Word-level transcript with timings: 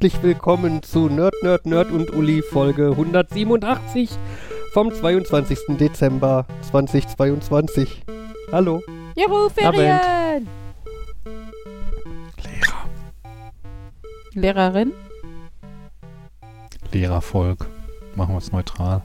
herzlich 0.00 0.22
willkommen 0.22 0.80
zu 0.84 1.08
Nerd, 1.08 1.34
Nerd, 1.42 1.66
Nerd 1.66 1.90
und 1.90 2.12
Uli 2.14 2.40
Folge 2.40 2.90
187 2.92 4.08
vom 4.72 4.92
22. 4.92 5.76
Dezember 5.76 6.46
2022. 6.70 8.04
Hallo. 8.52 8.80
Juhu, 9.16 9.48
Ferien! 9.48 10.46
Lehrer. 12.44 12.84
Lehrerin? 14.34 14.92
Lehrervolk. 16.92 17.66
Machen 18.14 18.34
wir 18.34 18.38
es 18.38 18.52
neutral. 18.52 19.02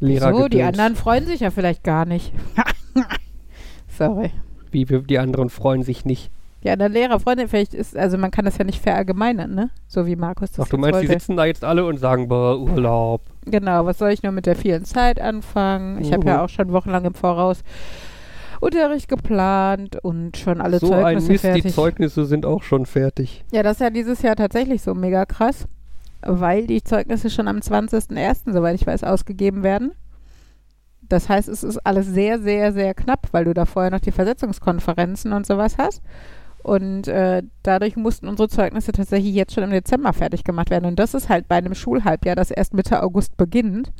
Lehrer 0.00 0.34
so, 0.34 0.48
die 0.48 0.62
anderen 0.62 0.96
freuen 0.96 1.26
sich 1.26 1.40
ja 1.40 1.50
vielleicht 1.50 1.84
gar 1.84 2.06
nicht. 2.06 2.32
Sorry. 3.88 4.30
Wie 4.70 4.86
die 4.86 5.18
anderen 5.18 5.50
freuen 5.50 5.82
sich 5.82 6.06
nicht. 6.06 6.30
Die 6.64 6.70
anderen 6.70 6.92
Lehrer 6.92 7.18
freuen 7.18 7.38
sich 7.38 7.50
vielleicht 7.50 7.74
ist, 7.74 7.96
also 7.96 8.16
man 8.18 8.30
kann 8.30 8.44
das 8.44 8.56
ja 8.58 8.64
nicht 8.64 8.80
verallgemeinern, 8.80 9.52
ne? 9.54 9.70
So 9.88 10.06
wie 10.06 10.14
Markus 10.16 10.52
das 10.52 10.66
Ach, 10.66 10.70
du 10.70 10.78
meinst, 10.78 11.00
die 11.02 11.08
wollte. 11.08 11.20
sitzen 11.20 11.36
da 11.36 11.44
jetzt 11.44 11.64
alle 11.64 11.84
und 11.84 11.98
sagen, 11.98 12.28
boah, 12.28 12.56
Urlaub. 12.58 13.22
Genau, 13.46 13.84
was 13.84 13.98
soll 13.98 14.10
ich 14.10 14.22
nur 14.22 14.30
mit 14.32 14.46
der 14.46 14.54
vielen 14.54 14.84
Zeit 14.84 15.20
anfangen? 15.20 16.00
Ich 16.00 16.12
habe 16.12 16.22
Mhm. 16.22 16.28
ja 16.28 16.44
auch 16.44 16.48
schon 16.48 16.72
wochenlang 16.72 17.04
im 17.04 17.14
Voraus 17.14 17.62
Unterricht 18.60 19.08
geplant 19.08 19.96
und 20.04 20.36
schon 20.36 20.60
alle 20.60 20.78
so 20.78 20.92
ein 20.92 21.00
Zeugnisse 21.20 21.32
Mist, 21.32 21.44
die 21.44 21.48
fertig. 21.48 21.74
Zeugnisse 21.74 22.24
sind 22.26 22.46
auch 22.46 22.62
schon 22.62 22.86
fertig. 22.86 23.44
Ja, 23.50 23.64
das 23.64 23.72
ist 23.72 23.80
ja 23.80 23.90
dieses 23.90 24.22
Jahr 24.22 24.36
tatsächlich 24.36 24.82
so 24.82 24.94
mega 24.94 25.24
krass, 25.26 25.66
weil 26.20 26.68
die 26.68 26.84
Zeugnisse 26.84 27.28
schon 27.28 27.48
am 27.48 27.56
20.01., 27.58 28.52
soweit 28.52 28.76
ich 28.76 28.86
weiß, 28.86 29.02
ausgegeben 29.02 29.64
werden. 29.64 29.92
Das 31.00 31.28
heißt, 31.28 31.48
es 31.48 31.64
ist 31.64 31.84
alles 31.84 32.06
sehr, 32.06 32.40
sehr, 32.40 32.72
sehr 32.72 32.94
knapp, 32.94 33.26
weil 33.32 33.44
du 33.46 33.52
da 33.52 33.64
vorher 33.66 33.90
noch 33.90 33.98
die 34.00 34.12
Versetzungskonferenzen 34.12 35.32
und 35.32 35.44
sowas 35.44 35.76
hast. 35.76 36.00
Und 36.62 37.08
äh, 37.08 37.42
dadurch 37.62 37.96
mussten 37.96 38.28
unsere 38.28 38.48
Zeugnisse 38.48 38.92
tatsächlich 38.92 39.34
jetzt 39.34 39.54
schon 39.54 39.64
im 39.64 39.70
Dezember 39.70 40.12
fertig 40.12 40.44
gemacht 40.44 40.70
werden. 40.70 40.86
Und 40.86 40.98
das 40.98 41.14
ist 41.14 41.28
halt 41.28 41.48
bei 41.48 41.56
einem 41.56 41.74
Schulhalbjahr, 41.74 42.36
das 42.36 42.50
erst 42.50 42.74
Mitte 42.74 43.02
August 43.02 43.36
beginnt, 43.36 43.92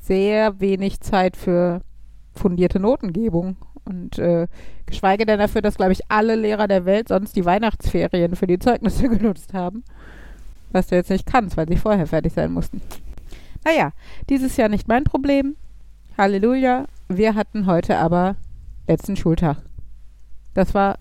sehr 0.00 0.60
wenig 0.60 1.00
Zeit 1.00 1.36
für 1.36 1.80
fundierte 2.34 2.78
Notengebung. 2.78 3.56
Und 3.84 4.18
äh, 4.18 4.46
geschweige 4.86 5.26
denn 5.26 5.40
dafür, 5.40 5.60
dass, 5.60 5.76
glaube 5.76 5.92
ich, 5.92 6.08
alle 6.08 6.36
Lehrer 6.36 6.68
der 6.68 6.84
Welt 6.84 7.08
sonst 7.08 7.34
die 7.34 7.44
Weihnachtsferien 7.44 8.36
für 8.36 8.46
die 8.46 8.60
Zeugnisse 8.60 9.08
genutzt 9.08 9.54
haben. 9.54 9.82
Was 10.70 10.86
du 10.86 10.94
jetzt 10.94 11.10
nicht 11.10 11.26
kannst, 11.26 11.56
weil 11.56 11.68
sie 11.68 11.76
vorher 11.76 12.06
fertig 12.06 12.32
sein 12.32 12.52
mussten. 12.52 12.80
Naja, 13.64 13.92
dieses 14.28 14.56
Jahr 14.56 14.68
nicht 14.68 14.88
mein 14.88 15.04
Problem. 15.04 15.56
Halleluja. 16.16 16.86
Wir 17.08 17.34
hatten 17.34 17.66
heute 17.66 17.98
aber 17.98 18.36
letzten 18.86 19.16
Schultag. 19.16 19.58
Das 20.54 20.74
war 20.74 20.98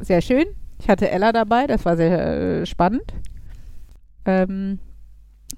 sehr 0.00 0.20
schön. 0.20 0.46
Ich 0.80 0.88
hatte 0.88 1.10
Ella 1.10 1.32
dabei, 1.32 1.66
das 1.66 1.84
war 1.84 1.96
sehr 1.96 2.60
äh, 2.60 2.66
spannend. 2.66 3.14
Ähm, 4.24 4.78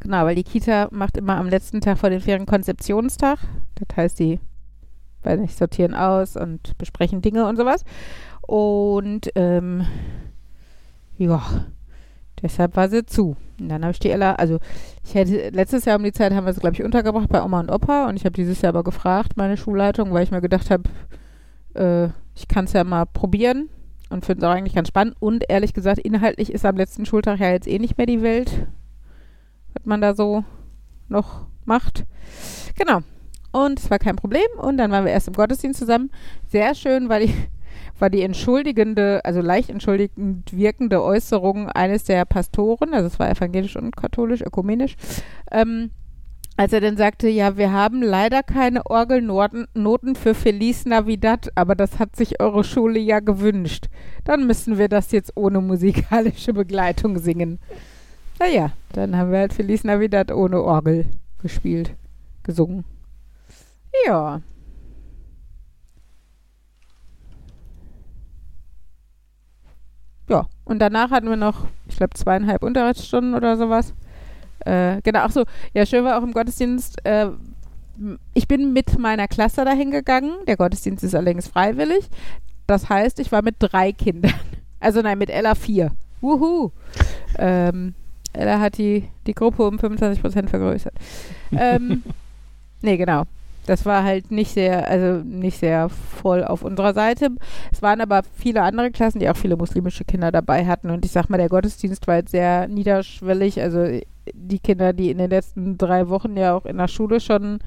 genau, 0.00 0.24
weil 0.24 0.34
die 0.34 0.44
Kita 0.44 0.88
macht 0.90 1.16
immer 1.16 1.36
am 1.36 1.48
letzten 1.48 1.80
Tag 1.80 1.98
vor 1.98 2.10
den 2.10 2.20
Ferien 2.20 2.46
Konzeptionstag. 2.46 3.38
Das 3.74 3.96
heißt, 3.96 4.18
die 4.18 4.40
weiß 5.22 5.40
nicht, 5.40 5.56
sortieren 5.56 5.94
aus 5.94 6.36
und 6.36 6.76
besprechen 6.78 7.22
Dinge 7.22 7.46
und 7.46 7.56
sowas. 7.56 7.84
Und 8.42 9.30
ähm, 9.34 9.86
ja, 11.18 11.66
deshalb 12.42 12.76
war 12.76 12.88
sie 12.88 13.04
zu. 13.04 13.36
Und 13.60 13.68
dann 13.68 13.82
habe 13.82 13.92
ich 13.92 13.98
die 13.98 14.10
Ella, 14.10 14.34
also 14.34 14.58
ich 15.04 15.14
hätte 15.14 15.50
letztes 15.50 15.84
Jahr 15.84 15.98
um 15.98 16.04
die 16.04 16.12
Zeit 16.12 16.32
haben 16.32 16.46
wir 16.46 16.52
sie, 16.54 16.60
glaube 16.60 16.74
ich, 16.74 16.82
untergebracht 16.82 17.28
bei 17.28 17.42
Oma 17.42 17.60
und 17.60 17.70
Opa 17.70 18.08
und 18.08 18.16
ich 18.16 18.24
habe 18.24 18.32
dieses 18.32 18.62
Jahr 18.62 18.70
aber 18.70 18.84
gefragt, 18.84 19.36
meine 19.36 19.56
Schulleitung, 19.56 20.12
weil 20.12 20.24
ich 20.24 20.30
mir 20.30 20.40
gedacht 20.40 20.70
habe, 20.70 20.84
äh, 21.74 22.08
ich 22.34 22.48
kann 22.48 22.64
es 22.64 22.72
ja 22.72 22.84
mal 22.84 23.04
probieren 23.04 23.68
und 24.10 24.26
finde 24.26 24.44
es 24.44 24.50
auch 24.50 24.54
eigentlich 24.54 24.74
ganz 24.74 24.88
spannend. 24.88 25.16
Und 25.20 25.44
ehrlich 25.48 25.72
gesagt, 25.72 25.98
inhaltlich 26.00 26.52
ist 26.52 26.66
am 26.66 26.76
letzten 26.76 27.06
Schultag 27.06 27.40
ja 27.40 27.50
jetzt 27.50 27.68
eh 27.68 27.78
nicht 27.78 27.96
mehr 27.96 28.06
die 28.06 28.22
Welt, 28.22 28.66
was 29.72 29.86
man 29.86 30.00
da 30.00 30.14
so 30.14 30.44
noch 31.08 31.46
macht. 31.64 32.04
Genau. 32.76 33.00
Und 33.52 33.80
es 33.80 33.90
war 33.90 33.98
kein 33.98 34.16
Problem. 34.16 34.46
Und 34.58 34.76
dann 34.76 34.90
waren 34.90 35.04
wir 35.04 35.12
erst 35.12 35.28
im 35.28 35.34
Gottesdienst 35.34 35.78
zusammen. 35.78 36.10
Sehr 36.48 36.74
schön, 36.74 37.08
weil 37.08 37.22
ich 37.22 37.34
war 37.98 38.10
die 38.10 38.22
entschuldigende, 38.22 39.20
also 39.24 39.40
leicht 39.40 39.70
entschuldigend 39.70 40.56
wirkende 40.56 41.02
Äußerung 41.02 41.68
eines 41.68 42.04
der 42.04 42.24
Pastoren, 42.24 42.94
also 42.94 43.06
es 43.06 43.18
war 43.18 43.30
evangelisch 43.30 43.76
und 43.76 43.96
katholisch, 43.96 44.40
ökumenisch, 44.40 44.96
ähm, 45.50 45.90
als 46.60 46.74
er 46.74 46.82
dann 46.82 46.98
sagte, 46.98 47.26
ja, 47.26 47.56
wir 47.56 47.72
haben 47.72 48.02
leider 48.02 48.42
keine 48.42 48.84
Orgelnoten 48.84 49.66
Noten 49.72 50.14
für 50.14 50.34
Feliz 50.34 50.84
Navidad, 50.84 51.48
aber 51.54 51.74
das 51.74 51.98
hat 51.98 52.16
sich 52.16 52.38
eure 52.38 52.64
Schule 52.64 52.98
ja 52.98 53.20
gewünscht. 53.20 53.86
Dann 54.24 54.46
müssen 54.46 54.76
wir 54.76 54.88
das 54.90 55.10
jetzt 55.10 55.32
ohne 55.38 55.62
musikalische 55.62 56.52
Begleitung 56.52 57.16
singen. 57.16 57.60
Naja, 58.38 58.72
dann 58.92 59.16
haben 59.16 59.32
wir 59.32 59.38
halt 59.38 59.54
Feliz 59.54 59.84
Navidad 59.84 60.32
ohne 60.32 60.60
Orgel 60.62 61.06
gespielt, 61.40 61.94
gesungen. 62.42 62.84
Ja. 64.06 64.42
Ja, 70.28 70.46
und 70.66 70.78
danach 70.78 71.10
hatten 71.10 71.30
wir 71.30 71.36
noch, 71.36 71.68
ich 71.88 71.96
glaube, 71.96 72.12
zweieinhalb 72.12 72.62
Unterrichtsstunden 72.62 73.34
oder 73.34 73.56
sowas. 73.56 73.94
Äh, 74.64 75.00
genau, 75.02 75.20
ach 75.20 75.32
so, 75.32 75.44
ja, 75.74 75.86
schön 75.86 76.04
war 76.04 76.18
auch 76.18 76.22
im 76.22 76.32
Gottesdienst. 76.32 77.04
Äh, 77.04 77.28
ich 78.34 78.48
bin 78.48 78.72
mit 78.72 78.98
meiner 78.98 79.28
Klasse 79.28 79.64
dahin 79.64 79.90
gegangen. 79.90 80.32
Der 80.46 80.56
Gottesdienst 80.56 81.04
ist 81.04 81.14
allerdings 81.14 81.48
freiwillig. 81.48 82.08
Das 82.66 82.88
heißt, 82.88 83.18
ich 83.20 83.32
war 83.32 83.42
mit 83.42 83.56
drei 83.58 83.92
Kindern. 83.92 84.32
Also 84.82 85.02
nein, 85.02 85.18
mit 85.18 85.28
Ella 85.28 85.54
vier. 85.54 85.90
Wuhu. 86.22 86.70
Ähm, 87.36 87.94
Ella 88.32 88.60
hat 88.60 88.78
die, 88.78 89.06
die 89.26 89.34
Gruppe 89.34 89.68
um 89.68 89.76
25% 89.76 90.48
vergrößert. 90.48 90.94
ähm, 91.52 92.02
nee, 92.80 92.96
genau. 92.96 93.24
Das 93.70 93.86
war 93.86 94.02
halt 94.02 94.32
nicht 94.32 94.50
sehr, 94.50 94.88
also 94.88 95.22
nicht 95.22 95.60
sehr 95.60 95.88
voll 95.90 96.42
auf 96.42 96.64
unserer 96.64 96.92
Seite. 96.92 97.28
Es 97.70 97.82
waren 97.82 98.00
aber 98.00 98.22
viele 98.34 98.62
andere 98.62 98.90
Klassen, 98.90 99.20
die 99.20 99.30
auch 99.30 99.36
viele 99.36 99.56
muslimische 99.56 100.04
Kinder 100.04 100.32
dabei 100.32 100.66
hatten. 100.66 100.90
Und 100.90 101.04
ich 101.04 101.12
sag 101.12 101.30
mal, 101.30 101.36
der 101.36 101.48
Gottesdienst 101.48 102.08
war 102.08 102.16
jetzt 102.16 102.32
sehr 102.32 102.66
niederschwellig. 102.66 103.62
Also 103.62 104.00
die 104.34 104.58
Kinder, 104.58 104.92
die 104.92 105.12
in 105.12 105.18
den 105.18 105.30
letzten 105.30 105.78
drei 105.78 106.08
Wochen 106.08 106.36
ja 106.36 106.56
auch 106.56 106.66
in 106.66 106.78
der 106.78 106.88
Schule 106.88 107.20
schon, 107.20 107.60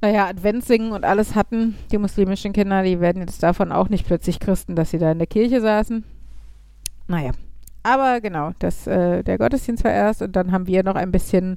naja, 0.00 0.26
Adventssingen 0.26 0.90
und 0.90 1.04
alles 1.04 1.36
hatten, 1.36 1.76
die 1.92 1.98
muslimischen 1.98 2.52
Kinder, 2.52 2.82
die 2.82 2.98
werden 2.98 3.22
jetzt 3.22 3.40
davon 3.40 3.70
auch 3.70 3.90
nicht 3.90 4.04
plötzlich 4.04 4.40
Christen, 4.40 4.74
dass 4.74 4.90
sie 4.90 4.98
da 4.98 5.12
in 5.12 5.18
der 5.18 5.28
Kirche 5.28 5.60
saßen. 5.60 6.02
Naja. 7.06 7.30
Aber 7.84 8.20
genau, 8.20 8.50
das, 8.58 8.88
äh, 8.88 9.22
der 9.22 9.38
Gottesdienst 9.38 9.84
war 9.84 9.92
erst 9.92 10.22
und 10.22 10.34
dann 10.34 10.50
haben 10.50 10.66
wir 10.66 10.82
noch 10.82 10.96
ein 10.96 11.12
bisschen 11.12 11.56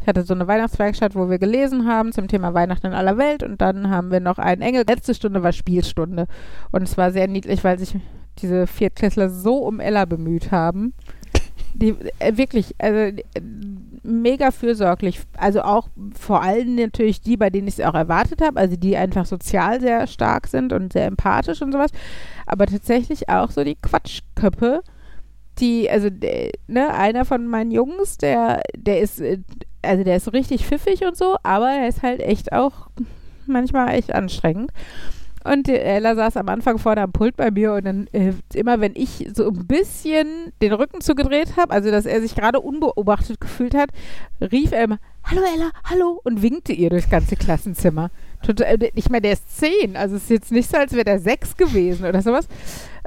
ich 0.00 0.06
hatte 0.06 0.22
so 0.22 0.34
eine 0.34 0.46
Weihnachtswerkstatt, 0.46 1.14
wo 1.14 1.28
wir 1.28 1.38
gelesen 1.38 1.86
haben 1.86 2.12
zum 2.12 2.26
Thema 2.26 2.54
Weihnachten 2.54 2.86
in 2.86 2.92
aller 2.94 3.18
Welt 3.18 3.42
und 3.42 3.60
dann 3.60 3.90
haben 3.90 4.10
wir 4.10 4.20
noch 4.20 4.38
einen 4.38 4.62
Engel. 4.62 4.84
Letzte 4.88 5.14
Stunde 5.14 5.42
war 5.42 5.52
Spielstunde 5.52 6.26
und 6.72 6.82
es 6.82 6.96
war 6.96 7.12
sehr 7.12 7.28
niedlich, 7.28 7.62
weil 7.64 7.78
sich 7.78 7.96
diese 8.38 8.66
Viertklässler 8.66 9.28
so 9.28 9.56
um 9.56 9.78
Ella 9.78 10.06
bemüht 10.06 10.50
haben. 10.50 10.94
Die 11.74 11.94
äh, 12.18 12.36
wirklich, 12.36 12.74
also 12.78 12.98
äh, 12.98 13.20
mega 14.02 14.50
fürsorglich. 14.50 15.20
Also 15.36 15.62
auch 15.62 15.88
vor 16.18 16.42
allem 16.42 16.74
natürlich 16.74 17.20
die, 17.20 17.36
bei 17.36 17.50
denen 17.50 17.68
ich 17.68 17.78
es 17.78 17.84
auch 17.84 17.94
erwartet 17.94 18.40
habe, 18.42 18.58
also 18.58 18.76
die 18.76 18.96
einfach 18.96 19.26
sozial 19.26 19.80
sehr 19.80 20.06
stark 20.06 20.46
sind 20.46 20.72
und 20.72 20.92
sehr 20.92 21.06
empathisch 21.06 21.62
und 21.62 21.72
sowas. 21.72 21.90
Aber 22.46 22.66
tatsächlich 22.66 23.28
auch 23.28 23.50
so 23.50 23.62
die 23.62 23.76
Quatschköppe, 23.76 24.82
die, 25.60 25.90
also 25.90 26.08
ne, 26.66 26.94
einer 26.94 27.24
von 27.24 27.46
meinen 27.46 27.70
Jungs, 27.70 28.18
der, 28.18 28.62
der 28.76 29.00
ist, 29.00 29.20
äh, 29.20 29.38
also 29.82 30.04
der 30.04 30.16
ist 30.16 30.32
richtig 30.32 30.66
pfiffig 30.66 31.04
und 31.04 31.16
so, 31.16 31.36
aber 31.42 31.70
er 31.70 31.88
ist 31.88 32.02
halt 32.02 32.20
echt 32.20 32.52
auch 32.52 32.88
manchmal 33.46 33.94
echt 33.94 34.14
anstrengend. 34.14 34.72
Und 35.42 35.68
Ella 35.68 36.14
saß 36.14 36.36
am 36.36 36.50
Anfang 36.50 36.78
vorne 36.78 37.00
am 37.00 37.12
Pult 37.12 37.36
bei 37.36 37.50
mir 37.50 37.72
und 37.72 37.86
dann 37.86 38.06
äh, 38.12 38.34
immer, 38.52 38.80
wenn 38.80 38.92
ich 38.94 39.26
so 39.34 39.48
ein 39.48 39.66
bisschen 39.66 40.52
den 40.60 40.74
Rücken 40.74 41.00
zugedreht 41.00 41.56
habe, 41.56 41.72
also 41.72 41.90
dass 41.90 42.04
er 42.04 42.20
sich 42.20 42.34
gerade 42.34 42.60
unbeobachtet 42.60 43.40
gefühlt 43.40 43.74
hat, 43.74 43.88
rief 44.40 44.72
er 44.72 44.84
immer, 44.84 44.98
hallo 45.24 45.40
Ella, 45.40 45.70
hallo 45.84 46.20
und 46.24 46.42
winkte 46.42 46.74
ihr 46.74 46.90
durchs 46.90 47.08
ganze 47.08 47.36
Klassenzimmer. 47.36 48.10
Total, 48.42 48.82
äh, 48.82 48.90
ich 48.94 49.08
meine, 49.08 49.22
der 49.22 49.32
ist 49.32 49.58
zehn, 49.58 49.96
also 49.96 50.16
es 50.16 50.24
ist 50.24 50.30
jetzt 50.30 50.52
nicht 50.52 50.70
so, 50.70 50.76
als 50.76 50.92
wäre 50.92 51.04
der 51.04 51.20
sechs 51.20 51.56
gewesen 51.56 52.04
oder 52.04 52.20
sowas. 52.20 52.46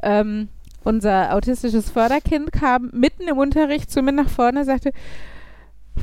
Ähm, 0.02 0.50
unser 0.83 1.33
autistisches 1.33 1.89
Förderkind 1.89 2.51
kam 2.51 2.89
mitten 2.94 3.27
im 3.27 3.38
Unterricht 3.38 3.91
zu 3.91 4.01
mir 4.01 4.12
nach 4.12 4.30
vorne, 4.30 4.65
sagte, 4.65 4.91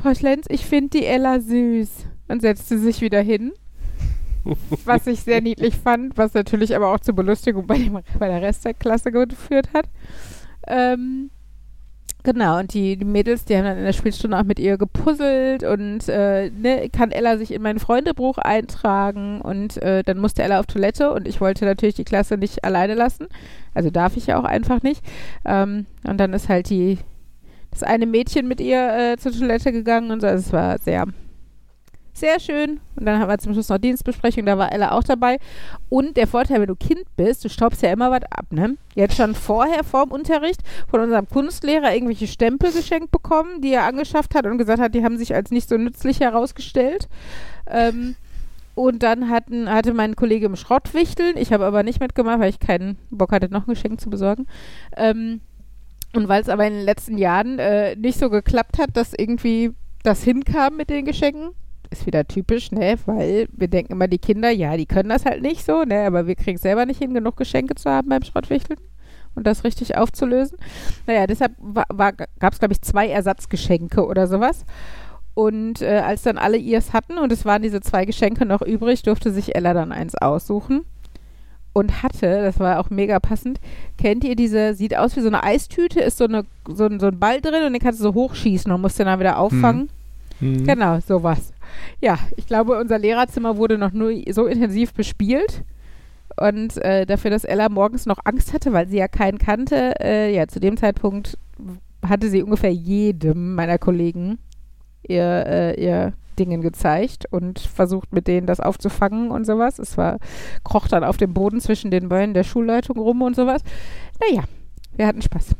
Frau 0.01 0.13
Schlenz, 0.13 0.45
ich 0.49 0.65
finde 0.65 0.99
die 0.99 1.05
Ella 1.05 1.39
süß 1.39 1.89
und 2.27 2.41
setzte 2.41 2.77
sich 2.79 3.01
wieder 3.01 3.21
hin. 3.21 3.51
was 4.85 5.07
ich 5.07 5.21
sehr 5.21 5.41
niedlich 5.41 5.75
fand, 5.75 6.17
was 6.17 6.33
natürlich 6.33 6.75
aber 6.75 6.93
auch 6.93 6.99
zur 6.99 7.15
Belustigung 7.15 7.67
bei, 7.67 7.77
dem, 7.77 7.99
bei 8.17 8.27
der 8.27 8.41
Rest 8.41 8.65
der 8.65 8.73
Klasse 8.73 9.11
geführt 9.11 9.69
hat. 9.73 9.85
Ähm, 10.67 11.29
Genau, 12.23 12.59
und 12.59 12.73
die, 12.75 12.97
die 12.97 13.05
Mädels, 13.05 13.45
die 13.45 13.57
haben 13.57 13.63
dann 13.63 13.79
in 13.79 13.83
der 13.83 13.93
Spielstunde 13.93 14.37
auch 14.37 14.43
mit 14.43 14.59
ihr 14.59 14.77
gepuzzelt 14.77 15.63
und 15.63 16.07
äh, 16.07 16.51
ne, 16.51 16.87
kann 16.89 17.11
Ella 17.11 17.37
sich 17.37 17.51
in 17.51 17.63
mein 17.63 17.79
Freundebuch 17.79 18.37
eintragen 18.37 19.41
und 19.41 19.81
äh, 19.81 20.03
dann 20.03 20.19
musste 20.19 20.43
Ella 20.43 20.59
auf 20.59 20.67
Toilette 20.67 21.11
und 21.11 21.27
ich 21.27 21.41
wollte 21.41 21.65
natürlich 21.65 21.95
die 21.95 22.03
Klasse 22.03 22.37
nicht 22.37 22.63
alleine 22.63 22.93
lassen. 22.93 23.27
Also 23.73 23.89
darf 23.89 24.17
ich 24.17 24.27
ja 24.27 24.39
auch 24.39 24.43
einfach 24.43 24.83
nicht. 24.83 25.03
Ähm, 25.45 25.87
und 26.03 26.19
dann 26.19 26.33
ist 26.33 26.47
halt 26.47 26.69
die 26.69 26.99
das 27.71 27.83
eine 27.83 28.05
Mädchen 28.05 28.47
mit 28.47 28.59
ihr 28.61 29.13
äh, 29.13 29.17
zur 29.17 29.31
Toilette 29.31 29.71
gegangen 29.71 30.11
und 30.11 30.21
so. 30.21 30.27
Also 30.27 30.45
es 30.45 30.53
war 30.53 30.77
sehr 30.77 31.05
sehr 32.13 32.39
schön. 32.39 32.79
Und 32.95 33.05
dann 33.05 33.19
haben 33.19 33.29
wir 33.29 33.37
zum 33.37 33.53
Schluss 33.53 33.69
noch 33.69 33.77
Dienstbesprechung, 33.77 34.45
da 34.45 34.57
war 34.57 34.71
Ella 34.71 34.91
auch 34.91 35.03
dabei. 35.03 35.37
Und 35.89 36.17
der 36.17 36.27
Vorteil, 36.27 36.59
wenn 36.59 36.67
du 36.67 36.75
Kind 36.75 37.03
bist, 37.15 37.43
du 37.43 37.49
staubst 37.49 37.81
ja 37.81 37.91
immer 37.91 38.11
was 38.11 38.23
ab, 38.23 38.45
ne? 38.51 38.77
Jetzt 38.95 39.15
schon 39.15 39.35
vorher, 39.35 39.83
vorm 39.83 40.11
Unterricht, 40.11 40.61
von 40.89 40.99
unserem 40.99 41.27
Kunstlehrer 41.27 41.93
irgendwelche 41.93 42.27
Stempel 42.27 42.71
geschenkt 42.71 43.11
bekommen, 43.11 43.61
die 43.61 43.73
er 43.73 43.85
angeschafft 43.85 44.35
hat 44.35 44.45
und 44.45 44.57
gesagt 44.57 44.81
hat, 44.81 44.93
die 44.95 45.03
haben 45.03 45.17
sich 45.17 45.33
als 45.33 45.51
nicht 45.51 45.69
so 45.69 45.77
nützlich 45.77 46.19
herausgestellt. 46.19 47.07
Ähm, 47.67 48.15
und 48.75 49.03
dann 49.03 49.29
hatten, 49.29 49.69
hatte 49.69 49.93
mein 49.93 50.15
Kollege 50.15 50.45
im 50.45 50.55
Schrott 50.55 50.93
wichteln. 50.93 51.35
Ich 51.37 51.51
habe 51.51 51.65
aber 51.65 51.83
nicht 51.83 51.99
mitgemacht, 51.99 52.39
weil 52.39 52.49
ich 52.49 52.59
keinen 52.59 52.97
Bock 53.09 53.31
hatte, 53.31 53.49
noch 53.49 53.67
ein 53.67 53.73
Geschenk 53.73 53.99
zu 53.99 54.09
besorgen. 54.09 54.47
Ähm, 54.95 55.41
und 56.13 56.27
weil 56.27 56.41
es 56.41 56.49
aber 56.49 56.65
in 56.65 56.73
den 56.73 56.85
letzten 56.85 57.17
Jahren 57.17 57.59
äh, 57.59 57.95
nicht 57.95 58.19
so 58.19 58.29
geklappt 58.29 58.77
hat, 58.79 58.89
dass 58.93 59.13
irgendwie 59.13 59.71
das 60.03 60.23
hinkam 60.23 60.77
mit 60.77 60.89
den 60.89 61.05
Geschenken, 61.05 61.51
ist 61.91 62.05
wieder 62.05 62.27
typisch, 62.27 62.71
ne? 62.71 62.95
Weil 63.05 63.47
wir 63.51 63.67
denken 63.67 63.93
immer, 63.93 64.07
die 64.07 64.17
Kinder, 64.17 64.49
ja, 64.49 64.75
die 64.77 64.85
können 64.85 65.09
das 65.09 65.25
halt 65.25 65.41
nicht 65.41 65.65
so, 65.65 65.83
ne? 65.83 66.05
Aber 66.05 66.27
wir 66.27 66.35
kriegen 66.35 66.55
es 66.55 66.61
selber 66.61 66.85
nicht 66.85 66.99
hin, 66.99 67.13
genug 67.13 67.37
Geschenke 67.37 67.75
zu 67.75 67.89
haben 67.89 68.09
beim 68.09 68.23
Schrottwichteln 68.23 68.79
und 69.35 69.47
das 69.47 69.63
richtig 69.63 69.97
aufzulösen. 69.97 70.57
Naja, 71.07 71.27
deshalb 71.27 71.53
gab 72.39 72.53
es, 72.53 72.59
glaube 72.59 72.73
ich, 72.73 72.81
zwei 72.81 73.07
Ersatzgeschenke 73.09 74.05
oder 74.05 74.27
sowas. 74.27 74.65
Und 75.33 75.81
äh, 75.81 76.01
als 76.05 76.23
dann 76.23 76.37
alle 76.37 76.57
ihrs 76.57 76.91
hatten 76.93 77.17
und 77.17 77.31
es 77.31 77.45
waren 77.45 77.61
diese 77.61 77.79
zwei 77.79 78.05
Geschenke 78.05 78.45
noch 78.45 78.61
übrig, 78.61 79.03
durfte 79.03 79.31
sich 79.31 79.55
Ella 79.55 79.73
dann 79.73 79.91
eins 79.91 80.15
aussuchen. 80.15 80.85
Und 81.73 82.03
hatte, 82.03 82.43
das 82.43 82.59
war 82.59 82.81
auch 82.81 82.89
mega 82.89 83.21
passend, 83.21 83.61
kennt 83.97 84.25
ihr 84.25 84.35
diese, 84.35 84.73
sieht 84.73 84.97
aus 84.97 85.15
wie 85.15 85.21
so 85.21 85.27
eine 85.27 85.41
Eistüte, 85.41 86.01
ist 86.01 86.17
so, 86.17 86.25
eine, 86.25 86.43
so, 86.67 86.85
ein, 86.85 86.99
so 86.99 87.07
ein 87.07 87.17
Ball 87.17 87.39
drin 87.39 87.63
und 87.65 87.71
den 87.71 87.81
kannst 87.81 88.01
du 88.01 88.03
so 88.03 88.13
hochschießen 88.13 88.69
und 88.69 88.81
musst 88.81 88.99
den 88.99 89.05
dann 89.05 89.21
wieder 89.21 89.37
auffangen. 89.39 89.89
Mhm. 90.41 90.65
Genau, 90.65 90.99
sowas. 90.99 91.53
Ja, 91.99 92.19
ich 92.35 92.47
glaube, 92.47 92.79
unser 92.79 92.99
Lehrerzimmer 92.99 93.57
wurde 93.57 93.77
noch 93.77 93.91
nur 93.91 94.11
so 94.31 94.45
intensiv 94.45 94.93
bespielt. 94.93 95.63
Und 96.37 96.77
äh, 96.77 97.05
dafür, 97.05 97.29
dass 97.29 97.43
Ella 97.43 97.69
morgens 97.69 98.05
noch 98.05 98.19
Angst 98.23 98.53
hatte, 98.53 98.73
weil 98.73 98.87
sie 98.87 98.97
ja 98.97 99.07
keinen 99.07 99.37
kannte, 99.37 99.95
äh, 99.99 100.33
ja, 100.33 100.47
zu 100.47 100.59
dem 100.59 100.77
Zeitpunkt 100.77 101.37
hatte 102.07 102.29
sie 102.29 102.41
ungefähr 102.41 102.73
jedem 102.73 103.55
meiner 103.55 103.77
Kollegen 103.77 104.39
ihr, 105.07 105.45
äh, 105.45 105.81
ihr 105.83 106.13
Dingen 106.39 106.61
gezeigt 106.61 107.25
und 107.29 107.59
versucht 107.59 108.13
mit 108.13 108.27
denen 108.27 108.47
das 108.47 108.59
aufzufangen 108.59 109.29
und 109.31 109.45
sowas. 109.45 109.77
Es 109.77 109.97
war, 109.97 110.17
kroch 110.63 110.87
dann 110.87 111.03
auf 111.03 111.17
dem 111.17 111.33
Boden 111.33 111.59
zwischen 111.59 111.91
den 111.91 112.09
Beinen 112.09 112.33
der 112.33 112.43
Schulleitung 112.43 112.97
rum 112.97 113.21
und 113.21 113.35
sowas. 113.35 113.61
Naja, 114.19 114.43
wir 114.95 115.07
hatten 115.07 115.21
Spaß. 115.21 115.55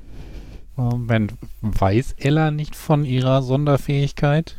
Wenn, 0.78 1.31
weiß 1.62 2.16
Ella 2.18 2.50
nicht 2.50 2.75
von 2.75 3.06
ihrer 3.06 3.42
Sonderfähigkeit? 3.44 4.57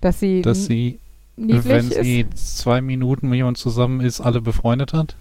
Dass 0.00 0.20
sie, 0.20 0.42
dass 0.42 0.66
sie 0.66 0.98
wenn 1.36 1.90
sie 1.90 2.26
zwei 2.34 2.80
Minuten 2.80 3.28
mit 3.28 3.36
jemandem 3.36 3.60
zusammen 3.60 4.00
ist, 4.00 4.20
alle 4.20 4.40
befreundet 4.40 4.92
hat? 4.92 5.16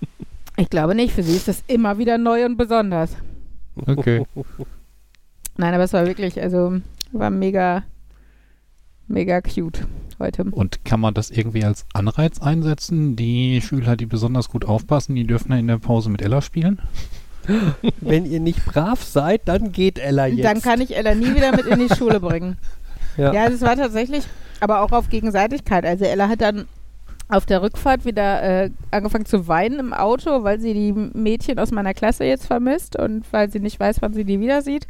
Ich 0.58 0.70
glaube 0.70 0.94
nicht. 0.94 1.12
Für 1.12 1.22
sie 1.22 1.36
ist 1.36 1.48
das 1.48 1.62
immer 1.66 1.98
wieder 1.98 2.16
neu 2.16 2.46
und 2.46 2.56
besonders. 2.56 3.10
Okay. 3.74 4.24
Nein, 5.58 5.74
aber 5.74 5.84
es 5.84 5.92
war 5.92 6.06
wirklich, 6.06 6.40
also 6.40 6.80
war 7.12 7.28
mega, 7.28 7.82
mega 9.06 9.42
cute 9.42 9.86
heute. 10.18 10.44
Und 10.44 10.82
kann 10.86 11.00
man 11.00 11.12
das 11.12 11.30
irgendwie 11.30 11.62
als 11.62 11.84
Anreiz 11.92 12.40
einsetzen? 12.40 13.16
Die 13.16 13.60
Schüler, 13.60 13.96
die 13.96 14.06
besonders 14.06 14.48
gut 14.48 14.64
aufpassen, 14.64 15.14
die 15.14 15.26
dürfen 15.26 15.52
in 15.52 15.66
der 15.66 15.76
Pause 15.76 16.08
mit 16.08 16.22
Ella 16.22 16.40
spielen? 16.40 16.80
Wenn 18.00 18.24
ihr 18.24 18.40
nicht 18.40 18.64
brav 18.64 19.02
seid, 19.02 19.42
dann 19.44 19.72
geht 19.72 19.98
Ella 19.98 20.26
jetzt. 20.26 20.44
Dann 20.44 20.62
kann 20.62 20.80
ich 20.80 20.96
Ella 20.96 21.14
nie 21.14 21.34
wieder 21.34 21.54
mit 21.54 21.66
in 21.66 21.86
die 21.86 21.94
Schule 21.94 22.18
bringen. 22.18 22.56
Ja, 23.16 23.32
ja 23.32 23.48
das 23.48 23.60
war 23.62 23.76
tatsächlich, 23.76 24.24
aber 24.60 24.82
auch 24.82 24.92
auf 24.92 25.08
Gegenseitigkeit. 25.08 25.84
Also 25.84 26.04
Ella 26.04 26.28
hat 26.28 26.40
dann 26.40 26.66
auf 27.28 27.46
der 27.46 27.62
Rückfahrt 27.62 28.04
wieder 28.04 28.42
äh, 28.42 28.70
angefangen 28.90 29.26
zu 29.26 29.48
weinen 29.48 29.80
im 29.80 29.92
Auto, 29.92 30.44
weil 30.44 30.60
sie 30.60 30.74
die 30.74 30.92
Mädchen 30.92 31.58
aus 31.58 31.72
meiner 31.72 31.94
Klasse 31.94 32.24
jetzt 32.24 32.46
vermisst 32.46 32.96
und 32.96 33.24
weil 33.32 33.50
sie 33.50 33.58
nicht 33.58 33.80
weiß, 33.80 34.00
wann 34.00 34.14
sie 34.14 34.24
die 34.24 34.40
wieder 34.40 34.62
sieht. 34.62 34.86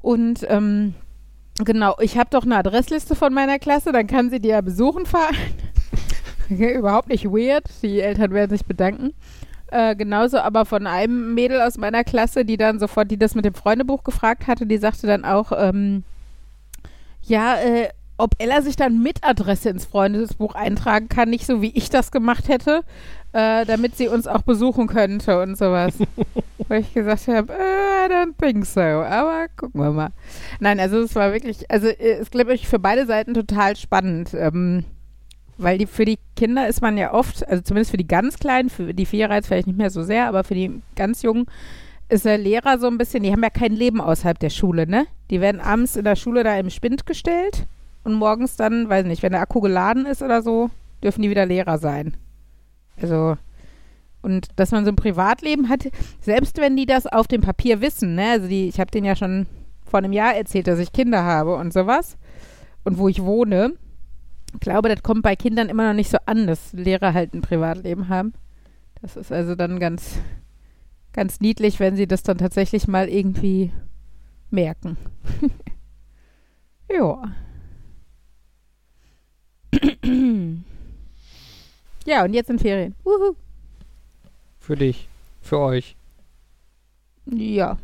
Und 0.00 0.46
ähm, 0.48 0.94
genau, 1.64 1.96
ich 2.00 2.18
habe 2.18 2.30
doch 2.30 2.44
eine 2.44 2.56
Adressliste 2.56 3.16
von 3.16 3.34
meiner 3.34 3.58
Klasse, 3.58 3.90
dann 3.90 4.06
kann 4.06 4.30
sie 4.30 4.38
die 4.38 4.50
ja 4.50 4.60
besuchen 4.60 5.06
fahren. 5.06 5.36
Überhaupt 6.48 7.08
nicht 7.08 7.26
weird, 7.26 7.64
die 7.82 8.00
Eltern 8.00 8.32
werden 8.32 8.50
sich 8.50 8.64
bedanken. 8.64 9.12
Äh, 9.70 9.96
genauso 9.96 10.38
aber 10.38 10.64
von 10.64 10.86
einem 10.86 11.34
Mädel 11.34 11.60
aus 11.60 11.76
meiner 11.76 12.04
Klasse, 12.04 12.44
die 12.44 12.56
dann 12.56 12.78
sofort, 12.78 13.10
die 13.10 13.18
das 13.18 13.34
mit 13.34 13.44
dem 13.44 13.54
Freundebuch 13.54 14.04
gefragt 14.04 14.46
hatte, 14.46 14.66
die 14.66 14.78
sagte 14.78 15.06
dann 15.06 15.24
auch, 15.24 15.52
ähm, 15.54 16.04
ja, 17.28 17.56
äh, 17.56 17.88
ob 18.16 18.34
Ella 18.38 18.62
sich 18.62 18.76
dann 18.76 19.00
mit 19.00 19.22
Adresse 19.22 19.70
ins 19.70 19.84
Freundesbuch 19.84 20.54
eintragen 20.54 21.08
kann, 21.08 21.30
nicht 21.30 21.46
so 21.46 21.62
wie 21.62 21.70
ich 21.70 21.88
das 21.88 22.10
gemacht 22.10 22.48
hätte, 22.48 22.82
äh, 23.32 23.64
damit 23.64 23.96
sie 23.96 24.08
uns 24.08 24.26
auch 24.26 24.42
besuchen 24.42 24.88
könnte 24.88 25.40
und 25.40 25.56
sowas. 25.56 25.94
Wo 26.68 26.74
ich 26.74 26.92
gesagt 26.92 27.28
habe, 27.28 27.52
äh, 27.52 28.06
I 28.06 28.12
don't 28.12 28.34
think 28.40 28.66
so, 28.66 28.80
aber 28.80 29.46
gucken 29.56 29.80
wir 29.80 29.92
mal. 29.92 30.10
Nein, 30.58 30.80
also 30.80 30.98
es 30.98 31.14
war 31.14 31.32
wirklich, 31.32 31.70
also 31.70 31.86
äh, 31.86 32.18
es 32.20 32.30
glaube 32.30 32.54
ich 32.54 32.66
für 32.66 32.80
beide 32.80 33.06
Seiten 33.06 33.34
total 33.34 33.76
spannend. 33.76 34.34
Ähm, 34.34 34.84
weil 35.58 35.76
die, 35.76 35.86
für 35.86 36.04
die 36.04 36.18
Kinder 36.36 36.68
ist 36.68 36.82
man 36.82 36.96
ja 36.96 37.12
oft, 37.12 37.46
also 37.48 37.62
zumindest 37.62 37.90
für 37.90 37.96
die 37.96 38.06
ganz 38.06 38.38
Kleinen, 38.38 38.70
für 38.70 38.94
die 38.94 39.06
Vierer 39.06 39.34
jetzt 39.34 39.48
vielleicht 39.48 39.66
nicht 39.66 39.78
mehr 39.78 39.90
so 39.90 40.04
sehr, 40.04 40.28
aber 40.28 40.44
für 40.44 40.54
die 40.54 40.82
ganz 40.94 41.22
Jungen 41.22 41.46
ist 42.08 42.24
der 42.24 42.38
Lehrer 42.38 42.78
so 42.78 42.86
ein 42.86 42.98
bisschen, 42.98 43.22
die 43.22 43.32
haben 43.32 43.42
ja 43.42 43.50
kein 43.50 43.72
Leben 43.72 44.00
außerhalb 44.00 44.38
der 44.38 44.50
Schule, 44.50 44.86
ne? 44.86 45.06
Die 45.30 45.40
werden 45.40 45.60
abends 45.60 45.96
in 45.96 46.04
der 46.04 46.16
Schule 46.16 46.42
da 46.42 46.56
im 46.58 46.70
Spind 46.70 47.06
gestellt 47.06 47.66
und 48.04 48.14
morgens 48.14 48.56
dann, 48.56 48.88
weiß 48.88 49.04
nicht, 49.06 49.22
wenn 49.22 49.32
der 49.32 49.42
Akku 49.42 49.60
geladen 49.60 50.06
ist 50.06 50.22
oder 50.22 50.42
so, 50.42 50.70
dürfen 51.02 51.22
die 51.22 51.30
wieder 51.30 51.46
Lehrer 51.46 51.78
sein. 51.78 52.16
Also, 53.00 53.36
und 54.22 54.48
dass 54.56 54.72
man 54.72 54.84
so 54.84 54.90
ein 54.90 54.96
Privatleben 54.96 55.68
hat, 55.68 55.88
selbst 56.20 56.58
wenn 56.58 56.76
die 56.76 56.86
das 56.86 57.06
auf 57.06 57.28
dem 57.28 57.42
Papier 57.42 57.80
wissen, 57.80 58.14
ne? 58.14 58.30
Also 58.30 58.48
die, 58.48 58.68
ich 58.68 58.80
habe 58.80 58.90
denen 58.90 59.06
ja 59.06 59.16
schon 59.16 59.46
vor 59.84 59.98
einem 59.98 60.12
Jahr 60.12 60.34
erzählt, 60.34 60.66
dass 60.66 60.78
ich 60.78 60.92
Kinder 60.92 61.24
habe 61.24 61.56
und 61.56 61.72
sowas 61.72 62.16
und 62.84 62.98
wo 62.98 63.08
ich 63.08 63.22
wohne. 63.22 63.74
Ich 64.54 64.60
glaube, 64.60 64.88
das 64.88 65.02
kommt 65.02 65.22
bei 65.22 65.36
Kindern 65.36 65.68
immer 65.68 65.86
noch 65.86 65.94
nicht 65.94 66.10
so 66.10 66.18
an, 66.24 66.46
dass 66.46 66.72
Lehrer 66.72 67.12
halt 67.12 67.34
ein 67.34 67.42
Privatleben 67.42 68.08
haben. 68.08 68.32
Das 69.02 69.16
ist 69.16 69.30
also 69.30 69.54
dann 69.54 69.78
ganz, 69.78 70.18
ganz 71.18 71.40
niedlich, 71.40 71.80
wenn 71.80 71.96
sie 71.96 72.06
das 72.06 72.22
dann 72.22 72.38
tatsächlich 72.38 72.86
mal 72.86 73.08
irgendwie 73.08 73.72
merken. 74.50 74.96
ja. 76.88 77.34
ja, 82.06 82.24
und 82.24 82.34
jetzt 82.34 82.46
sind 82.46 82.60
Ferien. 82.60 82.94
Wuhu. 83.02 83.34
Für 84.60 84.76
dich. 84.76 85.08
Für 85.42 85.58
euch. 85.58 85.96
Ja. 87.26 87.78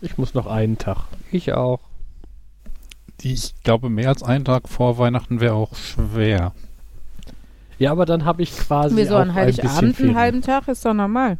Ich 0.00 0.16
muss 0.16 0.34
noch 0.34 0.46
einen 0.46 0.78
Tag. 0.78 1.08
Ich 1.32 1.52
auch. 1.52 1.80
Ich 3.22 3.60
glaube, 3.64 3.90
mehr 3.90 4.10
als 4.10 4.22
einen 4.22 4.44
Tag 4.44 4.68
vor 4.68 4.98
Weihnachten 4.98 5.40
wäre 5.40 5.54
auch 5.54 5.74
schwer. 5.74 6.52
Ja, 7.80 7.90
aber 7.90 8.06
dann 8.06 8.24
habe 8.24 8.44
ich 8.44 8.52
quasi. 8.52 8.94
Wieso 8.94 9.16
an 9.16 9.34
Heiligabend 9.34 9.98
ein 9.98 10.04
einen 10.10 10.16
halben 10.16 10.42
Tag 10.42 10.68
ist 10.68 10.84
doch 10.84 10.94
normal. 10.94 11.38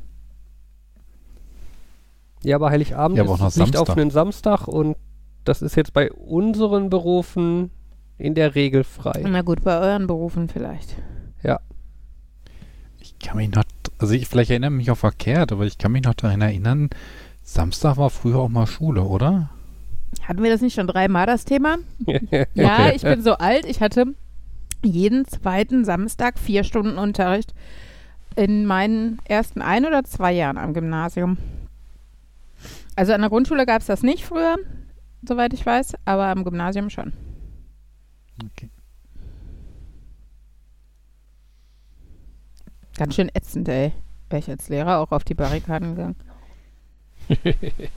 Ja, 2.44 2.56
aber 2.56 2.70
Heiligabend 2.70 3.16
ja, 3.16 3.24
aber 3.24 3.46
ist 3.46 3.58
nicht 3.58 3.76
auf 3.76 3.90
einen 3.90 4.10
Samstag 4.10 4.68
und 4.68 4.96
das 5.44 5.62
ist 5.62 5.76
jetzt 5.76 5.92
bei 5.92 6.12
unseren 6.12 6.90
Berufen 6.90 7.70
in 8.18 8.34
der 8.34 8.54
Regel 8.54 8.84
frei. 8.84 9.24
Na 9.26 9.42
gut, 9.42 9.62
bei 9.64 9.78
euren 9.78 10.06
Berufen 10.06 10.48
vielleicht. 10.48 10.94
Ja. 11.42 11.60
Ich 12.98 13.18
kann 13.18 13.36
mich 13.36 13.50
noch, 13.50 13.64
also 13.98 14.14
ich 14.14 14.28
vielleicht 14.28 14.50
erinnere 14.50 14.70
mich 14.70 14.90
auch 14.90 14.96
verkehrt, 14.96 15.52
aber 15.52 15.64
ich 15.64 15.78
kann 15.78 15.92
mich 15.92 16.04
noch 16.04 16.14
daran 16.14 16.40
erinnern, 16.40 16.90
Samstag 17.42 17.96
war 17.96 18.10
früher 18.10 18.38
auch 18.38 18.48
mal 18.48 18.66
Schule, 18.66 19.02
oder? 19.02 19.50
Hatten 20.22 20.42
wir 20.42 20.50
das 20.50 20.60
nicht 20.60 20.74
schon 20.74 20.86
dreimal 20.86 21.26
das 21.26 21.44
Thema? 21.44 21.76
ja, 22.06 22.16
okay. 22.54 22.92
ich 22.94 23.02
bin 23.02 23.22
so 23.22 23.34
alt, 23.34 23.66
ich 23.66 23.80
hatte 23.80 24.14
jeden 24.82 25.26
zweiten 25.26 25.84
Samstag 25.84 26.38
vier 26.38 26.64
Stunden 26.64 26.98
Unterricht 26.98 27.54
in 28.36 28.66
meinen 28.66 29.18
ersten 29.24 29.62
ein 29.62 29.86
oder 29.86 30.04
zwei 30.04 30.32
Jahren 30.32 30.58
am 30.58 30.74
Gymnasium. 30.74 31.38
Also 32.96 33.12
an 33.12 33.20
der 33.20 33.30
Grundschule 33.30 33.66
gab 33.66 33.80
es 33.80 33.86
das 33.86 34.02
nicht 34.02 34.24
früher, 34.24 34.56
soweit 35.26 35.52
ich 35.52 35.64
weiß, 35.64 35.94
aber 36.04 36.26
am 36.26 36.44
Gymnasium 36.44 36.90
schon. 36.90 37.12
Okay. 38.44 38.70
Ganz 42.96 43.14
schön 43.14 43.30
ätzend, 43.34 43.68
ey. 43.68 43.92
Wäre 44.30 44.38
ich 44.38 44.48
als 44.48 44.68
Lehrer 44.68 44.98
auch 44.98 45.10
auf 45.10 45.24
die 45.24 45.34
Barrikaden 45.34 45.96
gegangen. 45.96 46.16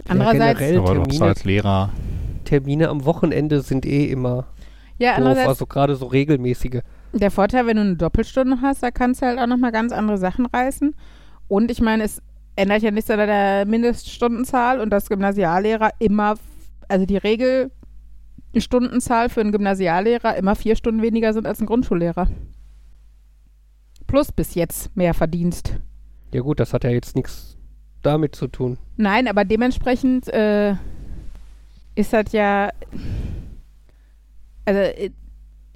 Andererseits, 0.07 0.59
generell 0.59 0.77
Aber 0.79 0.95
doch 0.95 1.03
so 1.03 1.03
Termine, 1.03 1.25
als 1.25 1.43
Lehrer. 1.43 1.89
Termine 2.45 2.89
am 2.89 3.05
Wochenende 3.05 3.61
sind 3.61 3.85
eh 3.85 4.05
immer 4.05 4.47
ja, 4.97 5.11
doof, 5.11 5.17
andererseits 5.17 5.49
also 5.49 5.65
gerade 5.67 5.95
so 5.95 6.07
regelmäßige. 6.07 6.81
Der 7.13 7.31
Vorteil, 7.31 7.67
wenn 7.67 7.77
du 7.77 7.83
eine 7.83 7.95
Doppelstunde 7.95 8.59
hast, 8.61 8.83
da 8.83 8.91
kannst 8.91 9.21
du 9.21 9.27
halt 9.27 9.39
auch 9.39 9.47
nochmal 9.47 9.71
ganz 9.71 9.91
andere 9.91 10.17
Sachen 10.17 10.45
reißen. 10.45 10.95
Und 11.47 11.71
ich 11.71 11.81
meine, 11.81 12.03
es 12.03 12.21
ändert 12.57 12.81
ja 12.81 12.91
nichts 12.91 13.09
an 13.09 13.19
der 13.19 13.65
Mindeststundenzahl 13.65 14.81
und 14.81 14.89
dass 14.89 15.09
Gymnasiallehrer 15.09 15.91
immer, 15.99 16.35
also 16.87 17.05
die 17.05 17.17
Regelstundenzahl 17.17 19.29
für 19.29 19.41
einen 19.41 19.51
Gymnasiallehrer 19.51 20.35
immer 20.35 20.55
vier 20.55 20.75
Stunden 20.75 21.01
weniger 21.01 21.33
sind 21.33 21.47
als 21.47 21.61
ein 21.61 21.67
Grundschullehrer. 21.67 22.27
Plus 24.07 24.31
bis 24.31 24.55
jetzt 24.55 24.95
mehr 24.95 25.13
Verdienst. 25.13 25.75
Ja 26.33 26.41
gut, 26.41 26.59
das 26.59 26.73
hat 26.73 26.83
ja 26.83 26.89
jetzt 26.89 27.15
nichts 27.15 27.57
damit 28.01 28.35
zu 28.35 28.47
tun. 28.47 28.77
Nein, 28.95 29.27
aber 29.27 29.45
dementsprechend 29.45 30.27
äh, 30.29 30.73
ist 31.95 32.13
das 32.13 32.31
ja, 32.31 32.69
also 34.65 34.81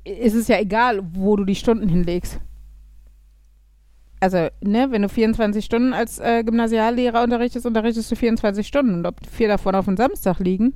ist 0.04 0.34
es 0.34 0.48
ja 0.48 0.60
egal, 0.60 1.02
wo 1.14 1.36
du 1.36 1.46
die 1.46 1.56
Stunden 1.56 1.88
hinlegst. 1.88 2.40
Also, 4.22 4.48
ne, 4.62 4.92
wenn 4.92 5.02
du 5.02 5.10
24 5.10 5.66
Stunden 5.66 5.94
als 5.94 6.20
äh, 6.20 6.44
Gymnasiallehrer 6.44 7.24
unterrichtest, 7.24 7.66
unterrichtest 7.66 8.12
du 8.12 8.16
24 8.16 8.66
Stunden. 8.66 8.94
Und 8.94 9.08
ob 9.08 9.16
vier 9.26 9.48
davon 9.48 9.74
auf 9.74 9.86
den 9.86 9.98
Samstag 9.98 10.40
liegen 10.40 10.76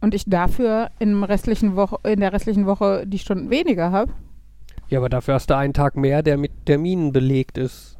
und 0.00 0.14
ich 0.14 0.24
dafür 0.24 0.88
im 0.98 1.24
restlichen 1.24 1.76
Woche, 1.76 1.98
in 2.04 2.20
der 2.20 2.32
restlichen 2.32 2.66
Woche 2.66 3.06
die 3.06 3.18
Stunden 3.18 3.50
weniger 3.50 3.92
habe. 3.92 4.12
Ja, 4.88 4.98
aber 4.98 5.10
dafür 5.10 5.34
hast 5.34 5.50
du 5.50 5.56
einen 5.56 5.74
Tag 5.74 5.96
mehr, 5.96 6.22
der 6.22 6.38
mit 6.38 6.66
Terminen 6.66 7.12
belegt 7.12 7.58
ist. 7.58 7.98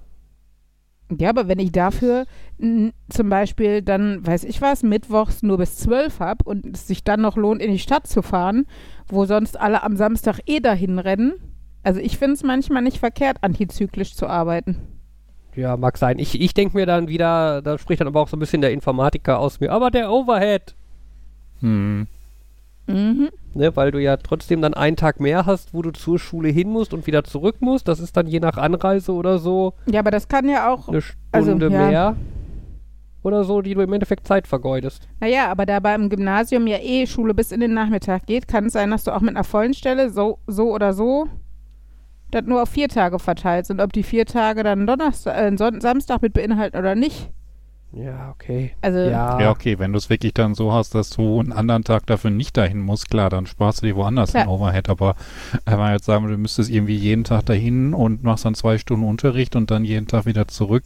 Ja, 1.19 1.29
aber 1.29 1.47
wenn 1.47 1.59
ich 1.59 1.73
dafür 1.73 2.25
zum 2.59 3.29
Beispiel 3.29 3.83
dann, 3.83 4.27
weiß 4.27 4.45
ich 4.45 4.63
was, 4.63 4.83
mittwochs 4.83 5.43
nur 5.43 5.59
bis 5.59 5.77
12 5.77 6.21
habe 6.21 6.45
und 6.45 6.75
es 6.75 6.87
sich 6.87 7.05
dann 7.05 7.21
noch 7.21 7.37
lohnt, 7.37 7.61
in 7.61 7.71
die 7.71 7.79
Stadt 7.79 8.07
zu 8.07 8.23
fahren, 8.23 8.67
wo 9.09 9.27
sonst 9.27 9.61
alle 9.61 9.83
am 9.83 9.97
Samstag 9.97 10.41
eh 10.47 10.61
dahin 10.61 10.99
rennen. 10.99 11.35
Also 11.83 12.01
ich 12.01 12.19
finde 12.19 12.35
es 12.35 12.43
manchmal 12.43 12.83
nicht 12.83 12.99
verkehrt, 12.99 13.39
antizyklisch 13.41 14.15
zu 14.15 14.27
arbeiten. 14.27 14.77
Ja, 15.55 15.77
mag 15.77 15.99
sein. 15.99 16.19
Ich, 16.19 16.41
ich 16.41 16.55
denke 16.55 16.77
mir 16.77 16.87
dann 16.87 17.09
wieder, 17.09 17.61
da 17.63 17.77
spricht 17.79 18.01
dann 18.01 18.09
aber 18.09 18.21
auch 18.21 18.29
so 18.29 18.37
ein 18.37 18.41
bisschen 18.41 18.63
der 18.63 18.73
Informatiker 18.73 19.39
aus 19.39 19.61
mir, 19.61 19.71
aber 19.73 19.91
der 19.91 20.11
Overhead, 20.11 20.75
Hm. 21.61 22.07
Mhm. 22.89 23.29
ne, 23.55 23.77
weil 23.77 23.93
du 23.93 23.99
ja 24.03 24.17
trotzdem 24.17 24.61
dann 24.61 24.75
einen 24.75 24.97
Tag 24.97 25.21
mehr 25.21 25.47
hast, 25.47 25.73
wo 25.73 25.83
du 25.83 25.93
zur 25.93 26.19
Schule 26.19 26.49
hin 26.49 26.69
musst 26.71 26.93
und 26.93 27.07
wieder 27.07 27.23
zurück 27.23 27.57
musst. 27.61 27.87
Das 27.87 28.01
ist 28.01 28.17
dann 28.17 28.27
je 28.27 28.41
nach 28.41 28.57
Anreise 28.57 29.13
oder 29.13 29.39
so 29.39 29.75
Ja, 29.87 30.01
aber 30.01 30.11
das 30.11 30.27
kann 30.27 30.49
ja 30.49 30.73
auch, 30.73 30.89
eine 30.89 31.01
Stunde 31.01 31.17
Also, 31.31 31.53
ja. 31.53 31.69
mehr 31.69 32.17
oder 33.23 33.45
so, 33.45 33.63
die 33.63 33.75
du 33.75 33.83
im 33.83 33.93
Endeffekt 33.93 34.27
Zeit 34.27 34.49
vergeudest. 34.49 35.07
naja, 35.21 35.49
aber 35.49 35.65
da 35.65 35.79
beim 35.79 36.09
Gymnasium 36.09 36.67
ja 36.67 36.79
eh 36.79 37.07
Schule 37.07 37.35
bis 37.35 37.53
in 37.53 37.61
den 37.61 37.73
Nachmittag 37.75 38.27
geht, 38.27 38.49
kann 38.49 38.67
es 38.67 38.73
sein, 38.73 38.91
dass 38.91 39.05
du 39.05 39.13
auch 39.15 39.21
mit 39.21 39.31
einer 39.37 39.45
vollen 39.45 39.75
Stelle 39.75 40.11
so, 40.11 40.39
so 40.49 40.73
oder 40.73 40.93
so 40.93 41.29
das 42.33 42.45
nur 42.47 42.63
auf 42.63 42.69
vier 42.69 42.89
Tage 42.89 43.19
verteilt 43.19 43.67
sind. 43.67 43.81
Ob 43.81 43.93
die 43.93 44.03
vier 44.03 44.27
Tage 44.27 44.63
dann 44.65 44.87
Donnerstag, 44.87 45.37
äh, 45.37 45.57
Son 45.57 45.81
Samstag 45.81 46.21
mit 46.23 46.33
beinhalten 46.33 46.77
oder 46.77 46.95
nicht. 46.95 47.31
Ja, 47.95 48.31
okay. 48.35 48.73
Also, 48.81 48.99
Ja, 49.01 49.39
Ja, 49.39 49.51
okay, 49.51 49.79
wenn 49.79 49.93
du 49.93 49.99
es 49.99 50.09
wirklich 50.09 50.33
dann 50.33 50.55
so 50.55 50.73
hast, 50.73 50.95
dass 50.95 51.11
du 51.11 51.41
einen 51.41 51.53
anderen 51.53 51.85
Tag 51.85 52.07
dafür 52.07 52.31
nicht 52.31 52.57
dahin 52.57 52.81
musst, 52.81 53.11
klar, 53.11 53.29
dann 53.29 53.45
sparst 53.47 53.83
du 53.83 53.87
dir 53.87 53.97
woanders 53.97 54.31
Klar. 54.31 54.45
den 54.45 54.49
Overhead. 54.51 54.89
Aber 54.89 55.15
wenn 55.67 55.79
man 55.79 55.93
jetzt 55.93 56.07
sagen, 56.07 56.25
würde, 56.25 56.37
du 56.37 56.41
müsstest 56.41 56.71
irgendwie 56.71 56.97
jeden 56.97 57.25
Tag 57.25 57.45
dahin 57.47 57.93
und 57.93 58.23
machst 58.25 58.47
dann 58.47 58.55
zwei 58.55 58.79
Stunden 58.79 59.05
Unterricht 59.07 59.57
und 59.57 59.71
dann 59.71 59.85
jeden 59.85 60.07
Tag 60.09 60.25
wieder 60.25 60.49
zurück, 60.49 60.85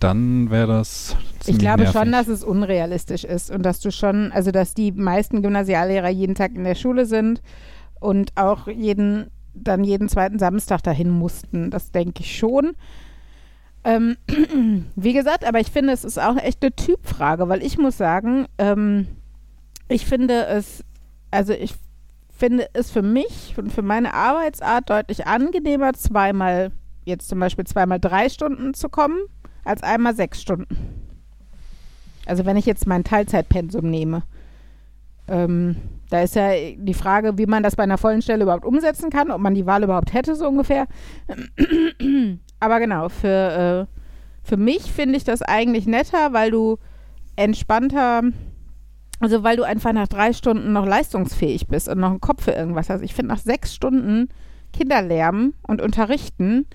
dann 0.00 0.50
wäre 0.50 0.68
das 0.68 1.16
Ich 1.46 1.58
glaube 1.58 1.82
nervig. 1.82 2.00
schon, 2.00 2.12
dass 2.12 2.28
es 2.28 2.44
unrealistisch 2.44 3.24
ist 3.24 3.50
und 3.50 3.64
dass 3.64 3.80
du 3.80 3.90
schon, 3.90 4.30
also 4.30 4.52
dass 4.52 4.74
die 4.74 4.92
meisten 4.92 5.42
Gymnasiallehrer 5.42 6.08
jeden 6.10 6.36
Tag 6.36 6.54
in 6.54 6.62
der 6.62 6.76
Schule 6.76 7.06
sind 7.06 7.42
und 7.98 8.30
auch 8.36 8.68
jeden, 8.68 9.30
dann 9.62 9.84
jeden 9.84 10.08
zweiten 10.08 10.38
Samstag 10.38 10.82
dahin 10.82 11.10
mussten. 11.10 11.70
Das 11.70 11.90
denke 11.90 12.22
ich 12.22 12.36
schon. 12.36 12.74
Ähm, 13.84 14.16
wie 14.96 15.12
gesagt, 15.12 15.44
aber 15.44 15.60
ich 15.60 15.70
finde, 15.70 15.92
es 15.92 16.04
ist 16.04 16.18
auch 16.18 16.36
echt 16.36 16.62
eine 16.62 16.74
Typfrage, 16.74 17.48
weil 17.48 17.62
ich 17.62 17.78
muss 17.78 17.96
sagen, 17.96 18.46
ähm, 18.58 19.06
ich 19.88 20.06
finde 20.06 20.46
es, 20.46 20.84
also 21.30 21.52
ich 21.52 21.74
finde 22.30 22.68
es 22.72 22.90
für 22.90 23.02
mich 23.02 23.54
und 23.56 23.72
für 23.72 23.82
meine 23.82 24.14
Arbeitsart 24.14 24.90
deutlich 24.90 25.26
angenehmer, 25.26 25.92
zweimal, 25.94 26.70
jetzt 27.04 27.28
zum 27.28 27.40
Beispiel 27.40 27.64
zweimal 27.64 27.98
drei 27.98 28.28
Stunden 28.28 28.74
zu 28.74 28.88
kommen, 28.88 29.18
als 29.64 29.82
einmal 29.82 30.14
sechs 30.14 30.40
Stunden. 30.40 30.76
Also 32.26 32.44
wenn 32.44 32.56
ich 32.56 32.66
jetzt 32.66 32.86
mein 32.86 33.04
Teilzeitpensum 33.04 33.88
nehme. 33.88 34.22
Ähm, 35.28 35.76
da 36.10 36.22
ist 36.22 36.34
ja 36.34 36.50
die 36.76 36.94
Frage, 36.94 37.36
wie 37.36 37.46
man 37.46 37.62
das 37.62 37.76
bei 37.76 37.82
einer 37.82 37.98
vollen 37.98 38.22
Stelle 38.22 38.44
überhaupt 38.44 38.64
umsetzen 38.64 39.10
kann, 39.10 39.30
ob 39.30 39.40
man 39.40 39.54
die 39.54 39.66
Wahl 39.66 39.82
überhaupt 39.82 40.14
hätte, 40.14 40.36
so 40.36 40.48
ungefähr. 40.48 40.86
Aber 42.60 42.80
genau, 42.80 43.08
für, 43.08 43.86
äh, 43.88 44.46
für 44.46 44.56
mich 44.56 44.90
finde 44.90 45.16
ich 45.16 45.24
das 45.24 45.42
eigentlich 45.42 45.86
netter, 45.86 46.32
weil 46.32 46.50
du 46.50 46.78
entspannter, 47.36 48.22
also 49.20 49.44
weil 49.44 49.56
du 49.56 49.64
einfach 49.64 49.92
nach 49.92 50.08
drei 50.08 50.32
Stunden 50.32 50.72
noch 50.72 50.86
leistungsfähig 50.86 51.68
bist 51.68 51.88
und 51.88 51.98
noch 51.98 52.10
einen 52.10 52.20
Kopf 52.20 52.44
für 52.44 52.52
irgendwas 52.52 52.88
hast. 52.88 53.02
Ich 53.02 53.14
finde, 53.14 53.34
nach 53.34 53.40
sechs 53.40 53.74
Stunden 53.74 54.28
Kinderlärmen 54.72 55.54
und 55.66 55.80
Unterrichten 55.80 56.66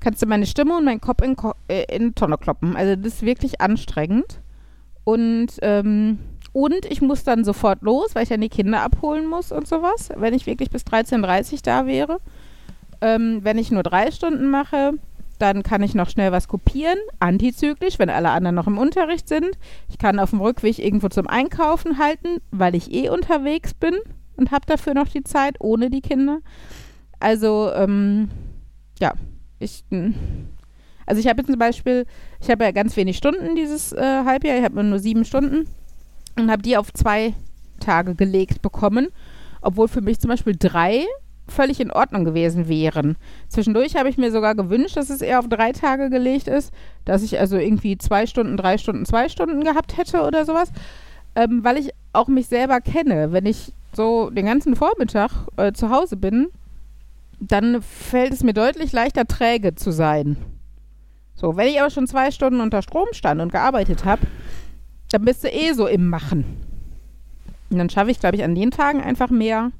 kannst 0.00 0.22
du 0.22 0.26
meine 0.26 0.46
Stimme 0.46 0.76
und 0.76 0.84
meinen 0.84 1.00
Kopf 1.00 1.22
in, 1.22 1.36
Ko 1.36 1.54
äh, 1.68 1.84
in 1.94 2.14
Tonne 2.14 2.38
kloppen. 2.38 2.76
Also 2.76 2.96
das 2.96 3.14
ist 3.14 3.22
wirklich 3.22 3.60
anstrengend. 3.60 4.40
Und, 5.04 5.48
ähm, 5.62 6.18
und 6.54 6.86
ich 6.86 7.02
muss 7.02 7.24
dann 7.24 7.44
sofort 7.44 7.82
los, 7.82 8.14
weil 8.14 8.22
ich 8.22 8.28
dann 8.28 8.40
die 8.40 8.48
Kinder 8.48 8.80
abholen 8.80 9.26
muss 9.26 9.50
und 9.50 9.66
sowas, 9.66 10.10
wenn 10.16 10.32
ich 10.32 10.46
wirklich 10.46 10.70
bis 10.70 10.82
13.30 10.82 11.52
Uhr 11.52 11.58
da 11.64 11.86
wäre. 11.86 12.20
Ähm, 13.00 13.40
wenn 13.42 13.58
ich 13.58 13.72
nur 13.72 13.82
drei 13.82 14.12
Stunden 14.12 14.48
mache, 14.50 14.92
dann 15.40 15.64
kann 15.64 15.82
ich 15.82 15.96
noch 15.96 16.08
schnell 16.08 16.30
was 16.30 16.46
kopieren, 16.46 16.96
antizyklisch, 17.18 17.98
wenn 17.98 18.08
alle 18.08 18.30
anderen 18.30 18.54
noch 18.54 18.68
im 18.68 18.78
Unterricht 18.78 19.28
sind. 19.28 19.58
Ich 19.88 19.98
kann 19.98 20.20
auf 20.20 20.30
dem 20.30 20.40
Rückweg 20.40 20.78
irgendwo 20.78 21.08
zum 21.08 21.26
Einkaufen 21.26 21.98
halten, 21.98 22.36
weil 22.52 22.76
ich 22.76 22.94
eh 22.94 23.08
unterwegs 23.08 23.74
bin 23.74 23.96
und 24.36 24.52
habe 24.52 24.64
dafür 24.64 24.94
noch 24.94 25.08
die 25.08 25.24
Zeit, 25.24 25.56
ohne 25.58 25.90
die 25.90 26.02
Kinder. 26.02 26.38
Also, 27.18 27.72
ähm, 27.74 28.30
ja, 29.00 29.14
ich, 29.58 29.82
m, 29.90 30.14
also 31.04 31.20
ich 31.20 31.26
habe 31.26 31.40
jetzt 31.40 31.50
zum 31.50 31.58
Beispiel, 31.58 32.06
ich 32.40 32.48
habe 32.48 32.62
ja 32.62 32.70
ganz 32.70 32.96
wenig 32.96 33.16
Stunden 33.16 33.56
dieses 33.56 33.92
äh, 33.92 34.22
Halbjahr, 34.24 34.56
ich 34.56 34.64
habe 34.64 34.84
nur 34.84 35.00
sieben 35.00 35.24
Stunden 35.24 35.66
und 36.36 36.50
habe 36.50 36.62
die 36.62 36.76
auf 36.76 36.92
zwei 36.92 37.34
Tage 37.80 38.14
gelegt 38.14 38.62
bekommen, 38.62 39.08
obwohl 39.60 39.88
für 39.88 40.00
mich 40.00 40.20
zum 40.20 40.30
Beispiel 40.30 40.56
drei 40.58 41.04
völlig 41.46 41.80
in 41.80 41.90
Ordnung 41.90 42.24
gewesen 42.24 42.68
wären. 42.68 43.16
Zwischendurch 43.48 43.96
habe 43.96 44.08
ich 44.08 44.16
mir 44.16 44.32
sogar 44.32 44.54
gewünscht, 44.54 44.96
dass 44.96 45.10
es 45.10 45.20
eher 45.20 45.38
auf 45.38 45.48
drei 45.48 45.72
Tage 45.72 46.08
gelegt 46.08 46.48
ist, 46.48 46.72
dass 47.04 47.22
ich 47.22 47.38
also 47.38 47.56
irgendwie 47.56 47.98
zwei 47.98 48.26
Stunden, 48.26 48.56
drei 48.56 48.78
Stunden, 48.78 49.04
zwei 49.04 49.28
Stunden 49.28 49.62
gehabt 49.62 49.96
hätte 49.96 50.22
oder 50.22 50.44
sowas, 50.46 50.72
ähm, 51.34 51.62
weil 51.62 51.76
ich 51.76 51.90
auch 52.12 52.28
mich 52.28 52.46
selber 52.46 52.80
kenne. 52.80 53.32
Wenn 53.32 53.46
ich 53.46 53.72
so 53.92 54.30
den 54.30 54.46
ganzen 54.46 54.74
Vormittag 54.74 55.30
äh, 55.56 55.72
zu 55.72 55.90
Hause 55.90 56.16
bin, 56.16 56.48
dann 57.40 57.82
fällt 57.82 58.32
es 58.32 58.42
mir 58.42 58.54
deutlich 58.54 58.92
leichter, 58.92 59.26
träge 59.26 59.74
zu 59.74 59.90
sein. 59.90 60.36
So, 61.34 61.56
wenn 61.56 61.68
ich 61.68 61.80
aber 61.80 61.90
schon 61.90 62.06
zwei 62.06 62.30
Stunden 62.30 62.60
unter 62.60 62.80
Strom 62.80 63.08
stand 63.12 63.40
und 63.40 63.52
gearbeitet 63.52 64.04
habe, 64.04 64.22
dann 65.14 65.24
bist 65.24 65.44
du 65.44 65.48
eh 65.48 65.72
so 65.74 65.86
im 65.86 66.08
Machen. 66.08 66.44
Und 67.70 67.78
dann 67.78 67.88
schaffe 67.88 68.10
ich, 68.10 68.18
glaube 68.18 68.34
ich, 68.34 68.42
an 68.42 68.56
den 68.56 68.72
Tagen 68.72 69.00
einfach 69.00 69.30
mehr, 69.30 69.70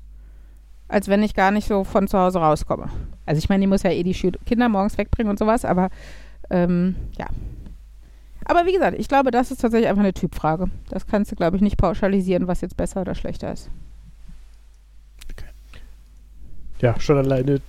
als 0.86 1.08
wenn 1.08 1.24
ich 1.24 1.34
gar 1.34 1.50
nicht 1.50 1.66
so 1.66 1.82
von 1.82 2.06
zu 2.06 2.16
Hause 2.16 2.38
rauskomme. 2.38 2.88
Also 3.26 3.40
ich 3.40 3.48
meine, 3.48 3.62
die 3.62 3.66
muss 3.66 3.82
ja 3.82 3.90
eh 3.90 4.04
die 4.04 4.14
Kinder 4.46 4.68
morgens 4.68 4.96
wegbringen 4.96 5.30
und 5.30 5.38
sowas, 5.40 5.64
aber 5.64 5.90
ähm, 6.50 6.94
ja. 7.18 7.26
Aber 8.44 8.64
wie 8.64 8.72
gesagt, 8.72 8.96
ich 8.96 9.08
glaube, 9.08 9.32
das 9.32 9.50
ist 9.50 9.60
tatsächlich 9.60 9.88
einfach 9.88 10.04
eine 10.04 10.14
Typfrage. 10.14 10.70
Das 10.88 11.08
kannst 11.08 11.32
du, 11.32 11.36
glaube 11.36 11.56
ich, 11.56 11.62
nicht 11.62 11.78
pauschalisieren, 11.78 12.46
was 12.46 12.60
jetzt 12.60 12.76
besser 12.76 13.00
oder 13.00 13.16
schlechter 13.16 13.52
ist. 13.52 13.68
Ja, 16.78 17.00
schon 17.00 17.18
alleine, 17.18 17.60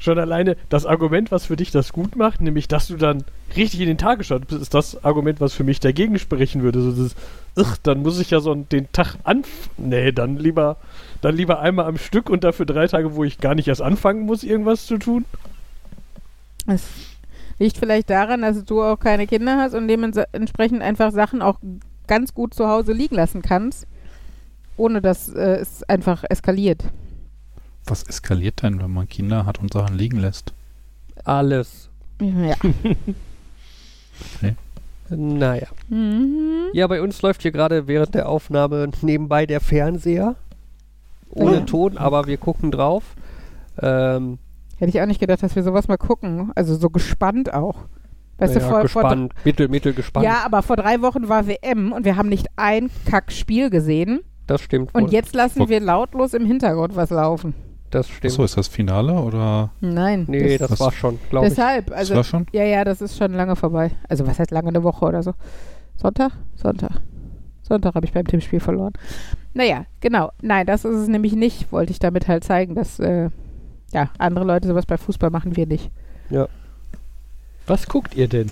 schon 0.00 0.18
alleine 0.18 0.56
das 0.68 0.86
Argument, 0.86 1.30
was 1.30 1.46
für 1.46 1.56
dich 1.56 1.70
das 1.70 1.92
gut 1.92 2.16
macht, 2.16 2.40
nämlich, 2.40 2.66
dass 2.66 2.88
du 2.88 2.96
dann 2.96 3.22
richtig 3.56 3.80
in 3.80 3.86
den 3.86 3.98
Tag 3.98 4.18
geschaut 4.18 4.48
bist, 4.48 4.60
ist 4.60 4.74
das 4.74 5.04
Argument, 5.04 5.40
was 5.40 5.52
für 5.52 5.62
mich 5.62 5.78
dagegen 5.78 6.18
sprechen 6.18 6.62
würde. 6.62 6.80
So 6.80 6.90
dieses, 6.90 7.14
ugh, 7.56 7.76
dann 7.82 8.02
muss 8.02 8.18
ich 8.18 8.30
ja 8.30 8.40
so 8.40 8.54
den 8.54 8.90
Tag 8.92 9.16
an. 9.24 9.44
Nee, 9.76 10.10
dann 10.10 10.36
lieber, 10.36 10.78
dann 11.20 11.36
lieber 11.36 11.60
einmal 11.60 11.84
am 11.86 11.98
Stück 11.98 12.30
und 12.30 12.42
dafür 12.42 12.66
drei 12.66 12.86
Tage, 12.86 13.14
wo 13.14 13.24
ich 13.24 13.38
gar 13.38 13.54
nicht 13.54 13.68
erst 13.68 13.82
anfangen 13.82 14.22
muss, 14.22 14.42
irgendwas 14.42 14.86
zu 14.86 14.98
tun. 14.98 15.24
Es 16.66 16.82
liegt 17.58 17.76
vielleicht 17.76 18.08
daran, 18.08 18.42
dass 18.42 18.64
du 18.64 18.82
auch 18.82 18.98
keine 18.98 19.26
Kinder 19.26 19.58
hast 19.58 19.74
und 19.74 19.86
dementsprechend 19.86 20.82
einfach 20.82 21.12
Sachen 21.12 21.42
auch 21.42 21.58
ganz 22.06 22.34
gut 22.34 22.54
zu 22.54 22.68
Hause 22.68 22.92
liegen 22.92 23.16
lassen 23.16 23.42
kannst, 23.42 23.86
ohne 24.76 25.02
dass 25.02 25.28
äh, 25.28 25.58
es 25.58 25.82
einfach 25.84 26.24
eskaliert. 26.28 26.84
Was 27.90 28.04
eskaliert 28.04 28.62
denn, 28.62 28.80
wenn 28.80 28.92
man 28.92 29.08
Kinder 29.08 29.44
hat 29.46 29.58
und 29.58 29.72
Sachen 29.72 29.98
liegen 29.98 30.18
lässt? 30.18 30.52
Alles. 31.24 31.88
Ja. 32.20 32.54
Naja. 35.08 35.66
Mhm. 35.88 36.68
Ja, 36.72 36.86
bei 36.86 37.02
uns 37.02 37.20
läuft 37.22 37.42
hier 37.42 37.50
gerade 37.50 37.88
während 37.88 38.14
der 38.14 38.28
Aufnahme 38.28 38.90
nebenbei 39.02 39.44
der 39.44 39.60
Fernseher. 39.60 40.36
Ohne 41.30 41.56
Ja. 41.56 41.60
Ton, 41.62 41.98
aber 41.98 42.26
wir 42.26 42.36
gucken 42.36 42.70
drauf. 42.70 43.02
Ähm, 43.82 44.38
Hätte 44.78 44.90
ich 44.90 45.00
auch 45.02 45.06
nicht 45.06 45.20
gedacht, 45.20 45.42
dass 45.42 45.56
wir 45.56 45.62
sowas 45.64 45.88
mal 45.88 45.98
gucken. 45.98 46.52
Also 46.54 46.76
so 46.76 46.90
gespannt 46.90 47.52
auch. 47.52 47.86
Weißt 48.38 48.54
du, 48.54 48.58
naja, 48.60 48.70
vor, 48.70 48.88
vor, 48.88 49.02
gespannt, 49.02 49.34
mittel, 49.44 49.68
mittel 49.68 49.92
gespannt. 49.94 50.24
Ja, 50.24 50.42
aber 50.44 50.62
vor 50.62 50.76
drei 50.76 51.02
Wochen 51.02 51.28
war 51.28 51.46
WM 51.46 51.92
und 51.92 52.04
wir 52.04 52.16
haben 52.16 52.28
nicht 52.28 52.46
ein 52.56 52.88
Kackspiel 53.04 53.68
gesehen. 53.68 54.20
Das 54.46 54.60
stimmt 54.62 54.94
wohl. 54.94 55.02
Und 55.02 55.12
jetzt 55.12 55.34
lassen 55.34 55.58
Vor- 55.58 55.68
wir 55.68 55.80
lautlos 55.80 56.34
im 56.34 56.46
Hintergrund 56.46 56.94
was 56.96 57.10
laufen. 57.10 57.52
Das 57.90 58.08
stimmt. 58.08 58.32
Achso, 58.32 58.44
ist 58.44 58.56
das 58.56 58.68
Finale 58.68 59.14
oder? 59.14 59.70
Nein. 59.80 60.24
nee, 60.28 60.58
das, 60.58 60.70
das- 60.70 60.80
war 60.80 60.92
schon, 60.92 61.18
glaube 61.28 61.46
ich. 61.46 61.54
Deshalb, 61.54 61.86
das 61.86 61.96
also 61.96 62.14
war 62.16 62.24
schon? 62.24 62.46
Ja, 62.52 62.64
ja, 62.64 62.84
das 62.84 63.00
ist 63.00 63.16
schon 63.16 63.32
lange 63.32 63.56
vorbei. 63.56 63.90
Also 64.08 64.26
was 64.26 64.38
heißt 64.38 64.50
lange 64.50 64.68
eine 64.68 64.82
Woche 64.82 65.04
oder 65.04 65.22
so? 65.22 65.34
Sonntag? 65.96 66.32
Sonntag. 66.54 67.00
Sonntag 67.62 67.94
habe 67.94 68.06
ich 68.06 68.12
beim 68.12 68.26
Tippspiel 68.26 68.60
verloren. 68.60 68.92
Naja, 69.54 69.84
genau. 70.00 70.30
Nein, 70.42 70.66
das 70.66 70.84
ist 70.84 70.94
es 70.96 71.08
nämlich 71.08 71.34
nicht. 71.34 71.70
Wollte 71.72 71.92
ich 71.92 71.98
damit 71.98 72.26
halt 72.28 72.44
zeigen, 72.44 72.74
dass 72.74 72.98
äh, 72.98 73.30
ja, 73.92 74.10
andere 74.18 74.44
Leute 74.44 74.68
sowas 74.68 74.86
bei 74.86 74.96
Fußball 74.96 75.30
machen, 75.30 75.56
wir 75.56 75.66
nicht. 75.66 75.90
Was 77.66 77.86
guckt 77.86 78.16
ihr 78.16 78.26
denn? 78.26 78.50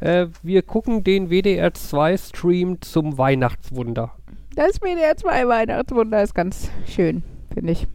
Äh, 0.00 0.28
wir 0.42 0.62
gucken 0.62 1.02
den 1.02 1.30
WDR 1.30 1.74
2 1.74 2.16
Stream 2.16 2.80
zum 2.80 3.18
Weihnachtswunder. 3.18 4.12
Das 4.54 4.80
WDR 4.80 5.16
2 5.16 5.48
Weihnachtswunder 5.48 6.22
ist 6.22 6.34
ganz 6.34 6.70
schön, 6.86 7.24
finde 7.52 7.72
ich. 7.72 7.88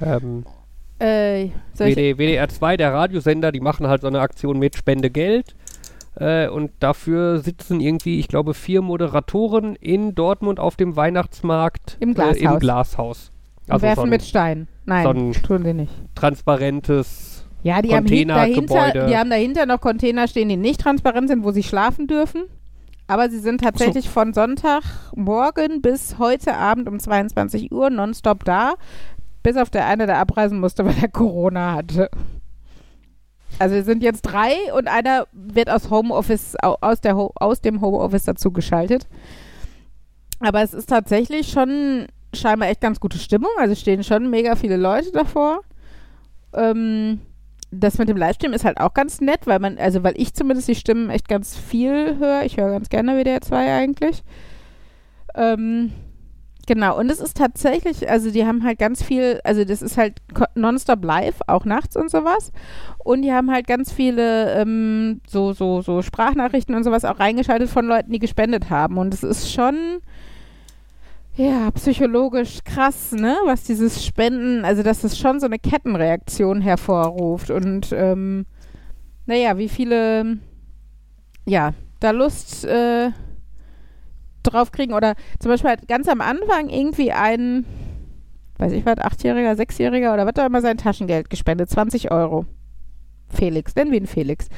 Ähm, 0.00 0.44
Äh, 1.00 1.50
WD, 1.76 2.18
WDR 2.18 2.48
2, 2.48 2.76
der 2.76 2.92
Radiosender, 2.92 3.52
die 3.52 3.60
machen 3.60 3.86
halt 3.86 4.00
so 4.02 4.08
eine 4.08 4.20
Aktion 4.20 4.58
mit 4.58 4.74
Spende 4.76 5.10
Geld. 5.10 5.54
Äh, 6.16 6.48
und 6.48 6.72
dafür 6.80 7.38
sitzen 7.38 7.80
irgendwie, 7.80 8.18
ich 8.18 8.26
glaube, 8.26 8.52
vier 8.54 8.82
Moderatoren 8.82 9.76
in 9.76 10.16
Dortmund 10.16 10.58
auf 10.58 10.74
dem 10.74 10.96
Weihnachtsmarkt 10.96 11.96
Im 12.00 12.10
Äh, 12.10 12.14
Glashaus. 12.14 12.40
im 12.40 12.58
Glashaus. 12.58 13.32
Also 13.68 13.82
werfen 13.82 13.96
so 13.96 14.02
ein 14.04 14.10
mit 14.10 14.22
Stein. 14.22 14.66
Nein, 14.86 15.32
so 15.34 15.40
tun 15.40 15.62
sie 15.62 15.74
nicht. 15.74 15.92
transparentes. 16.16 17.44
Ja, 17.62 17.82
die 17.82 17.94
haben, 17.94 18.06
hin, 18.06 18.28
dahinter, 18.28 19.06
die 19.06 19.16
haben 19.16 19.30
dahinter 19.30 19.66
noch 19.66 19.80
Container 19.80 20.26
stehen, 20.28 20.48
die 20.48 20.56
nicht 20.56 20.80
transparent 20.80 21.28
sind, 21.28 21.44
wo 21.44 21.50
sie 21.50 21.62
schlafen 21.64 22.06
dürfen. 22.06 22.44
Aber 23.08 23.30
sie 23.30 23.38
sind 23.40 23.60
tatsächlich 23.62 24.08
von 24.08 24.32
Sonntagmorgen 24.34 25.82
bis 25.82 26.18
heute 26.18 26.54
Abend 26.56 26.88
um 26.88 26.98
22 26.98 27.72
Uhr 27.72 27.90
nonstop 27.90 28.44
da. 28.44 28.74
Bis 29.48 29.56
auf 29.56 29.70
der 29.70 29.86
eine, 29.86 30.04
der 30.06 30.18
abreisen 30.18 30.60
musste, 30.60 30.84
weil 30.84 30.94
er 31.00 31.08
Corona 31.08 31.72
hatte. 31.74 32.10
Also 33.58 33.74
wir 33.76 33.82
sind 33.82 34.02
jetzt 34.02 34.20
drei 34.22 34.52
und 34.76 34.88
einer 34.88 35.26
wird 35.32 35.70
aus 35.70 35.88
Homeoffice, 35.88 36.54
au- 36.62 36.76
aus, 36.82 37.00
der 37.00 37.16
aus 37.16 37.62
dem 37.62 37.80
Homeoffice 37.80 38.24
dazu 38.24 38.52
geschaltet. 38.52 39.06
Aber 40.40 40.62
es 40.62 40.74
ist 40.74 40.90
tatsächlich 40.90 41.48
schon 41.48 42.08
scheinbar 42.34 42.68
echt 42.68 42.82
ganz 42.82 43.00
gute 43.00 43.16
Stimmung. 43.16 43.48
Also 43.58 43.74
stehen 43.74 44.04
schon 44.04 44.28
mega 44.28 44.54
viele 44.54 44.76
Leute 44.76 45.12
davor. 45.12 45.62
Ähm, 46.52 47.20
das 47.70 47.96
mit 47.96 48.10
dem 48.10 48.18
Livestream 48.18 48.52
ist 48.52 48.66
halt 48.66 48.78
auch 48.78 48.92
ganz 48.92 49.22
nett, 49.22 49.46
weil 49.46 49.60
man, 49.60 49.78
also 49.78 50.02
weil 50.04 50.14
ich 50.20 50.34
zumindest 50.34 50.68
die 50.68 50.74
Stimmen 50.74 51.08
echt 51.08 51.26
ganz 51.26 51.56
viel 51.56 52.18
höre. 52.18 52.42
Ich 52.44 52.58
höre 52.58 52.70
ganz 52.70 52.90
gerne 52.90 53.16
WDR 53.16 53.40
2 53.40 53.74
eigentlich. 53.78 54.22
Ähm, 55.34 55.92
genau, 56.68 56.96
und 56.96 57.10
es 57.10 57.18
ist 57.18 57.36
tatsächlich, 57.36 58.08
also 58.08 58.30
die 58.30 58.46
haben 58.46 58.62
halt 58.62 58.78
ganz 58.78 59.02
viel, 59.02 59.40
also 59.42 59.64
das 59.64 59.82
ist 59.82 59.96
halt 59.96 60.20
nonstop 60.54 61.02
live, 61.02 61.40
auch 61.48 61.64
nachts 61.64 61.96
und 61.96 62.10
sowas. 62.10 62.52
Und 62.98 63.22
die 63.22 63.32
haben 63.32 63.50
halt 63.50 63.66
ganz 63.66 63.90
viele 63.90 64.52
ähm, 64.52 65.20
so, 65.26 65.52
so, 65.52 65.80
so 65.82 66.02
Sprachnachrichten 66.02 66.76
und 66.76 66.84
sowas 66.84 67.04
auch 67.04 67.18
reingeschaltet 67.18 67.70
von 67.70 67.86
Leuten, 67.86 68.12
die 68.12 68.20
gespendet 68.20 68.70
haben. 68.70 68.98
Und 68.98 69.14
es 69.14 69.24
ist 69.24 69.52
schon 69.52 69.98
ja, 71.34 71.70
psychologisch 71.70 72.58
krass, 72.64 73.12
ne? 73.12 73.36
Was 73.44 73.62
dieses 73.62 74.04
Spenden, 74.04 74.64
also 74.64 74.82
dass 74.82 75.04
es 75.04 75.18
schon 75.18 75.40
so 75.40 75.46
eine 75.46 75.58
Kettenreaktion 75.58 76.60
hervorruft 76.60 77.50
und 77.50 77.92
ähm, 77.92 78.44
naja, 79.26 79.56
wie 79.56 79.68
viele 79.68 80.38
ja, 81.46 81.72
da 82.00 82.10
Lust 82.10 82.64
äh, 82.64 83.10
drauf 84.42 84.72
kriegen 84.72 84.92
oder 84.92 85.14
zum 85.38 85.50
Beispiel 85.50 85.70
halt 85.70 85.88
ganz 85.88 86.08
am 86.08 86.20
Anfang 86.20 86.68
irgendwie 86.68 87.12
ein, 87.12 87.64
weiß 88.58 88.72
ich 88.72 88.84
was, 88.86 88.98
Achtjähriger, 88.98 89.56
Sechsjähriger 89.56 90.14
oder 90.14 90.26
was 90.26 90.34
da 90.34 90.46
immer 90.46 90.60
sein 90.60 90.78
Taschengeld 90.78 91.30
gespendet, 91.30 91.70
20 91.70 92.10
Euro. 92.10 92.46
Felix, 93.28 93.74
nennen 93.74 93.90
wir 93.90 93.98
ihn 93.98 94.06
Felix. 94.06 94.48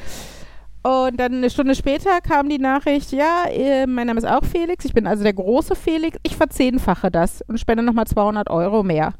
Und 0.83 1.21
dann 1.21 1.35
eine 1.35 1.51
Stunde 1.51 1.75
später 1.75 2.21
kam 2.23 2.49
die 2.49 2.59
Nachricht, 2.59 3.13
ja, 3.13 3.45
äh, 3.51 3.87
mein 3.87 4.07
Name 4.07 4.19
ist 4.19 4.27
auch 4.27 4.45
Felix, 4.45 4.85
ich 4.87 4.95
bin 4.95 5.07
also 5.07 5.23
der 5.23 5.35
große 5.35 5.77
Felix, 5.77 6.17
ich 6.23 6.37
verzehnfache 6.37 7.11
das 7.11 7.43
und 7.43 7.61
spende 7.61 7.83
nochmal 7.83 8.07
200 8.07 8.49
Euro 8.49 8.83
mehr. 8.83 9.13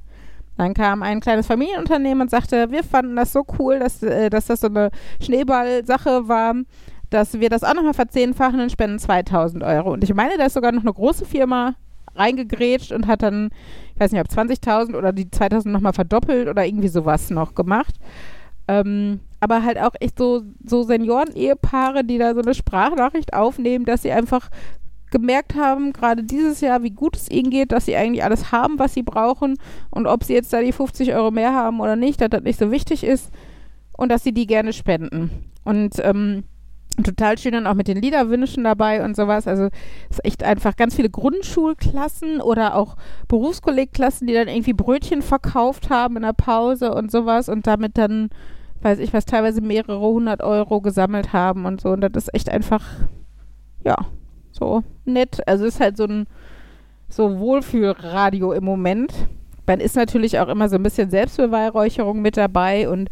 Dann 0.57 0.73
kam 0.73 1.03
ein 1.03 1.21
kleines 1.21 1.47
Familienunternehmen 1.47 2.23
und 2.23 2.31
sagte, 2.31 2.71
wir 2.71 2.83
fanden 2.83 3.17
das 3.17 3.33
so 3.33 3.45
cool, 3.59 3.79
dass, 3.79 4.03
äh, 4.03 4.31
dass 4.31 4.47
das 4.47 4.61
so 4.61 4.69
eine 4.69 4.91
Schneeball-Sache 5.21 6.29
war, 6.29 6.55
dass 7.11 7.41
wir 7.41 7.51
das 7.51 7.65
auch 7.65 7.75
nochmal 7.75 7.95
verzehnfachen 7.95 8.61
und 8.61 8.73
spenden 8.73 8.99
2000 8.99 9.63
Euro. 9.63 9.93
Und 9.93 10.05
ich 10.05 10.15
meine, 10.15 10.39
da 10.39 10.45
ist 10.45 10.55
sogar 10.55 10.73
noch 10.73 10.83
eine 10.83 10.93
große 10.93 11.27
Firma 11.27 11.75
reingegrätscht 12.15 12.93
und 12.93 13.07
hat 13.07 13.23
dann, 13.23 13.51
ich 13.95 14.01
weiß 14.01 14.13
nicht, 14.13 14.21
ob 14.21 14.29
20.000 14.29 14.97
oder 14.97 15.13
die 15.13 15.31
2000 15.31 15.73
nochmal 15.73 15.93
verdoppelt 15.93 16.49
oder 16.49 16.65
irgendwie 16.65 16.89
sowas 16.89 17.31
noch 17.31 17.55
gemacht. 17.55 17.95
Ähm, 18.69 19.21
aber 19.41 19.65
halt 19.65 19.79
auch 19.79 19.95
echt 20.01 20.19
so, 20.19 20.43
so 20.65 20.83
Senioren-Ehepaare, 20.83 22.05
die 22.05 22.19
da 22.19 22.35
so 22.35 22.41
eine 22.41 22.55
Sprachnachricht 22.55 23.33
aufnehmen, 23.33 23.85
dass 23.85 24.03
sie 24.03 24.13
einfach 24.13 24.51
gemerkt 25.11 25.57
haben, 25.57 25.93
gerade 25.93 26.23
dieses 26.23 26.61
Jahr, 26.61 26.83
wie 26.83 26.91
gut 26.91 27.17
es 27.17 27.31
ihnen 27.31 27.51
geht, 27.51 27.73
dass 27.73 27.87
sie 27.87 27.97
eigentlich 27.97 28.23
alles 28.23 28.53
haben, 28.53 28.79
was 28.79 28.95
sie 28.95 29.03
brauchen 29.03 29.57
und 29.91 30.07
ob 30.07 30.23
sie 30.23 30.35
jetzt 30.35 30.53
da 30.53 30.61
die 30.61 30.73
50 30.73 31.15
Euro 31.15 31.31
mehr 31.33 31.53
haben 31.53 31.81
oder 31.81 31.97
nicht, 31.97 32.21
dass 32.21 32.31
das 32.31 32.43
nicht 32.43 32.59
so 32.59 32.71
wichtig 32.71 33.03
ist 33.03 33.33
und 33.93 34.11
dass 34.11 34.23
sie 34.23 34.33
die 34.33 34.47
gerne 34.47 34.73
spenden. 34.73 35.31
Und 35.65 35.95
ähm, 36.05 36.45
total 37.05 37.39
schön 37.39 37.53
dann 37.53 37.67
auch 37.67 37.75
mit 37.75 37.89
den 37.89 38.01
Liederwünschen 38.01 38.65
dabei 38.65 39.05
und 39.05 39.17
sowas. 39.17 39.47
Also 39.47 39.65
es 40.09 40.19
ist 40.19 40.25
echt 40.25 40.43
einfach 40.43 40.77
ganz 40.77 40.95
viele 40.95 41.11
Grundschulklassen 41.11 42.41
oder 42.41 42.75
auch 42.77 42.97
Berufskollegklassen, 43.29 44.27
die 44.27 44.35
dann 44.35 44.49
irgendwie 44.49 44.73
Brötchen 44.73 45.23
verkauft 45.23 45.91
haben 45.91 46.17
in 46.17 46.23
der 46.23 46.33
Pause 46.33 46.93
und 46.95 47.11
sowas 47.11 47.49
und 47.49 47.67
damit 47.67 47.99
dann 47.99 48.31
weiß 48.83 48.99
ich 48.99 49.13
was, 49.13 49.25
teilweise 49.25 49.61
mehrere 49.61 50.01
hundert 50.01 50.43
Euro 50.43 50.81
gesammelt 50.81 51.33
haben 51.33 51.67
und 51.67 51.81
so. 51.81 51.91
Und 51.91 52.01
das 52.01 52.13
ist 52.17 52.35
echt 52.35 52.49
einfach, 52.51 52.85
ja, 53.85 53.97
so 54.53 54.83
nett. 55.05 55.47
Also 55.47 55.65
ist 55.65 55.81
halt 55.81 55.97
so 55.97 56.05
ein 56.05 56.27
so 57.09 57.39
Wohlfühlradio 57.39 58.53
im 58.53 58.65
Moment. 58.65 59.13
Dann 59.67 59.81
ist 59.81 59.97
natürlich 59.97 60.39
auch 60.39 60.49
immer 60.49 60.69
so 60.69 60.77
ein 60.77 60.83
bisschen 60.83 61.11
Selbstbeweihräucherung 61.11 62.23
mit 62.23 62.37
dabei 62.37 62.89
und 62.89 63.09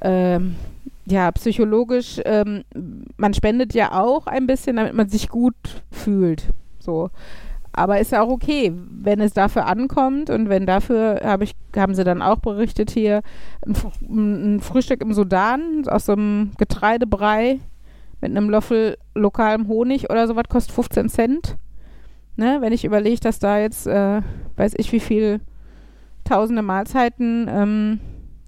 ähm, 0.00 0.56
ja, 1.06 1.30
psychologisch, 1.32 2.20
ähm, 2.24 2.64
man 3.16 3.34
spendet 3.34 3.74
ja 3.74 3.92
auch 3.92 4.26
ein 4.26 4.46
bisschen, 4.46 4.76
damit 4.76 4.94
man 4.94 5.08
sich 5.08 5.28
gut 5.28 5.82
fühlt. 5.90 6.48
So. 6.78 7.10
Aber 7.72 7.98
ist 7.98 8.12
ja 8.12 8.22
auch 8.22 8.28
okay, 8.28 8.72
wenn 8.74 9.20
es 9.20 9.32
dafür 9.32 9.66
ankommt 9.66 10.30
und 10.30 10.48
wenn 10.48 10.64
dafür, 10.64 11.20
habe 11.24 11.44
ich, 11.44 11.54
haben 11.76 11.94
sie 11.94 12.04
dann 12.04 12.22
auch 12.22 12.38
berichtet 12.38 12.90
hier, 12.90 13.22
ein, 13.66 13.74
ein 14.56 14.60
Frühstück 14.60 15.02
im 15.02 15.12
Sudan 15.12 15.82
aus 15.88 16.06
so 16.06 16.12
einem 16.12 16.52
Getreidebrei 16.56 17.58
mit 18.20 18.30
einem 18.30 18.48
Löffel 18.48 18.96
lokalem 19.14 19.68
Honig 19.68 20.08
oder 20.08 20.26
sowas 20.28 20.44
kostet 20.48 20.74
15 20.74 21.08
Cent. 21.08 21.56
Ne, 22.36 22.58
wenn 22.60 22.72
ich 22.72 22.84
überlege, 22.84 23.20
dass 23.20 23.38
da 23.38 23.58
jetzt, 23.58 23.86
äh, 23.86 24.20
weiß 24.56 24.74
ich 24.76 24.90
wie 24.90 25.00
viel 25.00 25.40
tausende 26.24 26.62
Mahlzeiten 26.62 27.48
ähm, 27.48 28.00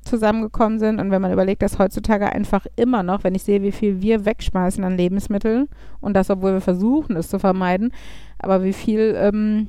zusammengekommen 0.07 0.79
sind. 0.79 1.01
Und 1.01 1.11
wenn 1.11 1.23
man 1.23 1.33
überlegt, 1.33 1.63
dass 1.63 1.79
heutzutage 1.79 2.33
einfach 2.33 2.67
immer 2.77 3.03
noch, 3.03 3.25
wenn 3.25 3.35
ich 3.35 3.43
sehe, 3.43 3.63
wie 3.63 3.73
viel 3.73 4.01
wir 4.01 4.25
wegschmeißen 4.25 4.83
an 4.85 4.97
Lebensmitteln 4.97 5.69
und 6.01 6.15
das, 6.15 6.31
obwohl 6.31 6.55
wir 6.55 6.61
versuchen, 6.61 7.17
es 7.17 7.29
zu 7.29 7.39
vermeiden, 7.39 7.93
aber 8.39 8.63
wie 8.63 8.73
viel, 8.73 9.15
ähm, 9.17 9.69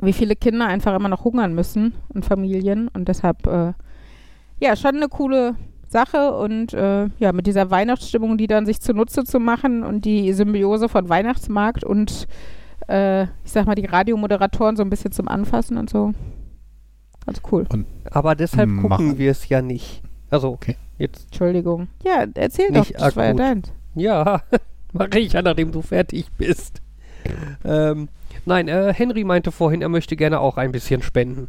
wie 0.00 0.12
viele 0.12 0.34
Kinder 0.34 0.66
einfach 0.66 0.94
immer 0.96 1.08
noch 1.08 1.24
hungern 1.24 1.54
müssen 1.54 1.94
und 2.08 2.24
Familien. 2.24 2.88
Und 2.88 3.08
deshalb, 3.08 3.46
äh, 3.46 3.72
ja, 4.60 4.76
schon 4.76 4.96
eine 4.96 5.08
coole 5.08 5.54
Sache. 5.86 6.34
Und 6.36 6.74
äh, 6.74 7.08
ja, 7.18 7.32
mit 7.32 7.46
dieser 7.46 7.70
Weihnachtsstimmung, 7.70 8.38
die 8.38 8.48
dann 8.48 8.66
sich 8.66 8.80
zunutze 8.80 9.24
zu 9.24 9.38
machen 9.38 9.84
und 9.84 10.04
die 10.04 10.32
Symbiose 10.32 10.88
von 10.88 11.08
Weihnachtsmarkt 11.08 11.84
und 11.84 12.26
äh, 12.88 13.22
ich 13.22 13.52
sag 13.52 13.66
mal, 13.66 13.74
die 13.74 13.86
Radiomoderatoren 13.86 14.76
so 14.76 14.82
ein 14.82 14.90
bisschen 14.90 15.12
zum 15.12 15.28
Anfassen 15.28 15.76
und 15.78 15.88
so. 15.88 16.12
Ganz 17.26 17.40
cool. 17.50 17.66
Aber 18.10 18.34
deshalb 18.34 18.68
Machen. 18.68 18.88
gucken 18.90 19.18
wir 19.18 19.30
es 19.30 19.48
ja 19.48 19.62
nicht. 19.62 20.02
Also, 20.30 20.48
Okay. 20.52 20.76
jetzt, 20.98 21.26
Entschuldigung. 21.26 21.88
Ja, 22.04 22.24
erzähl 22.34 22.70
Nicht 22.70 22.94
doch, 22.94 22.98
das 23.00 23.16
war 23.16 23.24
ja 23.24 23.30
akut. 23.30 23.40
deins. 23.40 23.72
ja, 23.94 24.42
mache 24.92 25.18
ich 25.18 25.32
ja, 25.34 25.42
nachdem 25.42 25.70
du 25.72 25.82
fertig 25.82 26.26
bist. 26.38 26.80
Ähm, 27.64 28.08
nein, 28.46 28.68
äh, 28.68 28.92
Henry 28.92 29.24
meinte 29.24 29.52
vorhin, 29.52 29.82
er 29.82 29.88
möchte 29.88 30.16
gerne 30.16 30.40
auch 30.40 30.56
ein 30.56 30.72
bisschen 30.72 31.02
spenden. 31.02 31.48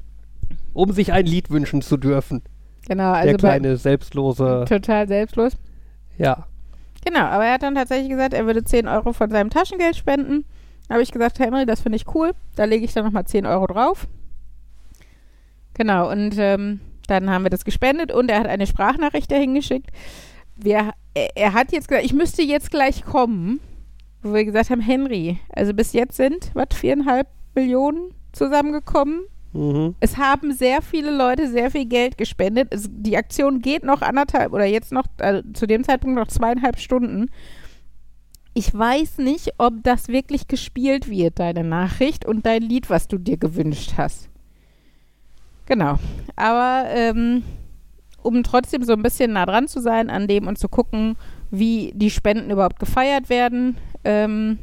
Um 0.74 0.92
sich 0.92 1.12
ein 1.12 1.26
Lied 1.26 1.50
wünschen 1.50 1.82
zu 1.82 1.98
dürfen. 1.98 2.42
Genau, 2.88 3.12
also 3.14 3.28
Der 3.30 3.34
bei- 3.34 3.38
kleine, 3.60 3.78
selbstlose, 3.78 4.66
total 4.68 5.08
selbstlos. 5.08 5.54
ja. 6.18 6.46
Genau, 7.06 7.20
aber 7.26 7.44
er 7.46 7.54
hat 7.56 7.64
dann 7.64 7.76
tatsächlich 7.76 8.10
gesagt, 8.10 8.34
er 8.34 8.46
würde 8.46 8.64
10 8.64 8.88
Euro 8.88 9.12
von 9.12 9.30
seinem 9.30 9.50
Taschengeld 9.50 9.96
spenden. 9.98 10.46
Da 10.88 10.94
habe 10.94 11.04
ich 11.04 11.12
gesagt, 11.12 11.38
Henry, 11.40 11.66
das 11.66 11.82
finde 11.82 11.98
ich 11.98 12.06
cool. 12.16 12.32
Da 12.56 12.64
lege 12.64 12.86
ich 12.86 12.94
dann 12.94 13.04
nochmal 13.04 13.26
10 13.26 13.46
Euro 13.46 13.68
drauf. 13.68 14.08
Genau, 15.74 16.12
und 16.12 16.36
ähm, 16.38 16.80
dann 17.08 17.30
haben 17.30 17.44
wir 17.44 17.50
das 17.50 17.66
gespendet 17.66 18.12
und 18.12 18.30
er 18.30 18.40
hat 18.40 18.48
eine 18.48 18.68
Sprachnachricht 18.68 19.32
dahin 19.32 19.54
geschickt. 19.54 19.90
Wir, 20.56 20.92
er, 21.14 21.30
er 21.36 21.54
hat 21.54 21.72
jetzt 21.72 21.88
gesagt, 21.88 22.06
ich 22.06 22.14
müsste 22.14 22.44
jetzt 22.44 22.72
gleich 22.72 23.04
kommen, 23.04 23.60
wo 24.22 24.34
wir 24.34 24.46
gesagt 24.46 24.70
haben, 24.70 24.82
Henry, 24.82 25.40
also 25.50 25.74
bis 25.74 25.94
jetzt 25.94 26.18
sind, 26.18 26.52
was, 26.54 26.68
viereinhalb 26.74 27.28
Millionen 27.56 28.14
zusammengekommen. 28.32 29.26
Mhm. 29.54 29.96
Es 30.00 30.18
haben 30.18 30.54
sehr 30.54 30.82
viele 30.82 31.16
Leute 31.16 31.50
sehr 31.50 31.70
viel 31.70 31.86
Geld 31.86 32.18
gespendet. 32.18 32.70
Es, 32.72 32.88
die 32.90 33.18
Aktion 33.18 33.62
geht 33.62 33.84
noch 33.84 34.02
anderthalb 34.02 34.54
oder 34.54 34.66
jetzt 34.66 34.92
noch, 34.92 35.06
also 35.20 35.42
zu 35.54 35.68
dem 35.68 35.84
Zeitpunkt 35.84 36.18
noch 36.18 36.28
zweieinhalb 36.28 36.80
Stunden. 36.80 37.30
Ich 38.56 38.74
weiß 38.74 39.18
nicht, 39.18 39.54
ob 39.58 39.84
das 39.84 40.08
wirklich 40.08 40.48
gespielt 40.48 41.10
wird, 41.10 41.40
deine 41.40 41.64
Nachricht 41.64 42.26
und 42.26 42.46
dein 42.46 42.62
Lied, 42.62 42.90
was 42.90 43.08
du 43.08 43.18
dir 43.18 43.38
gewünscht 43.38 43.94
hast. 43.98 44.30
Genau. 45.66 45.98
Aber 46.36 46.86
ähm, 46.90 47.44
um 48.22 48.44
trotzdem 48.44 48.84
so 48.84 48.94
ein 48.94 49.04
bisschen 49.04 49.34
nah 49.34 49.46
dran 49.46 49.68
zu 49.68 49.82
sein 49.82 50.10
an 50.10 50.28
dem 50.28 50.48
und 50.48 50.58
zu 50.58 50.68
gucken, 50.68 51.16
wie 51.52 51.92
die 51.96 52.10
Spenden 52.10 52.50
überhaupt 52.50 52.80
gefeiert 52.80 53.30
werden, 53.30 53.78
ähm, 54.04 54.60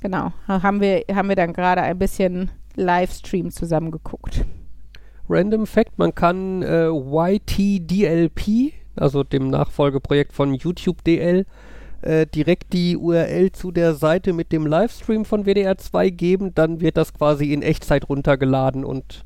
genau, 0.00 0.32
haben 0.46 0.80
wir, 0.80 1.04
haben 1.14 1.28
wir 1.28 1.36
dann 1.36 1.52
gerade 1.52 1.82
ein 1.82 1.98
bisschen 1.98 2.50
Livestream 2.74 3.50
zusammengeguckt. 3.50 4.44
Random 5.28 5.66
Fact, 5.66 5.98
man 5.98 6.14
kann 6.14 6.62
äh, 6.62 6.88
YTDLP, 6.88 8.72
also 8.96 9.22
dem 9.22 9.48
Nachfolgeprojekt 9.48 10.32
von 10.32 10.54
YouTube 10.54 11.04
DL, 11.04 11.46
äh, 12.02 12.26
direkt 12.26 12.72
die 12.72 12.96
URL 12.96 13.52
zu 13.52 13.70
der 13.70 13.94
Seite 13.94 14.32
mit 14.32 14.50
dem 14.52 14.66
Livestream 14.66 15.24
von 15.24 15.44
WDR 15.46 15.78
2 15.78 16.10
geben, 16.10 16.54
dann 16.54 16.80
wird 16.80 16.96
das 16.96 17.14
quasi 17.14 17.52
in 17.52 17.62
Echtzeit 17.62 18.08
runtergeladen 18.08 18.84
und 18.84 19.24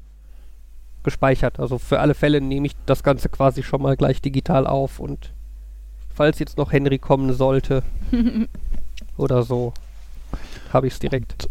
gespeichert. 1.06 1.58
Also 1.58 1.78
für 1.78 2.00
alle 2.00 2.14
Fälle 2.14 2.42
nehme 2.42 2.66
ich 2.66 2.76
das 2.84 3.02
Ganze 3.02 3.30
quasi 3.30 3.62
schon 3.62 3.80
mal 3.80 3.96
gleich 3.96 4.20
digital 4.20 4.66
auf 4.66 5.00
und 5.00 5.32
falls 6.14 6.38
jetzt 6.38 6.58
noch 6.58 6.72
Henry 6.72 6.98
kommen 6.98 7.32
sollte 7.32 7.82
oder 9.16 9.42
so, 9.42 9.72
habe 10.72 10.88
ich 10.88 10.94
es 10.94 10.98
direkt. 10.98 11.48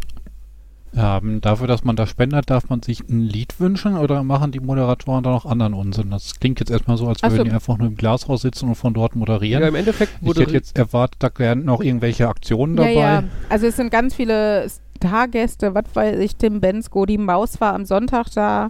Ähm, 0.97 1.41
dafür, 1.41 1.67
dass 1.67 1.83
man 1.83 1.95
da 1.95 2.07
spendet, 2.07 2.49
darf 2.49 2.69
man 2.69 2.81
sich 2.81 3.01
ein 3.01 3.21
Lied 3.21 3.59
wünschen 3.59 3.97
oder 3.97 4.23
machen 4.23 4.51
die 4.51 4.61
Moderatoren 4.61 5.23
da 5.23 5.31
noch 5.31 5.45
anderen 5.45 5.73
Unsinn? 5.73 6.09
Das 6.09 6.39
klingt 6.39 6.59
jetzt 6.59 6.71
erstmal 6.71 6.97
so, 6.97 7.07
als 7.07 7.19
Ach 7.21 7.31
so. 7.31 7.37
würden 7.37 7.49
die 7.49 7.55
einfach 7.55 7.77
nur 7.77 7.87
im 7.87 7.95
Glashaus 7.95 8.43
sitzen 8.43 8.69
und 8.69 8.75
von 8.75 8.93
dort 8.93 9.15
moderieren. 9.15 9.61
Ja, 9.61 9.67
im 9.67 9.75
Endeffekt 9.75 10.13
ich 10.21 10.37
hätte 10.37 10.53
jetzt 10.53 10.77
erwartet, 10.77 11.17
da 11.19 11.29
wären 11.37 11.65
noch 11.65 11.81
irgendwelche 11.81 12.29
Aktionen 12.29 12.77
dabei. 12.77 12.93
Ja, 12.93 13.21
ja. 13.21 13.23
Also 13.49 13.67
es 13.67 13.75
sind 13.75 13.91
ganz 13.91 14.15
viele 14.15 14.67
Stargäste, 14.97 15.75
was 15.75 15.83
weiß 15.93 16.19
ich, 16.19 16.37
Tim 16.37 16.61
Bensko, 16.61 17.05
die 17.05 17.17
Maus 17.17 17.59
war 17.59 17.73
am 17.73 17.85
Sonntag 17.85 18.29
da. 18.33 18.69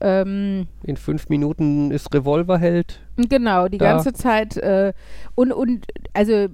Ähm, 0.00 0.66
in 0.82 0.96
fünf 0.96 1.28
Minuten 1.28 1.90
ist 1.90 2.14
Revolverheld. 2.14 3.00
genau, 3.16 3.68
die 3.68 3.78
Da. 3.78 3.92
ganze 3.92 4.12
Zeit. 4.12 4.56
Äh, 4.56 4.92
und, 5.34 5.52
und, 5.52 5.86
also, 6.14 6.48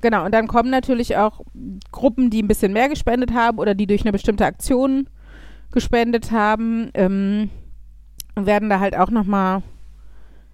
genau, 0.00 0.24
und 0.24 0.32
dann 0.32 0.46
kommen 0.48 0.70
natürlich 0.70 1.16
auch 1.16 1.40
Gruppen, 1.92 2.30
die 2.30 2.42
ein 2.42 2.48
bisschen 2.48 2.72
mehr 2.72 2.88
gespendet 2.88 3.32
haben 3.32 3.58
oder 3.58 3.74
die 3.74 3.86
durch 3.86 4.02
eine 4.02 4.12
bestimmte 4.12 4.44
Aktion 4.44 5.08
gespendet 5.72 6.30
haben, 6.30 6.90
ähm, 6.94 7.50
und 8.36 8.46
werden 8.46 8.68
da 8.68 8.80
halt 8.80 8.96
auch 8.96 9.10
nochmal 9.10 9.62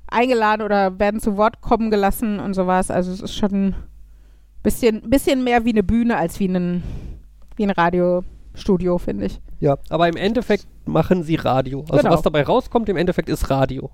eingeladen 0.06 0.62
oder 0.62 0.98
werden 0.98 1.20
zu 1.20 1.36
Wort 1.36 1.60
kommen 1.60 1.90
gelassen 1.90 2.40
und 2.40 2.54
sowas. 2.54 2.90
Also 2.90 3.12
es 3.12 3.20
ist 3.20 3.34
schon 3.34 3.68
ein 3.68 3.74
bisschen, 4.62 5.08
bisschen 5.08 5.44
mehr 5.44 5.64
wie 5.64 5.70
eine 5.70 5.82
Bühne 5.82 6.16
als 6.16 6.40
wie 6.40 6.48
ein, 6.48 6.82
wie 7.56 7.64
ein 7.64 7.70
Radiostudio, 7.70 8.98
finde 8.98 9.26
ich. 9.26 9.40
Ja, 9.60 9.76
aber 9.88 10.08
im 10.08 10.16
Endeffekt 10.16 10.66
machen 10.86 11.22
sie 11.22 11.36
Radio. 11.36 11.80
Also 11.82 11.98
Genau. 11.98 12.10
was 12.14 12.22
dabei 12.22 12.42
rauskommt, 12.42 12.88
im 12.88 12.96
Endeffekt 12.96 13.28
ist 13.28 13.50
Radio. 13.50 13.90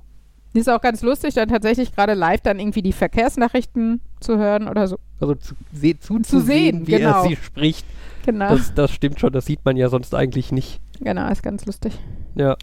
Ist 0.55 0.71
auch 0.71 0.81
ganz 0.81 1.03
lustig, 1.03 1.35
dann 1.35 1.49
tatsächlich 1.49 1.95
gerade 1.95 2.15
live 2.15 2.41
dann 2.41 2.59
irgendwie 2.59 2.81
die 2.83 2.93
Verkehrsnachrichten 2.93 4.01
zu 4.21 4.39
hören 4.39 4.69
oder 4.69 4.89
so. 4.89 4.99
Also 5.21 5.35
zu, 5.35 5.55
se 5.73 5.99
zuzusehen, 5.99 6.25
Zu 6.25 6.41
sehen, 6.41 6.87
wie 6.87 6.93
genau. 6.93 7.23
er 7.25 7.29
sie 7.29 7.37
spricht. 7.37 7.85
Genau. 8.25 8.49
Das, 8.51 8.73
das 8.75 8.91
stimmt 8.91 9.21
schon, 9.21 9.33
das 9.33 9.45
sieht 9.47 9.65
man 9.65 9.77
ja 9.77 9.89
sonst 9.89 10.15
eigentlich 10.15 10.53
nicht. 10.53 10.81
genau, 11.01 11.29
ist 11.31 11.43
ganz 11.43 11.67
lustig. 11.67 11.99
Ja, 12.37 12.57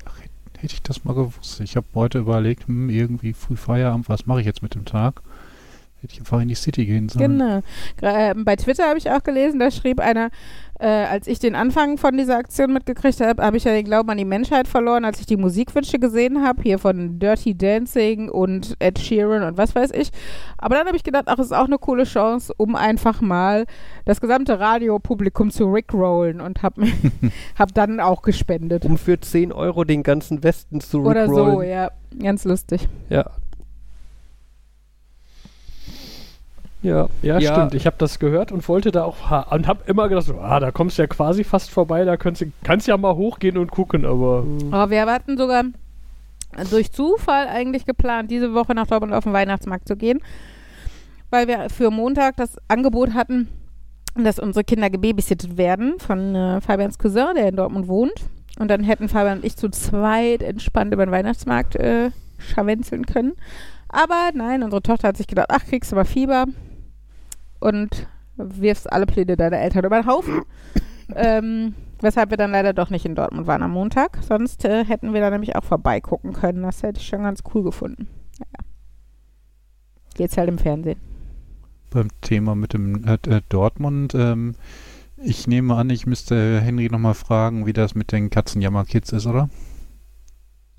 Hätte 0.64 0.76
ich 0.76 0.82
das 0.82 1.04
mal 1.04 1.14
gewusst. 1.14 1.60
Ich 1.60 1.76
habe 1.76 1.86
heute 1.94 2.20
überlegt, 2.20 2.68
hm, 2.70 2.90
irgendwie 2.90 3.34
früh 3.34 3.58
Feierabend, 3.58 4.08
was 4.08 4.26
mache 4.28 4.40
ich 4.40 4.46
jetzt 4.46 4.64
mit 4.64 4.76
dem 4.76 4.86
Tag? 4.86 5.22
Hätte 6.04 6.16
ich 6.16 6.20
einfach 6.20 6.42
in 6.42 6.50
die 6.50 6.56
City 6.56 6.86
gehen 6.86 7.08
sollen. 7.08 7.40
Genau. 7.40 7.62
Ähm, 8.02 8.44
bei 8.44 8.58
Twitter 8.58 8.90
habe 8.90 8.98
ich 8.98 9.10
auch 9.10 9.24
gelesen, 9.24 9.58
da 9.58 9.72
schrieb 9.72 10.02
einer, 10.02 10.32
äh, 10.78 10.86
als 10.88 11.28
ich 11.28 11.40
den 11.40 11.56
Anfang 11.56 11.98
von 11.98 12.18
dieser 12.18 12.36
Aktion 12.36 12.74
mitgekriegt 12.74 13.22
habe, 13.22 13.42
habe 13.42 13.56
ich 13.56 13.64
ja 13.64 13.72
den 13.72 13.86
Glauben 13.86 14.10
an 14.10 14.18
die 14.18 14.26
Menschheit 14.26 14.68
verloren, 14.68 15.06
als 15.06 15.22
ich 15.22 15.28
die 15.28 15.38
Musikwünsche 15.38 16.00
gesehen 16.00 16.44
habe, 16.44 16.62
hier 16.62 16.78
von 16.78 17.20
Dirty 17.20 17.58
Dancing 17.58 18.28
und 18.28 18.76
Ed 18.80 19.00
Sheeran 19.00 19.44
und 19.44 19.58
was 19.58 19.76
weiß 19.76 19.92
ich. 19.92 20.10
Aber 20.58 20.76
dann 20.76 20.88
habe 20.88 20.98
ich 20.98 21.06
gedacht, 21.06 21.24
ach, 21.28 21.40
es 21.40 21.46
ist 21.46 21.52
auch 21.54 21.68
eine 21.68 21.78
coole 21.78 22.04
Chance, 22.04 22.54
um 22.58 22.76
einfach 22.76 23.22
mal 23.22 23.64
das 24.04 24.20
gesamte 24.20 24.60
Radiopublikum 24.60 25.52
zu 25.52 25.72
rickrollen 25.72 26.42
und 26.42 26.64
habe 26.64 26.84
hab 27.58 27.74
dann 27.74 28.02
auch 28.02 28.24
gespendet. 28.24 28.84
um 28.84 28.98
für 28.98 29.18
10 29.18 29.54
Euro 29.54 29.86
den 29.86 30.04
ganzen 30.04 30.44
Westen 30.44 30.82
zu 30.82 31.04
Oder 31.04 31.30
so, 31.30 31.46
rickrollen. 31.46 31.70
ja. 31.70 31.92
Ganz 32.20 32.44
lustig. 32.44 32.90
Ja. 33.10 33.32
Ja, 36.84 37.08
Ja, 37.22 37.40
stimmt. 37.42 37.74
Ich 37.74 37.86
habe 37.86 37.96
das 37.98 38.20
gehört 38.20 38.52
und 38.52 38.68
wollte 38.68 38.92
da 38.92 39.06
auch 39.06 39.30
ha 39.30 39.42
und 39.56 39.68
habe 39.68 39.84
immer 39.88 40.10
gedacht, 40.10 40.26
so, 40.28 40.38
ah, 40.40 40.60
da 40.60 40.72
kommst 40.72 40.98
du 40.98 41.02
ja 41.04 41.08
quasi 41.08 41.44
fast 41.44 41.72
vorbei, 41.72 42.04
da 42.04 42.18
kannst 42.18 42.42
du 42.42 42.52
kannst 42.64 42.88
ja 42.88 42.98
mal 42.98 43.16
hochgehen 43.16 43.58
und 43.58 43.72
gucken, 43.72 44.06
aber 44.06 44.44
Aber 44.72 44.90
wir 44.90 45.06
hatten 45.06 45.38
sogar 45.38 45.64
durch 46.70 46.92
Zufall 46.92 47.48
eigentlich 47.48 47.86
geplant, 47.86 48.30
diese 48.30 48.54
Woche 48.54 48.76
nach 48.76 48.86
Dortmund 48.86 49.14
auf 49.14 49.24
den 49.24 49.34
Weihnachtsmarkt 49.34 49.88
zu 49.88 49.96
gehen, 49.96 50.20
weil 51.30 51.48
wir 51.48 51.70
für 51.70 51.90
Montag 51.90 52.36
das 52.36 52.58
Angebot 52.68 53.14
hatten, 53.14 53.48
dass 54.16 54.38
unsere 54.38 54.64
Kinder 54.64 54.90
gebabysittet 54.90 55.58
werden 55.58 55.96
von 55.98 56.36
äh, 56.36 56.62
Fabians 56.62 57.00
Cousin, 57.00 57.36
der 57.36 57.48
in 57.48 57.56
Dortmund 57.56 57.88
wohnt. 57.88 58.14
Und 58.60 58.68
dann 58.70 58.84
hätten 58.84 59.10
Fabian 59.10 59.40
und 59.40 59.46
ich 59.46 59.56
zu 59.56 59.70
zweit 59.70 60.44
entspannt 60.44 60.94
über 60.94 61.06
den 61.06 61.12
Weihnachtsmarkt 61.12 61.76
äh, 61.76 62.12
scharwenzeln 62.38 63.08
können. 63.08 63.34
Aber 63.90 64.30
nein, 64.36 64.62
unsere 64.62 64.84
Tochter 64.84 65.08
hat 65.08 65.18
sich 65.18 65.26
gedacht, 65.28 65.48
ach, 65.50 65.66
kriegst 65.66 65.92
du 65.92 65.96
mal 65.96 66.06
Fieber 66.06 66.46
und 67.64 68.08
wirfst 68.36 68.92
alle 68.92 69.06
Pläne 69.06 69.38
deiner 69.38 69.60
Eltern 69.60 69.86
über 69.86 70.02
den 70.02 70.08
Haufen. 70.08 70.42
ähm, 71.16 71.76
weshalb 72.02 72.30
wir 72.30 72.38
dann 72.38 72.52
leider 72.52 72.74
doch 72.74 72.90
nicht 72.90 73.06
in 73.06 73.16
Dortmund 73.16 73.48
waren 73.48 73.64
am 73.64 73.72
Montag. 73.72 74.20
Sonst 74.22 74.66
äh, 74.66 74.86
hätten 74.86 75.14
wir 75.14 75.22
da 75.22 75.30
nämlich 75.30 75.56
auch 75.56 75.64
vorbeigucken 75.64 76.34
können. 76.34 76.64
Das 76.64 76.84
hätte 76.84 77.00
ich 77.00 77.08
schon 77.08 77.24
ganz 77.24 77.42
cool 77.54 77.64
gefunden. 77.64 78.08
Ja. 78.40 78.66
Geht's 80.16 80.38
halt 80.38 80.50
im 80.50 80.58
Fernsehen. 80.58 81.00
Beim 81.90 82.10
Thema 82.22 82.56
mit 82.56 82.74
dem 82.74 83.06
äh, 83.06 83.18
äh, 83.28 83.42
Dortmund, 83.50 84.16
ähm, 84.16 84.56
ich 85.18 85.48
nehme 85.48 85.76
an, 85.76 85.90
ich 85.90 86.06
müsste 86.06 86.60
Henry 86.60 86.90
nochmal 86.90 87.14
fragen, 87.14 87.66
wie 87.66 87.74
das 87.74 87.96
mit 87.96 88.12
den 88.12 88.30
Katzenjammer-Kids 88.30 89.14
ist, 89.14 89.26
oder? 89.26 89.50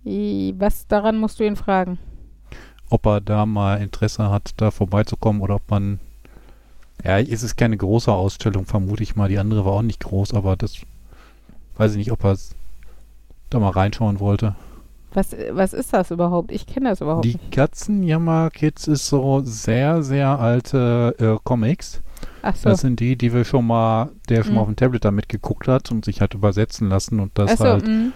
Was 0.05 0.87
daran 0.87 1.17
musst 1.17 1.41
du 1.41 1.45
ihn 1.45 1.57
fragen? 1.57 1.99
Ob 2.91 3.07
er 3.07 3.23
da 3.23 3.47
mal 3.47 3.81
Interesse 3.81 4.31
hat, 4.31 4.53
da 4.59 4.71
vorbeizukommen 4.71 5.41
oder 5.41 5.55
ob 5.57 5.71
man. 5.71 5.99
Ja, 7.03 7.19
es 7.19 7.43
ist 7.43 7.57
keine 7.57 7.77
große 7.77 8.13
Ausstellung, 8.13 8.67
vermute 8.67 9.03
ich 9.03 9.17
mal. 9.17 9.29
Die 9.29 9.39
andere 9.39 9.65
war 9.65 9.73
auch 9.73 9.83
nicht 9.83 10.01
groß, 10.05 10.33
aber 10.35 10.57
das 10.57 10.77
weiß 11.77 11.93
ich 11.93 11.99
nicht, 11.99 12.13
ob 12.13 12.25
er 12.25 12.37
da 13.51 13.59
mal 13.59 13.71
reinschauen 13.71 14.21
wollte. 14.21 14.55
Was, 15.13 15.35
was 15.53 15.73
ist 15.73 15.93
das 15.93 16.11
überhaupt? 16.11 16.51
Ich 16.51 16.67
kenne 16.67 16.89
das 16.89 17.01
überhaupt 17.01 17.25
Die 17.25 17.35
nicht. 17.35 17.53
Katzenjammer-Kids 17.53 18.89
ist 18.89 19.07
so 19.07 19.43
sehr, 19.45 20.03
sehr 20.03 20.39
alte 20.41 21.15
äh, 21.19 21.39
Comics. 21.45 22.01
Ach 22.43 22.57
so. 22.57 22.71
Das 22.71 22.81
sind 22.81 23.01
die, 23.01 23.17
die 23.17 23.33
wir 23.33 23.45
schon 23.45 23.67
mal, 23.67 24.11
der 24.29 24.43
schon 24.43 24.55
mal 24.55 24.61
Mhm. 24.61 24.63
auf 24.63 24.67
dem 24.69 24.77
Tablet 24.77 25.05
da 25.05 25.11
mitgeguckt 25.11 25.69
hat 25.69 25.91
und 25.93 26.05
sich 26.05 26.21
hat 26.21 26.35
übersetzen 26.35 26.89
lassen 26.89 27.21
und 27.21 27.39
das 27.39 27.59
so, 27.59 27.65
halt 27.65 27.87
mm. 27.87 28.13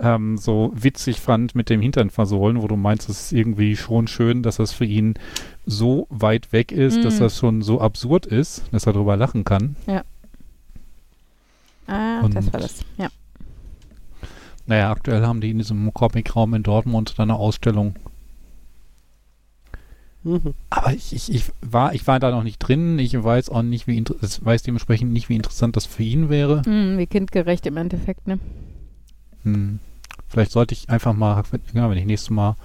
Ähm, 0.00 0.38
so 0.38 0.72
witzig 0.74 1.20
fand 1.20 1.54
mit 1.54 1.70
dem 1.70 1.80
Hintern 1.80 2.10
versohlen, 2.10 2.62
wo 2.62 2.68
du 2.68 2.76
meinst, 2.76 3.08
es 3.08 3.20
ist 3.22 3.32
irgendwie 3.32 3.76
schon 3.76 4.06
schön, 4.06 4.42
dass 4.42 4.56
das 4.56 4.72
für 4.72 4.84
ihn 4.84 5.14
so 5.66 6.06
weit 6.10 6.52
weg 6.52 6.72
ist, 6.72 7.04
dass 7.04 7.16
Mhm. 7.16 7.20
das 7.20 7.38
schon 7.38 7.62
so 7.62 7.80
absurd 7.80 8.26
ist, 8.26 8.62
dass 8.72 8.86
er 8.86 8.92
darüber 8.92 9.16
lachen 9.16 9.44
kann. 9.44 9.76
Ah, 11.86 12.20
Und- 12.20 12.34
das 12.34 12.52
war 12.52 12.60
das. 12.60 12.80
Ja. 12.96 13.08
Naja, 14.66 14.90
aktuell 14.90 15.24
haben 15.26 15.40
die 15.40 15.50
in 15.50 15.58
diesem 15.58 15.92
Comic-Raum 15.94 16.52
in 16.54 16.62
Dortmund 16.62 17.14
dann 17.18 17.30
eine 17.30 17.38
Ausstellung. 17.38 17.94
Mhm. 20.24 20.52
Aber 20.68 20.92
ich, 20.92 21.14
ich, 21.14 21.32
ich, 21.32 21.44
war, 21.62 21.94
ich 21.94 22.06
war 22.06 22.20
da 22.20 22.30
noch 22.30 22.42
nicht 22.42 22.58
drin. 22.58 22.98
Ich 22.98 23.14
weiß 23.22 23.48
auch 23.50 23.62
nicht, 23.62 23.86
wie 23.86 24.04
es 24.20 24.44
weiß 24.44 24.62
dementsprechend 24.64 25.12
nicht, 25.12 25.28
wie 25.30 25.36
interessant 25.36 25.76
das 25.76 25.86
für 25.86 26.02
ihn 26.02 26.28
wäre. 26.28 26.60
Mm, 26.68 26.98
wie 26.98 27.06
kindgerecht 27.06 27.64
im 27.66 27.76
Endeffekt, 27.78 28.26
ne? 28.26 28.38
Hm. 29.44 29.78
Vielleicht 30.28 30.52
sollte 30.52 30.74
ich 30.74 30.88
einfach 30.90 31.14
mal, 31.14 31.42
wenn- 31.50 31.60
ja, 31.74 31.88
wenn 31.90 31.98
ich 31.98 32.04
nächstes 32.06 32.30
Mal 32.30 32.56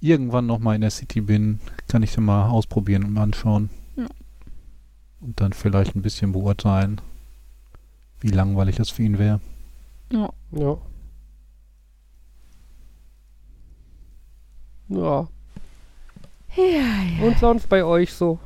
irgendwann 0.00 0.46
noch 0.46 0.58
mal 0.58 0.74
in 0.74 0.80
der 0.82 0.90
City 0.90 1.20
bin, 1.20 1.60
kann 1.88 2.02
ich 2.02 2.12
den 2.14 2.24
mal 2.24 2.48
ausprobieren 2.48 3.04
und 3.04 3.16
anschauen. 3.18 3.70
Ja. 3.96 4.06
Und 5.20 5.40
dann 5.40 5.52
vielleicht 5.52 5.94
ein 5.96 6.02
bisschen 6.02 6.32
beurteilen, 6.32 7.00
wie 8.20 8.28
langweilig 8.28 8.76
das 8.76 8.90
für 8.90 9.02
ihn 9.02 9.18
wäre. 9.18 9.40
Ja. 10.12 10.28
Ja. 10.52 10.76
Ja. 14.88 15.28
Ja, 16.56 17.24
Und 17.24 17.38
sonst 17.40 17.68
bei 17.68 17.84
euch 17.84 18.12
so? 18.12 18.38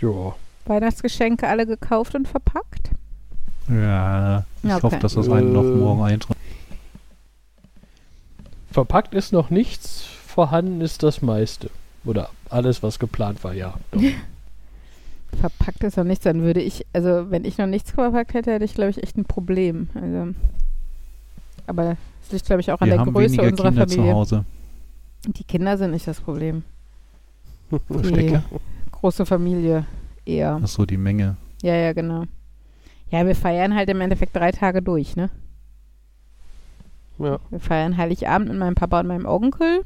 Ja. 0.00 0.34
Weihnachtsgeschenke 0.66 1.46
alle 1.48 1.66
gekauft 1.66 2.14
und 2.14 2.28
verpackt? 2.28 2.90
Ja, 3.68 4.44
ich 4.62 4.70
Okay. 4.72 4.82
hoffe, 4.82 4.96
dass 4.98 5.14
das 5.14 5.28
einen 5.28 5.52
noch 5.52 5.62
Äh. 5.62 5.74
morgen 5.76 6.02
eintritt. 6.02 6.36
Verpackt 8.70 9.14
ist 9.14 9.32
noch 9.32 9.50
nichts, 9.50 10.02
vorhanden 10.02 10.80
ist 10.80 11.02
das 11.02 11.22
meiste. 11.22 11.70
Oder 12.04 12.30
alles, 12.48 12.82
was 12.82 12.98
geplant 12.98 13.42
war, 13.44 13.52
ja. 13.52 13.74
Verpackt 15.40 15.84
ist 15.84 15.96
noch 15.96 16.04
nichts, 16.04 16.24
dann 16.24 16.42
würde 16.42 16.60
ich, 16.60 16.86
also 16.92 17.30
wenn 17.30 17.44
ich 17.44 17.58
noch 17.58 17.66
nichts 17.66 17.92
verpackt 17.92 18.34
hätte, 18.34 18.52
hätte 18.52 18.64
ich, 18.64 18.74
glaube 18.74 18.90
ich, 18.90 19.02
echt 19.02 19.16
ein 19.16 19.24
Problem. 19.24 19.88
Also, 19.94 20.34
aber 21.66 21.96
es 22.22 22.32
liegt, 22.32 22.46
glaube 22.46 22.60
ich, 22.60 22.72
auch 22.72 22.80
an 22.80 22.88
Wir 22.88 22.94
der 22.94 23.00
haben 23.00 23.12
Größe 23.12 23.36
weniger 23.36 23.50
unserer 23.50 23.68
Kinder 23.68 23.86
zu 23.86 23.94
Familie. 23.96 24.14
Hause. 24.14 24.44
Die 25.26 25.44
Kinder 25.44 25.78
sind 25.78 25.92
nicht 25.92 26.06
das 26.06 26.20
Problem. 26.20 26.64
Die 27.70 27.78
Verstecke? 27.92 28.42
große 28.92 29.24
Familie 29.24 29.86
eher. 30.26 30.56
Achso, 30.62 30.84
die 30.84 30.96
Menge. 30.96 31.36
Ja, 31.62 31.74
ja, 31.74 31.92
genau. 31.92 32.24
Ja, 33.10 33.26
wir 33.26 33.34
feiern 33.34 33.74
halt 33.74 33.88
im 33.88 34.00
Endeffekt 34.00 34.36
drei 34.36 34.52
Tage 34.52 34.82
durch, 34.82 35.16
ne? 35.16 35.30
Ja. 37.20 37.38
Wir 37.50 37.60
feiern 37.60 37.96
Heiligabend 37.96 38.48
mit 38.48 38.58
meinem 38.58 38.74
Papa 38.74 39.00
und 39.00 39.06
meinem 39.06 39.26
Onkel. 39.26 39.84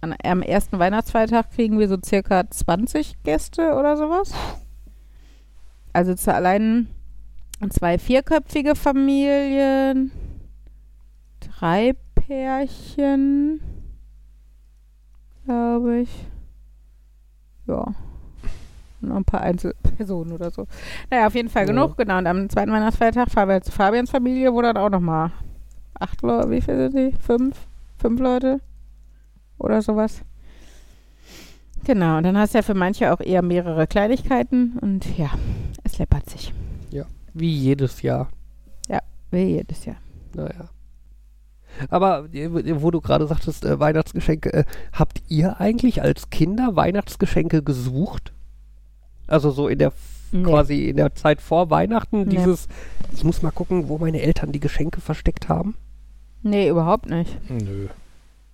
An, 0.00 0.14
am 0.24 0.42
ersten 0.42 0.78
Weihnachtsfeiertag 0.78 1.50
kriegen 1.50 1.78
wir 1.78 1.88
so 1.88 1.98
circa 2.04 2.48
20 2.48 3.22
Gäste 3.22 3.74
oder 3.74 3.96
sowas. 3.96 4.32
Also 5.92 6.14
zu 6.14 6.32
allein 6.32 6.88
zwei 7.70 7.98
vierköpfige 7.98 8.76
Familien, 8.76 10.12
drei 11.40 11.94
Pärchen, 12.14 13.60
glaube 15.44 16.00
ich. 16.00 16.26
Ja. 17.66 17.82
Und 19.00 19.08
Noch 19.08 19.16
ein 19.16 19.24
paar 19.24 19.40
Einzelpersonen 19.42 20.32
oder 20.32 20.50
so. 20.50 20.66
Naja, 21.10 21.26
auf 21.26 21.34
jeden 21.34 21.48
Fall 21.48 21.62
Ja. 21.62 21.68
genug, 21.72 21.96
genau. 21.96 22.18
Und 22.18 22.26
am 22.26 22.48
zweiten 22.48 22.72
Weihnachtsfeiertag 22.72 23.30
fahren 23.30 23.48
wir 23.48 23.60
zu 23.62 23.72
Fabians 23.72 24.10
Familie, 24.10 24.52
wo 24.52 24.62
dann 24.62 24.76
auch 24.76 24.90
nochmal 24.90 25.30
acht 26.00 26.22
Leute, 26.22 26.50
wie 26.50 26.60
viele 26.60 26.90
sind 26.90 26.96
die? 27.14 27.16
Fünf? 27.20 27.56
Fünf 27.98 28.20
Leute? 28.20 28.60
Oder 29.58 29.82
sowas. 29.82 30.22
Genau, 31.84 32.18
und 32.18 32.24
dann 32.24 32.36
hast 32.36 32.54
du 32.54 32.58
ja 32.58 32.62
für 32.62 32.74
manche 32.74 33.12
auch 33.12 33.20
eher 33.20 33.42
mehrere 33.42 33.86
Kleinigkeiten 33.86 34.78
und 34.80 35.16
ja, 35.16 35.30
es 35.84 35.98
läppert 35.98 36.28
sich. 36.28 36.52
Wie 37.34 37.52
jedes 37.52 38.02
Jahr. 38.02 38.28
Wie 39.30 39.42
jedes 39.42 39.84
Jahr. 39.84 39.96
Naja. 40.34 40.70
Aber 41.90 42.26
äh, 42.32 42.82
wo 42.82 42.90
du 42.90 43.00
gerade 43.02 43.26
sagtest, 43.26 43.62
äh, 43.64 43.78
Weihnachtsgeschenke, 43.78 44.52
äh, 44.52 44.64
habt 44.92 45.22
ihr 45.28 45.60
eigentlich 45.60 46.00
als 46.00 46.30
Kinder 46.30 46.74
Weihnachtsgeschenke 46.76 47.62
gesucht? 47.62 48.32
Also 49.26 49.50
so 49.50 49.68
in 49.68 49.78
der 49.78 49.92
Nee. 50.32 50.42
quasi 50.42 50.88
in 50.88 50.96
der 50.96 51.14
Zeit 51.14 51.40
vor 51.42 51.68
Weihnachten, 51.70 52.22
Nee. 52.22 52.36
dieses, 52.36 52.68
ich 53.12 53.22
muss 53.22 53.42
mal 53.42 53.50
gucken, 53.50 53.88
wo 53.88 53.98
meine 53.98 54.20
Eltern 54.22 54.50
die 54.50 54.60
Geschenke 54.60 55.00
versteckt 55.02 55.48
haben. 55.50 55.74
Nee, 56.42 56.68
überhaupt 56.68 57.08
nicht. 57.08 57.36
Nö. 57.50 57.88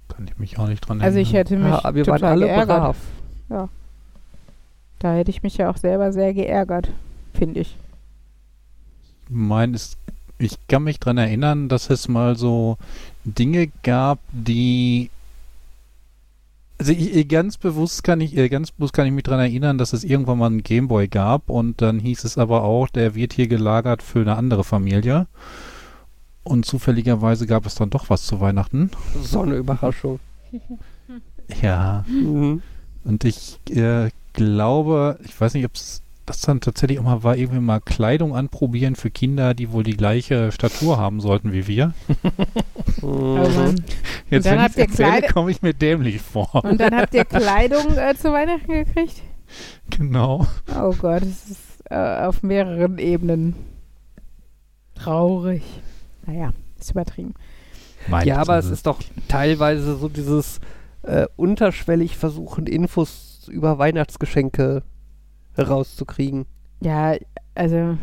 Kann 0.09 0.27
ich 0.29 0.39
mich 0.39 0.59
auch 0.59 0.69
nicht 0.69 0.81
dran 0.81 1.01
Also 1.03 1.19
ich 1.19 1.33
hätte 1.33 1.57
mich 1.57 1.73
Ja, 1.73 1.95
wir 1.95 2.07
waren 2.07 2.21
total 2.21 2.33
alle 2.33 2.47
geärgert. 2.47 2.97
brav. 3.49 3.69
Da 4.99 5.13
hätte 5.13 5.31
ich 5.31 5.43
mich 5.43 5.59
ja 5.59 5.71
auch 5.71 5.77
selber 5.77 6.13
sehr 6.13 6.33
geärgert, 6.33 6.89
finde 7.35 7.61
ich. 7.61 7.77
mein 9.29 9.75
ist, 9.75 9.99
ich 10.39 10.57
kann 10.67 10.85
mich 10.85 10.99
dran 10.99 11.19
erinnern, 11.19 11.69
dass 11.69 11.91
es 11.91 12.09
mal 12.09 12.37
so 12.37 12.79
Dinge 13.25 13.71
gab, 13.83 14.19
die 14.33 15.11
also 16.79 16.93
ich, 16.93 17.29
ganz 17.29 17.57
bewusst 17.57 18.03
kann 18.03 18.21
ich 18.21 18.37
äh, 18.37 18.49
ganz 18.49 18.71
bewusst 18.71 18.95
kann 18.95 19.07
ich 19.07 19.13
mich 19.13 19.25
dran 19.25 19.41
erinnern, 19.41 19.79
dass 19.79 19.93
es 19.93 20.05
irgendwann 20.05 20.39
mal 20.39 20.47
einen 20.47 20.63
Gameboy 20.63 21.07
gab 21.09 21.49
und 21.51 21.83
dann 21.83 21.99
hieß 22.01 22.25
es 22.25 22.37
aber 22.39 22.63
auch, 22.65 22.89
der 22.89 23.15
wird 23.15 23.33
hier 23.35 23.47
gelagert 23.47 24.03
für 24.03 24.21
eine 24.21 24.37
andere 24.37 24.65
Familie. 24.65 25.27
Und 26.45 26.67
zufälligerweise 26.67 27.47
gab 27.47 27.67
es 27.67 27.75
dann 27.75 27.91
doch 27.91 28.11
was 28.11 28.25
zu 28.25 28.41
Weihnachten. 28.41 28.91
So 29.23 29.43
eine 29.43 29.57
Überraschung. 29.57 30.21
Ja. 31.61 32.07
Mhm. 32.09 32.63
Und 33.05 33.25
ich 33.25 33.59
äh, 33.69 34.09
glaube, 34.33 35.19
ich 35.25 35.39
weiß 35.39 35.53
nicht, 35.53 35.67
ob 35.67 35.75
es 35.75 36.01
das 36.27 36.41
dann 36.41 36.61
tatsächlich 36.61 36.99
auch 36.99 37.05
mal 37.05 37.23
war, 37.23 37.37
irgendwie 37.37 37.61
mal 37.61 37.81
Kleidung 37.81 38.35
anprobieren 38.35 38.97
für 38.97 39.11
Kinder, 39.11 39.53
die 39.55 39.73
wohl 39.73 39.83
die 39.83 39.97
gleiche 39.97 40.53
Statur 40.53 40.97
haben 40.97 41.21
sollten 41.21 41.53
wie 41.53 41.67
wir. 41.67 41.93
Oh. 43.03 43.07
Mann. 43.57 43.85
Jetzt, 44.31 44.47
dann 44.47 44.59
wenn 44.59 44.71
ich 44.71 44.79
erzähle, 44.79 45.29
komme 45.33 45.51
ich 45.51 45.61
mir 45.61 45.75
dämlich 45.75 46.21
vor. 46.21 46.65
Und 46.65 46.81
dann 46.81 46.95
habt 46.95 47.15
ihr 47.15 47.25
Kleidung 47.27 47.97
äh, 47.97 48.15
zu 48.17 48.33
Weihnachten 48.33 48.73
gekriegt? 48.73 49.23
genau. 49.91 50.47
Oh 50.75 50.95
Gott, 50.99 51.23
das 51.23 51.51
ist 51.51 51.83
äh, 51.91 52.25
auf 52.25 52.43
mehreren 52.43 52.99
Ebenen 52.99 53.55
traurig. 54.95 55.63
Naja, 56.27 56.53
ist 56.79 56.91
übertrieben. 56.91 57.35
Mein 58.09 58.27
Ja, 58.27 58.39
aber 58.39 58.59
es 58.59 58.67
ist 58.67 58.87
doch 58.87 59.01
teilweise 59.29 59.97
so 59.97 60.09
dieses 60.09 60.61
äh, 61.03 61.27
unterschwellig 61.37 62.17
versuchen, 62.17 62.67
Infos 62.67 63.49
über 63.51 63.79
Weihnachtsgeschenke 63.79 64.83
herauszukriegen. 65.55 66.47
Ja, 66.81 67.17
also, 67.55 67.99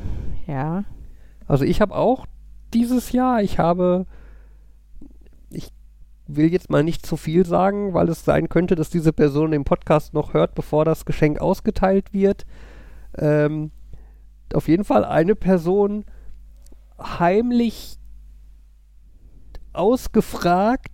ja. 0.47 0.83
Also 1.47 1.65
ich 1.65 1.81
habe 1.81 1.95
auch 1.95 2.25
dieses 2.73 3.11
Jahr, 3.11 3.41
ich 3.41 3.59
habe, 3.59 4.05
ich 5.49 5.71
will 6.27 6.51
jetzt 6.51 6.69
mal 6.69 6.83
nicht 6.83 7.05
zu 7.05 7.17
viel 7.17 7.45
sagen, 7.45 7.93
weil 7.93 8.09
es 8.09 8.23
sein 8.23 8.49
könnte, 8.49 8.75
dass 8.75 8.89
diese 8.89 9.13
Person 9.13 9.51
den 9.51 9.65
Podcast 9.65 10.13
noch 10.13 10.33
hört, 10.33 10.55
bevor 10.55 10.85
das 10.85 11.05
Geschenk 11.05 11.39
ausgeteilt 11.39 12.13
wird. 12.13 12.45
Ähm, 13.17 13.71
auf 14.53 14.67
jeden 14.67 14.83
Fall 14.83 15.05
eine 15.05 15.35
Person 15.35 16.05
heimlich 16.99 17.97
ausgefragt, 19.73 20.87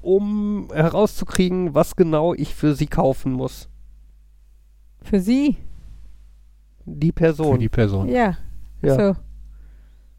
um 0.00 0.68
herauszukriegen, 0.72 1.74
was 1.74 1.96
genau 1.96 2.34
ich 2.34 2.54
für 2.54 2.74
sie 2.74 2.86
kaufen 2.86 3.32
muss. 3.32 3.68
Für 5.02 5.20
sie? 5.20 5.56
Die 6.84 7.08
für 7.08 7.12
Person. 7.12 7.58
die 7.58 7.68
Person. 7.68 8.08
Ja. 8.08 8.36
ja. 8.82 8.94
So. 8.94 9.16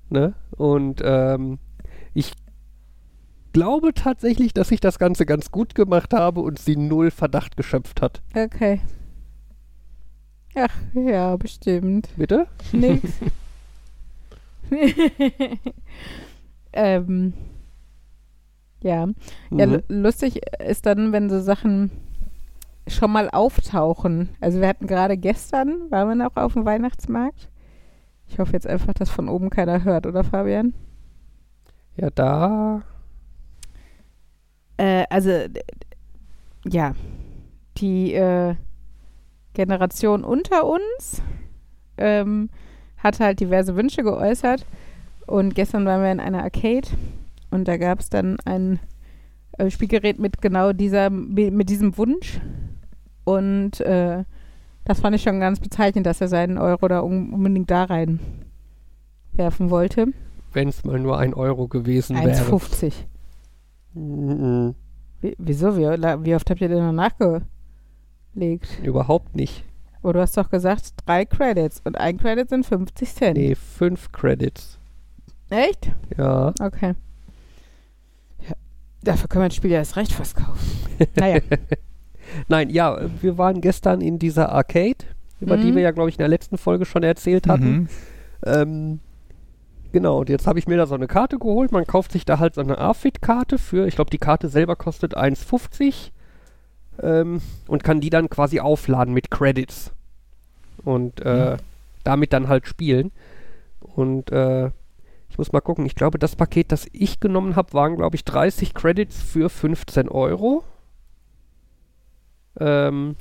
Ne? 0.09 0.33
Und 0.51 1.01
ähm, 1.03 1.59
ich 2.13 2.33
glaube 3.53 3.93
tatsächlich, 3.93 4.53
dass 4.53 4.71
ich 4.71 4.79
das 4.79 4.99
Ganze 4.99 5.25
ganz 5.25 5.51
gut 5.51 5.75
gemacht 5.75 6.13
habe 6.13 6.41
und 6.41 6.59
sie 6.59 6.75
null 6.75 7.11
Verdacht 7.11 7.57
geschöpft 7.57 8.01
hat. 8.01 8.21
Okay. 8.35 8.81
Ach, 10.55 10.73
ja, 10.93 11.35
bestimmt. 11.35 12.09
Bitte? 12.15 12.47
Nix. 12.71 13.13
ähm, 16.73 17.33
ja. 18.85 19.07
Ja, 19.51 19.65
Mhm. 19.65 19.73
lu- 19.73 19.81
lustig 20.01 20.41
ist 20.65 20.85
dann, 20.85 21.11
wenn 21.11 21.29
so 21.29 21.39
Sachen 21.41 21.91
schon 22.87 23.11
mal 23.11 23.29
auftauchen. 23.31 24.29
Also 24.39 24.61
wir 24.61 24.67
hatten 24.67 24.85
gerade 24.87 25.17
gestern, 25.17 25.89
waren 25.89 26.07
wir 26.07 26.15
noch 26.15 26.35
auf 26.35 26.53
dem 26.53 26.65
Weihnachtsmarkt. 26.65 27.49
Ich 28.27 28.37
hoffe 28.39 28.53
jetzt 28.53 28.67
einfach, 28.67 28.93
dass 28.93 29.09
von 29.09 29.27
oben 29.27 29.49
keiner 29.49 29.83
hört, 29.83 30.05
oder 30.05 30.23
Fabian? 30.23 30.73
Ja, 31.97 32.09
da. 32.11 32.83
Äh, 34.77 35.05
also, 35.09 35.31
ja, 36.67 36.93
die 37.77 38.13
äh, 38.13 38.55
Generation 39.53 40.23
unter 40.23 40.65
uns 40.65 41.21
ähm, 41.97 42.49
hat 42.97 43.19
halt 43.19 43.39
diverse 43.39 43.75
Wünsche 43.75 44.03
geäußert. 44.03 44.65
Und 45.27 45.55
gestern 45.55 45.85
waren 45.85 46.03
wir 46.03 46.11
in 46.11 46.19
einer 46.19 46.43
Arcade 46.43 46.87
und 47.55 47.67
da 47.67 47.77
gab 47.77 47.99
es 47.99 48.09
dann 48.09 48.37
ein 48.45 48.79
äh, 49.57 49.69
Spielgerät 49.69 50.19
mit 50.19 50.41
genau 50.41 50.73
dieser, 50.73 51.09
mit 51.09 51.69
diesem 51.69 51.97
Wunsch. 51.97 52.39
Und 53.23 53.79
äh, 53.81 54.23
das 54.83 54.99
fand 54.99 55.15
ich 55.15 55.23
schon 55.23 55.39
ganz 55.39 55.59
bezeichnend, 55.59 56.05
dass 56.05 56.21
er 56.21 56.27
seinen 56.27 56.57
Euro 56.57 56.87
da 56.87 57.01
un 57.01 57.33
unbedingt 57.33 57.71
da 57.71 57.85
rein 57.85 58.19
werfen 59.33 59.69
wollte. 59.69 60.07
Wenn 60.53 60.69
es 60.69 60.83
mal 60.83 60.99
nur 60.99 61.17
ein 61.17 61.33
Euro 61.33 61.67
gewesen 61.67 62.15
wäre. 62.17 62.29
1,50. 62.29 62.93
Mhm. 63.93 64.75
Wie, 65.21 65.35
wieso? 65.37 65.75
Wie, 65.77 65.83
wie 65.83 66.35
oft 66.35 66.49
habt 66.49 66.61
ihr 66.61 66.69
denn 66.69 66.85
noch 66.85 66.93
nachgelegt? 66.93 67.47
Überhaupt 68.83 69.35
nicht. 69.35 69.65
Oh, 70.03 70.13
du 70.13 70.21
hast 70.21 70.37
doch 70.37 70.51
gesagt, 70.51 70.93
drei 71.05 71.25
Credits. 71.25 71.81
Und 71.83 71.97
ein 71.97 72.17
Credit 72.17 72.47
sind 72.47 72.65
50 72.65 73.13
Cent. 73.13 73.37
Nee, 73.37 73.55
fünf 73.55 74.11
Credits. 74.11 74.77
Echt? 75.49 75.91
Ja. 76.15 76.53
Okay. 76.61 76.93
Dafür 79.05 79.29
können 79.29 79.41
wir 79.43 79.45
ein 79.45 79.51
Spiel 79.51 79.71
ja 79.71 79.77
erst 79.77 79.95
recht 79.95 80.11
fast 80.11 80.35
kaufen. 80.35 80.59
Naja. 81.15 81.39
Nein, 82.47 82.69
ja, 82.69 82.99
wir 83.21 83.37
waren 83.37 83.61
gestern 83.61 84.01
in 84.01 84.17
dieser 84.19 84.51
Arcade, 84.51 85.05
über 85.39 85.57
die 85.57 85.71
Mhm. 85.71 85.75
wir 85.75 85.81
ja, 85.83 85.91
glaube 85.91 86.09
ich, 86.09 86.15
in 86.15 86.19
der 86.19 86.27
letzten 86.27 86.57
Folge 86.57 86.85
schon 86.85 87.03
erzählt 87.03 87.47
hatten. 87.47 87.71
Mhm. 87.71 87.87
Ähm, 88.45 88.99
genau, 89.91 90.19
und 90.19 90.29
jetzt 90.29 90.47
habe 90.47 90.57
ich 90.59 90.67
mir 90.67 90.77
da 90.77 90.85
so 90.87 90.95
eine 90.95 91.07
Karte 91.07 91.37
geholt. 91.37 91.71
Man 91.71 91.85
kauft 91.85 92.11
sich 92.11 92.25
da 92.25 92.39
halt 92.39 92.55
so 92.55 92.61
eine 92.61 92.77
AFIT-Karte 92.77 93.57
für, 93.57 93.87
ich 93.87 93.95
glaube, 93.95 94.09
die 94.09 94.17
Karte 94.17 94.49
selber 94.49 94.75
kostet 94.75 95.15
1,50 95.17 96.11
ähm, 97.01 97.41
und 97.67 97.83
kann 97.83 98.01
die 98.01 98.09
dann 98.09 98.29
quasi 98.29 98.59
aufladen 98.59 99.13
mit 99.13 99.29
Credits. 99.31 99.91
Und 100.83 101.21
äh, 101.21 101.55
Mhm. 101.55 101.57
damit 102.03 102.33
dann 102.33 102.47
halt 102.47 102.67
spielen. 102.67 103.11
Und 103.95 104.31
äh, 104.31 104.71
ich 105.35 105.37
muss 105.37 105.51
mal 105.51 105.59
gucken, 105.59 105.85
ich 105.85 105.95
glaube, 105.95 106.17
das 106.17 106.37
Paket, 106.37 106.71
das 106.71 106.87
ich 106.93 107.19
genommen 107.19 107.57
habe, 107.57 107.73
waren, 107.73 107.97
glaube 107.97 108.15
ich, 108.15 108.23
30 108.23 108.73
Credits 108.73 109.21
für 109.21 109.49
15 109.49 110.07
Euro. 110.07 110.63
Ähm, 112.57 113.17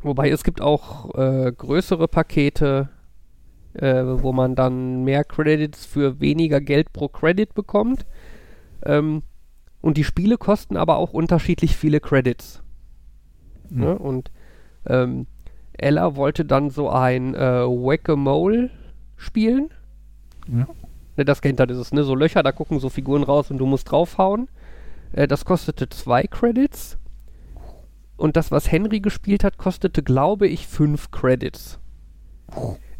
wobei 0.00 0.30
es 0.30 0.42
gibt 0.42 0.62
auch 0.62 1.14
äh, 1.18 1.52
größere 1.52 2.08
Pakete, 2.08 2.88
äh, 3.74 4.04
wo 4.06 4.32
man 4.32 4.54
dann 4.54 5.04
mehr 5.04 5.22
Credits 5.22 5.84
für 5.84 6.18
weniger 6.18 6.62
Geld 6.62 6.94
pro 6.94 7.08
Credit 7.08 7.52
bekommt. 7.52 8.06
Ähm, 8.86 9.22
und 9.82 9.98
die 9.98 10.04
Spiele 10.04 10.38
kosten 10.38 10.78
aber 10.78 10.96
auch 10.96 11.12
unterschiedlich 11.12 11.76
viele 11.76 12.00
Credits. 12.00 12.62
Mhm. 13.68 13.80
Ne? 13.80 13.98
Und 13.98 14.30
ähm, 14.86 15.26
Ella 15.74 16.16
wollte 16.16 16.46
dann 16.46 16.70
so 16.70 16.88
ein 16.88 17.34
äh, 17.34 17.66
Whack-a-Mole 17.66 18.70
spielen. 19.18 19.68
Ja. 20.50 20.66
Ne, 21.18 21.24
das 21.24 21.42
kennt 21.42 21.58
er, 21.58 21.66
dieses, 21.66 21.92
ne? 21.92 22.04
So 22.04 22.14
Löcher, 22.14 22.44
da 22.44 22.52
gucken 22.52 22.78
so 22.78 22.88
Figuren 22.88 23.24
raus 23.24 23.50
und 23.50 23.58
du 23.58 23.66
musst 23.66 23.90
draufhauen. 23.90 24.48
Äh, 25.12 25.26
das 25.26 25.44
kostete 25.44 25.88
zwei 25.88 26.22
Credits. 26.22 26.96
Und 28.16 28.36
das, 28.36 28.52
was 28.52 28.70
Henry 28.70 29.00
gespielt 29.00 29.42
hat, 29.42 29.58
kostete, 29.58 30.02
glaube 30.04 30.46
ich, 30.46 30.68
fünf 30.68 31.10
Credits. 31.10 31.80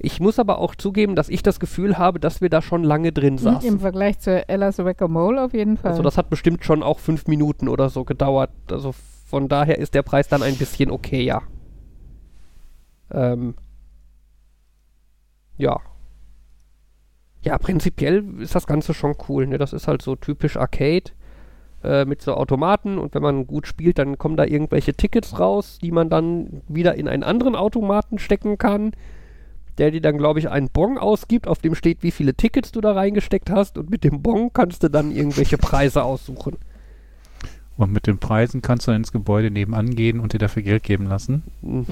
Ich 0.01 0.21
muss 0.21 0.39
aber 0.39 0.59
auch 0.59 0.75
zugeben, 0.75 1.15
dass 1.15 1.29
ich 1.29 1.43
das 1.43 1.61
Gefühl 1.61 1.97
habe, 1.97 2.21
dass 2.21 2.41
wir 2.41 2.51
da 2.51 2.61
schon 2.61 2.83
lange 2.83 3.13
drin 3.13 3.35
Im 3.35 3.39
saßen. 3.39 3.79
Vergleich 3.79 4.19
zu 4.19 4.49
Ella's 4.49 4.79
Whack-a-Mole 4.79 5.43
auf 5.43 5.55
jeden 5.55 5.77
Fall. 5.77 5.93
Also 5.93 6.03
das 6.03 6.19
hat 6.19 6.29
bestimmt 6.29 6.65
schon 6.65 6.83
auch 6.83 6.99
fünf 6.99 7.27
Minuten 7.29 7.69
oder 7.69 7.89
so 7.89 8.05
gedauert. 8.05 8.51
Also 8.71 8.95
von 9.27 9.49
daher 9.49 9.79
ist 9.79 9.95
der 9.95 10.03
Preis 10.03 10.27
dann 10.29 10.43
ein 10.43 10.57
bisschen 10.57 10.91
okay, 10.91 11.23
ja. 11.23 11.43
Ähm, 13.13 13.55
ja. 15.57 15.81
Ja, 17.49 17.57
prinzipiell 17.57 18.23
ist 18.41 18.55
das 18.55 18.67
Ganze 18.67 18.93
schon 18.93 19.15
cool. 19.27 19.47
Ne? 19.47 19.57
Das 19.57 19.73
ist 19.73 19.89
halt 19.89 20.03
so 20.03 20.17
typisch 20.17 20.59
Arcade 20.59 21.13
äh, 21.83 22.05
mit 22.05 22.21
so 22.21 22.35
Automaten 22.35 22.99
und 22.99 23.15
wenn 23.15 23.23
man 23.23 23.47
gut 23.47 23.67
spielt, 23.67 23.99
dann 23.99 24.19
kommen 24.19 24.37
da 24.37 24.45
irgendwelche 24.45 24.93
Tickets 24.93 25.41
raus, 25.41 25.79
die 25.81 25.91
man 25.91 26.11
dann 26.11 26.61
wieder 26.69 26.97
in 26.97 27.09
einen 27.09 27.23
anderen 27.23 27.57
Automaten 27.57 28.19
stecken 28.19 28.59
kann, 28.59 28.93
der 29.79 29.93
dir 29.93 30.03
dann, 30.03 30.19
glaube 30.19 30.41
ich, 30.41 30.51
einen 30.51 30.69
Bon 30.69 30.99
ausgibt, 30.99 31.49
auf 31.49 31.61
dem 31.61 31.75
steht, 31.75 32.03
wie 32.03 32.11
viele 32.11 32.35
Tickets 32.35 32.71
du 32.71 32.83
da 32.83 32.93
reingesteckt 32.93 33.49
hast 33.49 33.79
und 33.79 33.89
mit 33.89 34.05
dem 34.05 34.21
Bon 34.21 34.53
kannst 34.53 34.83
du 34.83 34.91
dann 34.91 35.11
irgendwelche 35.11 35.57
Preise 35.57 36.05
aussuchen. 36.05 36.59
Und 37.79 37.93
mit 37.93 38.07
den 38.07 38.19
Preisen 38.19 38.61
kannst 38.61 38.87
du 38.87 38.91
dann 38.91 39.01
ins 39.01 39.13
Gebäude 39.13 39.51
nebenan 39.51 39.89
gehen 39.95 40.21
und 40.21 40.35
dir 40.35 40.39
dafür 40.39 40.63
Geld 40.63 40.83
geben 40.83 41.07
lassen. 41.07 41.45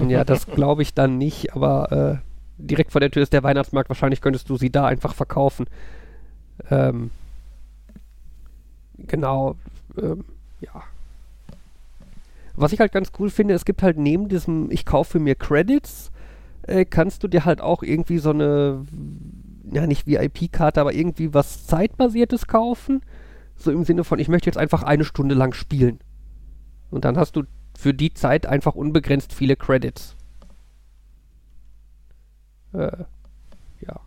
Ja, 0.07 0.23
das 0.23 0.45
glaube 0.45 0.83
ich 0.83 0.93
dann 0.93 1.17
nicht, 1.17 1.55
aber 1.55 2.21
äh, 2.21 2.26
direkt 2.57 2.91
vor 2.91 3.01
der 3.01 3.11
Tür 3.11 3.23
ist 3.23 3.33
der 3.33 3.43
Weihnachtsmarkt. 3.43 3.89
Wahrscheinlich 3.89 4.21
könntest 4.21 4.49
du 4.49 4.57
sie 4.57 4.69
da 4.69 4.85
einfach 4.85 5.13
verkaufen. 5.13 5.65
Ähm, 6.69 7.11
genau. 8.97 9.55
Ähm, 10.01 10.25
ja. 10.61 10.83
Was 12.55 12.73
ich 12.73 12.79
halt 12.79 12.91
ganz 12.91 13.11
cool 13.19 13.29
finde, 13.29 13.53
es 13.53 13.65
gibt 13.65 13.83
halt 13.83 13.97
neben 13.97 14.29
diesem, 14.29 14.71
ich 14.71 14.85
kaufe 14.85 15.19
mir 15.19 15.35
Credits, 15.35 16.11
äh, 16.63 16.85
kannst 16.85 17.23
du 17.23 17.27
dir 17.27 17.45
halt 17.45 17.61
auch 17.61 17.83
irgendwie 17.83 18.17
so 18.17 18.31
eine, 18.31 18.83
ja 19.71 19.85
nicht 19.85 20.07
VIP-Karte, 20.07 20.81
aber 20.81 20.93
irgendwie 20.93 21.33
was 21.33 21.67
Zeitbasiertes 21.67 22.47
kaufen. 22.47 23.01
So 23.55 23.71
im 23.71 23.83
Sinne 23.83 24.03
von, 24.03 24.19
ich 24.19 24.27
möchte 24.27 24.47
jetzt 24.47 24.57
einfach 24.57 24.83
eine 24.83 25.03
Stunde 25.03 25.35
lang 25.35 25.53
spielen. 25.53 25.99
Und 26.89 27.05
dann 27.05 27.17
hast 27.17 27.35
du 27.35 27.43
für 27.77 27.93
die 27.93 28.13
Zeit 28.13 28.47
einfach 28.47 28.75
unbegrenzt 28.75 29.33
viele 29.33 29.55
Credits. 29.55 30.16
Äh, 32.73 33.03
ja. 33.81 33.99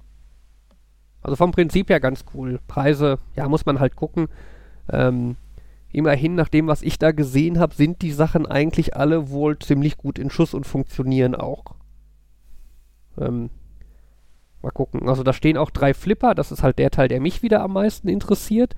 Also 1.23 1.37
vom 1.37 1.53
Prinzip 1.53 1.91
her 1.91 2.01
ganz 2.01 2.25
cool. 2.35 2.61
Preise, 2.67 3.19
ja, 3.37 3.49
muss 3.49 3.67
man 3.67 3.81
halt 3.81 3.97
gucken. 3.97 4.29
Ähm, 4.91 5.37
immerhin, 5.93 6.35
nach 6.35 6.49
dem, 6.49 6.67
was 6.67 6.83
ich 6.83 6.99
da 6.99 7.13
gesehen 7.13 7.59
habe, 7.59 7.75
sind 7.75 8.03
die 8.03 8.13
Sachen 8.13 8.47
eigentlich 8.47 8.97
alle 8.97 9.31
wohl 9.31 9.59
ziemlich 9.59 9.97
gut 9.97 10.19
in 10.19 10.31
Schuss 10.31 10.55
und 10.55 10.67
funktionieren 10.67 11.35
auch. 11.35 11.75
Ähm, 13.19 13.51
mal 14.63 14.71
gucken. 14.71 15.09
Also 15.09 15.23
da 15.23 15.33
stehen 15.33 15.57
auch 15.57 15.71
drei 15.71 15.95
Flipper. 15.95 16.35
Das 16.35 16.53
ist 16.53 16.63
halt 16.63 16.79
der 16.79 16.91
Teil, 16.91 17.09
der 17.09 17.21
mich 17.21 17.43
wieder 17.43 17.63
am 17.63 17.75
meisten 17.75 18.09
interessiert. 18.09 18.75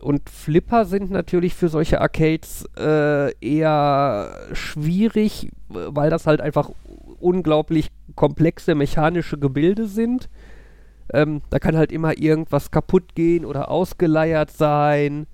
Und 0.00 0.28
Flipper 0.28 0.84
sind 0.84 1.10
natürlich 1.10 1.54
für 1.54 1.70
solche 1.70 2.00
Arcades 2.00 2.66
äh, 2.76 3.32
eher 3.40 4.36
schwierig, 4.52 5.50
weil 5.68 6.10
das 6.10 6.26
halt 6.26 6.42
einfach 6.42 6.70
unglaublich 7.24 7.90
komplexe 8.14 8.74
mechanische 8.74 9.38
Gebilde 9.38 9.86
sind. 9.86 10.28
Ähm, 11.12 11.42
da 11.50 11.58
kann 11.58 11.76
halt 11.76 11.92
immer 11.92 12.18
irgendwas 12.18 12.70
kaputt 12.70 13.14
gehen 13.14 13.44
oder 13.44 13.70
ausgeleiert 13.70 14.50
sein 14.50 15.26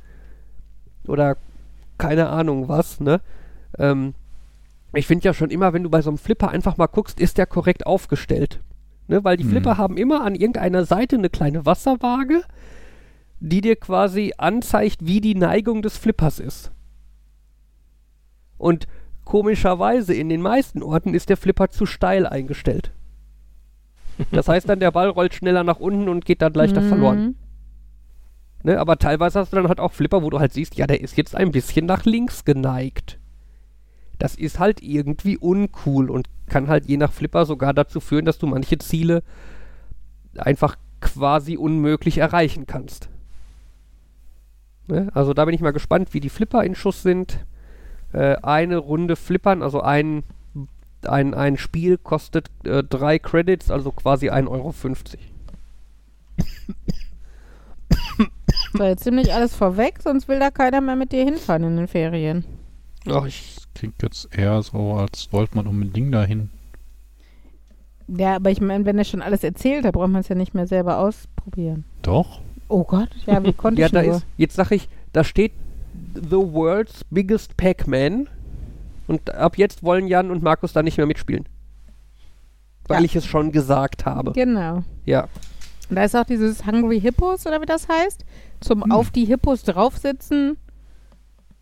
oder 1.06 1.36
keine 1.98 2.28
Ahnung 2.28 2.68
was, 2.68 3.00
ne? 3.00 3.20
Ähm, 3.78 4.14
ich 4.92 5.06
finde 5.06 5.24
ja 5.24 5.34
schon 5.34 5.50
immer, 5.50 5.72
wenn 5.72 5.84
du 5.84 5.90
bei 5.90 6.02
so 6.02 6.10
einem 6.10 6.18
Flipper 6.18 6.48
einfach 6.48 6.76
mal 6.76 6.86
guckst, 6.86 7.20
ist 7.20 7.38
der 7.38 7.46
korrekt 7.46 7.86
aufgestellt. 7.86 8.60
Ne? 9.06 9.22
Weil 9.22 9.36
die 9.36 9.44
Hm. 9.44 9.50
Flipper 9.50 9.76
haben 9.78 9.96
immer 9.96 10.24
an 10.24 10.34
irgendeiner 10.34 10.84
Seite 10.84 11.16
eine 11.16 11.30
kleine 11.30 11.66
Wasserwaage, 11.66 12.42
die 13.38 13.60
dir 13.60 13.76
quasi 13.76 14.32
anzeigt, 14.38 15.06
wie 15.06 15.20
die 15.20 15.34
Neigung 15.36 15.82
des 15.82 15.96
Flippers 15.96 16.40
ist. 16.40 16.72
Und 18.58 18.86
komischerweise 19.30 20.12
in 20.12 20.28
den 20.28 20.42
meisten 20.42 20.82
Orten 20.82 21.14
ist 21.14 21.28
der 21.28 21.36
Flipper 21.36 21.68
zu 21.70 21.86
steil 21.86 22.26
eingestellt. 22.26 22.90
Das 24.32 24.48
heißt 24.48 24.68
dann, 24.68 24.80
der 24.80 24.90
Ball 24.90 25.08
rollt 25.08 25.34
schneller 25.34 25.62
nach 25.62 25.78
unten 25.78 26.08
und 26.08 26.24
geht 26.24 26.42
dann 26.42 26.52
leichter 26.52 26.80
Mhm. 26.80 26.88
verloren. 26.88 27.34
Ne? 28.64 28.76
Aber 28.80 28.98
teilweise 28.98 29.38
hast 29.38 29.52
du 29.52 29.56
dann 29.56 29.68
halt 29.68 29.78
auch 29.78 29.92
Flipper, 29.92 30.24
wo 30.24 30.30
du 30.30 30.40
halt 30.40 30.52
siehst, 30.52 30.74
ja, 30.74 30.88
der 30.88 31.00
ist 31.00 31.16
jetzt 31.16 31.36
ein 31.36 31.52
bisschen 31.52 31.86
nach 31.86 32.04
links 32.06 32.44
geneigt. 32.44 33.20
Das 34.18 34.34
ist 34.34 34.58
halt 34.58 34.82
irgendwie 34.82 35.38
uncool 35.38 36.10
und 36.10 36.26
kann 36.48 36.66
halt 36.66 36.86
je 36.86 36.96
nach 36.96 37.12
Flipper 37.12 37.46
sogar 37.46 37.72
dazu 37.72 38.00
führen, 38.00 38.24
dass 38.24 38.38
du 38.38 38.48
manche 38.48 38.78
Ziele 38.78 39.22
einfach 40.36 40.74
quasi 41.00 41.56
unmöglich 41.56 42.18
erreichen 42.18 42.66
kannst. 42.66 43.08
Ne? 44.88 45.08
Also 45.14 45.34
da 45.34 45.44
bin 45.44 45.54
ich 45.54 45.60
mal 45.60 45.70
gespannt, 45.72 46.14
wie 46.14 46.20
die 46.20 46.30
Flipper 46.30 46.64
in 46.64 46.74
Schuss 46.74 47.04
sind. 47.04 47.38
Äh, 48.12 48.36
eine 48.42 48.78
Runde 48.78 49.16
Flippern, 49.16 49.62
also 49.62 49.80
ein, 49.80 50.24
ein, 51.02 51.34
ein 51.34 51.56
Spiel 51.56 51.96
kostet 51.98 52.50
äh, 52.64 52.82
drei 52.82 53.18
Credits, 53.18 53.70
also 53.70 53.92
quasi 53.92 54.30
1,50 54.30 54.48
Euro. 54.48 54.74
So, 58.72 58.84
jetzt 58.84 59.02
ziemlich 59.02 59.32
alles 59.32 59.54
vorweg, 59.54 60.00
sonst 60.02 60.28
will 60.28 60.38
da 60.38 60.50
keiner 60.50 60.80
mehr 60.80 60.96
mit 60.96 61.12
dir 61.12 61.24
hinfahren 61.24 61.64
in 61.64 61.76
den 61.76 61.88
Ferien. 61.88 62.44
Ach, 63.06 63.24
ich, 63.24 63.60
Klingt 63.74 64.02
jetzt 64.02 64.28
eher 64.36 64.62
so, 64.62 64.92
als 64.92 65.32
wollte 65.32 65.56
man 65.56 65.66
unbedingt 65.66 66.12
dahin. 66.12 66.50
Ja, 68.08 68.36
aber 68.36 68.50
ich 68.50 68.60
meine, 68.60 68.84
wenn 68.84 68.98
er 68.98 69.04
schon 69.04 69.22
alles 69.22 69.44
erzählt, 69.44 69.84
da 69.84 69.90
braucht 69.90 70.10
man 70.10 70.20
es 70.20 70.28
ja 70.28 70.34
nicht 70.34 70.52
mehr 70.52 70.66
selber 70.66 70.98
ausprobieren. 70.98 71.84
Doch? 72.02 72.40
Oh 72.68 72.84
Gott, 72.84 73.08
ja, 73.26 73.42
wie 73.44 73.52
konnte 73.54 73.80
ja, 73.80 73.86
ich 73.86 73.92
da 73.92 74.02
nur? 74.02 74.16
ist, 74.16 74.26
jetzt 74.36 74.56
sag 74.56 74.70
ich, 74.72 74.88
da 75.12 75.24
steht 75.24 75.52
The 76.14 76.36
World's 76.36 77.04
Biggest 77.10 77.56
Pac-Man 77.56 78.28
und 79.06 79.34
ab 79.34 79.58
jetzt 79.58 79.82
wollen 79.82 80.06
Jan 80.08 80.30
und 80.30 80.42
Markus 80.42 80.72
da 80.72 80.82
nicht 80.82 80.96
mehr 80.96 81.06
mitspielen. 81.06 81.46
Weil 82.86 83.00
Ja. 83.00 83.04
ich 83.04 83.16
es 83.16 83.26
schon 83.26 83.52
gesagt 83.52 84.06
habe. 84.06 84.32
Genau. 84.32 84.82
Ja. 85.04 85.28
Und 85.88 85.96
da 85.96 86.04
ist 86.04 86.14
auch 86.16 86.24
dieses 86.24 86.64
Hungry 86.66 87.00
Hippos, 87.00 87.46
oder 87.46 87.60
wie 87.60 87.66
das 87.66 87.88
heißt, 87.88 88.24
zum 88.60 88.84
Hm. 88.84 88.92
auf 88.92 89.10
die 89.10 89.24
Hippos 89.24 89.62
draufsitzen, 89.64 90.56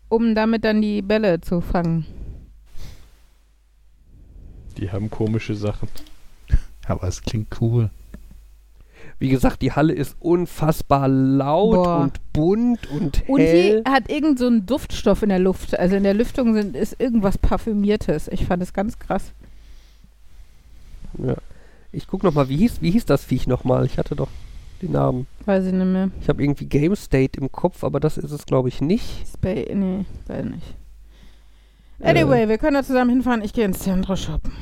um 0.07 0.35
damit 0.35 0.63
dann 0.63 0.81
die 0.81 1.01
Bälle 1.01 1.41
zu 1.41 1.61
fangen. 1.61 2.05
Die 4.77 4.91
haben 4.91 5.09
komische 5.09 5.55
Sachen. 5.55 5.89
Aber 6.87 7.07
es 7.07 7.21
klingt 7.21 7.59
cool. 7.61 7.89
Wie 9.19 9.27
gesagt, 9.29 9.61
die 9.61 9.73
Halle 9.73 9.93
ist 9.93 10.15
unfassbar 10.19 11.09
laut 11.09 11.75
Boah. 11.75 11.99
und 11.99 12.33
bunt 12.33 12.89
und 12.89 13.27
Und 13.27 13.39
hell. 13.41 13.83
die 13.83 13.89
hat 13.89 14.09
irgend 14.09 14.39
so 14.39 14.47
einen 14.47 14.65
Duftstoff 14.65 15.23
in 15.23 15.29
der 15.29 15.39
Luft. 15.39 15.77
Also 15.77 15.97
in 15.97 16.03
der 16.03 16.13
Lüftung 16.13 16.53
sind, 16.53 16.75
ist 16.75 16.99
irgendwas 16.99 17.37
Parfümiertes. 17.37 18.29
Ich 18.29 18.45
fand 18.45 18.63
es 18.63 18.71
ganz 18.71 18.97
krass. 18.97 19.33
Ja. 21.17 21.35
Ich 21.91 22.07
guck 22.07 22.23
noch 22.23 22.33
mal, 22.33 22.47
wie 22.49 22.57
hieß, 22.57 22.81
wie 22.81 22.91
hieß 22.91 23.05
das 23.05 23.25
Viech 23.25 23.47
noch 23.47 23.63
mal? 23.65 23.85
Ich 23.85 23.97
hatte 23.97 24.15
doch 24.15 24.29
den 24.81 24.93
Namen. 24.93 25.27
Weiß 25.45 25.65
ich 25.65 25.73
nicht 25.73 25.85
mehr. 25.85 26.11
Ich 26.21 26.29
habe 26.29 26.41
irgendwie 26.41 26.65
Game 26.65 26.95
State 26.95 27.39
im 27.41 27.51
Kopf, 27.51 27.83
aber 27.83 27.99
das 27.99 28.17
ist 28.17 28.31
es, 28.31 28.45
glaube 28.45 28.69
ich, 28.69 28.79
nicht. 28.79 29.27
Spay, 29.33 29.67
nee, 29.75 30.05
weiß 30.27 30.45
nicht. 30.45 30.75
Anyway, 32.01 32.47
wir 32.47 32.57
können 32.57 32.75
da 32.75 32.83
zusammen 32.83 33.09
hinfahren. 33.09 33.41
Ich 33.41 33.51
gehe 33.51 33.65
ins 33.65 33.79
Zentrum 33.79 34.15
shoppen. 34.15 34.53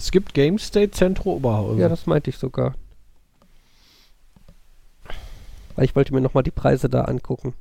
Es 0.00 0.10
gibt 0.12 0.32
Game 0.32 0.58
State 0.58 0.92
Centro 0.92 1.34
Oberhausen. 1.34 1.78
Ja, 1.78 1.90
das 1.90 2.06
meinte 2.06 2.30
ich 2.30 2.38
sogar. 2.38 2.74
Weil 5.76 5.84
ich 5.84 5.94
wollte 5.94 6.14
mir 6.14 6.22
nochmal 6.22 6.42
die 6.42 6.50
Preise 6.50 6.88
da 6.88 7.02
angucken. 7.02 7.52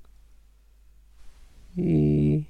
Ihr 1.75 2.45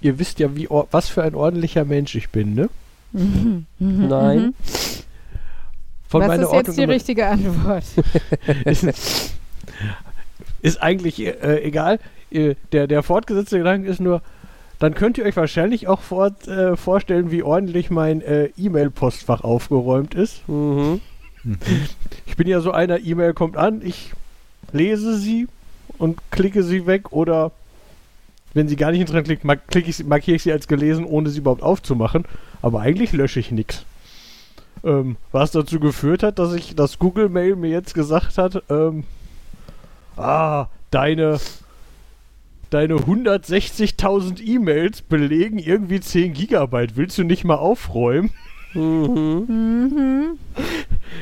wisst 0.00 0.40
ja, 0.40 0.56
wie, 0.56 0.66
was 0.68 1.08
für 1.08 1.22
ein 1.22 1.36
ordentlicher 1.36 1.84
Mensch 1.84 2.16
ich 2.16 2.30
bin, 2.30 2.54
ne? 2.54 2.68
Mhm. 3.12 3.66
Mhm. 3.78 4.08
Nein. 4.08 4.38
Mhm. 4.38 4.54
Von 6.08 6.22
Was 6.22 6.28
meiner 6.28 6.42
ist 6.42 6.52
jetzt 6.52 6.66
die 6.66 6.80
Ordnung 6.80 6.90
richtige 6.90 7.28
Antwort? 7.28 7.84
ist, 8.64 9.34
ist 10.62 10.82
eigentlich 10.82 11.20
äh, 11.20 11.62
egal. 11.62 12.00
Äh, 12.30 12.54
Der, 12.72 12.86
der 12.86 13.02
fortgesetzte 13.02 13.58
Gedanke 13.58 13.88
ist 13.88 14.00
nur, 14.00 14.22
dann 14.78 14.94
könnt 14.94 15.18
ihr 15.18 15.24
euch 15.24 15.36
wahrscheinlich 15.36 15.88
auch 15.88 16.00
fort, 16.00 16.46
äh, 16.46 16.76
vorstellen, 16.76 17.30
wie 17.30 17.42
ordentlich 17.42 17.90
mein 17.90 18.20
äh, 18.20 18.50
E-Mail-Postfach 18.56 19.42
aufgeräumt 19.42 20.14
ist. 20.14 20.48
Mhm. 20.48 21.00
Ich 22.26 22.36
bin 22.36 22.46
ja 22.46 22.60
so 22.60 22.72
einer, 22.72 23.00
E-Mail 23.00 23.32
kommt 23.34 23.56
an, 23.56 23.80
ich 23.82 24.12
lese 24.72 25.16
sie 25.16 25.48
und 25.96 26.18
klicke 26.30 26.62
sie 26.62 26.86
weg 26.86 27.12
oder 27.12 27.52
wenn 28.54 28.68
sie 28.68 28.76
gar 28.76 28.90
nicht 28.92 29.10
dran 29.10 29.24
klickt, 29.24 29.44
mark 29.44 29.60
ich 29.74 30.04
markiere 30.04 30.36
ich 30.36 30.42
sie 30.42 30.52
als 30.52 30.68
gelesen, 30.68 31.04
ohne 31.04 31.30
sie 31.30 31.38
überhaupt 31.38 31.62
aufzumachen. 31.62 32.24
Aber 32.62 32.80
eigentlich 32.80 33.12
lösche 33.12 33.40
ich 33.40 33.50
nichts. 33.50 33.84
Ähm, 34.84 35.16
was 35.32 35.50
dazu 35.50 35.80
geführt 35.80 36.22
hat, 36.22 36.38
dass 36.38 36.54
ich 36.54 36.74
das 36.74 36.98
Google 36.98 37.28
Mail 37.28 37.56
mir 37.56 37.70
jetzt 37.70 37.94
gesagt 37.94 38.38
hat, 38.38 38.62
ähm, 38.70 39.04
ah, 40.16 40.66
deine 40.90 41.38
deine 42.70 42.94
160.000 42.94 44.42
E-Mails 44.42 45.02
belegen 45.02 45.58
irgendwie 45.58 46.00
10 46.00 46.34
Gigabyte. 46.34 46.96
Willst 46.96 47.18
du 47.18 47.24
nicht 47.24 47.44
mal 47.44 47.56
aufräumen? 47.56 48.30
Mhm. 48.74 49.46
Mhm. 49.48 50.38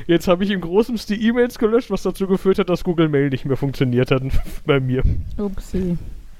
Jetzt 0.07 0.28
habe 0.28 0.44
ich 0.44 0.51
im 0.51 0.61
Großen 0.61 0.99
die 1.09 1.26
E-Mails 1.26 1.59
gelöscht, 1.59 1.90
was 1.90 2.03
dazu 2.03 2.26
geführt 2.26 2.59
hat, 2.59 2.68
dass 2.68 2.84
Google 2.84 3.09
Mail 3.09 3.30
nicht 3.30 3.44
mehr 3.44 3.57
funktioniert 3.57 4.11
hat 4.11 4.22
bei 4.66 4.80
mir. 4.80 5.03
Upsi. 5.36 5.97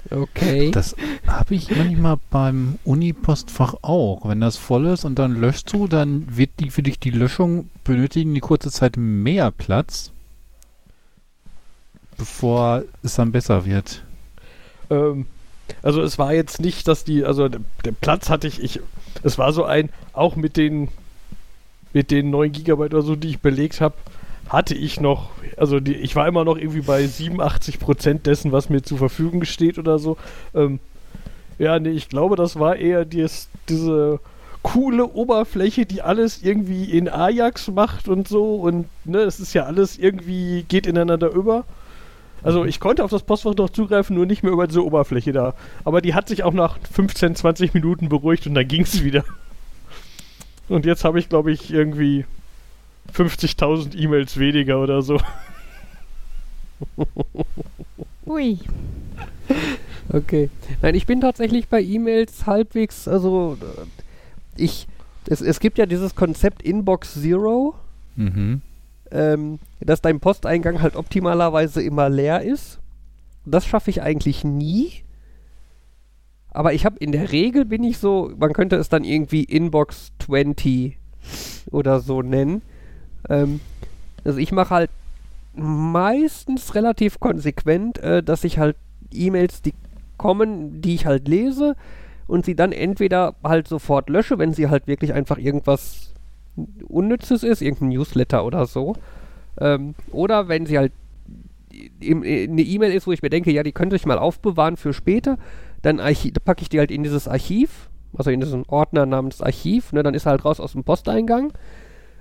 Okay. 0.09 0.71
Das 0.71 0.95
habe 1.25 1.55
ich 1.55 1.75
manchmal 1.75 2.17
beim 2.29 2.79
Uni-Postfach 2.85 3.75
auch. 3.81 4.27
Wenn 4.27 4.39
das 4.39 4.57
voll 4.57 4.85
ist 4.87 5.03
und 5.05 5.19
dann 5.19 5.39
löschst 5.39 5.73
du, 5.73 5.87
dann 5.87 6.37
wird 6.37 6.51
die 6.59 6.69
für 6.69 6.83
dich 6.83 6.99
die 6.99 7.11
Löschung 7.11 7.69
benötigen 7.83 8.33
die 8.33 8.39
kurze 8.39 8.71
Zeit 8.71 8.95
mehr 8.95 9.51
Platz, 9.51 10.11
bevor 12.17 12.83
es 13.03 13.15
dann 13.15 13.31
besser 13.31 13.65
wird. 13.65 14.03
Ähm, 14.89 15.25
also 15.81 16.01
es 16.01 16.17
war 16.17 16.33
jetzt 16.33 16.61
nicht, 16.61 16.87
dass 16.87 17.03
die, 17.03 17.25
also 17.25 17.49
der, 17.49 17.61
der 17.85 17.91
Platz 17.91 18.29
hatte 18.29 18.47
ich, 18.47 18.61
ich, 18.61 18.79
es 19.23 19.37
war 19.37 19.51
so 19.53 19.63
ein, 19.63 19.89
auch 20.13 20.35
mit 20.35 20.57
den, 20.57 20.89
mit 21.93 22.11
den 22.11 22.29
9 22.29 22.51
Gigabyte 22.51 22.93
oder 22.93 23.03
so, 23.03 23.15
die 23.15 23.29
ich 23.29 23.39
belegt 23.39 23.81
habe, 23.81 23.95
hatte 24.49 24.75
ich 24.75 25.01
noch, 25.01 25.31
also 25.57 25.79
die, 25.79 25.95
ich 25.95 26.15
war 26.15 26.27
immer 26.27 26.45
noch 26.45 26.57
irgendwie 26.57 26.81
bei 26.81 27.05
87 27.05 27.79
Prozent 27.79 28.25
dessen, 28.25 28.51
was 28.51 28.69
mir 28.69 28.81
zur 28.81 28.97
Verfügung 28.97 29.43
steht 29.43 29.77
oder 29.77 29.99
so. 29.99 30.17
Ähm, 30.53 30.79
ja, 31.59 31.79
nee, 31.79 31.89
ich 31.89 32.09
glaube, 32.09 32.35
das 32.35 32.59
war 32.59 32.75
eher 32.75 33.03
dies, 33.03 33.49
diese 33.67 34.19
coole 34.61 35.07
Oberfläche, 35.07 35.85
die 35.85 36.01
alles 36.01 36.43
irgendwie 36.43 36.85
in 36.85 37.09
Ajax 37.09 37.69
macht 37.69 38.07
und 38.07 38.27
so 38.27 38.55
und 38.55 38.87
ne, 39.05 39.19
es 39.19 39.39
ist 39.39 39.53
ja 39.53 39.63
alles 39.63 39.97
irgendwie, 39.97 40.65
geht 40.67 40.87
ineinander 40.87 41.29
über. 41.31 41.65
Also 42.43 42.65
ich 42.65 42.79
konnte 42.79 43.03
auf 43.03 43.11
das 43.11 43.23
Postfach 43.23 43.55
noch 43.55 43.69
zugreifen, 43.69 44.15
nur 44.15 44.25
nicht 44.25 44.43
mehr 44.43 44.51
über 44.51 44.67
diese 44.67 44.85
Oberfläche 44.85 45.31
da. 45.31 45.53
Aber 45.83 46.01
die 46.01 46.13
hat 46.13 46.27
sich 46.27 46.43
auch 46.43 46.53
nach 46.53 46.77
15, 46.91 47.35
20 47.35 47.73
Minuten 47.73 48.09
beruhigt 48.09 48.47
und 48.47 48.53
dann 48.53 48.67
ging 48.67 48.81
es 48.81 49.03
wieder. 49.03 49.23
Und 50.69 50.85
jetzt 50.85 51.03
habe 51.03 51.19
ich, 51.19 51.29
glaube 51.29 51.51
ich, 51.51 51.71
irgendwie 51.71 52.25
50.000 53.13 53.97
E-Mails 53.97 54.37
weniger 54.37 54.79
oder 54.81 55.01
so. 55.01 55.19
Ui. 58.25 58.59
Okay. 60.09 60.49
Nein, 60.81 60.95
ich 60.95 61.05
bin 61.05 61.21
tatsächlich 61.21 61.67
bei 61.69 61.81
E-Mails 61.81 62.45
halbwegs, 62.45 63.07
also 63.07 63.57
äh, 63.61 64.61
ich, 64.61 64.87
es, 65.27 65.41
es 65.41 65.59
gibt 65.59 65.77
ja 65.77 65.85
dieses 65.85 66.15
Konzept 66.15 66.61
Inbox 66.61 67.21
Zero, 67.21 67.75
Mhm. 68.17 68.61
Ähm, 69.11 69.59
dass 69.79 70.01
dein 70.01 70.19
Posteingang 70.19 70.81
halt 70.81 70.95
optimalerweise 70.95 71.81
immer 71.81 72.09
leer 72.09 72.41
ist. 72.41 72.79
Das 73.45 73.65
schaffe 73.65 73.89
ich 73.89 74.01
eigentlich 74.01 74.43
nie. 74.43 75.03
Aber 76.49 76.73
ich 76.73 76.85
habe 76.85 76.97
in 76.97 77.11
der 77.11 77.31
Regel 77.31 77.65
bin 77.65 77.83
ich 77.83 77.97
so, 77.97 78.31
man 78.37 78.53
könnte 78.53 78.77
es 78.77 78.89
dann 78.89 79.03
irgendwie 79.03 79.43
Inbox 79.43 80.11
20 80.25 80.97
oder 81.71 81.99
so 81.99 82.21
nennen. 82.21 82.61
Ähm, 83.29 83.59
also 84.23 84.39
ich 84.39 84.51
mache 84.51 84.73
halt 84.73 84.89
meistens 85.53 86.75
relativ 86.75 87.19
konsequent, 87.19 87.99
äh, 87.99 88.23
dass 88.23 88.43
ich 88.43 88.57
halt 88.57 88.75
E-Mails, 89.13 89.61
die 89.61 89.73
kommen, 90.17 90.81
die 90.81 90.95
ich 90.95 91.05
halt 91.05 91.27
lese 91.27 91.75
und 92.27 92.45
sie 92.45 92.55
dann 92.55 92.71
entweder 92.71 93.35
halt 93.43 93.67
sofort 93.67 94.09
lösche, 94.09 94.37
wenn 94.37 94.53
sie 94.53 94.69
halt 94.69 94.87
wirklich 94.87 95.13
einfach 95.13 95.37
irgendwas 95.37 96.06
Unnützes 96.87 97.43
ist, 97.43 97.61
irgendein 97.61 97.89
Newsletter 97.89 98.45
oder 98.45 98.65
so. 98.65 98.95
Ähm, 99.59 99.95
oder 100.11 100.47
wenn 100.47 100.65
sie 100.65 100.77
halt 100.77 100.93
äh, 101.71 102.13
eine 102.13 102.61
E-Mail 102.61 102.91
ist, 102.91 103.07
wo 103.07 103.11
ich 103.11 103.21
mir 103.21 103.29
denke, 103.29 103.51
ja, 103.51 103.63
die 103.63 103.71
könnte 103.71 103.95
ich 103.95 104.05
mal 104.05 104.19
aufbewahren 104.19 104.77
für 104.77 104.93
später, 104.93 105.37
dann 105.81 105.97
packe 105.97 106.61
ich 106.61 106.69
die 106.69 106.79
halt 106.79 106.91
in 106.91 107.03
dieses 107.03 107.27
Archiv, 107.27 107.89
also 108.15 108.31
in 108.31 108.39
diesen 108.39 108.65
Ordner 108.67 109.05
namens 109.05 109.41
Archiv, 109.41 109.93
ne, 109.93 110.03
dann 110.03 110.13
ist 110.13 110.25
er 110.25 110.31
halt 110.31 110.45
raus 110.45 110.59
aus 110.59 110.73
dem 110.73 110.83
Posteingang. 110.83 111.53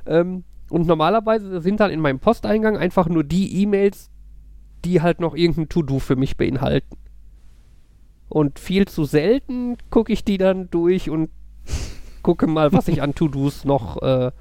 Ähm, 0.06 0.44
und 0.68 0.86
normalerweise 0.86 1.60
sind 1.60 1.80
dann 1.80 1.90
in 1.90 2.00
meinem 2.00 2.18
Posteingang 2.18 2.76
einfach 2.76 3.08
nur 3.08 3.24
die 3.24 3.62
E-Mails, 3.62 4.10
die 4.84 5.00
halt 5.00 5.20
noch 5.20 5.34
irgendein 5.34 5.68
To-Do 5.68 5.98
für 5.98 6.16
mich 6.16 6.36
beinhalten. 6.36 6.96
Und 8.28 8.58
viel 8.58 8.86
zu 8.86 9.04
selten 9.04 9.76
gucke 9.90 10.12
ich 10.12 10.24
die 10.24 10.38
dann 10.38 10.68
durch 10.70 11.08
und 11.08 11.30
gucke 12.26 12.48
mal, 12.48 12.72
was 12.72 12.88
ich 12.88 13.02
an 13.02 13.14
To-Dos 13.14 13.64
noch 13.64 14.02
äh, 14.02 14.32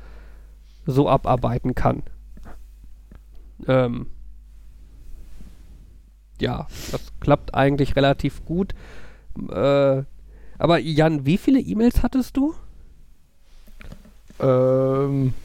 so 0.87 1.07
abarbeiten 1.07 1.75
kann. 1.75 2.01
Ähm, 3.67 4.07
ja, 6.41 6.65
das 6.91 7.13
klappt 7.19 7.53
eigentlich 7.53 7.95
relativ 7.95 8.43
gut. 8.43 8.73
Äh, 9.51 10.01
aber 10.57 10.79
Jan, 10.79 11.27
wie 11.27 11.37
viele 11.37 11.59
E-Mails 11.59 12.01
hattest 12.01 12.35
du? 12.37 12.55
Ähm. 14.39 15.35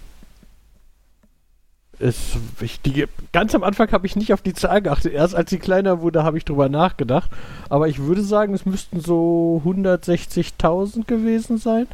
Es, 1.98 2.38
ich, 2.62 2.80
die, 2.80 3.04
ganz 3.32 3.54
am 3.54 3.62
Anfang 3.62 3.92
habe 3.92 4.06
ich 4.06 4.16
nicht 4.16 4.32
auf 4.32 4.40
die 4.40 4.54
Zahl 4.54 4.80
geachtet. 4.80 5.12
Erst 5.12 5.34
als 5.34 5.50
sie 5.50 5.58
kleiner 5.58 6.00
wurde, 6.00 6.24
habe 6.24 6.38
ich 6.38 6.46
drüber 6.46 6.70
nachgedacht. 6.70 7.30
Aber 7.68 7.88
ich 7.88 7.98
würde 7.98 8.22
sagen, 8.22 8.54
es 8.54 8.64
müssten 8.64 9.00
so 9.00 9.60
160.000 9.66 11.04
gewesen 11.04 11.58
sein. 11.58 11.86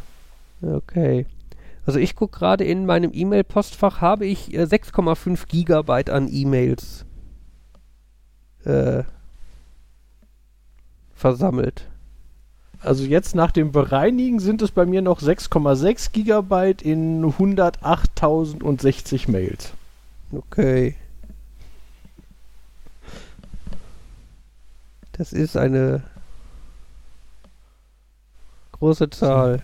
Okay. 0.63 1.27
Also 1.85 1.99
ich 1.99 2.17
gucke 2.17 2.39
gerade 2.39 2.65
in 2.65 2.87
meinem 2.87 3.11
E-Mail-Postfach 3.13 4.01
habe 4.01 4.25
ich 4.27 4.55
äh, 4.55 4.63
6,5 4.63 5.47
Gigabyte 5.47 6.09
an 6.11 6.29
E-Mails 6.31 7.05
äh, 8.65 9.05
versammelt. 11.15 11.89
Also 12.81 13.05
jetzt 13.05 13.35
nach 13.35 13.53
dem 13.53 13.73
Bereinigen 13.73 14.41
sind 14.41 14.61
es 14.63 14.71
bei 14.71 14.85
mir 14.85 15.03
noch 15.03 15.21
6,6 15.21 16.13
Gigabyte 16.13 16.83
in 16.83 17.25
108.060 17.25 19.31
Mails. 19.31 19.73
Okay. 20.33 20.97
Das 25.13 25.33
ist 25.33 25.57
eine 25.57 26.03
große 28.73 29.09
Zahl. 29.11 29.63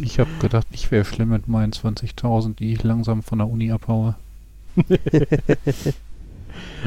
Ich 0.00 0.18
habe 0.18 0.30
gedacht, 0.40 0.66
ich 0.70 0.90
wäre 0.90 1.04
schlimm 1.04 1.28
mit 1.30 1.46
meinen 1.48 1.72
20.000, 1.72 2.56
die 2.56 2.72
ich 2.72 2.82
langsam 2.82 3.22
von 3.22 3.38
der 3.38 3.48
Uni 3.48 3.70
abhaue. 3.70 4.14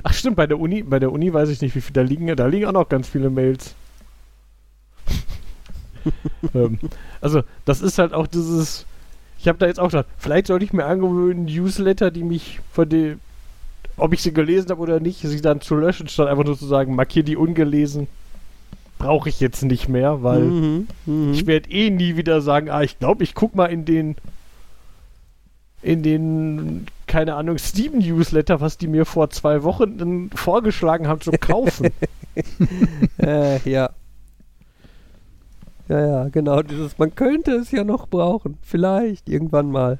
Ach 0.03 0.13
stimmt, 0.13 0.35
bei 0.35 0.47
der 0.47 0.59
Uni, 0.59 0.83
bei 0.83 0.99
der 0.99 1.11
Uni 1.11 1.31
weiß 1.31 1.49
ich 1.49 1.61
nicht, 1.61 1.75
wie 1.75 1.81
viel 1.81 1.93
da 1.93 2.01
liegen. 2.01 2.35
Da 2.35 2.47
liegen 2.47 2.65
auch 2.65 2.71
noch 2.71 2.89
ganz 2.89 3.07
viele 3.07 3.29
Mails. 3.29 3.75
ähm, 6.53 6.79
also, 7.21 7.43
das 7.65 7.81
ist 7.81 7.99
halt 7.99 8.13
auch 8.13 8.27
dieses. 8.27 8.85
Ich 9.39 9.47
habe 9.47 9.59
da 9.59 9.67
jetzt 9.67 9.79
auch 9.79 9.89
gedacht, 9.89 10.07
vielleicht 10.17 10.47
sollte 10.47 10.65
ich 10.65 10.73
mir 10.73 10.85
angewöhnen, 10.85 11.45
Newsletter, 11.45 12.09
die 12.09 12.23
mich 12.23 12.59
von 12.71 12.89
dem, 12.89 13.19
ob 13.95 14.13
ich 14.13 14.23
sie 14.23 14.33
gelesen 14.33 14.71
habe 14.71 14.81
oder 14.81 14.99
nicht, 14.99 15.21
sie 15.21 15.41
dann 15.41 15.61
zu 15.61 15.75
löschen, 15.75 16.07
statt 16.07 16.27
einfach 16.27 16.43
nur 16.43 16.57
zu 16.57 16.65
sagen, 16.65 16.95
markier 16.95 17.21
die 17.23 17.37
ungelesen. 17.37 18.07
Brauche 18.97 19.29
ich 19.29 19.39
jetzt 19.39 19.63
nicht 19.63 19.87
mehr, 19.87 20.23
weil 20.23 20.41
Mhm, 20.41 20.87
mhm. 21.05 21.33
ich 21.33 21.45
werde 21.45 21.69
eh 21.69 21.89
nie 21.89 22.17
wieder 22.17 22.41
sagen, 22.41 22.69
ah, 22.69 22.81
ich 22.81 22.99
glaube, 22.99 23.23
ich 23.23 23.35
guck 23.35 23.55
mal 23.55 23.67
in 23.67 23.85
den 23.85 24.15
in 25.81 26.01
den 26.03 26.87
keine 27.07 27.35
Ahnung, 27.35 27.57
Steam-Newsletter, 27.57 28.59
was 28.59 28.77
die 28.77 28.87
mir 28.87 29.05
vor 29.05 29.29
zwei 29.29 29.63
Wochen 29.63 30.29
vorgeschlagen 30.35 31.07
haben 31.07 31.21
zu 31.21 31.31
kaufen. 31.31 31.89
äh, 33.17 33.57
ja. 33.69 33.91
Ja, 35.87 36.05
ja, 36.05 36.29
genau. 36.29 36.61
Dieses, 36.61 36.97
man 36.97 37.15
könnte 37.15 37.51
es 37.51 37.71
ja 37.71 37.85
noch 37.85 38.07
brauchen. 38.07 38.57
Vielleicht, 38.61 39.29
irgendwann 39.29 39.71
mal. 39.71 39.99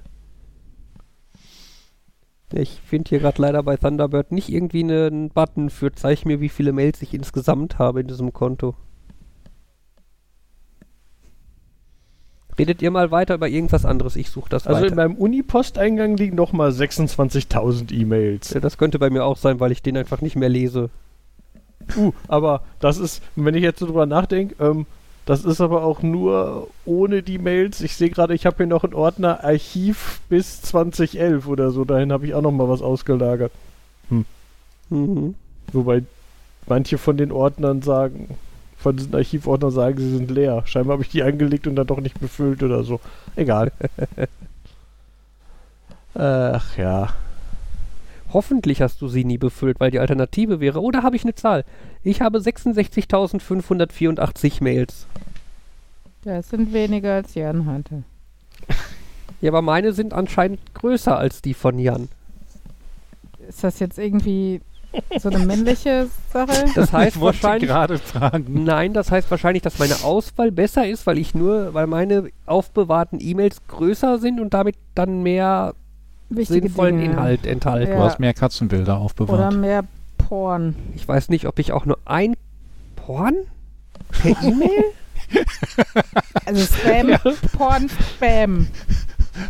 Ich 2.52 2.82
finde 2.86 3.10
hier 3.10 3.20
gerade 3.20 3.42
leider 3.42 3.64
bei 3.64 3.78
Thunderbird 3.78 4.32
nicht 4.32 4.50
irgendwie 4.50 4.84
einen 4.84 5.30
Button 5.30 5.70
für 5.70 5.94
zeig 5.94 6.26
mir, 6.26 6.40
wie 6.42 6.50
viele 6.50 6.74
Mails 6.74 7.02
ich 7.02 7.14
insgesamt 7.14 7.80
habe 7.80 8.02
in 8.02 8.08
diesem 8.08 8.34
Konto. 8.34 8.76
Redet 12.60 12.82
ihr 12.82 12.90
mal 12.92 13.12
weiter 13.12 13.36
über 13.36 13.48
irgendwas 13.48 13.86
anderes? 13.86 14.16
Ich 14.16 14.30
suche 14.30 14.50
das 14.50 14.66
Also 14.66 14.82
weiter. 14.82 14.90
in 14.90 14.96
meinem 14.96 15.16
Uni-Posteingang 15.16 16.18
liegen 16.18 16.36
noch 16.36 16.54
mal 16.54 16.72
26.000 16.72 17.94
E-Mails. 17.94 18.54
Ja, 18.54 18.60
das 18.60 18.78
könnte 18.78 18.98
bei 19.00 19.10
mir 19.10 19.26
auch 19.26 19.38
sein, 19.38 19.60
weil 19.60 19.72
ich 19.72 19.82
den 19.82 19.96
einfach 19.98 20.22
nicht 20.22 20.36
mehr 20.36 20.50
lese. 20.50 20.90
Uh, 21.96 22.12
aber 22.28 22.64
das 22.80 22.98
ist, 22.98 23.22
wenn 23.36 23.56
ich 23.56 23.64
jetzt 23.64 23.80
so 23.80 23.86
drüber 23.86 24.06
nachdenke, 24.06 24.56
ähm, 24.64 24.86
das 25.26 25.46
ist 25.46 25.62
aber 25.62 25.84
auch 25.84 26.02
nur 26.02 26.70
ohne 26.86 27.22
die 27.22 27.38
Mails. 27.38 27.82
Ich 27.82 27.96
sehe 27.96 28.10
gerade, 28.10 28.34
ich 28.34 28.46
habe 28.46 28.58
hier 28.58 28.68
noch 28.68 28.84
einen 28.84 28.94
Ordner 28.94 29.44
Archiv 29.44 30.22
bis 30.30 30.62
2011 30.62 31.48
oder 31.48 31.72
so. 31.72 31.84
Dahin 31.86 32.12
habe 32.14 32.26
ich 32.26 32.34
auch 32.34 32.42
noch 32.42 32.52
mal 32.52 32.70
was 32.70 32.82
ausgelagert. 32.82 33.52
Mhm. 34.90 35.36
Wobei 35.74 36.04
manche 36.66 36.98
von 36.98 37.18
den 37.18 37.32
Ordnern 37.34 37.82
sagen, 37.82 38.38
von 38.78 38.96
diesen 38.96 39.16
Archivordnern 39.16 39.72
sagen, 39.72 39.98
sie 39.98 40.16
sind 40.16 40.32
leer. 40.32 40.62
Scheinbar 40.66 40.94
habe 40.94 41.04
ich 41.04 41.10
die 41.10 41.24
angelegt 41.24 41.68
und 41.68 41.76
dann 41.76 41.88
doch 41.88 42.00
nicht 42.00 42.18
befüllt 42.20 42.64
oder 42.64 42.84
so. 42.84 43.02
Egal. 43.36 43.72
Ach 46.14 46.78
ja. 46.78 47.10
Hoffentlich 48.34 48.82
hast 48.82 49.02
du 49.02 49.08
sie 49.08 49.24
nie 49.24 49.38
befüllt, 49.38 49.80
weil 49.80 49.92
die 49.92 50.00
Alternative 50.00 50.60
wäre, 50.60 50.82
oder 50.82 51.02
habe 51.02 51.16
ich 51.16 51.24
eine 51.24 51.36
Zahl? 51.36 51.64
Ich 52.04 52.20
habe 52.22 52.40
66.584 52.40 54.62
Mails. 54.62 55.08
Ja, 56.26 56.36
es 56.38 56.50
sind 56.50 56.74
weniger 56.74 57.14
als 57.16 57.36
Jan 57.36 57.66
hatte. 57.66 58.04
Ja, 59.40 59.52
aber 59.52 59.62
meine 59.62 59.94
sind 59.94 60.14
anscheinend 60.14 60.74
größer 60.74 61.16
als 61.16 61.44
die 61.44 61.54
von 61.54 61.78
Jan. 61.78 62.10
Ist 63.48 63.64
das 63.64 63.78
jetzt 63.78 64.00
irgendwie 64.00 64.62
so 65.20 65.30
eine 65.30 65.40
männliche 65.40 66.08
Sache? 66.32 66.66
Das 66.76 66.92
heißt 66.94 67.16
ich 67.18 67.22
wahrscheinlich. 67.22 67.70
gerade 67.70 67.98
fragen. 68.00 68.64
Nein, 68.64 68.94
das 68.94 69.12
heißt 69.12 69.30
wahrscheinlich, 69.32 69.64
dass 69.64 69.80
meine 69.80 69.96
Auswahl 70.04 70.52
besser 70.52 70.88
ist, 70.88 71.06
weil 71.08 71.18
ich 71.18 71.34
nur, 71.36 71.74
weil 71.74 71.88
meine 71.88 72.30
aufbewahrten 72.46 73.20
E-Mails 73.22 73.58
größer 73.68 74.20
sind 74.20 74.40
und 74.40 74.54
damit 74.54 74.76
dann 74.96 75.24
mehr 75.24 75.74
Wichtige 76.30 76.62
sinnvollen 76.68 76.98
Dinge. 77.00 77.14
Inhalt 77.14 77.46
enthalten. 77.46 77.92
Du 77.94 77.98
Ja. 77.98 78.04
hast 78.04 78.20
mehr 78.20 78.34
Katzenbilder 78.34 78.94
Oder 78.96 79.02
aufbewahrt. 79.02 79.54
mehr 79.56 79.84
Porn. 80.18 80.76
Ich 80.96 81.08
weiß 81.08 81.30
nicht, 81.30 81.46
ob 81.48 81.58
ich 81.60 81.72
auch 81.72 81.86
nur 81.86 81.98
ein 82.06 82.36
Porn 82.96 83.36
per 84.12 84.32
E-Mail? 84.44 84.84
Also 86.46 86.62
Spam, 86.74 87.36
Porn, 87.58 87.90
Spam. 87.90 88.68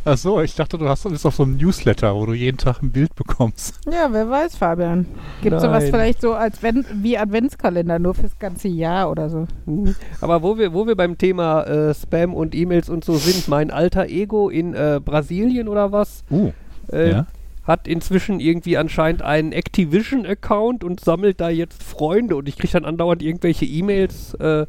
Ach 0.05 0.17
so, 0.17 0.41
ich 0.41 0.55
dachte, 0.55 0.77
du 0.77 0.87
hast 0.87 1.05
das 1.05 1.25
auf 1.25 1.35
so 1.35 1.43
einem 1.43 1.57
Newsletter, 1.57 2.15
wo 2.15 2.25
du 2.25 2.33
jeden 2.33 2.57
Tag 2.57 2.81
ein 2.81 2.91
Bild 2.91 3.15
bekommst. 3.15 3.79
Ja, 3.91 4.07
wer 4.11 4.29
weiß, 4.29 4.55
Fabian. 4.57 5.05
Gibt 5.41 5.59
sowas 5.59 5.83
Nein. 5.83 5.91
vielleicht 5.91 6.21
so 6.21 6.33
als 6.33 6.61
wenn, 6.63 6.85
wie 6.93 7.17
Adventskalender, 7.17 7.99
nur 7.99 8.13
fürs 8.13 8.37
ganze 8.39 8.67
Jahr 8.67 9.09
oder 9.09 9.29
so? 9.29 9.47
Mhm. 9.65 9.95
Aber 10.21 10.43
wo 10.43 10.57
wir, 10.57 10.73
wo 10.73 10.87
wir 10.87 10.95
beim 10.95 11.17
Thema 11.17 11.63
äh, 11.63 11.93
Spam 11.93 12.33
und 12.33 12.55
E-Mails 12.55 12.89
und 12.89 13.03
so 13.03 13.15
sind, 13.15 13.47
mein 13.47 13.71
alter 13.71 14.07
Ego 14.07 14.49
in 14.49 14.73
äh, 14.73 14.99
Brasilien 15.03 15.67
oder 15.67 15.91
was, 15.91 16.23
Uh, 16.29 16.51
äh, 16.91 17.11
ja. 17.11 17.27
hat 17.63 17.87
inzwischen 17.87 18.39
irgendwie 18.39 18.77
anscheinend 18.77 19.21
einen 19.21 19.51
Activision-Account 19.51 20.83
und 20.83 20.99
sammelt 20.99 21.39
da 21.39 21.49
jetzt 21.49 21.83
Freunde 21.83 22.35
und 22.35 22.49
ich 22.49 22.57
kriege 22.57 22.73
dann 22.73 22.85
andauernd 22.85 23.21
irgendwelche 23.21 23.65
E-Mails, 23.65 24.33
äh, 24.35 24.65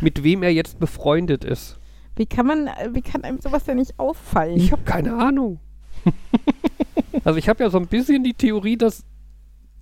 mit 0.00 0.22
wem 0.22 0.42
er 0.42 0.52
jetzt 0.52 0.78
befreundet 0.78 1.44
ist. 1.44 1.79
Wie 2.20 2.26
kann 2.26 2.44
man, 2.46 2.66
äh, 2.66 2.90
wie 2.92 3.00
kann 3.00 3.24
einem 3.24 3.40
sowas 3.40 3.64
denn 3.64 3.78
nicht 3.78 3.98
auffallen? 3.98 4.54
Ich 4.58 4.72
habe 4.72 4.82
keine 4.82 5.14
Ahnung. 5.14 5.58
also 7.24 7.38
ich 7.38 7.48
habe 7.48 7.64
ja 7.64 7.70
so 7.70 7.78
ein 7.78 7.86
bisschen 7.86 8.22
die 8.22 8.34
Theorie, 8.34 8.76
dass 8.76 9.04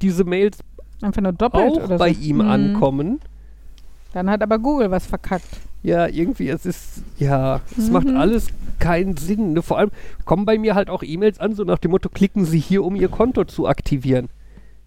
diese 0.00 0.22
Mails 0.22 0.58
Einfach 1.02 1.20
nur 1.20 1.32
doppelt 1.32 1.64
auch 1.72 1.82
oder 1.84 1.98
bei 1.98 2.12
so. 2.12 2.20
ihm 2.20 2.36
Mhm. 2.36 2.42
ankommen. 2.42 3.20
Dann 4.12 4.30
hat 4.30 4.40
aber 4.40 4.60
Google 4.60 4.92
was 4.92 5.04
verkackt. 5.04 5.48
Ja, 5.82 6.06
irgendwie, 6.06 6.48
es 6.48 6.64
ist, 6.64 7.02
ja, 7.18 7.60
es 7.76 7.88
Mhm. 7.88 7.92
macht 7.92 8.08
alles 8.08 8.46
keinen 8.78 9.16
Sinn. 9.16 9.52
Ne? 9.54 9.62
Vor 9.62 9.78
allem 9.78 9.90
kommen 10.24 10.44
bei 10.44 10.58
mir 10.58 10.76
halt 10.76 10.90
auch 10.90 11.02
E-Mails 11.02 11.40
an, 11.40 11.56
so 11.56 11.64
nach 11.64 11.78
dem 11.78 11.90
Motto, 11.90 12.08
klicken 12.08 12.44
Sie 12.44 12.60
hier, 12.60 12.84
um 12.84 12.94
Ihr 12.94 13.08
Konto 13.08 13.46
zu 13.46 13.66
aktivieren. 13.66 14.28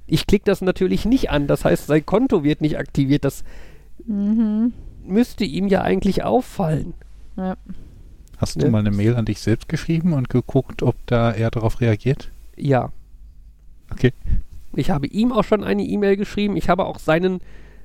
Ich 0.08 0.26
klicke 0.26 0.45
das 0.45 0.62
natürlich 0.62 1.04
nicht 1.04 1.32
an, 1.32 1.47
das 1.47 1.66
heißt, 1.66 1.88
sein 1.88 2.06
Konto 2.06 2.45
wird 2.45 2.62
nicht 2.62 2.78
aktiviert. 2.78 3.26
Das 3.26 3.43
Mhm. 4.06 4.72
müsste 5.06 5.43
ihm 5.43 5.68
ja 5.68 5.82
eigentlich 5.82 6.24
auffallen. 6.24 6.93
Ja. 7.38 7.56
Hast 8.38 8.62
du 8.62 8.70
mal 8.70 8.80
eine 8.80 8.92
Mail 8.92 9.16
an 9.16 9.26
dich 9.26 9.40
selbst 9.40 9.70
geschrieben 9.70 10.14
und 10.14 10.30
geguckt, 10.30 10.82
ob 10.84 10.96
da 11.06 11.32
er 11.32 11.52
darauf 11.52 11.80
reagiert? 11.80 12.32
Ja. 12.58 12.92
Okay. 13.92 14.14
Ich 14.76 14.90
habe 14.90 15.06
ihm 15.08 15.32
auch 15.32 15.44
schon 15.44 15.64
eine 15.64 15.84
E-Mail 15.84 16.18
geschrieben. 16.18 16.58
Ich 16.58 16.70
habe 16.70 16.86
auch 16.86 16.98
seinen, 16.98 17.40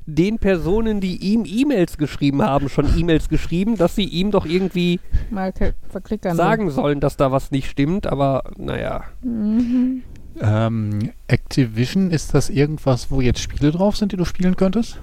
den 0.07 0.39
Personen, 0.39 1.01
die 1.01 1.17
ihm 1.17 1.45
E-Mails 1.45 1.99
geschrieben 1.99 2.43
haben, 2.43 2.69
schon 2.69 2.87
E-Mails 2.99 3.29
geschrieben, 3.29 3.77
dass 3.77 3.97
sie 3.97 4.05
ihm 4.05 4.31
doch 4.31 4.47
irgendwie 4.47 5.01
Mal 5.31 5.53
ke- 5.53 5.75
verklickern. 5.89 6.37
sagen 6.37 6.71
sollen, 6.71 7.01
dass 7.01 7.17
da 7.17 7.31
was 7.33 7.51
nicht 7.51 7.69
stimmt. 7.71 8.07
Aber 8.07 8.45
naja, 8.57 9.05
Mhm. 9.23 10.03
Ähm, 10.39 11.13
Activision, 11.29 12.11
ist 12.11 12.35
das 12.35 12.51
irgendwas, 12.51 13.11
wo 13.11 13.23
jetzt 13.23 13.41
Spiele 13.41 13.73
drauf 13.73 13.97
sind, 13.97 14.13
die 14.13 14.17
du 14.19 14.27
spielen 14.27 14.55
könntest? 14.57 15.01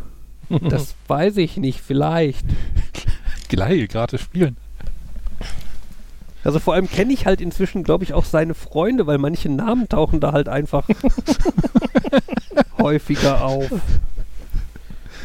das 0.70 0.96
weiß 1.08 1.38
ich 1.38 1.58
nicht. 1.58 1.82
Vielleicht. 1.82 2.46
Geil, 3.56 3.88
gratis 3.88 4.22
spielen. 4.22 4.58
Also 6.44 6.60
vor 6.60 6.74
allem 6.74 6.90
kenne 6.90 7.14
ich 7.14 7.26
halt 7.26 7.40
inzwischen, 7.40 7.84
glaube 7.84 8.04
ich, 8.04 8.14
auch 8.14 8.26
seine 8.26 8.54
Freunde, 8.54 9.08
weil 9.08 9.18
manche 9.18 9.50
Namen 9.50 9.88
tauchen 9.88 10.20
da 10.20 10.34
halt 10.34 10.50
einfach 10.50 10.88
häufiger 12.78 13.46
auf. 13.46 13.72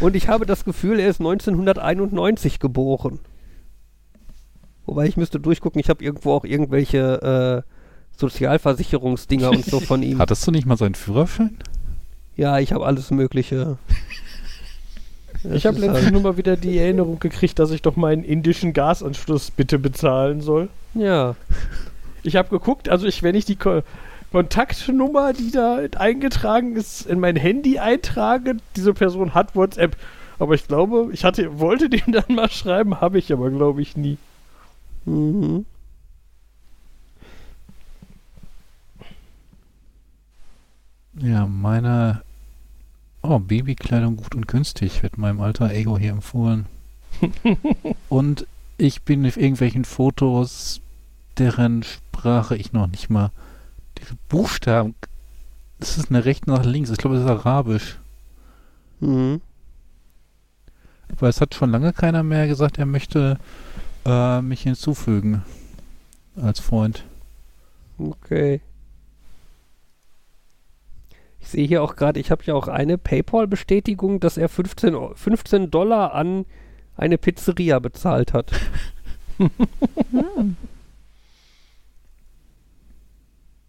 Und 0.01 0.15
ich 0.15 0.29
habe 0.29 0.47
das 0.47 0.65
Gefühl, 0.65 1.01
er 1.01 1.09
ist 1.09 1.21
1991 1.21 2.61
geboren. 2.61 3.19
Wobei 4.87 5.07
ich 5.07 5.17
müsste 5.17 5.41
durchgucken, 5.41 5.81
ich 5.81 5.91
habe 5.91 6.05
irgendwo 6.05 6.33
auch 6.33 6.45
irgendwelche 6.45 7.65
äh, 7.67 8.17
Sozialversicherungsdinger 8.17 9.51
und 9.51 9.65
so 9.65 9.81
von 9.81 10.03
ihm. 10.03 10.19
Hattest 10.21 10.47
du 10.47 10.53
nicht 10.53 10.67
mal 10.67 10.77
seinen 10.77 10.95
Führerschein? 10.95 11.59
Ja, 12.37 12.59
ich 12.59 12.73
habe 12.73 12.87
alles 12.87 13.11
Mögliche. 13.11 13.79
Ich 15.53 15.67
habe 15.67 15.79
letztens 15.79 16.05
halt- 16.05 16.13
nur 16.13 16.23
mal 16.23 16.37
wieder 16.37 16.57
die 16.57 16.79
Erinnerung 16.79 17.19
gekriegt, 17.21 17.59
dass 17.59 17.71
ich 17.71 17.83
doch 17.83 17.97
meinen 17.97 18.25
indischen 18.25 18.73
Gasanschluss 18.73 19.51
bitte 19.51 19.79
bezahlen 19.79 20.41
soll. 20.41 20.69
Ja. 20.95 21.37
Ich 22.23 22.37
habe 22.37 22.49
geguckt, 22.49 22.89
also 22.89 23.07
ich, 23.07 23.23
wenn 23.23 23.35
ich 23.35 23.45
die 23.45 23.57
Ko 23.57 23.83
Kontaktnummer, 24.33 25.33
die 25.33 25.51
da 25.51 25.79
eingetragen 25.97 26.77
ist, 26.77 27.07
in 27.07 27.19
mein 27.19 27.37
Handy 27.37 27.79
eintrage, 27.79 28.57
diese 28.77 28.93
Person 28.93 29.33
hat 29.33 29.57
WhatsApp. 29.57 29.97
Aber 30.39 30.55
ich 30.55 30.69
glaube, 30.69 31.09
ich 31.13 31.25
hatte, 31.25 31.59
wollte 31.59 31.89
dem 31.89 32.03
dann 32.13 32.35
mal 32.35 32.51
schreiben, 32.51 33.01
habe 33.01 33.19
ich 33.19 33.33
aber, 33.33 33.51
glaube 33.51 33.81
ich, 33.81 33.97
nie. 33.97 34.19
Mhm. 35.07 35.65
Ja, 41.21 41.47
meine. 41.47 42.23
Oh, 43.23 43.39
Babykleidung 43.39 44.17
gut 44.17 44.35
und 44.35 44.47
günstig, 44.47 45.03
wird 45.03 45.19
meinem 45.19 45.41
alter 45.41 45.71
Ego 45.73 45.99
hier 45.99 46.13
empfohlen. 46.13 46.67
und 48.09 48.47
ich 48.77 49.03
bin 49.03 49.27
auf 49.27 49.37
irgendwelchen 49.37 49.85
Fotos, 49.85 50.81
deren 51.37 51.83
Sprache 51.83 52.57
ich 52.57 52.73
noch 52.73 52.87
nicht 52.87 53.11
mal. 53.11 53.31
Diese 53.99 54.15
Buchstaben. 54.29 54.95
Das 55.81 55.99
ist 55.99 56.11
eine 56.11 56.25
rechte 56.25 56.51
nach 56.51 56.65
links. 56.65 56.91
Ich 56.91 56.99
glaube, 56.99 57.17
das 57.17 57.25
ist 57.25 57.31
Arabisch. 57.31 57.99
Mhm. 59.01 59.41
Weil 61.19 61.31
es 61.31 61.41
hat 61.41 61.55
schon 61.55 61.71
lange 61.71 61.93
keiner 61.93 62.23
mehr 62.23 62.47
gesagt, 62.47 62.79
er 62.79 62.87
möchte 62.87 63.39
äh, 64.05 64.41
mich 64.43 64.63
hinzufügen. 64.63 65.43
Als 66.37 66.61
Freund. 66.61 67.05
Okay. 67.99 68.61
Ich 71.49 71.53
sehe 71.53 71.67
hier 71.67 71.83
auch 71.83 71.97
gerade, 71.97 72.21
ich 72.21 72.31
habe 72.31 72.45
ja 72.45 72.53
auch 72.53 72.69
eine 72.69 72.99
PayPal-Bestätigung, 72.99 74.21
dass 74.21 74.37
er 74.37 74.51
15, 74.51 74.95
Eu- 74.95 75.15
15 75.15 75.71
Dollar 75.71 76.13
an 76.13 76.45
eine 76.95 77.17
Pizzeria 77.17 77.79
bezahlt 77.79 78.35
hat. 78.35 78.53
Hm. 79.39 79.51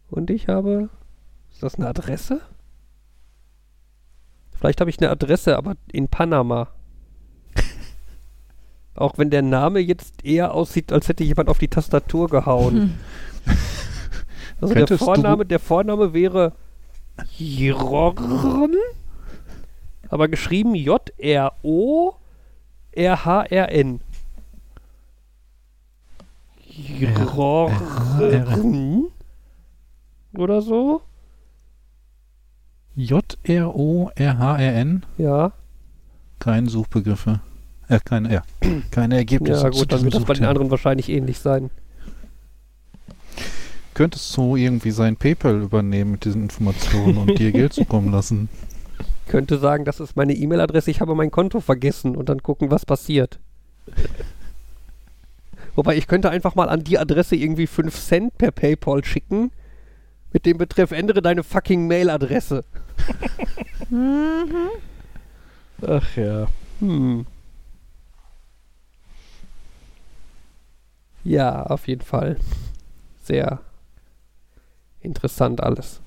Und 0.09 0.29
ich 0.29 0.49
habe. 0.49 0.89
Ist 1.53 1.63
das 1.63 1.75
eine 1.75 1.87
Adresse? 1.87 2.41
Vielleicht 4.57 4.81
habe 4.81 4.89
ich 4.89 4.99
eine 4.99 5.09
Adresse, 5.09 5.55
aber 5.55 5.75
in 5.89 6.09
Panama. 6.09 6.67
Auch 8.93 9.17
wenn 9.17 9.29
der 9.29 9.41
Name 9.41 9.79
jetzt 9.79 10.25
eher 10.25 10.53
aussieht, 10.53 10.91
als 10.91 11.07
hätte 11.07 11.23
jemand 11.23 11.47
auf 11.47 11.59
die 11.59 11.69
Tastatur 11.69 12.27
gehauen. 12.27 12.75
Hm. 13.45 13.55
Also 14.61 14.73
der 14.73 14.81
Könntest 14.83 15.05
Vorname, 15.05 15.45
der 15.45 15.59
Vorname 15.59 16.11
wäre 16.11 16.51
Jirorn, 17.37 18.75
aber 20.09 20.27
geschrieben 20.27 20.75
J-R-O-R-H-R-N. 20.75 22.19
Jirorn 26.67 27.73
oder 30.33 30.61
so? 30.61 31.01
J-R-O-R-H-R-N? 32.95 33.45
Ja. 35.17 35.53
Keine 36.39 36.69
Suchbegriffe. 36.69 37.41
Äh, 37.87 37.99
keine, 38.03 38.31
ja. 38.33 38.43
Keine 38.91 39.15
Ergebnisse. 39.17 39.63
Ja 39.63 39.69
gut, 39.69 39.91
dann 39.91 40.03
wird 40.03 40.13
das 40.13 40.25
bei 40.25 40.33
den 40.33 40.45
anderen 40.45 40.69
wahrscheinlich 40.69 41.09
ähnlich 41.09 41.39
sein. 41.39 41.71
Könntest 43.99 44.37
du 44.37 44.55
irgendwie 44.55 44.91
sein 44.91 45.17
PayPal 45.17 45.61
übernehmen 45.61 46.11
mit 46.11 46.23
diesen 46.23 46.43
Informationen 46.43 47.17
und 47.17 47.37
dir 47.37 47.51
Geld 47.51 47.73
zukommen 47.73 48.13
lassen? 48.13 48.47
könnte 49.27 49.57
sagen, 49.57 49.83
das 49.83 49.99
ist 49.99 50.15
meine 50.15 50.31
E-Mail-Adresse, 50.31 50.89
ich 50.89 51.01
habe 51.01 51.15
mein 51.15 51.31
Konto 51.31 51.59
vergessen 51.59 52.15
und 52.15 52.29
dann 52.29 52.41
gucken, 52.41 52.71
was 52.71 52.85
passiert. 52.85 53.39
Wobei 55.75 55.97
ich 55.97 56.07
könnte 56.07 56.29
einfach 56.29 56.55
mal 56.55 56.69
an 56.69 56.85
die 56.85 56.97
Adresse 56.97 57.35
irgendwie 57.35 57.67
5 57.67 57.93
Cent 57.93 58.37
per 58.37 58.51
PayPal 58.51 59.03
schicken. 59.03 59.51
Mit 60.31 60.45
dem 60.45 60.57
Betreff 60.57 60.91
ändere 60.91 61.21
deine 61.21 61.43
fucking 61.43 61.85
Mail-Adresse. 61.87 62.63
Mhm. 63.89 64.69
Ach 65.81 66.15
ja. 66.15 66.47
Hm. 66.79 67.25
Ja, 71.25 71.63
auf 71.63 71.87
jeden 71.87 72.03
Fall. 72.03 72.37
Sehr 73.23 73.59
interessant 75.01 75.61
alles. 75.61 76.01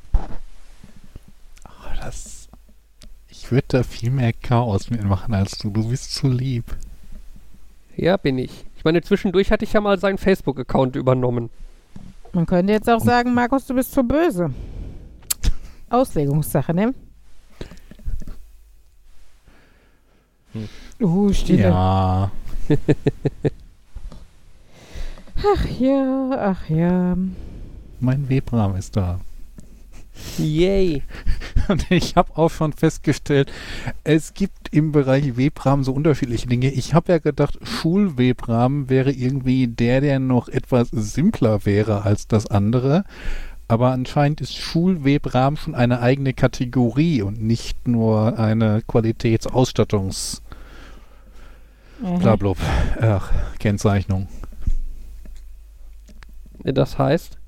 Oh, 1.64 1.95
das. 2.01 2.49
Ich 3.28 3.51
würde 3.51 3.66
da 3.68 3.82
viel 3.82 4.11
mehr 4.11 4.32
Chaos 4.32 4.90
mitmachen 4.90 5.34
als 5.34 5.59
du. 5.59 5.70
Du 5.70 5.88
bist 5.88 6.14
zu 6.14 6.28
lieb. 6.28 6.76
Ja, 7.97 8.16
bin 8.16 8.38
ich. 8.38 8.64
Ich 8.76 8.84
meine, 8.84 9.03
zwischendurch 9.03 9.51
hatte 9.51 9.64
ich 9.64 9.72
ja 9.72 9.80
mal 9.80 9.99
seinen 9.99 10.18
Facebook-Account 10.18 10.97
übernommen. 10.97 11.51
Man 12.32 12.47
könnte 12.47 12.72
jetzt 12.72 12.88
auch 12.88 13.01
sagen, 13.01 13.34
Markus, 13.34 13.66
du 13.66 13.74
bist 13.74 13.93
zu 13.93 14.03
böse. 14.03 14.53
Auslegungssache, 15.90 16.72
ne? 16.72 16.95
Hm. 20.53 20.68
Uh, 21.01 21.32
Stille. 21.32 21.68
Ja. 21.68 22.30
Ach 25.45 25.66
ja, 25.78 26.30
ach 26.38 26.68
ja. 26.68 27.16
Mein 28.03 28.28
Webrahmen 28.28 28.76
ist 28.76 28.96
da. 28.96 29.20
Yay. 30.36 31.03
Und 31.68 31.90
ich 31.90 32.16
habe 32.16 32.36
auch 32.36 32.50
schon 32.50 32.72
festgestellt, 32.72 33.50
es 34.05 34.34
gibt 34.34 34.68
im 34.72 34.92
Bereich 34.92 35.36
Webrahmen 35.36 35.84
so 35.84 35.92
unterschiedliche 35.92 36.46
Dinge. 36.46 36.70
Ich 36.70 36.92
habe 36.94 37.12
ja 37.12 37.18
gedacht, 37.18 37.59
Schulwebrahmen 37.62 38.90
wäre 38.90 39.12
irgendwie 39.12 39.68
der, 39.68 40.00
der 40.00 40.18
noch 40.18 40.48
etwas 40.48 40.88
simpler 40.90 41.64
wäre 41.64 42.03
als 42.03 42.26
das 42.26 42.46
andere. 42.46 43.05
Aber 43.68 43.92
anscheinend 43.92 44.42
ist 44.42 44.57
Schulwebrahmen 44.57 45.57
schon 45.57 45.74
eine 45.74 46.00
eigene 46.00 46.34
Kategorie 46.34 47.22
und 47.22 47.42
nicht 47.42 47.88
nur 47.88 48.38
eine 48.38 48.82
Qualitätsausstattungs 48.86 50.42
Mhm. 52.03 52.18
blablub, 52.18 52.59
ach, 53.00 53.30
Kennzeichnung. 53.59 54.26
Das 56.64 56.98
heißt, 56.98 57.38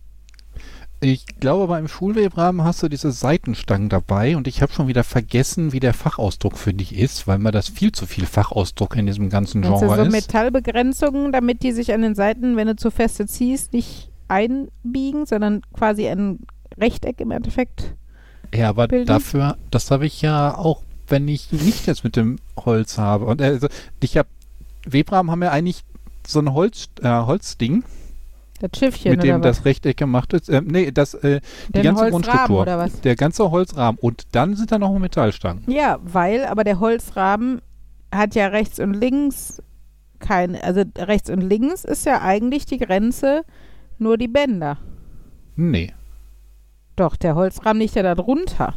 Ich 1.05 1.27
glaube, 1.39 1.67
beim 1.67 1.87
Schulwebrahmen 1.87 2.65
hast 2.65 2.83
du 2.83 2.89
diese 2.89 3.13
Seitenstangen 3.13 3.91
dabei 3.91 4.39
und 4.39 4.49
ich 4.49 4.63
habe 4.63 4.73
schon 4.73 4.89
wieder 4.89 5.05
vergessen, 5.05 5.75
wie 5.75 5.81
der 5.81 5.93
Fachausdruck 5.93 6.57
für 6.57 6.73
dich 6.73 6.97
ist, 6.97 7.27
weil 7.27 7.37
mir 7.39 7.51
das 7.51 7.69
viel 7.69 7.93
zu 7.93 8.07
viel 8.07 8.25
Fachausdruck 8.25 8.97
in 8.97 9.05
diesem 9.05 9.29
ganzen 9.29 9.61
Genre 9.61 9.97
so 9.97 10.03
ist. 10.03 10.11
Metallbegrenzungen, 10.11 11.31
damit 11.31 11.63
die 11.63 11.73
sich 11.73 11.93
an 11.93 12.01
den 12.01 12.15
Seiten, 12.15 12.57
wenn 12.57 12.69
du 12.69 12.77
zu 12.77 12.91
feste 12.91 13.27
ziehst, 13.27 13.75
nicht 13.75 14.09
einbiegen, 14.29 15.27
sondern 15.27 15.61
quasi 15.75 16.09
ein 16.09 16.39
Rechteck 16.79 17.21
im 17.21 17.33
Endeffekt? 17.33 17.95
Ja, 18.55 18.71
aber 18.71 18.89
bilden? 18.89 19.07
dafür, 19.07 19.59
das 19.71 19.91
habe 19.91 20.07
ich 20.07 20.23
ja 20.23 20.57
auch, 20.57 20.83
wenn 21.09 21.29
ich 21.29 21.53
nicht 21.53 21.87
jetzt 21.87 22.05
mit 22.05 22.17
dem 22.17 22.39
Holz 22.57 22.97
habe. 22.97 23.27
Und 23.27 23.43
also, 23.43 23.69
ich 24.01 24.17
habe, 24.17 24.29
Webrahmen 24.87 25.31
haben 25.31 25.43
ja 25.43 25.51
eigentlich 25.51 25.85
so 26.27 26.39
ein 26.39 26.55
Holz, 26.55 26.89
äh, 27.03 27.09
Holzding, 27.09 27.85
Das 28.61 28.71
Schiffchen 28.79 29.13
mit 29.13 29.25
dem 29.25 29.43
das 29.43 29.65
Rechteck 29.65 29.97
gemacht 29.97 30.33
ist. 30.33 30.49
Ähm, 30.49 30.69
nee, 30.69 30.91
das, 30.93 31.15
äh, 31.15 31.41
die 31.75 31.83
ganze 31.83 32.09
Grundstruktur. 32.09 32.65
Der 33.03 33.17
ganze 33.17 33.51
Holzrahmen. 33.51 33.99
Und 34.01 34.29
dann 34.33 34.55
sind 34.55 34.71
da 34.71 34.79
noch 34.79 34.97
Metallstangen. 34.99 35.65
Ja, 35.67 35.99
weil, 36.03 36.45
aber 36.47 36.63
der 36.65 36.79
Holzrahmen 36.79 37.61
hat 38.13 38.35
ja 38.35 38.47
rechts 38.47 38.79
und 38.79 38.95
links 38.95 39.61
keine, 40.21 40.63
also 40.63 40.83
rechts 40.97 41.29
und 41.29 41.41
links 41.41 41.85
ist 41.85 42.07
ja 42.07 42.23
eigentlich 42.23 42.65
die 42.65 42.79
Grenze 42.79 43.45
nur 43.99 44.17
die 44.17 44.29
Bänder. 44.29 44.79
Nee. 45.57 45.93
Doch, 46.97 47.17
der 47.17 47.35
Holzrahmen 47.35 47.81
liegt 47.81 47.95
ja 47.95 48.03
da 48.03 48.15
drunter. 48.15 48.75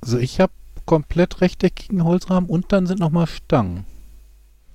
Also 0.00 0.18
ich 0.18 0.40
habe 0.40 0.52
komplett 0.84 1.40
rechteckigen 1.40 2.04
Holzrahmen 2.04 2.50
und 2.50 2.72
dann 2.72 2.86
sind 2.86 3.00
nochmal 3.00 3.26
Stangen. 3.26 3.84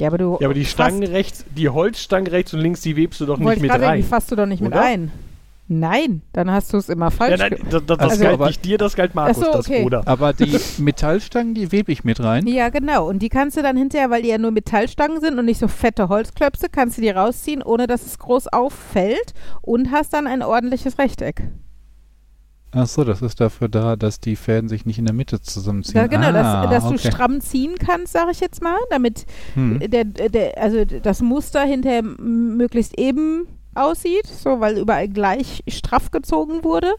Ja, 0.02 0.08
aber 0.08 0.18
du. 0.18 0.38
Ja, 0.42 0.48
aber 0.48 0.54
die 0.56 0.66
Stangen 0.66 1.04
rechts, 1.04 1.46
die 1.56 1.70
Holzstangen 1.70 2.28
rechts 2.28 2.54
und 2.54 2.60
links, 2.62 2.82
die 2.82 2.98
webst 2.98 3.22
du 3.22 3.26
doch 3.28 3.38
nicht 3.38 3.62
mit 3.62 3.72
rein. 3.72 3.98
die 3.98 4.04
fasst 4.04 4.32
du 4.32 4.36
doch 4.36 4.48
nicht 4.48 4.62
mit 4.62 4.72
oder? 4.72 4.82
ein. 4.82 5.12
Nein, 5.68 6.22
dann 6.34 6.52
hast 6.52 6.74
du 6.74 6.78
es 6.78 6.90
immer 6.90 7.12
falsch. 7.12 7.40
Ja, 7.40 7.50
nein, 7.50 7.58
das, 7.70 7.84
das, 7.86 7.98
das 7.98 8.10
Also, 8.12 8.24
galt 8.24 8.34
aber- 8.34 8.48
nicht 8.48 8.66
dir, 8.66 8.78
das 8.78 8.94
galt 8.96 9.16
Markus, 9.16 9.38
so, 9.38 9.54
das 9.54 9.68
okay. 9.70 9.84
Bruder. 9.84 10.02
Aber 10.06 10.34
die 10.34 10.58
Metallstangen, 10.80 11.54
die 11.54 11.72
webe 11.72 11.94
ich 11.94 12.04
mit 12.04 12.20
rein. 12.22 12.46
ja, 12.48 12.68
genau. 12.70 13.08
Und 13.08 13.20
die 13.20 13.30
kannst 13.30 13.56
du 13.56 13.62
dann 13.62 13.78
hinterher, 13.78 14.10
weil 14.10 14.22
die 14.24 14.28
ja 14.30 14.38
nur 14.38 14.52
Metallstangen 14.52 15.22
sind 15.22 15.40
und 15.40 15.46
nicht 15.46 15.60
so 15.60 15.70
fette 15.70 16.10
Holzklöpse, 16.10 16.68
kannst 16.70 16.98
du 16.98 17.02
die 17.02 17.10
rausziehen, 17.12 17.64
ohne 17.64 17.88
dass 17.88 18.06
es 18.06 18.20
groß 18.20 18.48
auffällt 18.48 19.34
und 19.62 19.92
hast 19.92 20.14
dann 20.14 20.28
ein 20.28 20.42
ordentliches 20.44 20.98
Rechteck. 20.98 21.44
Ach 22.74 22.88
so, 22.88 23.04
das 23.04 23.22
ist 23.22 23.42
dafür 23.42 23.68
da, 23.68 23.96
dass 23.98 24.20
die 24.22 24.38
Fäden 24.38 24.70
sich 24.70 24.86
nicht 24.86 24.98
in 24.98 25.06
der 25.06 25.14
Mitte 25.14 25.42
zusammenziehen. 25.42 25.98
Ja, 25.98 26.08
genau, 26.08 26.28
ah, 26.28 26.68
dass, 26.68 26.70
dass 26.70 26.84
du 26.90 26.96
okay. 26.96 27.12
stramm 27.12 27.42
ziehen 27.42 27.76
kannst, 27.78 28.14
sage 28.14 28.32
ich 28.32 28.40
jetzt 28.40 28.62
mal, 28.62 28.78
damit 28.90 29.26
Hm. 29.56 29.80
der, 29.80 30.06
der, 30.06 30.58
also 30.58 30.86
das 30.86 31.22
Muster 31.22 31.62
hinterher 31.64 32.02
möglichst 32.02 32.98
eben 32.98 33.48
aussieht, 33.76 34.28
so 34.28 34.60
weil 34.60 34.78
überall 34.78 35.08
gleich 35.10 35.64
straff 35.68 36.12
gezogen 36.12 36.64
wurde, 36.64 36.94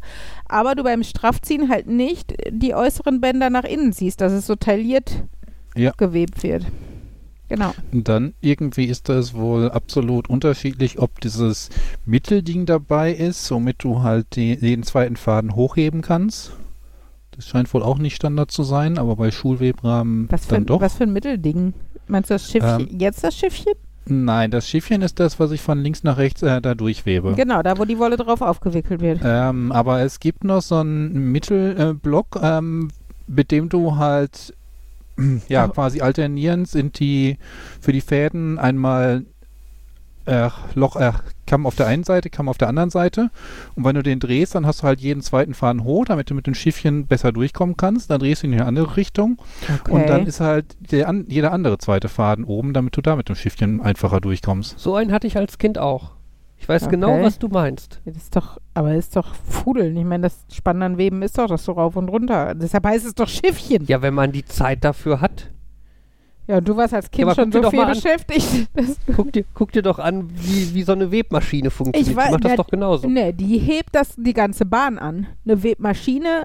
aber 0.46 0.74
du 0.74 0.82
beim 0.82 1.02
Straffziehen 1.02 1.68
halt 1.70 1.86
nicht 1.86 2.34
die 2.50 2.74
äußeren 2.74 3.20
Bänder 3.20 3.50
nach 3.50 3.64
innen 3.64 3.92
ziehst, 3.92 4.20
dass 4.20 4.32
es 4.32 4.46
so 4.46 4.56
tailliert 4.56 5.22
Ja. 5.74 5.92
gewebt 5.96 6.42
wird. 6.42 6.64
Genau. 7.48 7.72
Und 7.92 8.08
dann 8.08 8.32
irgendwie 8.40 8.86
ist 8.86 9.08
das 9.10 9.34
wohl 9.34 9.70
absolut 9.70 10.28
unterschiedlich, 10.30 10.98
ob 10.98 11.20
dieses 11.20 11.68
Mittelding 12.06 12.64
dabei 12.66 13.12
ist, 13.12 13.50
womit 13.50 13.84
du 13.84 14.02
halt 14.02 14.36
die, 14.36 14.56
den 14.56 14.82
zweiten 14.84 15.16
Faden 15.16 15.54
hochheben 15.54 16.00
kannst. 16.00 16.52
Das 17.32 17.46
scheint 17.46 17.72
wohl 17.74 17.82
auch 17.82 17.98
nicht 17.98 18.16
Standard 18.16 18.50
zu 18.50 18.62
sein, 18.62 18.96
aber 18.98 19.16
bei 19.16 19.30
Schulwebrahmen 19.30 20.28
Was 20.30 20.44
für, 20.46 20.54
dann 20.54 20.62
ein- 20.62 20.66
doch. 20.66 20.80
was 20.80 20.94
für 20.94 21.04
ein 21.04 21.12
Mittelding? 21.12 21.74
Meinst 22.06 22.30
du 22.30 22.34
das 22.34 22.50
Schiffchen? 22.50 22.88
Ähm, 22.90 22.98
jetzt 23.00 23.22
das 23.24 23.36
Schiffchen? 23.36 23.72
Nein, 24.06 24.50
das 24.50 24.68
Schiffchen 24.68 25.00
ist 25.02 25.20
das, 25.20 25.38
was 25.38 25.52
ich 25.52 25.60
von 25.60 25.78
links 25.78 26.02
nach 26.02 26.16
rechts 26.16 26.42
äh, 26.42 26.60
da 26.60 26.74
durchwebe. 26.74 27.34
Genau, 27.36 27.62
da 27.62 27.78
wo 27.78 27.84
die 27.84 27.98
Wolle 27.98 28.16
drauf 28.16 28.40
aufgewickelt 28.42 29.00
wird. 29.00 29.20
Ähm, 29.22 29.70
aber 29.72 30.00
es 30.00 30.18
gibt 30.20 30.42
noch 30.44 30.60
so 30.60 30.76
einen 30.76 31.30
Mittelblock, 31.32 32.38
ähm, 32.42 32.88
mit 33.28 33.50
dem 33.52 33.68
du 33.68 33.96
halt 33.96 34.54
ja 35.48 35.68
quasi 35.68 36.00
alternierend 36.00 36.68
sind 36.68 36.98
die 36.98 37.38
für 37.80 37.92
die 37.92 38.00
Fäden 38.00 38.58
einmal 38.58 39.24
äh, 40.26 40.48
Loch, 40.74 40.96
äh, 40.96 41.12
Kamm 41.46 41.66
auf 41.66 41.74
der 41.74 41.86
einen 41.86 42.04
Seite, 42.04 42.30
Kamm 42.30 42.48
auf 42.48 42.58
der 42.58 42.68
anderen 42.68 42.90
Seite. 42.90 43.30
Und 43.74 43.84
wenn 43.84 43.94
du 43.94 44.02
den 44.02 44.20
drehst, 44.20 44.54
dann 44.54 44.66
hast 44.66 44.82
du 44.82 44.86
halt 44.86 45.00
jeden 45.00 45.22
zweiten 45.22 45.54
Faden 45.54 45.84
hoch, 45.84 46.04
damit 46.04 46.30
du 46.30 46.34
mit 46.34 46.46
dem 46.46 46.54
Schiffchen 46.54 47.06
besser 47.06 47.32
durchkommen 47.32 47.76
kannst. 47.76 48.10
Dann 48.10 48.20
drehst 48.20 48.42
du 48.42 48.46
ihn 48.46 48.52
in 48.52 48.60
eine 48.60 48.68
andere 48.68 48.96
Richtung. 48.96 49.38
Und 49.90 50.08
dann 50.08 50.26
ist 50.26 50.40
halt 50.40 50.76
der 50.78 51.08
an, 51.08 51.26
jeder 51.28 51.52
andere 51.52 51.78
zweite 51.78 52.08
Faden 52.08 52.44
oben, 52.44 52.72
damit 52.72 52.96
du 52.96 53.02
da 53.02 53.16
mit 53.16 53.28
dem 53.28 53.36
Schiffchen 53.36 53.80
einfacher 53.80 54.20
durchkommst. 54.20 54.78
so 54.78 54.94
einen 54.94 55.12
hatte 55.12 55.26
ich 55.26 55.36
als 55.36 55.58
Kind 55.58 55.78
auch. 55.78 56.12
Ich 56.62 56.68
weiß 56.68 56.84
Okay. 56.84 56.92
genau, 56.92 57.20
was 57.22 57.38
du 57.40 57.48
meinst. 57.48 58.00
Das 58.04 58.16
ist 58.16 58.36
doch, 58.36 58.58
aber 58.72 58.90
das 58.94 59.06
ist 59.06 59.16
doch 59.16 59.34
Fudeln. 59.34 59.96
Ich 59.96 60.04
meine, 60.04 60.22
das 60.22 60.44
Spannen 60.52 60.82
an 60.82 60.96
Weben 60.96 61.20
ist 61.22 61.36
doch 61.36 61.48
das 61.48 61.64
so 61.64 61.72
rauf 61.72 61.96
und 61.96 62.08
runter. 62.08 62.54
Deshalb 62.54 62.86
heißt 62.86 63.04
es 63.04 63.14
doch 63.16 63.28
Schiffchen. 63.28 63.84
Ja, 63.86 64.00
wenn 64.00 64.14
man 64.14 64.30
die 64.30 64.44
Zeit 64.44 64.84
dafür 64.84 65.20
hat. 65.20 65.50
Ja, 66.46 66.58
und 66.58 66.68
du 66.68 66.76
warst 66.76 66.94
als 66.94 67.10
Kind 67.10 67.28
aber 67.28 67.34
schon 67.34 67.50
so 67.52 67.68
viel 67.70 67.84
beschäftigt. 67.86 68.68
Guck 69.16 69.32
dir, 69.32 69.44
guck 69.54 69.72
dir 69.72 69.82
doch 69.82 69.98
an, 69.98 70.28
wie, 70.34 70.74
wie 70.74 70.82
so 70.82 70.92
eine 70.92 71.10
Webmaschine 71.12 71.70
funktioniert. 71.70 72.10
Ich 72.10 72.16
weiß- 72.16 72.26
die 72.26 72.32
macht 72.32 72.44
das 72.44 72.54
doch 72.56 72.68
genauso. 72.68 73.08
ne, 73.08 73.32
die 73.32 73.58
hebt 73.58 73.90
das 73.92 74.14
die 74.16 74.32
ganze 74.32 74.64
Bahn 74.64 74.98
an. 74.98 75.26
Eine 75.44 75.62
Webmaschine 75.62 76.44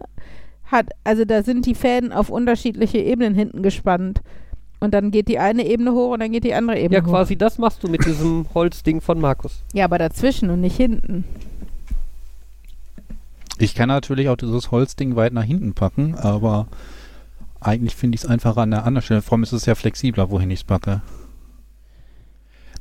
hat, 0.66 0.90
also 1.04 1.26
da 1.26 1.44
sind 1.44 1.66
die 1.66 1.76
Fäden 1.76 2.12
auf 2.12 2.30
unterschiedliche 2.30 2.98
Ebenen 3.00 3.34
hinten 3.36 3.62
gespannt. 3.64 4.22
Und 4.80 4.94
dann 4.94 5.10
geht 5.12 5.28
die 5.28 5.40
eine 5.40 5.66
Ebene 5.66 5.92
hoch 5.94 6.12
und 6.14 6.20
dann 6.20 6.32
geht 6.32 6.44
die 6.44 6.54
andere 6.54 6.78
Ebene 6.80 7.00
Ja, 7.00 7.06
hoch. 7.06 7.10
quasi 7.10 7.36
das 7.36 7.58
machst 7.58 7.84
du 7.84 7.88
mit 7.88 8.06
diesem 8.06 8.46
Holzding 8.54 9.02
von 9.02 9.20
Markus. 9.20 9.64
Ja, 9.74 9.86
aber 9.86 9.98
dazwischen 9.98 10.50
und 10.52 10.62
nicht 10.62 10.78
hinten. 10.78 11.24
Ich 13.60 13.74
kann 13.74 13.88
natürlich 13.90 14.30
auch 14.30 14.36
dieses 14.38 14.70
Holzding 14.72 15.16
weit 15.16 15.34
nach 15.34 15.44
hinten 15.44 15.74
packen, 15.74 16.14
aber 16.16 16.68
eigentlich 17.60 17.96
finde 17.96 18.16
ich 18.16 18.24
es 18.24 18.30
einfacher 18.30 18.62
an 18.62 18.72
der 18.72 18.86
anderen 18.86 19.04
Stelle. 19.04 19.24
Vor 19.24 19.34
allem 19.36 19.44
ist 19.44 19.52
es 19.52 19.66
ja 19.66 19.74
flexibler, 19.74 20.30
wohin 20.30 20.52
ich 20.52 20.60
es 20.60 20.64
packe. 20.64 21.02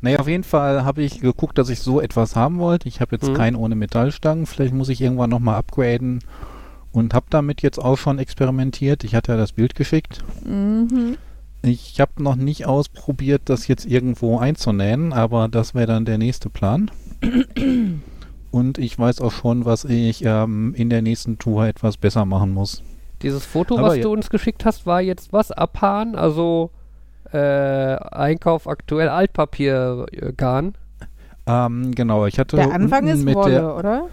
Naja, 0.03 0.19
auf 0.19 0.29
jeden 0.29 0.45
Fall 0.45 0.85
habe 0.85 1.03
ich 1.03 1.21
geguckt, 1.23 1.57
dass 1.57 1.71
ich 1.71 1.81
so 1.81 2.03
etwas 2.03 2.37
haben 2.37 2.59
wollte. 2.59 2.87
Ich 2.89 3.01
habe 3.01 3.17
jetzt 3.17 3.29
Mhm. 3.31 3.35
keinen 3.35 3.57
ohne 3.57 3.75
Metallstangen. 3.75 4.45
Vielleicht 4.45 4.75
muss 4.75 4.91
ich 4.91 5.01
irgendwann 5.01 5.31
nochmal 5.31 5.55
upgraden 5.57 6.19
und 6.93 7.15
habe 7.15 7.27
damit 7.31 7.63
jetzt 7.63 7.79
auch 7.79 7.97
schon 7.97 8.19
experimentiert. 8.19 9.03
Ich 9.05 9.15
hatte 9.15 9.33
ja 9.33 9.39
das 9.39 9.53
Bild 9.53 9.75
geschickt. 9.75 10.23
Mhm. 10.45 11.17
Ich 11.67 12.01
habe 12.01 12.23
noch 12.23 12.37
nicht 12.37 12.65
ausprobiert, 12.67 13.43
das 13.47 13.67
jetzt 13.67 13.87
irgendwo 13.87 14.39
einzunähen, 14.39 15.13
aber 15.13 15.49
das 15.49 15.75
wäre 15.75 15.87
dann 15.87 16.05
der 16.05 16.17
nächste 16.17 16.49
Plan. 16.49 16.91
Und 18.53 18.79
ich 18.79 18.97
weiß 18.97 19.21
auch 19.21 19.33
schon, 19.33 19.65
was 19.65 19.85
ich 19.85 20.25
ähm, 20.25 20.75
in 20.77 20.91
der 20.91 21.03
nächsten 21.03 21.39
Tour 21.39 21.67
etwas 21.67 21.97
besser 21.97 22.25
machen 22.25 22.55
muss. 22.55 22.83
Dieses 23.23 23.45
Foto, 23.45 23.79
Aber 23.79 23.89
was 23.89 23.97
ja- 23.97 24.03
du 24.03 24.13
uns 24.13 24.31
geschickt 24.31 24.65
hast, 24.65 24.87
war 24.87 25.01
jetzt 25.01 25.33
was? 25.33 25.51
Abhahn? 25.51 26.15
Also 26.15 26.71
äh, 27.33 27.39
Einkauf 27.39 28.69
aktuell 28.69 29.09
Altpapiergarn. 29.09 30.75
Ähm, 31.49 31.93
genau, 31.95 32.27
ich 32.27 32.39
hatte 32.39 32.57
Der 32.57 32.73
Anfang 32.73 33.09
ist 33.09 33.25
mit 33.25 33.35
Wolle, 33.35 33.51
der, 33.51 33.77
oder? 33.77 34.07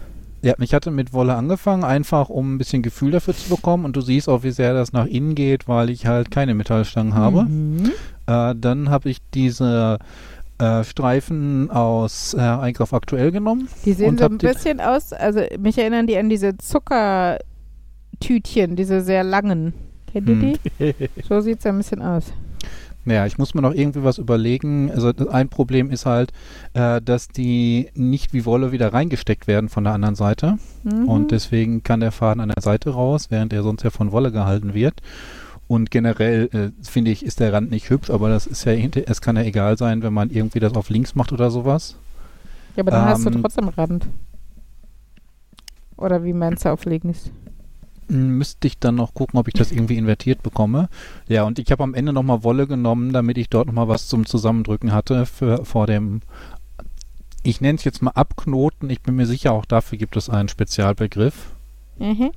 Ja, 0.44 0.54
ich 0.60 0.74
hatte 0.74 0.90
mit 0.90 1.14
Wolle 1.14 1.34
angefangen, 1.34 1.84
einfach 1.84 2.28
um 2.28 2.54
ein 2.54 2.58
bisschen 2.58 2.82
Gefühl 2.82 3.12
dafür 3.12 3.34
zu 3.34 3.48
bekommen. 3.48 3.86
Und 3.86 3.96
du 3.96 4.02
siehst 4.02 4.28
auch, 4.28 4.42
wie 4.42 4.50
sehr 4.50 4.74
das 4.74 4.92
nach 4.92 5.06
innen 5.06 5.34
geht, 5.34 5.68
weil 5.68 5.88
ich 5.88 6.06
halt 6.06 6.30
keine 6.30 6.54
Metallstangen 6.54 7.14
habe. 7.14 7.44
Mhm. 7.44 7.90
Äh, 8.26 8.54
dann 8.54 8.90
habe 8.90 9.08
ich 9.08 9.18
diese 9.32 9.98
äh, 10.58 10.84
Streifen 10.84 11.70
aus 11.70 12.34
äh, 12.34 12.40
Einkauf 12.40 12.92
aktuell 12.92 13.32
genommen. 13.32 13.68
Die 13.86 13.94
sehen 13.94 14.18
so 14.18 14.26
ein 14.26 14.36
bisschen 14.38 14.80
aus, 14.80 15.14
also 15.14 15.40
mich 15.58 15.78
erinnern 15.78 16.06
die 16.06 16.18
an 16.18 16.28
diese 16.28 16.58
Zuckertütchen, 16.58 18.76
diese 18.76 19.00
sehr 19.00 19.24
langen. 19.24 19.72
Kennt 20.12 20.28
ihr 20.28 20.40
Hm. 20.40 20.54
die? 20.78 20.94
So 21.26 21.40
sieht 21.40 21.60
es 21.60 21.66
ein 21.66 21.78
bisschen 21.78 22.02
aus. 22.02 22.32
Naja, 23.06 23.26
ich 23.26 23.36
muss 23.38 23.54
mir 23.54 23.60
noch 23.62 23.74
irgendwie 23.74 24.02
was 24.02 24.18
überlegen. 24.18 24.90
Also 24.90 25.12
ein 25.30 25.48
Problem 25.48 25.90
ist 25.90 26.06
halt, 26.06 26.32
äh, 26.72 27.02
dass 27.02 27.28
die 27.28 27.88
nicht 27.94 28.32
wie 28.32 28.44
Wolle 28.46 28.72
wieder 28.72 28.92
reingesteckt 28.92 29.46
werden 29.46 29.68
von 29.68 29.84
der 29.84 29.92
anderen 29.92 30.14
Seite. 30.14 30.58
Mhm. 30.84 31.08
Und 31.08 31.30
deswegen 31.30 31.82
kann 31.82 32.00
der 32.00 32.12
Faden 32.12 32.40
an 32.40 32.48
der 32.48 32.62
Seite 32.62 32.90
raus, 32.90 33.26
während 33.30 33.52
er 33.52 33.62
sonst 33.62 33.82
ja 33.82 33.90
von 33.90 34.10
Wolle 34.12 34.32
gehalten 34.32 34.72
wird. 34.74 35.00
Und 35.66 35.90
generell 35.90 36.48
äh, 36.52 36.70
finde 36.86 37.10
ich, 37.10 37.24
ist 37.24 37.40
der 37.40 37.52
Rand 37.52 37.70
nicht 37.70 37.88
hübsch, 37.90 38.10
aber 38.10 38.28
das 38.28 38.46
ist 38.46 38.64
ja, 38.64 38.72
hinter- 38.72 39.02
es 39.06 39.20
kann 39.20 39.36
ja 39.36 39.42
egal 39.42 39.78
sein, 39.78 40.02
wenn 40.02 40.12
man 40.12 40.30
irgendwie 40.30 40.60
das 40.60 40.74
auf 40.74 40.90
links 40.90 41.14
macht 41.14 41.32
oder 41.32 41.50
sowas. 41.50 41.96
ja, 42.76 42.82
aber 42.82 42.90
dann 42.90 43.04
hast 43.06 43.24
du 43.24 43.30
ähm, 43.30 43.40
trotzdem 43.42 43.68
Rand. 43.68 44.06
Oder 45.96 46.24
wie 46.24 46.32
meinst 46.32 46.64
du 46.64 46.70
auf 46.70 46.84
links? 46.84 47.30
Müsste 48.08 48.66
ich 48.66 48.78
dann 48.78 48.96
noch 48.96 49.14
gucken, 49.14 49.38
ob 49.38 49.48
ich 49.48 49.54
das 49.54 49.72
irgendwie 49.72 49.96
invertiert 49.96 50.42
bekomme. 50.42 50.88
Ja, 51.28 51.44
und 51.44 51.58
ich 51.58 51.70
habe 51.72 51.82
am 51.82 51.94
Ende 51.94 52.12
nochmal 52.12 52.42
Wolle 52.44 52.66
genommen, 52.66 53.12
damit 53.12 53.38
ich 53.38 53.48
dort 53.48 53.66
nochmal 53.66 53.88
was 53.88 54.08
zum 54.08 54.26
Zusammendrücken 54.26 54.92
hatte 54.92 55.24
für, 55.26 55.64
vor 55.64 55.86
dem, 55.86 56.20
ich 57.42 57.60
nenne 57.60 57.76
es 57.78 57.84
jetzt 57.84 58.02
mal 58.02 58.10
Abknoten. 58.12 58.90
Ich 58.90 59.00
bin 59.02 59.16
mir 59.16 59.26
sicher, 59.26 59.52
auch 59.52 59.64
dafür 59.64 59.98
gibt 59.98 60.16
es 60.16 60.28
einen 60.28 60.48
Spezialbegriff, 60.48 61.34
Mhm. 61.98 62.30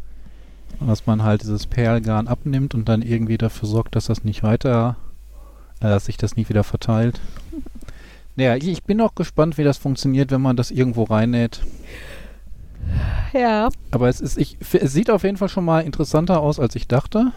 dass 0.80 1.06
man 1.06 1.24
halt 1.24 1.42
dieses 1.42 1.66
Perlgarn 1.66 2.28
abnimmt 2.28 2.76
und 2.76 2.88
dann 2.88 3.02
irgendwie 3.02 3.38
dafür 3.38 3.68
sorgt, 3.68 3.96
dass 3.96 4.06
das 4.06 4.24
nicht 4.24 4.44
weiter, 4.44 4.96
äh, 5.80 5.86
dass 5.86 6.06
sich 6.06 6.18
das 6.18 6.36
nicht 6.36 6.50
wieder 6.50 6.64
verteilt. 6.64 7.20
Naja, 8.40 8.56
ich, 8.56 8.68
ich 8.68 8.84
bin 8.84 9.02
auch 9.02 9.16
gespannt, 9.16 9.58
wie 9.58 9.64
das 9.64 9.80
funktioniert, 9.80 10.30
wenn 10.30 10.44
man 10.44 10.56
das 10.56 10.70
irgendwo 10.70 11.06
reinnäht. 11.06 11.62
Ja. 13.38 13.70
Aber 13.92 14.10
es 14.10 14.20
ist, 14.20 14.38
ich, 14.38 14.58
es 14.74 14.94
sieht 14.94 15.12
auf 15.12 15.24
jeden 15.24 15.38
Fall 15.38 15.50
schon 15.50 15.66
mal 15.66 15.82
interessanter 15.82 16.40
aus, 16.40 16.60
als 16.60 16.76
ich 16.76 16.88
dachte. 16.88 17.32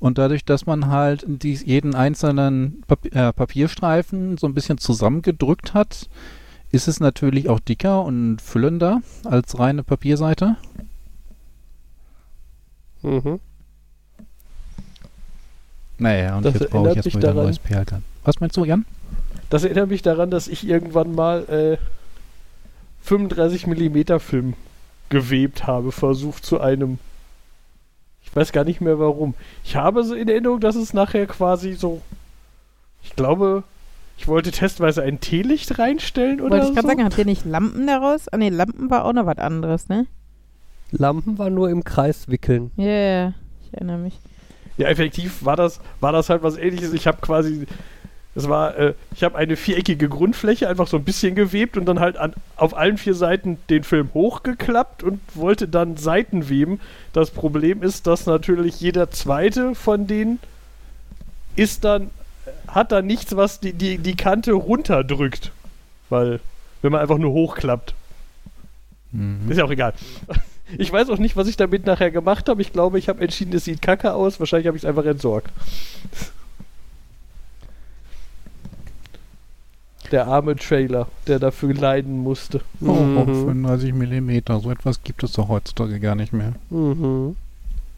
Und 0.00 0.18
dadurch, 0.18 0.44
dass 0.44 0.66
man 0.66 0.88
halt 0.88 1.24
dies, 1.26 1.64
jeden 1.64 1.94
einzelnen 1.94 2.82
Pap 2.86 3.06
äh, 3.14 3.32
Papierstreifen 3.32 4.36
so 4.36 4.46
ein 4.46 4.54
bisschen 4.54 4.78
zusammengedrückt 4.78 5.72
hat, 5.72 6.08
ist 6.72 6.88
es 6.88 7.00
natürlich 7.00 7.48
auch 7.48 7.60
dicker 7.60 8.02
und 8.02 8.42
füllender 8.42 9.00
als 9.24 9.58
reine 9.58 9.84
Papierseite. 9.84 10.56
Mhm. 13.02 13.38
Naja, 15.98 16.36
und 16.36 16.44
Das 16.44 16.54
jetzt 16.54 16.70
brauche 16.70 16.90
ich 16.90 16.96
jetzt 16.96 17.16
wieder 17.16 17.30
ein 17.30 17.36
neues 17.36 17.58
Perlgarn. 17.60 18.02
Was 18.24 18.40
meinst 18.40 18.56
du, 18.56 18.64
Jan? 18.64 18.84
Das 19.48 19.62
erinnert 19.62 19.88
mich 19.88 20.02
daran, 20.02 20.30
dass 20.30 20.48
ich 20.48 20.66
irgendwann 20.66 21.14
mal 21.14 21.44
äh, 21.48 21.78
35 23.02 23.68
mm 23.68 24.18
Film 24.18 24.54
gewebt 25.08 25.66
habe, 25.66 25.92
versucht 25.92 26.44
zu 26.44 26.60
einem. 26.60 26.98
Ich 28.22 28.34
weiß 28.34 28.52
gar 28.52 28.64
nicht 28.64 28.80
mehr 28.80 28.98
warum. 28.98 29.34
Ich 29.64 29.76
habe 29.76 30.02
so 30.04 30.14
in 30.14 30.28
Erinnerung, 30.28 30.60
dass 30.60 30.76
es 30.76 30.92
nachher 30.94 31.26
quasi 31.26 31.74
so. 31.74 32.02
Ich 33.02 33.14
glaube, 33.14 33.62
ich 34.16 34.28
wollte 34.28 34.50
testweise 34.50 35.02
ein 35.02 35.20
Teelicht 35.20 35.78
reinstellen 35.78 36.40
oder 36.40 36.52
Wollte 36.52 36.64
ich 36.64 36.68
so. 36.68 36.74
gerade 36.74 36.88
sagen, 36.88 37.04
habt 37.04 37.18
ihr 37.18 37.26
nicht 37.26 37.44
Lampen 37.44 37.86
daraus? 37.86 38.28
Ah 38.28 38.36
ne, 38.38 38.48
Lampen 38.50 38.90
war 38.90 39.04
auch 39.04 39.12
noch 39.12 39.26
was 39.26 39.38
anderes, 39.38 39.88
ne? 39.88 40.06
Lampen 40.90 41.38
war 41.38 41.50
nur 41.50 41.70
im 41.70 41.84
Kreis 41.84 42.28
wickeln. 42.28 42.70
Ja, 42.76 42.84
yeah, 42.84 43.34
ich 43.62 43.74
erinnere 43.74 43.98
mich. 43.98 44.18
Ja, 44.76 44.88
effektiv 44.88 45.44
war 45.44 45.56
das, 45.56 45.80
war 46.00 46.12
das 46.12 46.30
halt 46.30 46.42
was 46.42 46.56
ähnliches. 46.56 46.92
Ich 46.92 47.06
habe 47.06 47.18
quasi. 47.20 47.66
Es 48.36 48.48
war, 48.48 48.76
äh, 48.76 48.94
ich 49.14 49.22
habe 49.22 49.36
eine 49.38 49.56
viereckige 49.56 50.08
Grundfläche 50.08 50.68
einfach 50.68 50.88
so 50.88 50.96
ein 50.96 51.04
bisschen 51.04 51.34
gewebt 51.34 51.76
und 51.76 51.84
dann 51.86 52.00
halt 52.00 52.16
an, 52.16 52.34
auf 52.56 52.76
allen 52.76 52.98
vier 52.98 53.14
Seiten 53.14 53.58
den 53.70 53.84
Film 53.84 54.10
hochgeklappt 54.12 55.02
und 55.02 55.20
wollte 55.34 55.68
dann 55.68 55.96
Seiten 55.96 56.48
weben. 56.48 56.80
Das 57.12 57.30
Problem 57.30 57.82
ist, 57.82 58.06
dass 58.06 58.26
natürlich 58.26 58.80
jeder 58.80 59.10
zweite 59.10 59.74
von 59.74 60.06
denen 60.06 60.40
ist 61.54 61.84
dann, 61.84 62.10
hat 62.66 62.90
dann 62.90 63.06
nichts, 63.06 63.36
was 63.36 63.60
die, 63.60 63.72
die, 63.72 63.98
die 63.98 64.16
Kante 64.16 64.52
runterdrückt. 64.52 65.52
Weil, 66.10 66.40
wenn 66.82 66.90
man 66.90 67.00
einfach 67.00 67.18
nur 67.18 67.32
hochklappt. 67.32 67.94
Mhm. 69.12 69.48
Ist 69.48 69.58
ja 69.58 69.64
auch 69.64 69.70
egal. 69.70 69.94
Ich 70.78 70.90
weiß 70.90 71.10
auch 71.10 71.18
nicht, 71.18 71.36
was 71.36 71.46
ich 71.46 71.58
damit 71.58 71.84
nachher 71.84 72.10
gemacht 72.10 72.48
habe. 72.48 72.62
Ich 72.62 72.72
glaube, 72.72 72.98
ich 72.98 73.10
habe 73.10 73.20
entschieden, 73.20 73.54
es 73.54 73.66
sieht 73.66 73.82
kacke 73.82 74.14
aus. 74.14 74.40
Wahrscheinlich 74.40 74.66
habe 74.66 74.78
ich 74.78 74.82
es 74.82 74.88
einfach 74.88 75.04
entsorgt. 75.04 75.50
Der 80.12 80.26
arme 80.26 80.54
Trailer, 80.56 81.08
der 81.26 81.38
dafür 81.38 81.72
leiden 81.74 82.18
musste. 82.22 82.60
Oh, 82.80 82.90
oh, 82.90 82.94
Mhm. 83.24 83.46
35 83.46 83.94
Millimeter, 83.94 84.60
so 84.60 84.70
etwas 84.70 85.02
gibt 85.02 85.22
es 85.24 85.32
doch 85.32 85.48
heutzutage 85.48 85.98
gar 86.00 86.14
nicht 86.14 86.32
mehr. 86.32 86.52
Mhm. 86.70 87.36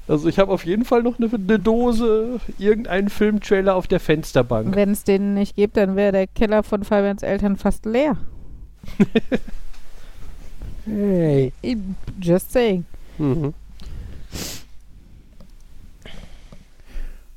Also 0.09 0.28
ich 0.28 0.38
habe 0.38 0.52
auf 0.52 0.64
jeden 0.64 0.84
Fall 0.84 1.02
noch 1.02 1.18
eine, 1.18 1.28
eine 1.32 1.59
Dose, 1.59 2.38
irgendeinen 2.59 3.09
Filmtrailer 3.09 3.74
auf 3.74 3.88
der 3.88 3.98
Fensterbank. 3.98 4.74
Wenn 4.76 4.90
es 4.92 5.02
den 5.02 5.34
nicht 5.34 5.57
gibt, 5.57 5.76
dann 5.76 5.96
wäre 5.96 6.12
der 6.12 6.26
Keller 6.28 6.62
von 6.62 6.84
Fabians 6.84 7.22
Eltern 7.24 7.57
fast 7.57 7.84
leer. 7.86 8.16
Hey. 10.88 11.52
Just 12.20 12.52
saying. 12.52 12.84
Mhm. 13.18 13.54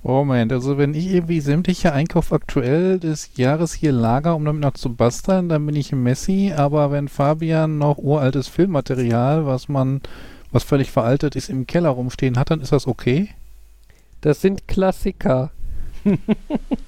Oh 0.10 0.26
Moment, 0.26 0.52
also 0.52 0.80
wenn 0.80 0.96
ich 0.96 1.06
irgendwie 1.14 1.40
sämtliche 1.40 1.94
Einkauf 1.94 2.34
aktuell 2.34 2.98
des 2.98 3.30
Jahres 3.36 3.74
hier 3.74 3.92
lager, 3.92 4.36
um 4.36 4.44
damit 4.44 4.64
noch 4.64 4.74
zu 4.74 4.96
basteln, 4.96 5.50
dann 5.50 5.64
bin 5.68 5.76
ich 5.76 5.92
Messi, 5.92 6.52
aber 6.52 6.90
wenn 6.90 7.08
Fabian 7.08 7.78
noch 7.78 8.00
uraltes 8.00 8.48
Filmmaterial, 8.48 9.46
was 9.46 9.70
man, 9.70 10.02
was 10.52 10.64
völlig 10.64 10.90
veraltet 10.90 11.36
ist, 11.36 11.48
im 11.48 11.68
Keller 11.68 11.90
rumstehen 11.90 12.40
hat, 12.40 12.50
dann 12.50 12.60
ist 12.60 12.72
das 12.72 12.88
okay. 12.88 13.30
Das 14.22 14.42
sind 14.42 14.68
Klassiker. 14.68 15.52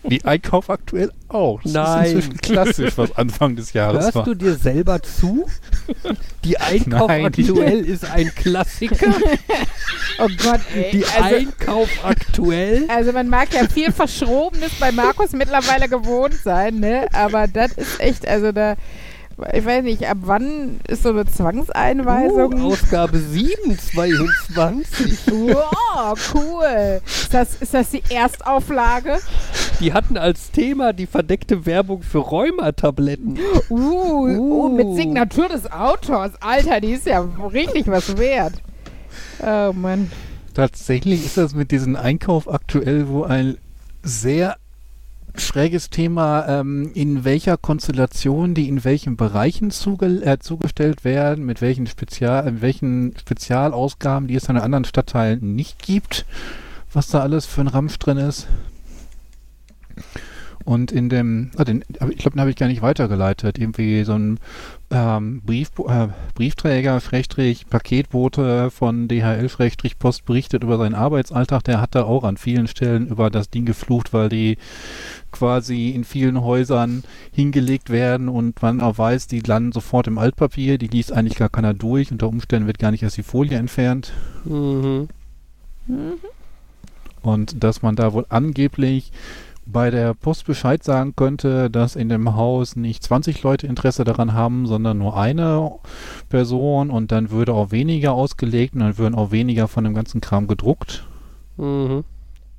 Wie 0.04 0.24
Einkauf 0.24 0.70
aktuell 0.70 1.12
auch. 1.28 1.62
Das 1.64 1.74
Nein. 1.74 2.06
ist 2.06 2.12
inzwischen 2.14 2.38
klassisch, 2.38 2.98
was 2.98 3.16
Anfang 3.16 3.56
des 3.56 3.74
Jahres 3.74 4.06
Hörst 4.06 4.16
war. 4.16 4.26
du 4.26 4.36
dir 4.36 4.56
selber 4.56 5.02
zu? 5.02 5.48
Die 6.44 6.58
Einkauf 6.58 7.08
Nein. 7.08 7.26
aktuell 7.26 7.80
ist 7.86 8.10
ein 8.10 8.34
Klassiker. 8.36 9.14
Oh 10.20 10.28
Gott, 10.44 10.62
ey. 10.76 10.92
Die 10.92 11.06
also, 11.06 11.36
Einkauf 11.36 11.90
aktuell. 12.04 12.86
also 12.90 13.12
man 13.12 13.28
mag 13.28 13.54
ja 13.54 13.68
viel 13.68 13.92
Verschrobenes 13.92 14.72
bei 14.80 14.92
Markus 14.92 15.32
mittlerweile 15.32 15.88
gewohnt 15.88 16.36
sein, 16.44 16.80
ne? 16.80 17.08
Aber 17.14 17.48
das 17.48 17.72
ist 17.74 18.00
echt, 18.00 18.28
also 18.28 18.52
da, 18.52 18.76
ich 19.54 19.66
weiß 19.66 19.84
nicht, 19.84 20.08
ab 20.08 20.20
wann 20.22 20.80
ist 20.88 21.04
so 21.04 21.10
eine 21.10 21.26
Zwangseinweisung? 21.26 22.54
Uh, 22.54 22.72
Ausgabe 22.72 23.18
722. 23.18 25.20
Wow, 25.28 26.18
cool. 26.34 27.02
Ist 27.06 27.34
das, 27.34 27.56
ist 27.56 27.74
das 27.74 27.90
die 27.90 28.04
Erstauflage? 28.10 29.20
Die 29.80 29.94
hatten 29.94 30.18
als 30.18 30.52
Thema 30.52 30.94
die 30.94 31.08
verdeckte 31.08 31.66
Werbung 31.66 32.04
für 32.04 32.20
Rheumatabletten. 32.20 33.40
Uh, 33.70 33.74
uh. 33.74 34.28
Uh. 34.28 34.70
mit 34.70 34.96
Signatur 34.96 35.50
des 35.50 35.72
Autors. 35.72 36.34
Alter, 36.40 36.80
die 36.82 36.92
ist 36.92 37.08
ja 37.08 37.28
richtig 37.52 37.88
was 37.88 38.18
wert. 38.18 38.62
Oh 39.42 39.74
Mann. 39.74 40.12
Tatsächlich 40.54 41.26
ist 41.26 41.38
das 41.38 41.56
mit 41.56 41.72
diesem 41.72 41.96
Einkauf 41.96 42.52
aktuell 42.52 43.08
wohl 43.08 43.28
ein 43.28 43.58
sehr 44.04 44.58
schräges 45.36 45.90
Thema, 45.90 46.48
ähm, 46.48 46.92
in 46.94 47.24
welcher 47.24 47.58
Konstellation 47.58 48.54
die 48.54 48.68
in 48.68 48.84
welchen 48.84 49.18
Bereichen 49.18 49.72
zuge 49.72 50.26
äh, 50.26 50.40
zugestellt 50.40 51.04
werden, 51.04 51.46
mit 51.46 51.62
welchen 51.62 51.88
Spezial, 51.88 52.52
mit 52.52 52.62
welchen 52.62 53.14
Spezialausgaben, 53.18 54.28
die 54.28 54.36
es 54.36 54.50
an 54.50 54.58
anderen 54.58 54.86
Stadtteilen 54.86 55.56
nicht 55.56 55.82
gibt, 55.82 56.26
was 56.94 57.08
da 57.08 57.20
alles 57.20 57.46
für 57.46 57.62
ein 57.62 57.68
Ramsch 57.68 57.98
drin 58.00 58.18
ist. 58.18 58.48
Und 60.66 60.92
in 60.92 61.10
dem, 61.10 61.52
ah, 61.58 61.64
den, 61.64 61.84
ich 62.10 62.18
glaube, 62.18 62.32
den 62.32 62.42
habe 62.42 62.50
ich 62.50 62.56
gar 62.56 62.68
nicht 62.68 62.82
weitergeleitet. 62.82 63.58
Irgendwie 63.58 64.04
so 64.04 64.14
ein 64.14 64.40
ähm, 64.92 65.42
Brief, 65.46 65.72
äh, 65.88 66.08
Briefträger, 66.36 67.00
Schrägstrich, 67.00 67.68
Paketbote 67.68 68.72
von 68.72 69.08
DHL, 69.08 69.50
Schrägstrich, 69.50 69.98
Post 69.98 70.26
berichtet 70.26 70.64
über 70.64 70.78
seinen 70.78 70.96
Arbeitsalltag. 70.96 71.64
Der 71.64 71.82
hat 71.82 71.96
da 71.96 72.04
auch 72.04 72.24
an 72.24 72.38
vielen 72.38 72.68
Stellen 72.68 73.08
über 73.08 73.30
das 73.30 73.50
Ding 73.50 73.66
geflucht, 73.66 74.14
weil 74.14 74.30
die 74.30 74.58
quasi 75.32 75.90
in 75.90 76.04
vielen 76.04 76.42
Häusern 76.42 77.04
hingelegt 77.32 77.90
werden 77.90 78.28
und 78.28 78.62
man 78.62 78.82
auch 78.82 78.98
weiß, 78.98 79.28
die 79.28 79.40
landen 79.40 79.72
sofort 79.72 80.08
im 80.08 80.18
Altpapier. 80.18 80.78
Die 80.78 80.88
liest 80.88 81.14
eigentlich 81.14 81.38
gar 81.38 81.50
keiner 81.50 81.74
durch. 81.74 82.12
Unter 82.12 82.28
Umständen 82.28 82.68
wird 82.68 82.80
gar 82.80 82.92
nicht 82.92 83.04
erst 83.04 83.18
die 83.18 83.24
Folie 83.24 83.58
entfernt. 83.58 84.12
Mhm. 84.44 85.08
Und 87.22 87.64
dass 87.64 87.82
man 87.82 87.96
da 87.96 88.14
wohl 88.14 88.26
angeblich 88.30 89.12
bei 89.66 89.90
der 89.92 90.14
Post 90.14 90.46
Bescheid 90.48 90.84
sagen 90.84 91.16
könnte, 91.16 91.70
dass 91.70 91.96
in 91.96 92.10
dem 92.10 92.36
Haus 92.36 92.76
nicht 92.76 93.04
20 93.04 93.44
Leute 93.44 93.68
Interesse 93.68 94.04
daran 94.04 94.34
haben, 94.34 94.66
sondern 94.68 94.98
nur 94.98 95.16
eine 95.18 95.72
Person 96.30 96.90
und 96.90 97.12
dann 97.12 97.30
würde 97.32 97.54
auch 97.54 97.72
weniger 97.72 98.14
ausgelegt 98.14 98.74
und 98.74 98.80
dann 98.82 98.98
würden 98.98 99.16
auch 99.16 99.32
weniger 99.32 99.68
von 99.68 99.84
dem 99.84 99.94
ganzen 99.94 100.20
Kram 100.20 100.48
gedruckt. 100.48 101.06
Mhm. 101.58 102.04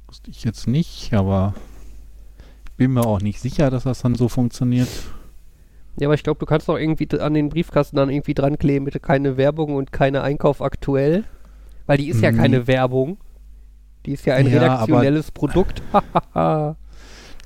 Wusste 0.06 0.30
ich 0.30 0.44
jetzt 0.44 0.68
nicht, 0.68 1.12
aber 1.14 1.54
ich 2.66 2.72
bin 2.76 2.92
mir 2.92 3.04
auch 3.06 3.20
nicht 3.20 3.40
sicher, 3.40 3.70
dass 3.70 3.84
das 3.84 4.02
dann 4.02 4.14
so 4.14 4.28
funktioniert. 4.28 4.88
Ja, 5.98 6.06
aber 6.08 6.14
ich 6.14 6.22
glaube, 6.22 6.38
du 6.38 6.46
kannst 6.46 6.68
doch 6.68 6.78
irgendwie 6.78 7.08
an 7.18 7.34
den 7.34 7.48
Briefkasten 7.50 7.96
dann 7.96 8.08
irgendwie 8.10 8.34
dran 8.34 8.58
kleben, 8.58 8.84
bitte 8.86 9.00
keine 9.00 9.36
Werbung 9.36 9.74
und 9.74 9.92
keine 9.92 10.22
Einkauf 10.22 10.62
aktuell. 10.62 11.24
Weil 11.86 11.98
die 11.98 12.08
ist 12.08 12.22
ja 12.22 12.30
Mhm. 12.32 12.36
keine 12.36 12.66
Werbung. 12.66 13.18
Die 14.06 14.12
ist 14.12 14.24
ja 14.24 14.34
ein 14.34 14.46
Ja, 14.50 14.58
redaktionelles 14.60 15.30
Produkt. 15.30 15.82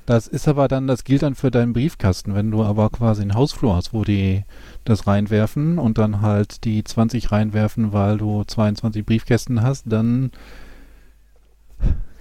Das 0.07 0.25
ist 0.27 0.47
aber 0.47 0.67
dann, 0.69 0.87
das 0.87 1.03
gilt 1.03 1.21
dann 1.21 1.35
für 1.35 1.51
deinen 1.51 1.73
Briefkasten. 1.73 2.33
Wenn 2.33 2.49
du 2.49 2.63
aber 2.63 2.89
quasi 2.89 3.21
einen 3.23 3.33
Hausflur 3.35 3.75
hast, 3.75 3.93
wo 3.93 4.03
die 4.05 4.43
das 4.85 5.05
reinwerfen 5.05 5.77
und 5.77 5.97
dann 5.97 6.21
halt 6.21 6.63
die 6.63 6.81
20 6.83 7.31
reinwerfen, 7.33 7.91
weil 7.91 8.17
du 8.17 8.43
22 8.45 9.05
Briefkästen 9.05 9.61
hast, 9.61 9.83
dann 9.85 10.31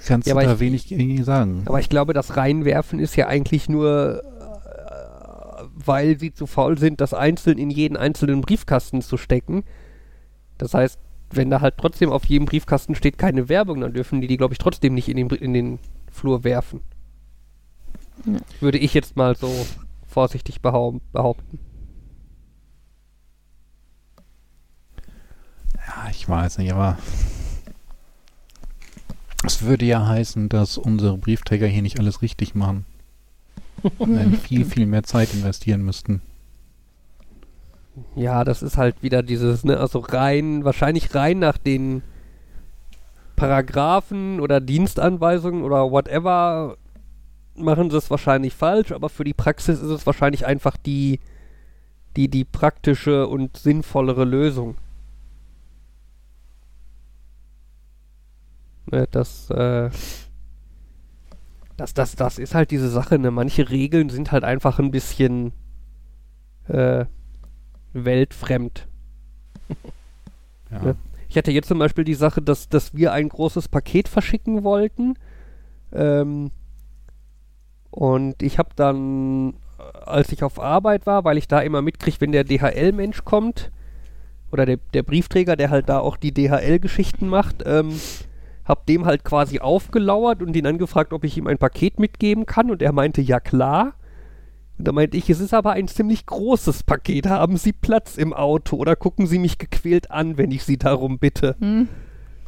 kannst 0.04 0.26
Ja, 0.26 0.34
du 0.34 0.40
da 0.44 0.52
ich- 0.54 0.60
wenig 0.60 0.88
gegen 0.88 1.22
sagen. 1.22 1.62
aber 1.66 1.78
ich 1.80 1.88
glaube, 1.88 2.12
das 2.12 2.36
Reinwerfen 2.36 2.98
ist 2.98 3.14
ja 3.16 3.28
eigentlich 3.28 3.68
nur, 3.68 4.20
äh, 4.24 5.64
weil 5.74 6.18
sie 6.18 6.32
zu 6.34 6.46
faul 6.46 6.78
sind, 6.78 7.00
das 7.00 7.14
einzeln 7.14 7.56
in 7.56 7.70
jeden 7.70 7.96
einzelnen 7.96 8.40
Briefkasten 8.40 9.00
zu 9.00 9.16
stecken. 9.16 9.62
Das 10.58 10.74
heißt, 10.74 10.98
wenn 11.30 11.50
da 11.50 11.60
halt 11.60 11.74
trotzdem 11.76 12.10
auf 12.10 12.24
jedem 12.24 12.46
Briefkasten 12.46 12.96
steht 12.96 13.16
keine 13.16 13.48
Werbung, 13.48 13.80
dann 13.80 13.92
dürfen 13.92 14.20
die 14.20 14.26
die, 14.26 14.36
glaube 14.38 14.54
ich, 14.54 14.58
trotzdem 14.58 14.94
nicht 14.94 15.08
in 15.08 15.16
den, 15.16 15.28
in 15.30 15.52
den 15.54 15.78
Flur 16.10 16.42
werfen. 16.44 16.80
Ja. 18.24 18.38
Würde 18.60 18.78
ich 18.78 18.94
jetzt 18.94 19.16
mal 19.16 19.36
so 19.36 19.66
vorsichtig 20.06 20.60
behau 20.60 21.00
behaupten. 21.12 21.58
Ja, 25.74 26.10
ich 26.10 26.28
weiß 26.28 26.58
nicht, 26.58 26.72
aber 26.72 26.98
es 29.44 29.62
würde 29.62 29.84
ja 29.84 30.06
heißen, 30.06 30.48
dass 30.48 30.78
unsere 30.78 31.16
Briefträger 31.16 31.66
hier 31.66 31.82
nicht 31.82 32.00
alles 32.00 32.22
richtig 32.22 32.54
machen. 32.54 32.86
Und 33.98 34.36
viel, 34.38 34.64
viel 34.64 34.86
mehr 34.86 35.02
Zeit 35.02 35.32
investieren 35.34 35.82
müssten. 35.82 36.22
Ja, 38.14 38.44
das 38.44 38.62
ist 38.62 38.76
halt 38.76 39.02
wieder 39.02 39.22
dieses, 39.22 39.64
ne, 39.64 39.78
also 39.78 40.00
rein, 40.00 40.64
wahrscheinlich 40.64 41.14
rein 41.14 41.38
nach 41.38 41.58
den 41.58 42.02
Paragraphen 43.36 44.40
oder 44.40 44.60
Dienstanweisungen 44.60 45.62
oder 45.62 45.90
whatever 45.90 46.76
machen 47.58 47.90
sie 47.90 47.96
es 47.96 48.10
wahrscheinlich 48.10 48.54
falsch, 48.54 48.92
aber 48.92 49.08
für 49.08 49.24
die 49.24 49.34
Praxis 49.34 49.80
ist 49.80 49.90
es 49.90 50.06
wahrscheinlich 50.06 50.46
einfach 50.46 50.76
die, 50.76 51.20
die, 52.16 52.28
die 52.28 52.44
praktische 52.44 53.26
und 53.26 53.56
sinnvollere 53.56 54.24
Lösung. 54.24 54.76
Ne, 58.90 59.08
das, 59.10 59.50
äh, 59.50 59.90
das, 61.76 61.92
das, 61.94 62.14
das 62.14 62.38
ist 62.38 62.54
halt 62.54 62.70
diese 62.70 62.88
Sache, 62.88 63.18
ne, 63.18 63.30
manche 63.30 63.68
Regeln 63.68 64.10
sind 64.10 64.32
halt 64.32 64.44
einfach 64.44 64.78
ein 64.78 64.90
bisschen, 64.90 65.52
äh, 66.68 67.06
weltfremd. 67.92 68.86
Ja. 70.68 70.84
Ja. 70.84 70.94
Ich 71.28 71.36
hatte 71.36 71.52
jetzt 71.52 71.68
zum 71.68 71.78
Beispiel 71.78 72.02
die 72.02 72.14
Sache, 72.14 72.42
dass, 72.42 72.68
dass 72.68 72.92
wir 72.92 73.12
ein 73.12 73.28
großes 73.28 73.68
Paket 73.68 74.08
verschicken 74.08 74.64
wollten. 74.64 75.14
Ähm, 75.92 76.50
und 77.96 78.42
ich 78.42 78.58
habe 78.58 78.68
dann, 78.76 79.54
äh, 79.78 79.98
als 80.04 80.30
ich 80.30 80.42
auf 80.42 80.60
Arbeit 80.60 81.06
war, 81.06 81.24
weil 81.24 81.38
ich 81.38 81.48
da 81.48 81.60
immer 81.60 81.80
mitkriege, 81.80 82.20
wenn 82.20 82.30
der 82.30 82.44
DHL-Mensch 82.44 83.24
kommt, 83.24 83.72
oder 84.52 84.66
der, 84.66 84.76
der 84.92 85.02
Briefträger, 85.02 85.56
der 85.56 85.70
halt 85.70 85.88
da 85.88 86.00
auch 86.00 86.18
die 86.18 86.34
DHL-Geschichten 86.34 87.26
macht, 87.26 87.62
ähm, 87.64 87.98
hab 88.66 88.84
dem 88.84 89.06
halt 89.06 89.24
quasi 89.24 89.60
aufgelauert 89.60 90.42
und 90.42 90.54
ihn 90.54 90.66
angefragt, 90.66 91.14
ob 91.14 91.24
ich 91.24 91.38
ihm 91.38 91.46
ein 91.46 91.56
Paket 91.56 91.98
mitgeben 91.98 92.44
kann. 92.44 92.70
Und 92.70 92.82
er 92.82 92.92
meinte, 92.92 93.22
ja 93.22 93.40
klar. 93.40 93.94
Und 94.76 94.86
da 94.86 94.92
meinte 94.92 95.16
ich, 95.16 95.30
es 95.30 95.40
ist 95.40 95.54
aber 95.54 95.72
ein 95.72 95.88
ziemlich 95.88 96.26
großes 96.26 96.82
Paket. 96.82 97.26
Haben 97.26 97.56
Sie 97.56 97.72
Platz 97.72 98.18
im 98.18 98.34
Auto 98.34 98.76
oder 98.76 98.94
gucken 98.94 99.26
Sie 99.26 99.38
mich 99.38 99.56
gequält 99.56 100.10
an, 100.10 100.36
wenn 100.36 100.50
ich 100.50 100.64
Sie 100.64 100.76
darum 100.76 101.18
bitte? 101.18 101.56
Hm. 101.60 101.88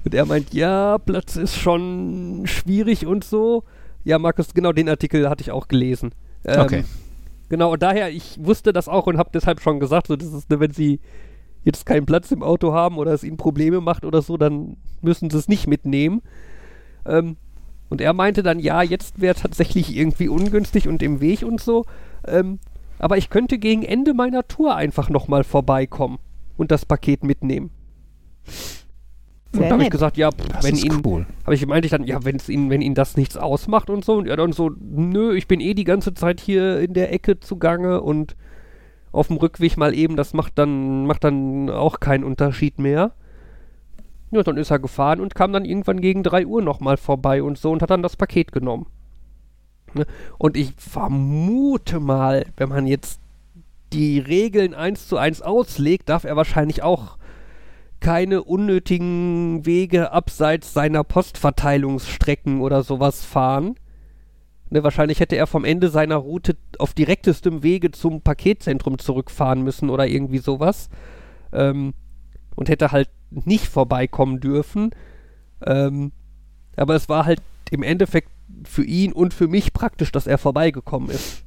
Und 0.05 0.15
er 0.15 0.27
meint, 0.27 0.53
ja, 0.53 0.99
Platz 0.99 1.37
ist 1.37 1.57
schon 1.57 2.43
schwierig 2.45 3.07
und 3.07 3.25
so. 3.25 3.65
Ja, 4.09 4.19
Markus, 4.19 4.55
genau 4.55 4.73
den 4.73 4.89
Artikel 4.89 5.29
hatte 5.29 5.43
ich 5.43 5.51
auch 5.51 5.69
gelesen. 5.69 6.13
Ähm, 6.47 6.61
Okay. 6.61 6.85
Genau, 7.51 7.75
und 7.75 7.83
daher, 7.83 8.11
ich 8.11 8.39
wusste 8.43 8.73
das 8.73 8.89
auch 8.89 9.07
und 9.07 9.19
habe 9.19 9.29
deshalb 9.35 9.61
schon 9.61 9.81
gesagt, 9.81 10.07
so, 10.07 10.17
das 10.17 10.33
ist, 10.33 10.49
ne, 10.49 10.61
wenn 10.61 10.71
Sie 10.71 11.01
jetzt 11.63 11.85
keinen 11.85 12.07
Platz 12.07 12.31
im 12.31 12.43
Auto 12.43 12.73
haben 12.73 12.97
oder 12.97 13.13
es 13.13 13.23
Ihnen 13.23 13.37
Probleme 13.37 13.83
macht 13.83 14.07
oder 14.07 14.23
so, 14.23 14.39
dann 14.39 14.79
müssen 15.03 15.29
Sie 15.29 15.37
es 15.37 15.47
nicht 15.47 15.67
mitnehmen. 15.67 16.23
Ähm, 17.05 17.37
und 17.91 18.01
er 18.01 18.15
meinte 18.15 18.43
dann, 18.43 18.61
ja, 18.61 18.81
jetzt 18.81 19.21
wäre 19.21 19.35
tatsächlich 19.35 19.95
irgendwie 19.95 20.29
ungünstig 20.29 20.89
und 20.89 21.03
im 21.03 21.21
Weg 21.21 21.43
und 21.43 21.61
so. 21.61 21.85
Ähm, 22.27 22.61
aber 22.99 23.19
ich 23.19 23.29
könnte 23.29 23.59
gegen 23.59 23.83
Ende 23.83 24.15
meiner 24.15 24.49
Tour 24.49 24.75
einfach 24.75 25.11
nochmal 25.11 25.45
vorbeikommen 25.45 26.19
und 26.57 26.71
das 26.71 26.87
Paket 26.87 27.25
mitnehmen. 27.25 27.71
Und 29.53 29.63
da 29.63 29.71
habe 29.71 29.83
ich 29.83 29.91
gesagt, 29.91 30.17
ja, 30.17 30.31
Das 30.31 30.65
wenn 30.65 30.77
Ihnen, 30.77 31.03
cool. 31.07 31.27
aber 31.45 31.55
ich 31.55 31.67
meinte 31.67 31.87
ich 31.87 31.91
dann, 31.91 32.05
ja, 32.05 32.23
wenn 32.25 32.37
es 32.37 32.49
Ihnen, 32.49 32.69
wenn 32.69 32.83
Ihnen 32.83 32.95
das 32.95 33.17
nichts 33.17 33.37
ausmacht 33.37 33.89
und 33.89 34.05
so, 34.05 34.15
und 34.17 34.29
er 34.29 34.37
dann 34.37 34.53
so, 34.53 34.71
nö, 34.79 35.35
ich 35.35 35.49
bin 35.49 35.61
eh 35.61 35.75
die 35.75 35.85
ganze 35.85 36.13
Zeit 36.13 36.41
hier 36.41 36.81
in 36.81 36.93
der 36.93 37.13
Ecke 37.13 37.41
zugange 37.41 38.03
und 38.03 38.37
auf 39.11 39.29
dem 39.29 39.39
Rückweg 39.39 39.77
mal 39.79 39.95
eben, 39.95 40.17
das 40.17 40.35
macht 40.35 40.59
dann, 40.59 41.07
macht 41.07 41.25
dann 41.25 41.71
auch 41.71 41.99
keinen 41.99 42.25
Unterschied 42.25 42.79
mehr. 42.79 43.13
Ja, 44.31 44.43
dann 44.43 44.59
ist 44.59 44.71
er 44.71 44.79
gefahren 44.79 45.21
und 45.21 45.35
kam 45.35 45.55
dann 45.55 45.65
irgendwann 45.65 46.03
gegen 46.03 46.23
3 46.23 46.47
Uhr 46.47 46.61
nochmal 46.61 46.99
vorbei 46.99 47.43
und 47.43 47.57
so 47.57 47.71
und 47.71 47.81
hat 47.81 47.91
dann 47.91 48.03
das 48.03 48.17
Paket 48.17 48.53
genommen. 48.53 48.87
Ne? 49.95 50.05
Und 50.37 50.59
ich 50.59 50.75
vermute 50.77 52.01
mal, 52.01 52.45
wenn 52.59 52.69
man 52.69 52.87
jetzt 52.87 53.21
die 53.95 54.19
Regeln 54.19 54.75
eins 54.75 55.09
zu 55.09 55.17
eins 55.17 55.41
auslegt, 55.41 56.11
darf 56.11 56.25
er 56.25 56.37
wahrscheinlich 56.37 56.83
auch 56.83 57.17
keine 58.01 58.43
unnötigen 58.45 59.65
Wege 59.67 60.13
abseits 60.13 60.73
seiner 60.73 61.05
Postverteilungsstrecken 61.05 62.61
oder 62.61 62.83
sowas 62.83 63.25
fahren. 63.25 63.75
Ne, 64.71 64.83
wahrscheinlich 64.83 65.21
hätte 65.21 65.37
er 65.37 65.47
vom 65.47 65.65
Ende 65.65 65.89
seiner 65.89 66.17
Route 66.17 66.57
auf 66.79 66.93
direktestem 66.93 67.63
Wege 67.63 67.91
zum 67.91 68.21
Paketzentrum 68.21 68.99
zurückfahren 68.99 69.63
müssen 69.63 69.89
oder 69.91 70.07
irgendwie 70.07 70.39
sowas. 70.39 70.91
Ähm, 71.53 71.95
und 72.55 72.69
hätte 72.69 72.93
halt 72.93 73.09
nicht 73.31 73.67
vorbeikommen 73.67 74.41
dürfen. 74.41 74.91
Ähm, 75.65 76.13
aber 76.77 76.95
es 76.95 77.09
war 77.09 77.25
halt 77.25 77.41
im 77.71 77.83
Endeffekt 77.83 78.31
für 78.65 78.85
ihn 78.85 79.13
und 79.13 79.33
für 79.35 79.49
mich 79.49 79.73
praktisch, 79.73 80.13
dass 80.13 80.27
er 80.27 80.39
vorbeigekommen 80.39 81.11
ist. 81.11 81.45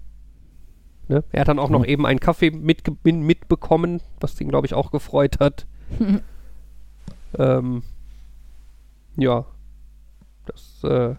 Ne? 1.07 1.23
Er 1.31 1.41
hat 1.41 1.47
dann 1.47 1.59
auch 1.59 1.69
noch 1.69 1.83
Hm. 1.83 1.89
eben 1.89 2.05
einen 2.05 2.19
Kaffee 2.19 2.47
mitge- 2.49 2.95
mitbekommen, 3.03 4.01
was 4.19 4.39
ihn, 4.41 4.49
glaube 4.49 4.65
ich, 4.67 4.73
auch 4.73 4.91
gefreut 4.91 5.39
hat. 5.39 5.65
ähm, 7.37 7.83
ja. 9.17 9.45
Das, 10.45 10.83
äh, 10.83 11.15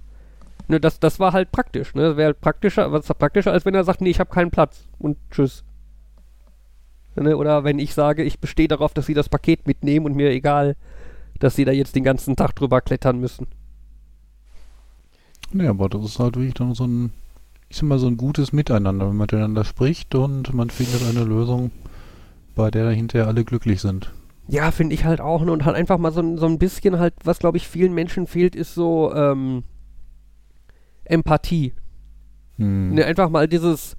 ne, 0.68 0.80
das, 0.80 1.00
das 1.00 1.20
war 1.20 1.32
halt 1.32 1.52
praktisch, 1.52 1.94
ne? 1.94 2.16
Wäre 2.16 2.26
halt 2.26 2.40
praktischer, 2.40 2.90
was 2.92 3.08
ist 3.08 3.18
praktischer, 3.18 3.52
als 3.52 3.64
wenn 3.64 3.74
er 3.74 3.84
sagt, 3.84 4.00
nee, 4.00 4.10
ich 4.10 4.20
habe 4.20 4.32
keinen 4.32 4.50
Platz 4.50 4.88
und 4.98 5.16
tschüss. 5.30 5.64
Ne? 7.14 7.36
Oder 7.36 7.64
wenn 7.64 7.78
ich 7.78 7.94
sage, 7.94 8.22
ich 8.22 8.40
bestehe 8.40 8.68
darauf, 8.68 8.94
dass 8.94 9.06
sie 9.06 9.14
das 9.14 9.28
Paket 9.28 9.66
mitnehmen 9.66 10.06
und 10.06 10.16
mir 10.16 10.30
egal, 10.30 10.76
dass 11.38 11.56
sie 11.56 11.64
da 11.64 11.72
jetzt 11.72 11.94
den 11.94 12.04
ganzen 12.04 12.36
Tag 12.36 12.54
drüber 12.56 12.80
klettern 12.80 13.20
müssen. 13.20 13.46
Nee, 15.52 15.66
aber 15.66 15.88
das 15.88 16.04
ist 16.04 16.18
halt 16.18 16.36
wirklich 16.36 16.54
dann 16.54 16.74
so 16.74 16.86
ein 16.86 17.12
ist 17.68 17.80
immer 17.80 17.98
so 17.98 18.06
ein 18.06 18.18
gutes 18.18 18.52
Miteinander, 18.52 19.06
wenn 19.06 19.16
man 19.16 19.24
miteinander 19.24 19.64
spricht 19.64 20.14
und 20.14 20.52
man 20.52 20.68
findet 20.68 21.02
eine 21.08 21.24
Lösung, 21.24 21.70
bei 22.54 22.70
der 22.70 22.90
hinterher 22.90 23.28
alle 23.28 23.44
glücklich 23.44 23.80
sind. 23.80 24.12
Ja, 24.52 24.70
finde 24.70 24.94
ich 24.94 25.04
halt 25.06 25.22
auch. 25.22 25.42
Ne? 25.42 25.50
Und 25.50 25.64
halt 25.64 25.76
einfach 25.76 25.96
mal 25.96 26.12
so, 26.12 26.20
ein- 26.20 26.36
so 26.36 26.44
ein 26.44 26.58
bisschen 26.58 26.98
halt, 26.98 27.14
was 27.24 27.38
glaube 27.38 27.56
ich 27.56 27.66
vielen 27.66 27.94
Menschen 27.94 28.26
fehlt, 28.26 28.54
ist 28.54 28.74
so 28.74 29.10
ähm, 29.14 29.64
Empathie. 31.04 31.72
Hm. 32.56 32.94
Ne, 32.94 33.06
einfach 33.06 33.30
mal 33.30 33.48
dieses, 33.48 33.96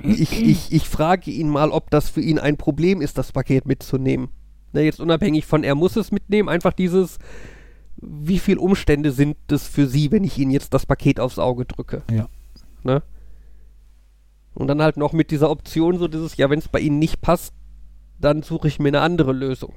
ich, 0.00 0.40
ich, 0.42 0.72
ich 0.72 0.88
frage 0.88 1.32
ihn 1.32 1.48
mal, 1.48 1.70
ob 1.70 1.90
das 1.90 2.08
für 2.08 2.20
ihn 2.20 2.38
ein 2.38 2.56
Problem 2.56 3.00
ist, 3.02 3.18
das 3.18 3.32
Paket 3.32 3.66
mitzunehmen. 3.66 4.28
Ne, 4.72 4.82
jetzt 4.82 5.00
unabhängig 5.00 5.44
von, 5.44 5.64
er 5.64 5.74
muss 5.74 5.96
es 5.96 6.12
mitnehmen, 6.12 6.48
einfach 6.48 6.72
dieses, 6.72 7.18
wie 7.96 8.38
viel 8.38 8.58
Umstände 8.58 9.10
sind 9.10 9.36
es 9.50 9.66
für 9.66 9.88
sie, 9.88 10.12
wenn 10.12 10.22
ich 10.22 10.38
ihnen 10.38 10.52
jetzt 10.52 10.72
das 10.72 10.86
Paket 10.86 11.18
aufs 11.18 11.40
Auge 11.40 11.64
drücke. 11.64 12.02
Ja. 12.12 12.28
Ne? 12.84 13.02
Und 14.54 14.68
dann 14.68 14.80
halt 14.82 14.96
noch 14.98 15.12
mit 15.12 15.32
dieser 15.32 15.50
Option 15.50 15.98
so 15.98 16.06
dieses, 16.06 16.36
ja, 16.36 16.48
wenn 16.48 16.60
es 16.60 16.68
bei 16.68 16.78
ihnen 16.78 17.00
nicht 17.00 17.20
passt, 17.20 17.52
dann 18.20 18.42
suche 18.42 18.68
ich 18.68 18.78
mir 18.78 18.88
eine 18.88 19.00
andere 19.00 19.32
Lösung. 19.32 19.74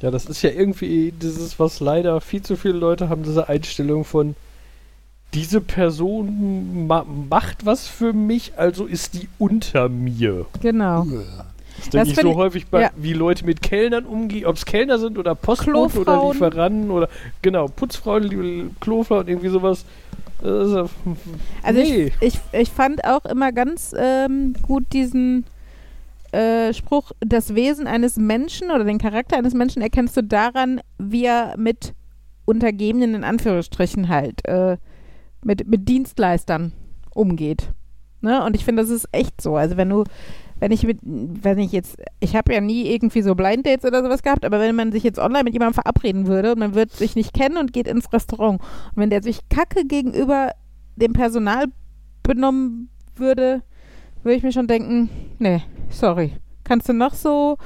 Ja, 0.00 0.10
das 0.10 0.26
ist 0.26 0.42
ja 0.42 0.50
irgendwie 0.50 1.12
dieses, 1.12 1.58
was 1.58 1.80
leider 1.80 2.20
viel 2.20 2.42
zu 2.42 2.56
viele 2.56 2.74
Leute 2.74 3.08
haben, 3.08 3.22
diese 3.22 3.48
Einstellung 3.48 4.04
von 4.04 4.34
diese 5.34 5.60
Person 5.60 6.86
ma 6.86 7.04
macht 7.04 7.64
was 7.64 7.86
für 7.86 8.12
mich, 8.12 8.52
also 8.56 8.86
ist 8.86 9.14
die 9.14 9.28
unter 9.38 9.88
mir. 9.88 10.46
Genau. 10.60 11.06
Das 11.76 11.90
denke 11.90 12.10
ich 12.10 12.16
so 12.16 12.30
ich- 12.30 12.36
häufig 12.36 12.66
bei, 12.66 12.82
ja. 12.82 12.90
wie 12.96 13.12
Leute 13.12 13.44
mit 13.44 13.62
Kellnern 13.62 14.06
umgehen, 14.06 14.46
ob 14.46 14.56
es 14.56 14.64
Kellner 14.66 14.98
sind 14.98 15.18
oder 15.18 15.34
Postboten 15.34 16.00
oder. 16.00 16.32
Lieferanten 16.32 16.90
oder 16.90 17.08
genau, 17.42 17.68
Putzfrauen, 17.68 18.74
Klofrauen, 18.80 19.28
irgendwie 19.28 19.48
sowas. 19.48 19.84
Also 20.42 20.88
nee. 21.72 22.12
ich, 22.20 22.34
ich, 22.34 22.40
ich 22.52 22.70
fand 22.70 23.04
auch 23.04 23.26
immer 23.26 23.52
ganz 23.52 23.94
ähm, 23.96 24.54
gut 24.62 24.84
diesen 24.92 25.44
äh, 26.32 26.72
Spruch, 26.72 27.12
das 27.20 27.54
Wesen 27.54 27.86
eines 27.86 28.16
Menschen 28.16 28.70
oder 28.70 28.84
den 28.84 28.98
Charakter 28.98 29.36
eines 29.36 29.54
Menschen 29.54 29.82
erkennst 29.82 30.16
du 30.16 30.22
daran, 30.22 30.80
wie 30.98 31.24
er 31.24 31.54
mit 31.56 31.94
Untergebenen 32.44 33.14
in 33.14 33.24
Anführungsstrichen 33.24 34.08
halt, 34.08 34.46
äh, 34.46 34.76
mit, 35.44 35.66
mit 35.68 35.88
Dienstleistern 35.88 36.72
umgeht. 37.14 37.72
Ne? 38.20 38.44
Und 38.44 38.56
ich 38.56 38.64
finde, 38.64 38.82
das 38.82 38.90
ist 38.90 39.08
echt 39.12 39.40
so. 39.40 39.56
Also 39.56 39.76
wenn 39.76 39.88
du, 39.88 40.04
wenn 40.58 40.72
ich 40.72 40.84
mit, 40.84 40.98
wenn 41.02 41.58
ich 41.58 41.72
jetzt, 41.72 41.96
ich 42.20 42.36
habe 42.36 42.52
ja 42.52 42.60
nie 42.60 42.86
irgendwie 42.86 43.22
so 43.22 43.34
Blind 43.34 43.66
Dates 43.66 43.84
oder 43.84 44.02
sowas 44.02 44.22
gehabt, 44.22 44.44
aber 44.44 44.60
wenn 44.60 44.76
man 44.76 44.92
sich 44.92 45.02
jetzt 45.02 45.18
online 45.18 45.44
mit 45.44 45.54
jemandem 45.54 45.74
verabreden 45.74 46.26
würde 46.26 46.52
und 46.52 46.58
man 46.58 46.74
würde 46.74 46.94
sich 46.94 47.16
nicht 47.16 47.32
kennen 47.32 47.56
und 47.56 47.72
geht 47.72 47.88
ins 47.88 48.12
Restaurant 48.12 48.60
und 48.60 48.96
wenn 48.96 49.10
der 49.10 49.22
sich 49.22 49.48
kacke 49.48 49.84
gegenüber 49.86 50.50
dem 50.96 51.12
Personal 51.12 51.64
benommen 52.22 52.90
würde, 53.16 53.62
würde 54.22 54.36
ich 54.36 54.42
mir 54.42 54.52
schon 54.52 54.66
denken, 54.66 55.08
nee, 55.38 55.62
sorry. 55.90 56.36
Kannst 56.64 56.88
du 56.88 56.92
noch 56.92 57.14
so 57.14 57.56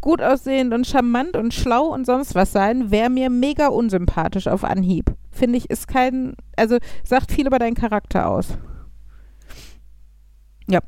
gut 0.00 0.22
aussehend 0.22 0.72
und 0.72 0.86
charmant 0.86 1.36
und 1.36 1.52
schlau 1.52 1.86
und 1.86 2.06
sonst 2.06 2.34
was 2.34 2.52
sein, 2.52 2.90
wäre 2.90 3.10
mir 3.10 3.28
mega 3.28 3.68
unsympathisch 3.68 4.46
auf 4.46 4.62
Anhieb. 4.62 5.12
Finde 5.32 5.58
ich, 5.58 5.68
ist 5.68 5.88
kein, 5.88 6.36
also 6.56 6.78
sagt 7.04 7.32
viel 7.32 7.46
über 7.46 7.58
deinen 7.58 7.74
Charakter 7.74 8.28
aus. 8.28 8.56
Ja. 10.68 10.80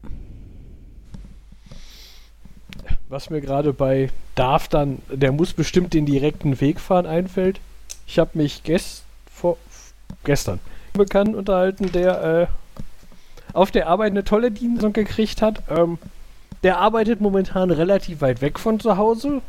Was 3.08 3.30
mir 3.30 3.40
gerade 3.40 3.72
bei 3.72 4.10
darf 4.34 4.68
dann, 4.68 5.00
der 5.10 5.32
muss 5.32 5.52
bestimmt 5.52 5.94
den 5.94 6.06
direkten 6.06 6.60
Weg 6.60 6.78
fahren 6.78 7.06
einfällt. 7.06 7.60
Ich 8.06 8.18
habe 8.18 8.30
mich 8.34 8.62
gest 8.62 9.02
vor, 9.30 9.56
gestern 10.24 10.60
bekannt 10.92 11.34
unterhalten, 11.34 11.90
der 11.90 12.22
äh, 12.22 12.46
auf 13.52 13.70
der 13.70 13.88
Arbeit 13.88 14.12
eine 14.12 14.24
tolle 14.24 14.50
Dienstleistung 14.50 14.92
gekriegt 14.92 15.42
hat. 15.42 15.62
Ähm, 15.70 15.98
der 16.62 16.78
arbeitet 16.78 17.20
momentan 17.20 17.70
relativ 17.70 18.20
weit 18.20 18.40
weg 18.40 18.58
von 18.58 18.80
zu 18.80 18.96
Hause. 18.96 19.42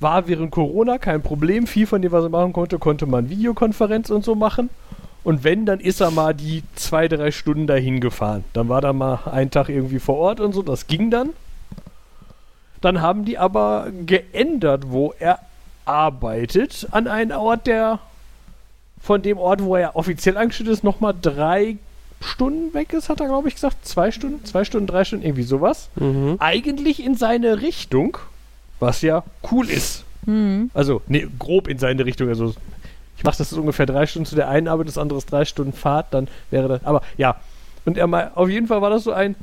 War 0.00 0.28
während 0.28 0.50
Corona 0.50 0.98
kein 0.98 1.22
Problem. 1.22 1.66
Viel 1.66 1.86
von 1.86 2.02
dem, 2.02 2.12
was 2.12 2.24
er 2.24 2.30
machen 2.30 2.52
konnte, 2.52 2.78
konnte 2.78 3.06
man 3.06 3.30
Videokonferenz 3.30 4.10
und 4.10 4.24
so 4.24 4.34
machen. 4.34 4.70
Und 5.24 5.44
wenn, 5.44 5.66
dann 5.66 5.80
ist 5.80 6.00
er 6.00 6.10
mal 6.10 6.34
die 6.34 6.62
zwei, 6.76 7.08
drei 7.08 7.30
Stunden 7.32 7.66
dahin 7.66 8.00
gefahren. 8.00 8.44
Dann 8.52 8.68
war 8.68 8.80
da 8.80 8.92
mal 8.92 9.20
ein 9.26 9.50
Tag 9.50 9.68
irgendwie 9.68 9.98
vor 9.98 10.16
Ort 10.16 10.40
und 10.40 10.52
so. 10.52 10.62
Das 10.62 10.86
ging 10.86 11.10
dann. 11.10 11.30
Dann 12.80 13.02
haben 13.02 13.24
die 13.24 13.38
aber 13.38 13.88
geändert, 14.06 14.84
wo 14.86 15.12
er 15.18 15.40
arbeitet, 15.84 16.86
an 16.92 17.08
einen 17.08 17.32
Ort, 17.32 17.66
der 17.66 17.98
von 19.00 19.22
dem 19.22 19.38
Ort, 19.38 19.62
wo 19.62 19.76
er 19.76 19.96
offiziell 19.96 20.36
angestellt 20.36 20.68
ist, 20.68 20.84
nochmal 20.84 21.14
drei 21.20 21.76
Stunden 22.20 22.74
weg 22.74 22.92
ist, 22.92 23.08
hat 23.08 23.20
er, 23.20 23.26
glaube 23.26 23.48
ich, 23.48 23.54
gesagt. 23.54 23.86
Zwei 23.86 24.10
Stunden, 24.10 24.44
zwei 24.44 24.64
Stunden, 24.64 24.86
drei 24.86 25.04
Stunden, 25.04 25.24
irgendwie 25.24 25.44
sowas. 25.44 25.88
Mhm. 25.96 26.36
Eigentlich 26.38 27.02
in 27.04 27.14
seine 27.14 27.62
Richtung, 27.62 28.18
was 28.80 29.02
ja 29.02 29.22
cool 29.50 29.70
ist. 29.70 30.04
Hm. 30.24 30.70
Also, 30.74 31.00
nee, 31.06 31.26
grob 31.38 31.68
in 31.68 31.78
seine 31.78 32.04
Richtung. 32.04 32.28
Also, 32.28 32.54
ich 33.16 33.24
mache 33.24 33.38
das 33.38 33.52
ist 33.52 33.58
ungefähr 33.58 33.86
drei 33.86 34.06
Stunden 34.06 34.26
zu 34.26 34.36
der 34.36 34.48
einen 34.48 34.68
Arbeit, 34.68 34.88
das 34.88 34.98
andere 34.98 35.18
ist 35.18 35.30
drei 35.30 35.44
Stunden 35.44 35.72
Fahrt, 35.72 36.12
dann 36.12 36.28
wäre 36.50 36.68
das. 36.68 36.84
Aber 36.84 37.02
ja. 37.16 37.36
Und 37.84 37.96
er 37.96 38.06
mal, 38.06 38.32
auf 38.34 38.48
jeden 38.48 38.66
Fall 38.66 38.82
war 38.82 38.90
das 38.90 39.04
so 39.04 39.12
ein. 39.12 39.34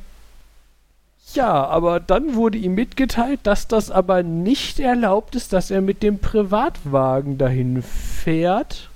Ja, 1.34 1.66
aber 1.66 2.00
dann 2.00 2.36
wurde 2.36 2.58
ihm 2.58 2.76
mitgeteilt, 2.76 3.40
dass 3.44 3.68
das 3.68 3.90
aber 3.90 4.22
nicht 4.22 4.80
erlaubt 4.80 5.36
ist, 5.36 5.54
dass 5.54 5.72
er 5.72 5.82
mit 5.82 6.04
dem 6.04 6.20
Privatwagen 6.20 7.38
dahin 7.38 7.82
fährt, 7.82 8.90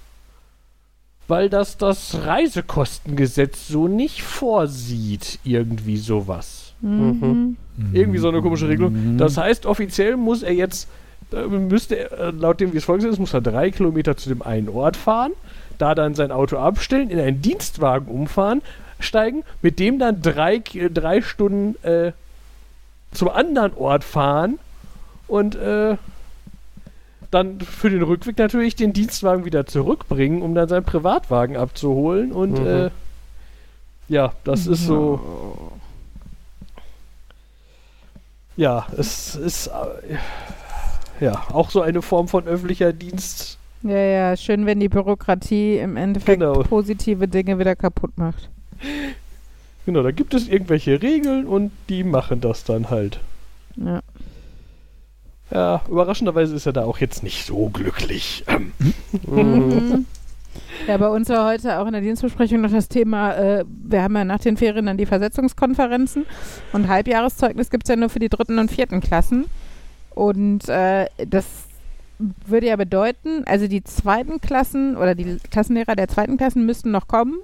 weil 1.30 1.48
das 1.50 1.78
das 1.78 2.26
Reisekostengesetz 2.26 3.68
so 3.68 3.88
nicht 3.88 4.24
vorsieht. 4.24 5.40
Irgendwie 5.44 5.98
sowas. 5.98 6.74
Mhm. 6.82 7.56
Irgendwie 7.94 8.18
so 8.18 8.30
eine 8.30 8.42
komische 8.42 8.68
Regelung. 8.68 9.18
Das 9.18 9.38
heißt, 9.38 9.66
offiziell 9.66 10.18
muss 10.18 10.44
er 10.44 10.54
jetzt, 10.54 10.90
äh, 11.32 11.46
müsste 11.46 11.98
er, 11.98 12.20
äh, 12.20 12.32
laut 12.32 12.60
dem, 12.60 12.74
wie 12.74 12.78
es 12.78 12.84
vorgesehen 12.84 13.14
ist, 13.14 13.20
muss 13.20 13.34
er 13.34 13.42
drei 13.42 13.70
Kilometer 13.70 14.18
zu 14.18 14.30
dem 14.30 14.42
einen 14.42 14.70
Ort 14.70 14.98
fahren, 14.98 15.32
da 15.78 15.94
dann 15.94 16.16
sein 16.16 16.32
Auto 16.32 16.58
abstellen, 16.58 17.10
in 17.10 17.20
einen 17.20 17.42
Dienstwagen 17.42 18.08
umfahren, 18.08 18.62
steigen, 19.00 19.44
mit 19.62 19.80
dem 19.80 20.00
dann 20.00 20.22
drei, 20.22 20.62
drei 20.94 21.22
Stunden 21.22 21.76
äh, 21.86 22.12
zum 23.12 23.30
anderen 23.30 23.74
Ort 23.76 24.04
fahren 24.04 24.60
und 25.28 25.56
äh, 25.56 25.96
dann 27.32 27.60
für 27.62 27.90
den 27.90 28.02
Rückweg 28.02 28.38
natürlich 28.38 28.76
den 28.76 28.94
Dienstwagen 28.94 29.46
wieder 29.46 29.66
zurückbringen, 29.66 30.42
um 30.42 30.56
dann 30.56 30.68
seinen 30.70 30.86
Privatwagen 30.86 31.58
abzuholen 31.58 32.32
und 32.32 32.60
Mhm. 32.60 32.66
äh, 32.68 32.90
ja, 34.08 34.34
das 34.44 34.66
ist 34.66 34.86
so. 34.88 35.72
Ja, 38.58 38.88
es 38.98 39.36
ist 39.36 39.68
äh, 39.68 41.24
ja 41.24 41.44
auch 41.54 41.70
so 41.70 41.82
eine 41.82 42.02
Form 42.02 42.28
von 42.28 42.46
öffentlicher 42.48 42.92
Dienst. 42.92 43.58
Ja, 43.84 43.98
ja, 43.98 44.36
schön, 44.36 44.66
wenn 44.66 44.80
die 44.82 44.90
Bürokratie 44.90 45.78
im 45.78 45.96
Endeffekt 45.96 46.40
Genau. 46.42 46.64
positive 46.64 47.28
Dinge 47.30 47.58
wieder 47.60 47.76
kaputt 47.76 48.18
macht. 48.18 48.50
Genau, 49.86 50.04
da 50.04 50.12
gibt 50.12 50.34
es 50.34 50.50
irgendwelche 50.50 51.02
Regeln 51.02 51.46
und 51.48 51.72
die 51.88 52.04
machen 52.04 52.42
das 52.42 52.66
dann 52.66 52.90
halt. 52.90 53.20
Ja. 53.78 54.02
Ja, 55.52 55.82
überraschenderweise 55.90 56.56
ist 56.56 56.66
er 56.66 56.74
da 56.74 56.84
auch 56.84 57.00
jetzt 57.00 57.24
nicht 57.24 57.46
so 57.46 57.70
glücklich. 57.70 58.44
Ähm. 58.48 60.06
Ja, 60.88 60.98
bei 60.98 61.10
uns 61.10 61.30
war 61.30 61.46
heute 61.46 61.80
auch 61.80 61.86
in 61.86 61.92
der 61.94 62.02
Dienstbesprechung 62.02 62.62
noch 62.62 62.72
das 62.72 62.88
Thema, 62.88 63.34
äh, 63.36 63.66
wir 63.68 64.02
haben 64.02 64.16
ja 64.16 64.24
nach 64.24 64.40
den 64.40 64.58
Ferien 64.58 64.88
dann 64.88 64.98
die 64.98 65.06
Versetzungskonferenzen 65.06 66.26
und 66.74 66.88
Halbjahreszeugnis 66.88 67.70
gibt 67.70 67.84
es 67.84 67.90
ja 67.90 67.96
nur 67.96 68.10
für 68.10 68.20
die 68.20 68.30
dritten 68.30 68.58
und 68.58 68.72
vierten 68.72 69.02
Klassen. 69.02 69.46
Und 70.16 70.68
äh, 70.70 71.08
das 71.28 71.46
würde 72.18 72.68
ja 72.68 72.76
bedeuten, 72.76 73.44
also 73.46 73.68
die 73.68 73.84
zweiten 73.84 74.42
Klassen 74.42 74.98
oder 74.98 75.16
die 75.16 75.38
Klassenlehrer 75.52 75.96
der 75.96 76.08
zweiten 76.08 76.38
Klassen 76.38 76.66
müssten 76.66 76.92
noch 76.92 77.08
kommen, 77.08 77.40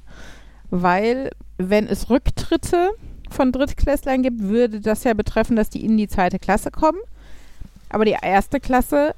weil 0.69 1.31
wenn 1.57 1.87
es 1.87 2.09
Rücktritte 2.09 2.91
von 3.29 3.51
Drittklässlern 3.51 4.23
gibt, 4.23 4.41
würde 4.43 4.81
das 4.81 5.03
ja 5.03 5.13
betreffen, 5.13 5.55
dass 5.55 5.69
die 5.69 5.85
in 5.85 5.97
die 5.97 6.07
zweite 6.07 6.39
Klasse 6.39 6.71
kommen. 6.71 6.99
Aber 7.95 8.03
die 8.03 8.17
erste 8.21 8.59
Klasse 8.59 9.15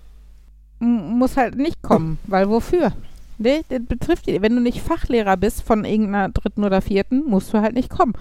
muss 0.78 1.36
halt 1.36 1.56
nicht 1.56 1.82
kommen, 1.82 2.20
weil 2.28 2.48
wofür? 2.48 2.92
Nee, 3.40 3.62
das 3.70 3.82
betrifft 3.82 4.28
die. 4.28 4.40
Wenn 4.44 4.56
du 4.56 4.62
nicht 4.62 4.84
Fachlehrer 4.84 5.36
bist 5.36 5.64
von 5.64 5.84
irgendeiner 5.84 6.30
dritten 6.30 6.64
oder 6.64 6.84
vierten, 6.84 7.24
musst 7.26 7.52
du 7.52 7.62
halt 7.62 7.74
nicht 7.74 7.90
kommen. 7.90 8.14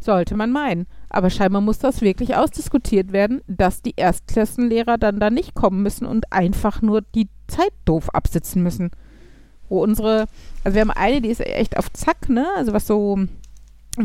Sollte 0.00 0.34
man 0.34 0.50
meinen. 0.50 0.86
Aber 1.10 1.28
scheinbar 1.28 1.60
muss 1.60 1.78
das 1.78 2.00
wirklich 2.00 2.36
ausdiskutiert 2.36 3.12
werden, 3.12 3.42
dass 3.48 3.82
die 3.82 3.92
Erstklassenlehrer 3.96 4.96
dann 4.96 5.20
da 5.20 5.28
nicht 5.28 5.54
kommen 5.54 5.82
müssen 5.82 6.06
und 6.06 6.32
einfach 6.32 6.80
nur 6.80 7.02
die 7.02 7.28
Zeit 7.46 7.74
doof 7.84 8.08
absitzen 8.14 8.62
müssen. 8.62 8.90
Wo 9.68 9.82
unsere, 9.82 10.24
also 10.64 10.74
wir 10.74 10.80
haben 10.80 10.90
eine, 10.90 11.20
die 11.20 11.28
ist 11.28 11.42
echt 11.42 11.76
auf 11.76 11.92
Zack, 11.92 12.30
ne? 12.30 12.46
Also 12.56 12.72
was 12.72 12.86
so 12.86 13.18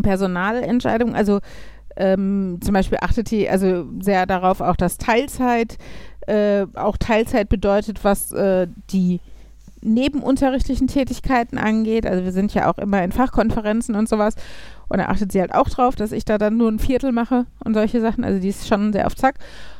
Personalentscheidungen, 0.01 1.15
also 1.15 1.39
ähm, 1.95 2.59
zum 2.61 2.73
Beispiel 2.73 2.97
achtet 3.01 3.31
die 3.31 3.49
also 3.49 3.85
sehr 3.99 4.25
darauf 4.25 4.61
auch, 4.61 4.75
dass 4.75 4.97
Teilzeit 4.97 5.77
äh, 6.27 6.65
auch 6.73 6.97
Teilzeit 6.97 7.49
bedeutet, 7.49 8.03
was 8.03 8.31
äh, 8.31 8.67
die 8.91 9.19
nebenunterrichtlichen 9.81 10.87
Tätigkeiten 10.87 11.57
angeht. 11.57 12.05
Also 12.05 12.23
wir 12.23 12.31
sind 12.31 12.53
ja 12.53 12.71
auch 12.71 12.77
immer 12.77 13.03
in 13.03 13.11
Fachkonferenzen 13.11 13.95
und 13.95 14.07
sowas. 14.07 14.35
Und 14.87 14.99
da 14.99 15.05
achtet 15.05 15.31
sie 15.31 15.41
halt 15.41 15.53
auch 15.53 15.69
drauf, 15.69 15.95
dass 15.95 16.11
ich 16.11 16.25
da 16.25 16.37
dann 16.37 16.57
nur 16.57 16.71
ein 16.71 16.79
Viertel 16.79 17.11
mache 17.11 17.45
und 17.63 17.73
solche 17.73 17.99
Sachen. 17.99 18.23
Also 18.23 18.39
die 18.39 18.49
ist 18.49 18.67
schon 18.67 18.93
sehr 18.93 19.07
auf 19.07 19.15
Zack. 19.15 19.35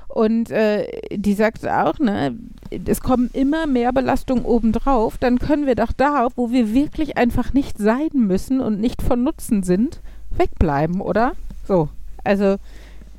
Und 0.08 0.52
äh, 0.52 0.86
die 1.12 1.34
sagt 1.34 1.68
auch, 1.68 1.98
ne, 1.98 2.36
es 2.86 3.02
kommen 3.02 3.32
immer 3.34 3.66
mehr 3.66 3.92
Belastungen 3.92 4.46
obendrauf, 4.46 5.18
dann 5.18 5.40
können 5.40 5.66
wir 5.66 5.74
doch 5.74 5.92
da, 5.92 6.28
wo 6.36 6.52
wir 6.52 6.72
wirklich 6.72 7.18
einfach 7.18 7.54
nicht 7.54 7.80
sein 7.80 8.10
müssen 8.14 8.62
und 8.62 8.80
nicht 8.80 9.02
von 9.02 9.24
Nutzen 9.24 9.64
sind, 9.64 10.02
wegbleiben, 10.30 11.02
oder? 11.02 11.32
So. 11.68 11.90
Also, 12.24 12.58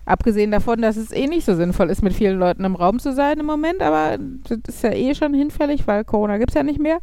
abgesehen 0.04 0.50
davon, 0.50 0.82
dass 0.82 0.96
es 0.96 1.12
eh 1.12 1.26
nicht 1.26 1.44
so 1.44 1.54
sinnvoll 1.54 1.90
ist, 1.90 2.02
mit 2.02 2.14
vielen 2.14 2.38
Leuten 2.38 2.64
im 2.64 2.76
Raum 2.76 2.98
zu 2.98 3.12
sein 3.12 3.38
im 3.38 3.46
Moment, 3.46 3.80
aber 3.82 4.18
das 4.18 4.76
ist 4.76 4.82
ja 4.82 4.92
eh 4.92 5.14
schon 5.14 5.34
hinfällig, 5.34 5.86
weil 5.86 6.04
Corona 6.04 6.38
gibt 6.38 6.50
es 6.50 6.54
ja 6.56 6.62
nicht 6.62 6.80
mehr. 6.80 6.98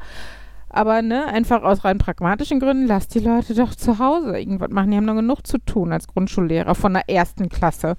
Aber 0.69 1.01
ne, 1.01 1.25
einfach 1.25 1.63
aus 1.63 1.83
rein 1.83 1.97
pragmatischen 1.97 2.59
Gründen, 2.59 2.87
lasst 2.87 3.13
die 3.13 3.19
Leute 3.19 3.53
doch 3.53 3.75
zu 3.75 3.99
Hause 3.99 4.39
irgendwas 4.39 4.69
machen. 4.69 4.91
Die 4.91 4.97
haben 4.97 5.05
noch 5.05 5.15
genug 5.15 5.45
zu 5.45 5.57
tun 5.57 5.91
als 5.91 6.07
Grundschullehrer 6.07 6.75
von 6.75 6.93
der 6.93 7.09
ersten 7.09 7.49
Klasse. 7.49 7.97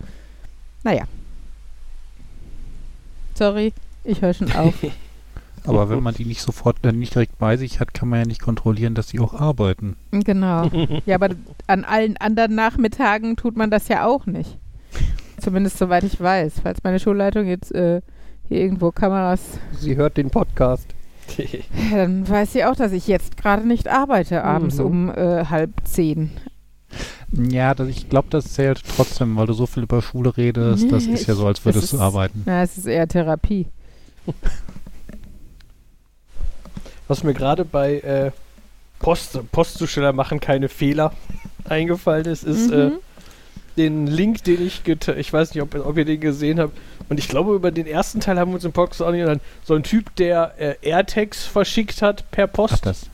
Naja, 0.82 1.05
Sorry, 3.34 3.72
ich 4.05 4.20
höre 4.20 4.34
schon 4.34 4.53
auf. 4.53 4.74
Aber 5.64 5.88
wenn 5.90 6.02
man 6.02 6.14
die 6.14 6.24
nicht 6.24 6.40
sofort, 6.42 6.84
äh, 6.84 6.92
nicht 6.92 7.14
direkt 7.14 7.38
bei 7.38 7.56
sich 7.56 7.78
hat, 7.80 7.94
kann 7.94 8.08
man 8.08 8.18
ja 8.20 8.26
nicht 8.26 8.42
kontrollieren, 8.42 8.94
dass 8.94 9.08
sie 9.08 9.20
auch 9.20 9.34
arbeiten. 9.34 9.96
Genau. 10.10 10.68
Ja, 11.06 11.16
aber 11.16 11.30
an 11.66 11.84
allen 11.84 12.16
anderen 12.16 12.54
Nachmittagen 12.54 13.36
tut 13.36 13.56
man 13.56 13.70
das 13.70 13.88
ja 13.88 14.06
auch 14.06 14.26
nicht. 14.26 14.58
Zumindest 15.40 15.78
soweit 15.78 16.04
ich 16.04 16.20
weiß. 16.20 16.54
Falls 16.62 16.82
meine 16.84 17.00
Schulleitung 17.00 17.46
jetzt 17.46 17.72
äh, 17.74 18.00
hier 18.48 18.58
irgendwo 18.60 18.90
Kameras. 18.92 19.40
Sie 19.78 19.96
hört 19.96 20.16
den 20.16 20.30
Podcast. 20.30 20.86
Dann 21.92 22.28
weiß 22.28 22.52
sie 22.52 22.64
auch, 22.64 22.76
dass 22.76 22.92
ich 22.92 23.06
jetzt 23.06 23.36
gerade 23.36 23.66
nicht 23.66 23.88
arbeite, 23.88 24.44
abends 24.44 24.78
Mhm. 24.78 24.84
um 24.84 25.08
äh, 25.10 25.44
halb 25.46 25.70
zehn. 25.84 26.30
Ja, 27.32 27.74
das, 27.74 27.88
ich 27.88 28.08
glaube, 28.10 28.28
das 28.30 28.52
zählt 28.52 28.82
trotzdem, 28.96 29.36
weil 29.36 29.46
du 29.46 29.54
so 29.54 29.64
viel 29.66 29.84
über 29.84 30.02
Schule 30.02 30.36
redest. 30.36 30.92
Das 30.92 31.04
ist 31.06 31.26
ja 31.26 31.34
so, 31.34 31.46
als 31.46 31.64
würdest 31.64 31.92
du 31.92 31.96
ist- 31.96 32.02
arbeiten. 32.02 32.42
Na, 32.44 32.62
es 32.62 32.76
ist 32.76 32.86
eher 32.86 33.08
Therapie. 33.08 33.66
Was 37.09 37.22
mir 37.24 37.34
gerade 37.34 37.64
bei 37.64 37.98
äh, 38.00 38.30
Post, 38.98 39.38
Postzusteller 39.53 40.12
machen 40.12 40.40
keine 40.40 40.68
Fehler 40.68 41.12
eingefallen 41.68 42.26
ist, 42.26 42.44
ist 42.44 42.70
äh, 42.70 42.86
Mhm. 42.90 42.92
den 43.76 44.07
Link, 44.07 44.44
den 44.44 44.64
ich 44.66 44.82
geta- 44.84 45.16
ich 45.16 45.32
weiß 45.32 45.55
nicht, 45.55 45.62
ob, 45.62 45.74
ob 45.74 45.96
ihr 45.96 46.05
den 46.05 46.20
gesehen 46.20 46.61
habt. 46.61 46.76
Und 47.09 47.18
ich 47.18 47.28
glaube, 47.28 47.55
über 47.55 47.70
den 47.70 47.86
ersten 47.86 48.20
Teil 48.20 48.38
haben 48.38 48.50
wir 48.53 48.55
uns 48.57 48.64
im 48.64 48.72
Podcast 48.72 49.03
auch 49.03 49.11
nicht 49.11 49.20
genannt. 49.22 49.42
So 49.64 49.74
ein 49.74 49.82
Typ, 49.82 50.14
der 50.16 50.55
äh, 50.59 50.74
AirTags 50.82 51.44
verschickt 51.44 52.00
hat 52.03 52.30
per 52.30 52.46
Post. 52.46 52.74
Ach, 52.76 52.80
das. 52.80 53.07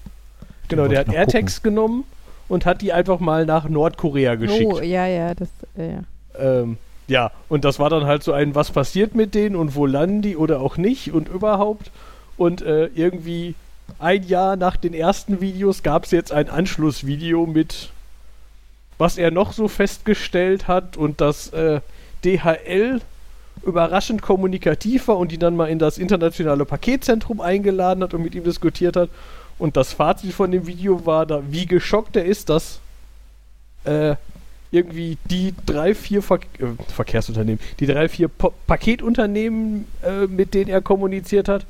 genau, 0.69 0.87
der 0.89 1.01
hat 1.01 1.13
AirTags 1.13 1.63
genommen 1.63 2.05
und 2.49 2.67
hat 2.67 2.81
die 2.83 2.93
einfach 2.93 3.19
mal 3.21 3.47
nach 3.47 3.69
Nordkorea 3.69 4.35
geschickt. 4.37 4.73
Oh, 4.73 4.81
ja, 4.81 5.07
ja, 5.07 5.35
das, 5.35 5.49
äh, 5.77 5.93
ja. 5.93 6.01
Ähm, 6.39 6.77
ja, 7.09 7.31
und 7.49 7.65
das 7.65 7.79
war 7.79 7.89
dann 7.91 8.05
halt 8.05 8.23
so 8.23 8.33
ein, 8.33 8.55
was 8.55 8.71
passiert 8.71 9.15
mit 9.15 9.35
denen 9.35 9.57
und 9.57 9.75
wo 9.75 9.87
landen 9.87 10.23
die 10.23 10.37
oder 10.37 10.61
auch 10.61 10.77
nicht 10.77 11.13
und 11.13 11.29
überhaupt. 11.29 11.91
Und 12.37 12.63
äh, 12.63 12.87
irgendwie 12.95 13.55
ein 13.99 14.23
Jahr 14.23 14.57
nach 14.57 14.77
den 14.77 14.95
ersten 14.95 15.41
Videos 15.41 15.83
gab 15.83 16.05
es 16.05 16.11
jetzt 16.11 16.33
ein 16.33 16.49
Anschlussvideo 16.49 17.47
mit, 17.47 17.91
was 18.99 19.19
er 19.19 19.31
noch 19.31 19.53
so 19.53 19.69
festgestellt 19.69 20.69
hat 20.69 20.97
und 20.97 21.21
dass 21.21 21.49
äh, 21.53 21.81
DHL 22.25 23.01
überraschend 23.65 24.23
kommunikativ 24.23 25.09
war 25.09 25.19
und 25.19 25.33
die 25.33 25.39
dann 25.39 25.57
mal 25.57 25.67
in 25.67 25.79
das 25.79 25.99
internationale 25.99 26.65
Paketzentrum 26.65 27.41
eingeladen 27.41 28.03
hat 28.03 28.15
und 28.15 28.23
mit 28.23 28.35
ihm 28.35 28.45
diskutiert 28.45 28.97
hat. 28.97 29.11
Und 29.59 29.77
das 29.77 29.93
Fazit 29.93 30.33
von 30.33 30.51
dem 30.51 30.67
Video 30.67 31.05
war 31.05 31.27
da, 31.27 31.43
wie 31.49 31.67
geschockt 31.67 32.17
er 32.17 32.25
ist, 32.25 32.49
dass 32.49 32.79
äh, 33.85 34.15
irgendwie 34.71 35.19
die 35.25 35.55
drei, 35.67 35.95
vier 35.95 36.23
Ver 36.23 36.39
äh, 36.59 36.67
Verkehrsunternehmen, 36.95 37.61
die 37.81 37.87
drei, 37.87 38.09
vier 38.09 38.29
po 38.29 38.53
Paketunternehmen, 38.67 39.87
äh, 40.03 40.27
mit 40.27 40.55
denen 40.55 40.71
er 40.71 40.83
kommuniziert 40.83 41.49
hat, 41.49 41.67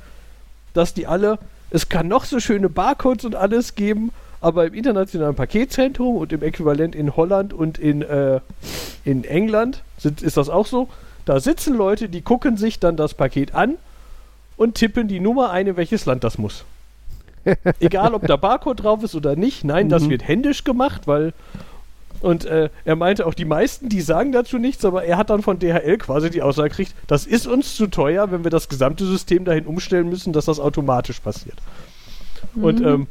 dass 0.74 0.94
die 0.94 1.06
alle, 1.06 1.38
es 1.70 1.88
kann 1.88 2.08
noch 2.08 2.24
so 2.24 2.40
schöne 2.40 2.68
Barcodes 2.68 3.24
und 3.24 3.34
alles 3.34 3.74
geben, 3.74 4.10
aber 4.40 4.66
im 4.66 4.74
internationalen 4.74 5.34
Paketzentrum 5.34 6.16
und 6.16 6.32
im 6.32 6.42
Äquivalent 6.42 6.94
in 6.94 7.16
Holland 7.16 7.52
und 7.52 7.78
in, 7.78 8.02
äh, 8.02 8.40
in 9.04 9.24
England 9.24 9.82
sind, 9.98 10.22
ist 10.22 10.36
das 10.36 10.48
auch 10.48 10.66
so. 10.66 10.88
Da 11.24 11.40
sitzen 11.40 11.74
Leute, 11.76 12.08
die 12.08 12.22
gucken 12.22 12.56
sich 12.56 12.78
dann 12.78 12.96
das 12.96 13.14
Paket 13.14 13.54
an 13.54 13.74
und 14.56 14.76
tippen 14.76 15.08
die 15.08 15.20
Nummer 15.20 15.50
ein, 15.50 15.66
in 15.66 15.76
welches 15.76 16.06
Land 16.06 16.24
das 16.24 16.38
muss. 16.38 16.64
Egal, 17.80 18.14
ob 18.14 18.26
da 18.26 18.36
Barcode 18.36 18.82
drauf 18.82 19.02
ist 19.02 19.14
oder 19.14 19.36
nicht. 19.36 19.64
Nein, 19.64 19.88
das 19.88 20.04
Mhm. 20.04 20.10
wird 20.10 20.26
händisch 20.28 20.64
gemacht, 20.64 21.06
weil. 21.06 21.32
Und 22.20 22.44
äh, 22.46 22.68
er 22.84 22.96
meinte 22.96 23.26
auch, 23.26 23.34
die 23.34 23.44
meisten, 23.44 23.88
die 23.88 24.00
sagen 24.00 24.32
dazu 24.32 24.58
nichts, 24.58 24.84
aber 24.84 25.04
er 25.04 25.16
hat 25.18 25.30
dann 25.30 25.42
von 25.42 25.58
DHL 25.58 25.98
quasi 25.98 26.30
die 26.30 26.42
Aussage 26.42 26.70
gekriegt, 26.70 26.94
das 27.06 27.26
ist 27.26 27.46
uns 27.46 27.76
zu 27.76 27.86
teuer, 27.86 28.30
wenn 28.32 28.42
wir 28.44 28.50
das 28.50 28.68
gesamte 28.68 29.04
System 29.06 29.44
dahin 29.44 29.66
umstellen 29.66 30.08
müssen, 30.08 30.32
dass 30.32 30.46
das 30.46 30.58
automatisch 30.58 31.20
passiert. 31.20 31.56
Und 32.54 32.80
Mhm. 32.80 32.86
ähm, 32.86 33.06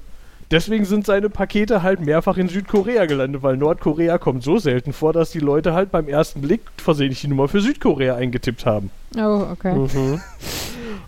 deswegen 0.52 0.84
sind 0.86 1.06
seine 1.06 1.30
Pakete 1.30 1.84
halt 1.84 2.02
mehrfach 2.02 2.38
in 2.38 2.50
Südkorea 2.50 3.06
gelandet, 3.06 3.44
weil 3.44 3.56
Nordkorea 3.58 4.18
kommt 4.18 4.44
so 4.44 4.58
selten 4.58 4.92
vor, 4.94 5.14
dass 5.14 5.32
die 5.32 5.40
Leute 5.40 5.74
halt 5.74 5.92
beim 5.92 6.08
ersten 6.10 6.42
Blick 6.42 6.62
versehentlich 6.78 7.22
die 7.22 7.28
Nummer 7.28 7.48
für 7.48 7.62
Südkorea 7.62 8.16
eingetippt 8.16 8.66
haben. 8.66 8.92
Oh, 9.18 9.46
okay. 9.52 9.74
Mhm. 9.74 10.22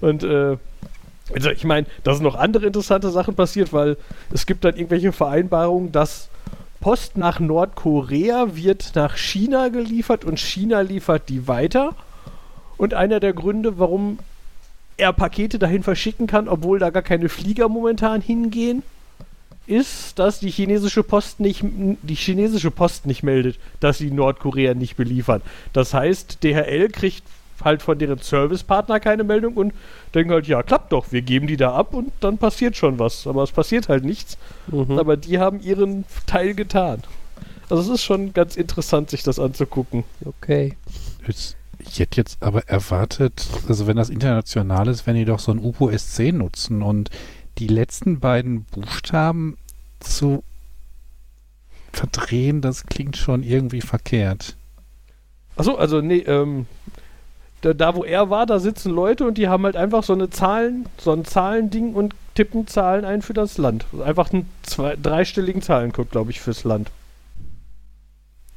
Und 0.02 0.24
äh, 0.24 0.58
also 1.34 1.50
ich 1.52 1.64
meine, 1.64 1.86
da 2.04 2.14
sind 2.14 2.24
noch 2.24 2.36
andere 2.36 2.66
interessante 2.66 3.10
Sachen 3.12 3.36
passiert, 3.36 3.72
weil 3.74 3.98
es 4.34 4.46
gibt 4.46 4.64
dann 4.64 4.76
irgendwelche 4.76 5.12
Vereinbarungen, 5.12 5.92
dass 5.92 6.30
Post 6.80 7.18
nach 7.18 7.40
Nordkorea 7.40 8.56
wird 8.56 8.92
nach 8.96 9.18
China 9.18 9.68
geliefert 9.68 10.24
und 10.24 10.40
China 10.40 10.82
liefert 10.82 11.28
die 11.28 11.48
weiter. 11.48 11.96
Und 12.78 12.94
einer 12.94 13.20
der 13.20 13.34
Gründe, 13.34 13.80
warum 13.80 14.20
er 14.96 15.12
Pakete 15.14 15.60
dahin 15.60 15.84
verschicken 15.84 16.28
kann, 16.28 16.48
obwohl 16.48 16.80
da 16.80 16.90
gar 16.90 17.02
keine 17.02 17.28
Flieger 17.28 17.68
momentan 17.68 18.22
hingehen, 18.22 18.84
ist, 19.68 20.18
dass 20.18 20.40
die 20.40 20.50
chinesische 20.50 21.04
Post 21.04 21.40
nicht 21.40 21.64
die 21.64 22.16
chinesische 22.16 22.72
Post 22.72 23.06
nicht 23.06 23.24
meldet, 23.24 23.60
dass 23.80 24.00
sie 24.00 24.10
Nordkorea 24.10 24.74
nicht 24.74 24.96
beliefern. 24.96 25.42
Das 25.74 25.94
heißt, 25.94 26.44
DHL 26.44 26.90
kriegt 26.90 27.24
halt 27.64 27.82
von 27.82 27.98
deren 28.00 28.20
Servicepartner 28.20 29.00
keine 29.00 29.24
Meldung 29.24 29.56
und 29.56 29.74
denken 30.14 30.32
halt, 30.32 30.48
ja, 30.48 30.64
klappt 30.64 30.92
doch, 30.92 31.12
wir 31.12 31.22
geben 31.22 31.48
die 31.48 31.58
da 31.58 31.74
ab 31.76 31.94
und 31.94 32.12
dann 32.22 32.38
passiert 32.38 32.76
schon 32.78 33.00
was. 33.00 33.28
Aber 33.28 33.44
es 33.44 33.52
passiert 33.52 33.90
halt 33.90 34.04
nichts. 34.06 34.38
Mhm. 34.68 34.98
Aber 35.00 35.18
die 35.18 35.40
haben 35.40 35.60
ihren 35.62 36.06
Teil 36.26 36.54
getan. 36.54 37.04
Also 37.70 37.84
es 37.84 38.00
ist 38.00 38.04
schon 38.04 38.34
ganz 38.34 38.56
interessant, 38.56 39.10
sich 39.10 39.24
das 39.24 39.40
anzugucken. 39.40 40.04
Okay. 40.26 40.76
Jetzt- 41.28 41.56
Ich 41.88 42.00
hätte 42.00 42.18
jetzt 42.18 42.44
aber 42.44 42.68
erwartet, 42.68 43.48
also 43.70 43.88
wenn 43.88 43.96
das 43.96 44.10
international 44.10 44.90
ist, 44.90 45.08
wenn 45.08 45.16
die 45.16 45.24
doch 45.26 45.40
so 45.40 45.52
ein 45.54 45.60
UPO 45.60 45.90
S10 45.90 46.34
nutzen 46.34 46.82
und 46.82 47.10
die 47.58 47.68
letzten 47.68 48.20
beiden 48.20 48.64
Buchstaben 48.66 49.58
zu 50.02 50.44
verdrehen, 51.94 52.62
das 52.62 52.86
klingt 52.86 53.18
schon 53.18 53.44
irgendwie 53.44 53.82
verkehrt. 53.82 54.56
Achso, 55.56 55.76
also 55.76 56.02
nee, 56.02 56.20
ähm, 56.20 56.66
da, 57.62 57.74
da 57.74 57.96
wo 57.96 58.04
er 58.04 58.30
war, 58.30 58.46
da 58.46 58.60
sitzen 58.60 58.92
Leute 58.92 59.26
und 59.26 59.38
die 59.38 59.48
haben 59.48 59.64
halt 59.64 59.76
einfach 59.76 60.04
so 60.04 60.14
eine 60.14 60.30
Zahlen, 60.30 60.86
so 60.98 61.12
ein 61.12 61.26
Zahlending 61.26 61.94
und 61.94 62.16
tippen 62.36 62.68
Zahlen 62.68 63.06
ein 63.06 63.22
für 63.22 63.34
das 63.34 63.58
Land. 63.58 63.86
Einfach 64.04 64.32
einen 64.32 64.50
zwei, 64.64 64.96
dreistelligen 64.96 65.62
Zahlencode, 65.62 66.12
glaube 66.12 66.32
ich, 66.32 66.40
fürs 66.40 66.64
Land. 66.64 66.90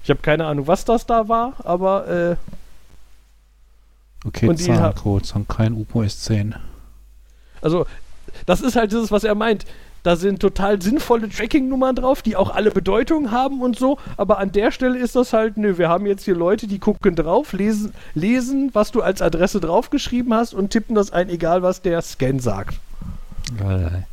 Ich 0.05 0.11
habe 0.11 0.21
keine 0.21 0.47
Ahnung, 0.47 0.67
was 0.67 0.85
das 0.85 1.07
da 1.07 1.29
war, 1.29 1.55
aber 1.65 2.09
äh, 2.09 2.37
Okay, 4.25 4.55
Zahlencodes 4.55 5.33
und 5.33 5.49
kein 5.49 5.73
UPO 5.73 6.03
S10. 6.03 6.55
Also, 7.61 7.87
das 8.47 8.61
ist 8.61 8.77
halt 8.77 8.93
dieses, 8.93 9.11
was 9.11 9.25
er 9.25 9.35
meint. 9.35 9.65
Da 10.03 10.17
sind 10.17 10.41
total 10.41 10.83
sinnvolle 10.83 11.29
Tracking-Nummern 11.29 11.95
drauf, 11.95 12.23
die 12.23 12.35
auch 12.35 12.51
alle 12.51 12.71
Bedeutung 12.73 13.31
haben 13.31 13.63
und 13.63 13.79
so. 13.79 13.99
Aber 14.17 14.39
an 14.39 14.51
der 14.51 14.73
Stelle 14.73 14.99
ist 14.99 15.15
das 15.15 15.33
halt, 15.33 15.57
nö, 15.57 15.79
wir 15.79 15.89
haben 15.89 16.07
jetzt 16.07 16.25
hier 16.25 16.35
Leute, 16.35 16.67
die 16.67 16.81
gucken 16.81 17.15
drauf, 17.15 17.53
lesen, 17.53 17.95
lesen 18.15 18.71
was 18.73 18.91
du 18.91 19.01
als 19.01 19.23
Adresse 19.23 19.61
draufgeschrieben 19.61 20.35
hast 20.35 20.55
und 20.55 20.71
tippen 20.71 20.97
das 20.97 21.13
ein, 21.13 21.29
egal 21.29 21.63
was 21.63 21.83
der 21.83 22.03
Scan 22.03 22.41
sagt. 22.41 22.81
Geil. 23.57 24.07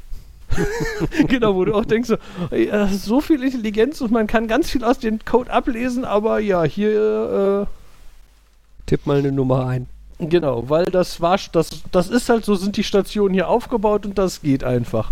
genau, 1.28 1.56
wo 1.56 1.66
du 1.66 1.74
auch 1.74 1.86
denkst, 1.86 2.10
so, 2.10 2.18
das 2.50 2.92
ist 2.92 3.06
so 3.06 3.22
viel 3.22 3.44
Intelligenz 3.44 4.02
und 4.02 4.12
man 4.12 4.28
kann 4.28 4.48
ganz 4.48 4.70
viel 4.70 4.84
aus 4.84 5.00
dem 5.00 5.20
Code 5.24 5.52
ablesen, 5.52 6.06
aber 6.06 6.40
ja, 6.40 6.64
hier, 6.64 7.68
Tipp 8.86 9.06
mal 9.06 9.20
eine 9.20 9.32
Nummer 9.32 9.68
ein. 9.68 9.88
äh, 10.18 10.26
genau, 10.26 10.70
weil 10.70 10.86
das 10.86 11.22
war, 11.22 11.40
das, 11.52 11.70
das 11.92 12.10
ist 12.10 12.30
halt 12.30 12.46
so, 12.46 12.56
sind 12.56 12.76
die 12.78 12.84
Stationen 12.84 13.34
hier 13.34 13.48
aufgebaut 13.48 14.06
und 14.06 14.18
das 14.18 14.42
geht 14.42 14.64
einfach. 14.64 15.12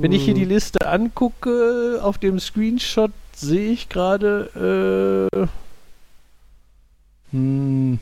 Wenn 0.00 0.12
ich 0.12 0.24
hier 0.24 0.34
die 0.34 0.44
Liste 0.44 0.86
angucke, 0.86 2.00
auf 2.02 2.18
dem 2.18 2.40
Screenshot 2.40 3.12
sehe 3.34 3.70
ich 3.70 3.88
gerade. 3.88 5.30
Äh, 5.32 5.46
hm, 7.30 7.98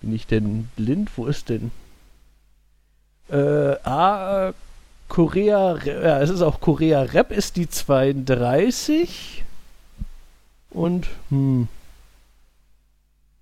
bin 0.00 0.14
ich 0.14 0.26
denn 0.26 0.68
blind? 0.76 1.10
Wo 1.16 1.26
ist 1.26 1.48
denn? 1.48 1.70
Äh, 3.28 3.76
A, 3.84 4.52
Korea, 5.08 5.76
ja, 5.84 6.20
es 6.20 6.30
ist 6.30 6.42
auch 6.42 6.60
Korea 6.60 7.02
Rap 7.02 7.32
ist 7.32 7.56
die 7.56 7.68
32. 7.68 9.44
Und, 10.70 11.08
hm. 11.30 11.68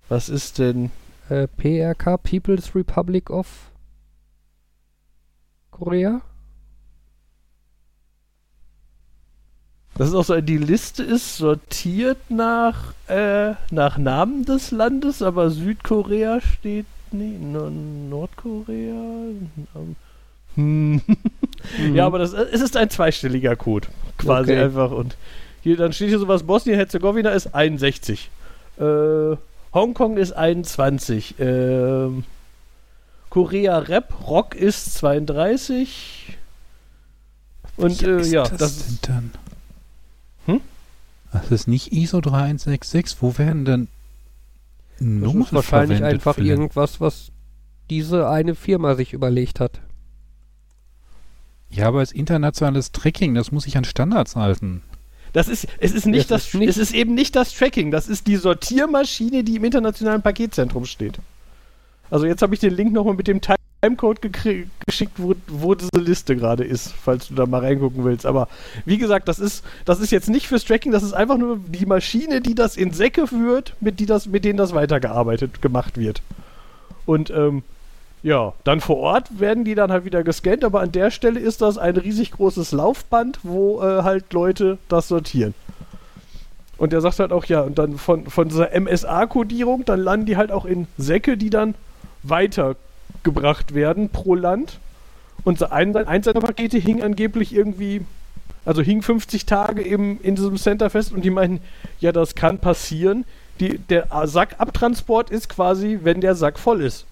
Was 0.07 0.29
ist 0.29 0.57
denn? 0.57 0.91
Äh, 1.29 1.47
PRK, 1.47 2.17
People's 2.17 2.73
Republic 2.73 3.29
of 3.29 3.68
Korea? 5.79 6.21
Das 9.95 10.07
ist 10.09 10.15
auch 10.15 10.23
so, 10.23 10.39
die 10.39 10.57
Liste 10.57 11.03
ist 11.03 11.37
sortiert 11.37 12.17
nach, 12.29 12.93
äh, 13.07 13.53
nach 13.71 13.97
Namen 13.97 14.45
des 14.45 14.71
Landes, 14.71 15.21
aber 15.21 15.49
Südkorea 15.49 16.39
steht 16.39 16.85
nee, 17.11 17.37
no, 17.37 17.69
Nordkorea. 17.69 18.93
Ähm, 19.75 19.95
hm. 20.55 21.01
Ja, 21.93 22.05
aber 22.05 22.19
das, 22.19 22.31
es 22.33 22.61
ist 22.61 22.77
ein 22.77 22.89
zweistelliger 22.89 23.55
Code. 23.55 23.89
Quasi 24.17 24.53
Okay. 24.53 24.63
einfach. 24.63 24.91
Und 24.91 25.17
hier, 25.61 25.75
dann 25.75 25.91
steht 25.91 26.09
hier 26.09 26.19
sowas, 26.19 26.43
Bosnien-Herzegowina 26.43 27.31
ist 27.31 27.53
61. 27.53 28.29
Äh, 28.79 29.35
Hongkong 29.73 30.17
ist 30.17 30.31
21. 30.31 31.35
Ähm, 31.39 32.23
Korea 33.29 33.77
Rap, 33.79 34.27
Rock 34.27 34.55
ist 34.55 34.95
32. 34.95 36.37
Und 37.77 38.01
Wie 38.01 38.05
äh, 38.05 38.21
ist 38.21 38.31
ja, 38.31 38.43
das, 38.43 38.57
das 38.57 38.85
denn 38.87 38.99
dann? 39.03 39.31
Hm? 40.45 40.61
Das 41.31 41.51
ist 41.51 41.67
nicht 41.67 41.91
ISO 41.93 42.21
3166. 42.21 43.21
Wo 43.21 43.37
werden 43.37 43.65
denn 43.65 43.87
Das 44.97 45.07
Nummern 45.07 45.43
ist 45.43 45.53
wahrscheinlich 45.53 46.03
einfach 46.03 46.35
für 46.35 46.41
den- 46.41 46.49
irgendwas, 46.49 46.99
was 46.99 47.31
diese 47.89 48.29
eine 48.29 48.55
Firma 48.55 48.95
sich 48.95 49.13
überlegt 49.13 49.59
hat. 49.59 49.79
Ja, 51.71 51.87
aber 51.87 52.01
es 52.01 52.11
ist 52.11 52.17
internationales 52.17 52.91
Tracking, 52.91 53.35
das 53.35 53.51
muss 53.51 53.63
sich 53.63 53.77
an 53.77 53.83
Standards 53.83 54.35
halten. 54.35 54.81
Das 55.33 55.47
ist, 55.47 55.67
es 55.79 55.91
ist 55.91 56.07
nicht 56.07 56.21
Es 56.21 56.27
das, 56.27 56.47
ist 56.47 56.53
nicht- 56.55 56.69
es 56.69 56.77
ist 56.77 56.93
eben 56.93 57.13
nicht 57.13 57.35
das 57.35 57.53
Tracking, 57.53 57.91
das 57.91 58.07
ist 58.07 58.25
die 58.25 58.37
Sortiermaschine, 58.37 59.43
die 59.43 59.55
im 59.57 59.63
internationalen 59.63 60.23
Paketzentrum 60.23 60.85
steht. 60.85 61.19
Also 62.09 62.25
jetzt 62.25 62.41
habe 62.41 62.53
ich 62.53 62.59
den 62.59 62.73
Link 62.73 62.91
nochmal 62.93 63.13
mit 63.13 63.27
dem 63.27 63.39
Timecode 63.81 64.19
geschickt, 64.85 65.13
wo, 65.17 65.35
wo 65.47 65.75
diese 65.75 65.99
Liste 65.99 66.35
gerade 66.35 66.63
ist, 66.63 66.91
falls 66.91 67.27
du 67.27 67.35
da 67.35 67.45
mal 67.45 67.61
reingucken 67.61 68.03
willst. 68.03 68.25
Aber 68.25 68.47
wie 68.85 68.97
gesagt, 68.97 69.27
das 69.27 69.39
ist, 69.39 69.63
das 69.85 69.99
ist 69.99 70.11
jetzt 70.11 70.29
nicht 70.29 70.47
fürs 70.47 70.65
Tracking, 70.65 70.91
das 70.91 71.03
ist 71.03 71.13
einfach 71.13 71.37
nur 71.37 71.59
die 71.67 71.85
Maschine, 71.85 72.41
die 72.41 72.55
das 72.55 72.77
in 72.77 72.91
Säcke 72.91 73.27
führt, 73.27 73.75
mit, 73.79 73.99
die 73.99 74.05
das, 74.05 74.27
mit 74.27 74.43
denen 74.43 74.57
das 74.57 74.73
weitergearbeitet, 74.73 75.61
gemacht 75.61 75.97
wird. 75.97 76.21
Und 77.05 77.29
ähm, 77.29 77.63
ja, 78.21 78.53
dann 78.65 78.81
vor 78.81 78.97
Ort 78.97 79.39
werden 79.39 79.63
die 79.63 79.75
dann 79.75 79.91
halt 79.91 80.03
wieder 80.03 80.23
gescannt, 80.23 80.65
aber 80.65 80.81
an 80.81 80.91
der 80.91 81.09
Stelle 81.09 81.39
ist 81.39 81.61
das 81.61 81.77
ein 81.77 81.95
riesig 81.95 82.31
großes 82.31 82.73
Laufband, 82.73 83.39
wo 83.43 83.81
äh, 83.81 84.03
halt 84.03 84.33
Leute 84.33 84.77
das 84.89 85.07
sortieren. 85.07 85.53
Und 86.77 86.93
der 86.93 87.01
sagt 87.01 87.19
halt 87.19 87.31
auch, 87.31 87.45
ja, 87.45 87.61
und 87.61 87.77
dann 87.77 87.97
von, 87.97 88.27
von 88.27 88.47
dieser 88.47 88.69
MSA-Kodierung, 88.77 89.85
dann 89.85 89.99
landen 89.99 90.25
die 90.25 90.37
halt 90.37 90.51
auch 90.51 90.65
in 90.65 90.87
Säcke, 90.97 91.37
die 91.37 91.49
dann 91.49 91.75
weitergebracht 92.23 93.73
werden 93.73 94.09
pro 94.09 94.35
Land. 94.35 94.79
Und 95.43 95.57
so 95.59 95.69
ein, 95.69 95.95
Einzelpakete 95.95 96.77
hingen 96.77 97.01
angeblich 97.01 97.53
irgendwie, 97.55 98.01
also 98.65 98.81
hingen 98.81 99.01
50 99.01 99.45
Tage 99.45 99.81
eben 99.83 100.19
in 100.21 100.35
diesem 100.35 100.57
Center 100.57 100.89
fest 100.89 101.13
und 101.13 101.23
die 101.23 101.29
meinten, 101.29 101.61
ja, 101.99 102.11
das 102.11 102.35
kann 102.35 102.59
passieren. 102.59 103.25
Die, 103.59 103.77
der 103.77 104.07
Sackabtransport 104.25 105.29
ist 105.29 105.49
quasi, 105.49 105.99
wenn 106.03 106.21
der 106.21 106.35
Sack 106.35 106.59
voll 106.59 106.81
ist. 106.81 107.05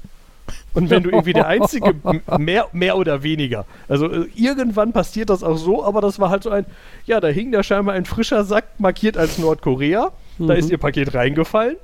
Und 0.73 0.89
wenn 0.89 1.03
du 1.03 1.09
irgendwie 1.09 1.33
der 1.33 1.47
Einzige, 1.47 1.93
mehr, 2.37 2.67
mehr 2.71 2.97
oder 2.97 3.21
weniger. 3.21 3.65
Also 3.89 4.09
äh, 4.09 4.27
irgendwann 4.35 4.93
passiert 4.93 5.29
das 5.29 5.43
auch 5.43 5.57
so, 5.57 5.83
aber 5.83 5.99
das 5.99 6.19
war 6.19 6.29
halt 6.29 6.43
so 6.43 6.49
ein, 6.49 6.65
ja, 7.05 7.19
da 7.19 7.27
hing 7.27 7.51
da 7.51 7.63
scheinbar 7.63 7.95
ein 7.95 8.05
frischer 8.05 8.45
Sack 8.45 8.63
markiert 8.77 9.17
als 9.17 9.37
Nordkorea. 9.37 10.11
Da 10.37 10.45
Mhm. 10.45 10.51
ist 10.51 10.69
ihr 10.69 10.77
Paket 10.77 11.13
reingefallen. 11.13 11.75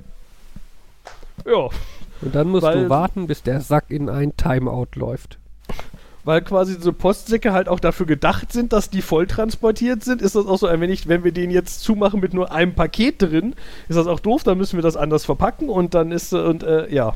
Ja, 1.44 1.68
Und 2.24 2.34
dann 2.34 2.48
musst 2.48 2.62
Weil- 2.62 2.84
du 2.84 2.88
warten, 2.90 3.26
bis 3.26 3.42
der 3.42 3.60
Sack 3.60 3.86
in 3.90 4.08
ein 4.08 4.36
Timeout 4.36 4.88
läuft. 4.94 5.38
weil 6.26 6.40
quasi 6.40 6.74
diese 6.78 6.94
Postsäcke 6.94 7.52
halt 7.52 7.68
auch 7.68 7.80
dafür 7.80 8.06
gedacht 8.06 8.50
sind, 8.50 8.72
dass 8.72 8.88
die 8.88 9.02
voll 9.02 9.26
transportiert 9.26 10.02
sind, 10.02 10.22
ist 10.22 10.34
das 10.34 10.46
auch 10.46 10.56
so 10.56 10.66
ein 10.66 10.80
wenig, 10.80 11.06
wenn 11.06 11.22
wir 11.22 11.32
den 11.32 11.50
jetzt 11.50 11.82
zumachen 11.82 12.18
mit 12.18 12.32
nur 12.32 12.50
einem 12.50 12.74
Paket 12.74 13.20
drin, 13.20 13.54
ist 13.90 13.96
das 13.96 14.06
auch 14.06 14.20
doof, 14.20 14.42
dann 14.42 14.56
müssen 14.56 14.78
wir 14.78 14.82
das 14.82 14.96
anders 14.96 15.26
verpacken 15.26 15.68
und 15.68 15.92
dann 15.92 16.12
ist, 16.12 16.32
äh, 16.32 16.36
und 16.38 16.62
äh, 16.62 16.90
ja. 16.90 17.14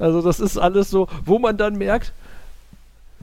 Also 0.00 0.20
das 0.20 0.40
ist 0.40 0.58
alles 0.58 0.90
so, 0.90 1.06
wo 1.24 1.38
man 1.38 1.56
dann 1.56 1.78
merkt, 1.78 2.12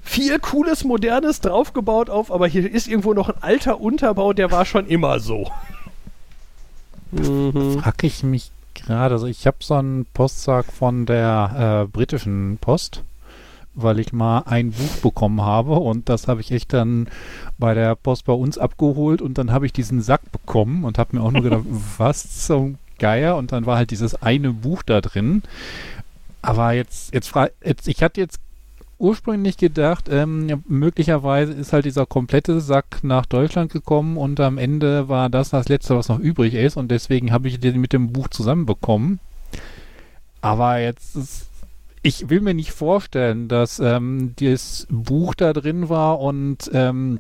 viel 0.01 0.39
cooles, 0.39 0.85
modernes 0.85 1.41
draufgebaut 1.41 2.09
auf, 2.09 2.31
aber 2.31 2.47
hier 2.47 2.71
ist 2.71 2.87
irgendwo 2.87 3.13
noch 3.13 3.27
ein 3.27 3.43
alter 3.43 3.81
Unterbau, 3.81 4.31
der 4.31 4.49
war 4.49 4.63
schon 4.63 4.87
immer 4.87 5.19
so. 5.19 5.51
Mhm. 7.11 7.79
Frag 7.81 8.01
ich 8.03 8.23
mich 8.23 8.51
gerade, 8.75 9.15
also 9.15 9.27
ich 9.27 9.47
habe 9.47 9.57
so 9.61 9.73
einen 9.73 10.05
Postsack 10.13 10.71
von 10.71 11.05
der 11.05 11.85
äh, 11.85 11.91
britischen 11.91 12.57
Post, 12.61 13.03
weil 13.73 13.99
ich 13.99 14.13
mal 14.13 14.43
ein 14.45 14.71
Buch 14.71 14.97
bekommen 15.01 15.41
habe 15.41 15.73
und 15.73 16.07
das 16.09 16.27
habe 16.27 16.41
ich 16.41 16.51
echt 16.51 16.73
dann 16.73 17.07
bei 17.57 17.73
der 17.73 17.95
Post 17.95 18.25
bei 18.25 18.33
uns 18.33 18.57
abgeholt 18.57 19.21
und 19.21 19.37
dann 19.37 19.51
habe 19.51 19.65
ich 19.65 19.73
diesen 19.73 20.01
Sack 20.01 20.31
bekommen 20.31 20.85
und 20.85 20.97
habe 20.97 21.17
mir 21.17 21.23
auch 21.23 21.31
nur 21.31 21.43
gedacht, 21.43 21.65
was 21.97 22.45
zum 22.45 22.77
Geier 22.99 23.35
und 23.35 23.51
dann 23.51 23.65
war 23.65 23.77
halt 23.77 23.91
dieses 23.91 24.21
eine 24.21 24.51
Buch 24.51 24.83
da 24.83 25.01
drin. 25.01 25.43
Aber 26.41 26.73
jetzt, 26.73 27.13
jetzt, 27.13 27.33
jetzt 27.63 27.87
ich 27.87 28.03
hatte 28.03 28.21
jetzt 28.21 28.39
ursprünglich 28.97 29.57
gedacht, 29.57 30.07
ähm, 30.09 30.63
möglicherweise 30.67 31.53
ist 31.53 31.73
halt 31.73 31.85
dieser 31.85 32.05
komplette 32.05 32.61
Sack 32.61 33.03
nach 33.03 33.25
Deutschland 33.25 33.71
gekommen 33.71 34.17
und 34.17 34.39
am 34.39 34.57
Ende 34.57 35.09
war 35.09 35.29
das 35.29 35.49
das 35.49 35.67
letzte, 35.67 35.95
was 35.95 36.09
noch 36.09 36.19
übrig 36.19 36.53
ist 36.53 36.77
und 36.77 36.89
deswegen 36.89 37.31
habe 37.31 37.47
ich 37.47 37.59
den 37.59 37.79
mit 37.81 37.93
dem 37.93 38.13
Buch 38.13 38.29
zusammenbekommen. 38.29 39.19
Aber 40.41 40.79
jetzt 40.79 41.15
ist, 41.15 41.47
ich 42.01 42.29
will 42.29 42.41
mir 42.41 42.53
nicht 42.53 42.71
vorstellen, 42.71 43.47
dass 43.47 43.79
ähm, 43.79 44.33
das 44.39 44.87
Buch 44.89 45.33
da 45.33 45.53
drin 45.53 45.89
war 45.89 46.19
und 46.19 46.69
ähm, 46.73 47.19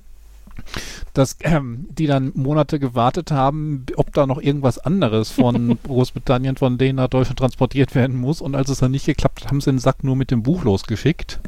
dass 1.13 1.37
ähm, 1.41 1.87
die 1.89 2.07
dann 2.07 2.31
Monate 2.35 2.79
gewartet 2.79 3.31
haben, 3.31 3.85
ob 3.95 4.13
da 4.13 4.25
noch 4.27 4.41
irgendwas 4.41 4.77
anderes 4.79 5.31
von 5.31 5.77
Großbritannien 5.83 6.55
von 6.55 6.77
denen 6.77 6.97
nach 6.97 7.07
Deutschland 7.07 7.39
transportiert 7.39 7.95
werden 7.95 8.15
muss. 8.15 8.41
Und 8.41 8.55
als 8.55 8.69
es 8.69 8.79
dann 8.79 8.91
nicht 8.91 9.05
geklappt 9.05 9.41
hat, 9.41 9.49
haben 9.49 9.61
sie 9.61 9.71
den 9.71 9.79
Sack 9.79 10.03
nur 10.03 10.15
mit 10.15 10.31
dem 10.31 10.43
Buch 10.43 10.63
losgeschickt. 10.63 11.39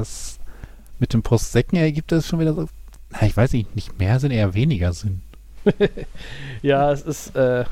Es, 0.00 0.38
mit 0.98 1.12
dem 1.12 1.22
Postsäcken 1.22 1.78
ergibt 1.78 2.12
das 2.12 2.26
schon 2.26 2.40
wieder 2.40 2.54
so, 2.54 2.68
na, 3.10 3.22
ich 3.22 3.36
weiß 3.36 3.52
nicht, 3.52 3.74
nicht 3.74 3.98
mehr 3.98 4.20
Sinn, 4.20 4.30
eher 4.30 4.54
weniger 4.54 4.92
Sinn. 4.92 5.22
Ja, 6.62 6.92
es 6.92 7.02
ist, 7.02 7.36
äh, 7.36 7.64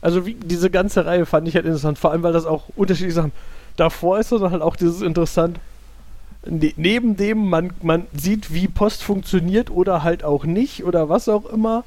also 0.00 0.26
wie, 0.26 0.34
diese 0.34 0.70
ganze 0.70 1.04
Reihe 1.04 1.26
fand 1.26 1.48
ich 1.48 1.54
halt 1.54 1.66
interessant, 1.66 1.98
vor 1.98 2.10
allem 2.10 2.22
weil 2.22 2.32
das 2.32 2.46
auch 2.46 2.64
unterschiedliche 2.76 3.14
Sachen. 3.14 3.32
Davor 3.76 4.18
ist 4.18 4.32
dann 4.32 4.50
halt 4.50 4.62
auch 4.62 4.76
dieses 4.76 5.02
interessant, 5.02 5.58
ne, 6.46 6.72
neben 6.76 7.16
dem 7.16 7.48
man, 7.48 7.72
man 7.82 8.06
sieht, 8.12 8.52
wie 8.52 8.68
Post 8.68 9.02
funktioniert 9.02 9.70
oder 9.70 10.02
halt 10.02 10.24
auch 10.24 10.44
nicht 10.44 10.84
oder 10.84 11.08
was 11.08 11.28
auch 11.28 11.46
immer. 11.46 11.84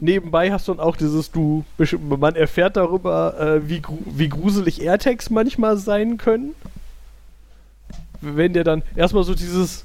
Nebenbei 0.00 0.52
hast 0.52 0.68
du 0.68 0.74
dann 0.74 0.84
auch 0.84 0.96
dieses, 0.96 1.32
du, 1.32 1.64
man 1.98 2.36
erfährt 2.36 2.76
darüber, 2.76 3.38
äh, 3.40 3.68
wie, 3.68 3.82
wie 4.06 4.28
gruselig 4.28 4.80
AirTags 4.80 5.28
manchmal 5.30 5.76
sein 5.76 6.18
können. 6.18 6.54
Wenn 8.20 8.52
der 8.52 8.64
dann 8.64 8.82
erstmal 8.96 9.24
so 9.24 9.34
dieses, 9.34 9.84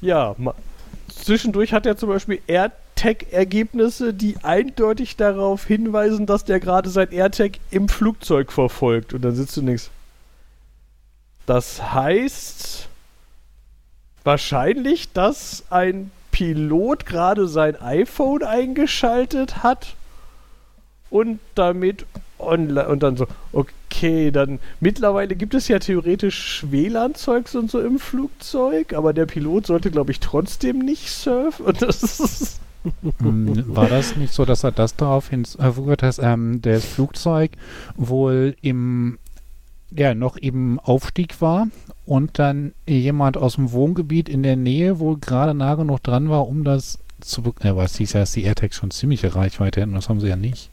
ja, 0.00 0.34
zwischendurch 1.08 1.72
hat 1.72 1.86
er 1.86 1.96
zum 1.96 2.08
Beispiel 2.08 2.40
AirTag-Ergebnisse, 2.46 4.14
die 4.14 4.36
eindeutig 4.42 5.16
darauf 5.16 5.66
hinweisen, 5.66 6.26
dass 6.26 6.44
der 6.44 6.60
gerade 6.60 6.88
sein 6.88 7.10
AirTag 7.10 7.58
im 7.70 7.88
Flugzeug 7.88 8.52
verfolgt. 8.52 9.14
Und 9.14 9.22
dann 9.22 9.34
sitzt 9.34 9.56
du 9.56 9.62
nix. 9.62 9.90
Das 11.46 11.92
heißt 11.92 12.88
wahrscheinlich, 14.22 15.12
dass 15.12 15.64
ein 15.70 16.10
Pilot 16.30 17.06
gerade 17.06 17.46
sein 17.46 17.80
iPhone 17.80 18.42
eingeschaltet 18.42 19.62
hat 19.62 19.94
und 21.10 21.38
damit 21.54 22.06
online 22.38 22.88
und 22.88 23.02
dann 23.02 23.16
so, 23.16 23.26
okay, 23.52 23.72
dann 24.02 24.58
mittlerweile 24.80 25.36
gibt 25.36 25.54
es 25.54 25.68
ja 25.68 25.78
theoretisch 25.78 26.64
WLAN-Zeugs 26.70 27.54
und 27.54 27.70
so 27.70 27.80
im 27.80 27.98
Flugzeug, 27.98 28.92
aber 28.92 29.12
der 29.12 29.26
Pilot 29.26 29.66
sollte, 29.66 29.90
glaube 29.90 30.12
ich, 30.12 30.20
trotzdem 30.20 30.78
nicht 30.78 31.10
surfen. 31.10 31.66
Und 31.66 31.82
das 31.82 32.02
ist. 32.02 32.60
Hm, 33.20 33.74
War 33.74 33.88
das 33.88 34.16
nicht 34.16 34.34
so, 34.34 34.44
dass 34.44 34.62
er 34.62 34.72
das 34.72 34.94
darauf 34.96 35.30
hinfügt, 35.30 36.02
dass 36.02 36.18
ähm, 36.18 36.60
das 36.60 36.84
Flugzeug 36.84 37.52
wohl 37.96 38.56
im, 38.60 39.18
ja, 39.90 40.14
noch 40.14 40.36
im 40.36 40.78
Aufstieg 40.80 41.40
war 41.40 41.68
und 42.04 42.38
dann 42.38 42.74
jemand 42.86 43.38
aus 43.38 43.54
dem 43.54 43.72
Wohngebiet 43.72 44.28
in 44.28 44.42
der 44.42 44.56
Nähe 44.56 44.98
wohl 44.98 45.16
gerade 45.16 45.54
nah 45.54 45.76
genug 45.76 46.02
dran 46.02 46.28
war, 46.28 46.46
um 46.46 46.64
das 46.64 46.98
zu 47.20 47.42
bekommen. 47.42 47.66
Ja, 47.66 47.70
aber 47.72 47.84
es 47.84 47.96
hieß 47.96 48.12
ja, 48.12 48.20
dass 48.20 48.32
die 48.32 48.42
AirTags 48.42 48.76
schon 48.76 48.90
ziemliche 48.90 49.34
Reichweite 49.34 49.80
hätten, 49.80 49.94
das 49.94 50.10
haben 50.10 50.20
sie 50.20 50.28
ja 50.28 50.36
nicht. 50.36 50.70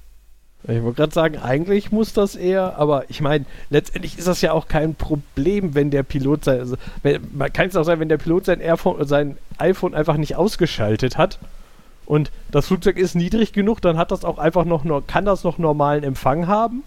Ich 0.67 0.83
wollte 0.83 0.97
gerade 0.97 1.13
sagen, 1.13 1.37
eigentlich 1.37 1.91
muss 1.91 2.13
das 2.13 2.35
eher, 2.35 2.77
aber 2.77 3.05
ich 3.09 3.21
meine, 3.21 3.45
letztendlich 3.69 4.17
ist 4.17 4.27
das 4.27 4.41
ja 4.41 4.51
auch 4.51 4.67
kein 4.67 4.93
Problem, 4.93 5.73
wenn 5.73 5.89
der 5.89 6.03
Pilot 6.03 6.45
sein, 6.45 6.59
also, 6.59 6.75
wenn, 7.01 7.21
man 7.33 7.51
kann 7.51 7.67
es 7.67 7.75
auch 7.75 7.83
sein, 7.83 7.99
wenn 7.99 8.09
der 8.09 8.17
Pilot 8.17 8.45
sein, 8.45 8.61
Airphone, 8.61 9.05
sein 9.07 9.37
iPhone 9.57 9.95
einfach 9.95 10.17
nicht 10.17 10.35
ausgeschaltet 10.35 11.17
hat 11.17 11.39
und 12.05 12.31
das 12.51 12.67
Flugzeug 12.67 12.97
ist 12.97 13.15
niedrig 13.15 13.53
genug, 13.53 13.81
dann 13.81 13.97
hat 13.97 14.11
das 14.11 14.23
auch 14.23 14.37
einfach 14.37 14.65
noch, 14.65 14.85
kann 15.07 15.25
das 15.25 15.43
noch 15.43 15.57
normalen 15.57 16.03
Empfang 16.03 16.47
haben. 16.47 16.83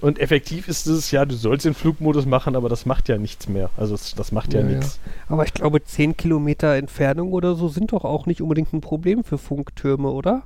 Und 0.00 0.18
effektiv 0.18 0.68
ist 0.68 0.86
es 0.86 1.10
ja, 1.10 1.24
du 1.24 1.34
sollst 1.34 1.64
den 1.64 1.72
Flugmodus 1.72 2.26
machen, 2.26 2.54
aber 2.54 2.68
das 2.68 2.84
macht 2.84 3.08
ja 3.08 3.16
nichts 3.16 3.48
mehr. 3.48 3.70
Also 3.76 3.94
das, 3.94 4.14
das 4.14 4.30
macht 4.30 4.52
ja, 4.52 4.60
Ja, 4.60 4.66
nichts. 4.66 5.00
Aber 5.28 5.44
ich 5.44 5.54
glaube, 5.54 5.82
10 5.82 6.16
Kilometer 6.16 6.74
Entfernung 6.74 7.32
oder 7.32 7.54
so 7.54 7.68
sind 7.68 7.92
doch 7.92 8.04
auch 8.04 8.26
nicht 8.26 8.42
unbedingt 8.42 8.72
ein 8.74 8.82
Problem 8.82 9.24
für 9.24 9.38
Funktürme, 9.38 10.10
oder? 10.10 10.42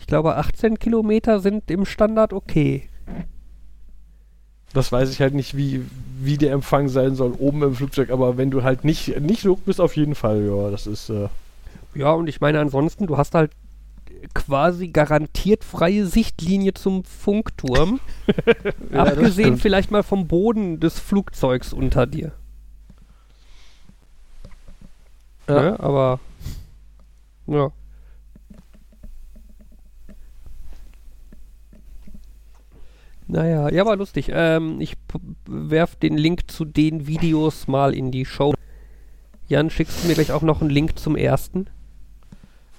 Ich 0.00 0.06
glaube, 0.06 0.36
18 0.36 0.78
Kilometer 0.78 1.40
sind 1.40 1.70
im 1.70 1.84
Standard 1.84 2.32
okay. 2.32 2.88
Das 4.72 4.90
weiß 4.90 5.10
ich 5.10 5.20
halt 5.20 5.34
nicht, 5.34 5.56
wie, 5.56 5.84
wie 6.20 6.38
der 6.38 6.52
Empfang 6.52 6.88
sein 6.88 7.14
soll 7.14 7.32
oben 7.38 7.62
im 7.62 7.74
Flugzeug, 7.74 8.10
aber 8.10 8.36
wenn 8.36 8.50
du 8.50 8.62
halt 8.62 8.84
nicht, 8.84 9.20
nicht 9.20 9.44
hoch 9.44 9.58
bist, 9.64 9.80
auf 9.80 9.96
jeden 9.96 10.14
Fall, 10.14 10.44
ja, 10.44 10.70
das 10.70 10.86
ist, 10.86 11.10
äh, 11.10 11.28
Ja, 11.94 12.12
und 12.12 12.28
ich 12.28 12.40
meine, 12.40 12.60
ansonsten, 12.60 13.06
du 13.06 13.16
hast 13.16 13.34
halt 13.34 13.52
quasi 14.34 14.88
garantiert 14.88 15.64
freie 15.64 16.06
Sichtlinie 16.06 16.74
zum 16.74 17.04
Funkturm. 17.04 18.00
Ja, 18.92 19.04
abgesehen 19.04 19.56
vielleicht 19.56 19.90
mal 19.90 20.02
vom 20.02 20.26
Boden 20.26 20.80
des 20.80 20.98
Flugzeugs 20.98 21.72
unter 21.72 22.06
dir. 22.06 22.32
Ja. 25.48 25.62
Ne? 25.62 25.80
Aber 25.80 26.20
ja. 27.46 27.70
Naja, 33.30 33.70
ja, 33.70 33.86
war 33.86 33.96
lustig. 33.96 34.30
Ähm, 34.32 34.80
ich 34.80 34.96
werf 35.46 35.94
den 35.96 36.16
Link 36.16 36.50
zu 36.50 36.64
den 36.64 37.06
Videos 37.06 37.68
mal 37.68 37.94
in 37.94 38.10
die 38.10 38.24
Show. 38.24 38.54
Jan, 39.46 39.70
schickst 39.70 40.02
du 40.02 40.08
mir 40.08 40.14
gleich 40.14 40.32
auch 40.32 40.42
noch 40.42 40.60
einen 40.60 40.70
Link 40.70 40.98
zum 40.98 41.16
ersten? 41.16 41.66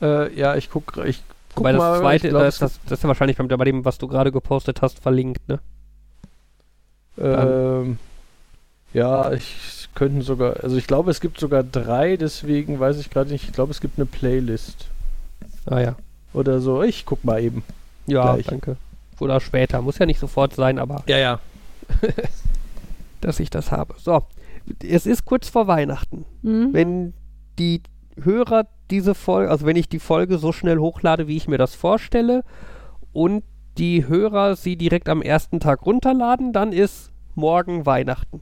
äh, 0.02 0.34
ja, 0.34 0.56
ich 0.56 0.69
guck, 0.69 0.98
ich 1.06 1.22
guck 1.53 1.60
Wobei 1.60 1.72
das 1.73 1.80
mal, 1.80 1.99
zweite, 1.99 2.30
glaub, 2.30 2.41
das, 2.41 2.57
das, 2.57 2.80
das 2.84 2.99
ist 2.99 3.03
ja 3.03 3.07
wahrscheinlich 3.07 3.38
bei, 3.38 3.44
bei 3.45 3.65
dem, 3.65 3.86
was 3.86 3.98
du 3.98 4.07
gerade 4.07 4.32
gepostet 4.32 4.82
hast, 4.82 4.99
verlinkt, 4.99 5.48
ne? 5.48 5.60
Ähm, 7.18 7.98
ja, 8.94 9.32
ich 9.32 9.90
könnten 9.95 10.22
sogar, 10.22 10.64
also 10.64 10.76
ich 10.76 10.88
glaube, 10.88 11.11
es 11.11 11.22
gibt 11.22 11.40
sogar 11.40 11.64
drei, 11.64 12.18
deswegen 12.18 12.80
weiß 12.80 12.99
ich 12.99 13.10
gerade 13.10 13.32
nicht. 13.32 13.45
Ich 13.45 13.53
glaube, 13.53 13.72
es 13.72 13.82
gibt 13.82 13.98
eine 13.98 14.06
Playlist 14.06 14.88
Ah 15.65 15.80
ja. 15.80 15.95
oder 16.34 16.60
so. 16.61 16.82
Ich 16.84 17.06
guck 17.06 17.23
mal 17.23 17.41
eben. 17.41 17.64
Ja, 18.07 18.34
Gleich. 18.34 18.48
danke. 18.48 18.78
Oder 19.22 19.39
später. 19.39 19.81
Muss 19.81 19.99
ja 19.99 20.06
nicht 20.06 20.19
sofort 20.19 20.53
sein, 20.56 20.80
aber 20.80 21.03
Ja, 21.07 21.18
ja. 21.18 21.39
dass 23.22 23.39
ich 23.39 23.49
das 23.49 23.72
habe. 23.72 23.95
So, 23.98 24.23
es 24.84 25.06
ist 25.06 25.26
kurz 25.26 25.48
vor 25.49 25.68
Weihnachten. 25.68 26.26
Mhm. 26.41 26.69
Wenn 26.73 27.14
die 27.60 27.81
Hörer 28.22 28.68
diese 28.89 29.14
Folge, 29.15 29.52
also 29.52 29.65
wenn 29.65 29.76
ich 29.76 29.88
die 29.89 29.99
Folge 29.99 30.38
so 30.38 30.52
schnell 30.52 30.77
hochlade, 30.80 31.27
wie 31.27 31.38
ich 31.38 31.48
mir 31.48 31.57
das 31.57 31.76
vorstelle, 31.76 32.43
und 33.14 33.43
die 33.77 34.07
Hörer 34.07 34.56
sie 34.56 34.76
direkt 34.76 35.07
am 35.07 35.22
ersten 35.22 35.60
Tag 35.60 35.85
runterladen, 35.85 36.52
dann 36.52 36.73
ist 36.73 37.11
morgen 37.35 37.85
Weihnachten. 37.85 38.41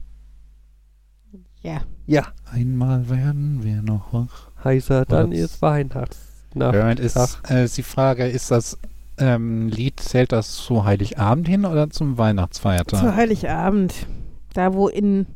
Ja. 1.62 1.82
Ja, 2.06 2.28
Einmal 2.50 3.08
werden 3.08 3.62
wir 3.62 3.82
noch 3.82 4.12
wach. 4.12 4.48
heißer, 4.64 5.04
dann 5.04 5.30
Was? 5.30 5.38
ist 5.38 5.62
Weihnachtsnacht. 5.62 6.74
Moment, 6.76 6.98
ist, 7.00 7.16
äh, 7.48 7.64
ist 7.64 7.76
die 7.76 7.82
Frage, 7.84 8.26
ist 8.26 8.50
das 8.50 8.78
ähm, 9.20 9.68
Lied, 9.68 10.00
zählt 10.00 10.32
das 10.32 10.56
zu 10.56 10.84
Heiligabend 10.84 11.48
hin 11.48 11.64
oder 11.64 11.90
zum 11.90 12.18
Weihnachtsfeiertag? 12.18 13.00
Zu 13.00 13.14
Heiligabend. 13.14 14.06
Da, 14.54 14.74
wo 14.74 14.88
in 14.88 15.26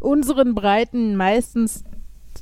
unseren 0.00 0.54
Breiten 0.54 1.16
meistens 1.16 1.84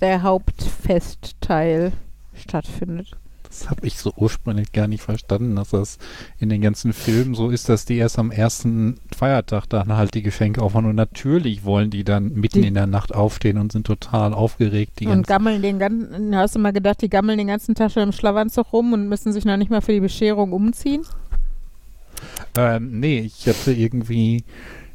der 0.01 0.23
Hauptfestteil 0.23 1.93
stattfindet. 2.35 3.17
Das 3.53 3.69
habe 3.69 3.87
ich 3.87 3.99
so 3.99 4.15
ursprünglich 4.17 4.73
gar 4.73 4.89
nicht 4.89 5.03
verstanden, 5.03 5.57
dass 5.57 5.71
das 5.71 5.99
in 6.41 6.49
den 6.49 6.63
ganzen 6.63 6.95
Filmen 6.95 7.35
so 7.35 7.51
ist, 7.51 7.69
dass 7.69 7.85
die 7.85 7.99
erst 7.99 8.19
am 8.19 8.31
ersten 8.31 8.99
Feiertag 9.15 9.67
dann 9.69 9.93
halt 9.93 10.15
die 10.15 10.23
Geschenke 10.23 10.63
aufmachen. 10.63 10.87
Und 10.87 10.97
natürlich 10.97 11.63
wollen 11.63 11.91
die 11.91 12.03
dann 12.03 12.33
mitten 12.33 12.63
Die- 12.63 12.69
in 12.69 12.73
der 12.73 12.87
Nacht 12.87 13.15
aufstehen 13.15 13.59
und 13.59 13.71
sind 13.71 13.87
total 13.87 14.33
aufgeregt. 14.33 15.01
Die 15.01 15.07
und 15.07 15.27
gammeln 15.27 15.61
den 15.61 15.79
ganzen, 15.79 16.35
hast 16.35 16.55
du 16.55 16.61
mal 16.61 16.73
gedacht, 16.73 17.03
die 17.03 17.11
gammeln 17.11 17.37
den 17.37 17.49
ganzen 17.49 17.75
Tag 17.75 17.91
schon 17.93 18.05
im 18.05 18.13
Schlafanzug 18.13 18.73
rum 18.73 18.95
und 18.95 19.09
müssen 19.11 19.35
sich 19.35 19.45
noch 19.45 19.59
nicht 19.59 19.71
mal 19.71 19.83
für 19.83 19.93
die 19.93 20.01
Bescherung 20.01 20.53
umziehen? 20.53 21.03
ähm, 22.57 23.01
nee, 23.01 23.19
ich 23.21 23.47
hatte 23.47 23.73
irgendwie, 23.73 24.45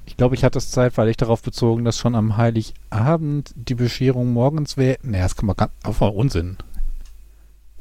ich 0.05 0.17
glaube, 0.17 0.35
ich 0.35 0.43
hatte 0.43 0.57
es 0.57 0.71
zeitweilig 0.71 1.17
darauf 1.17 1.41
bezogen, 1.41 1.85
dass 1.85 1.97
schon 1.97 2.15
am 2.15 2.37
Heiligabend 2.37 3.53
die 3.55 3.75
Bescherung 3.75 4.33
morgens 4.33 4.77
wäre. 4.77 4.97
Nee, 5.03 5.19
das 5.19 5.35
kann 5.35 5.45
man 5.47 5.55
gar 5.55 5.69
auf 5.83 6.01
Unsinn. 6.01 6.57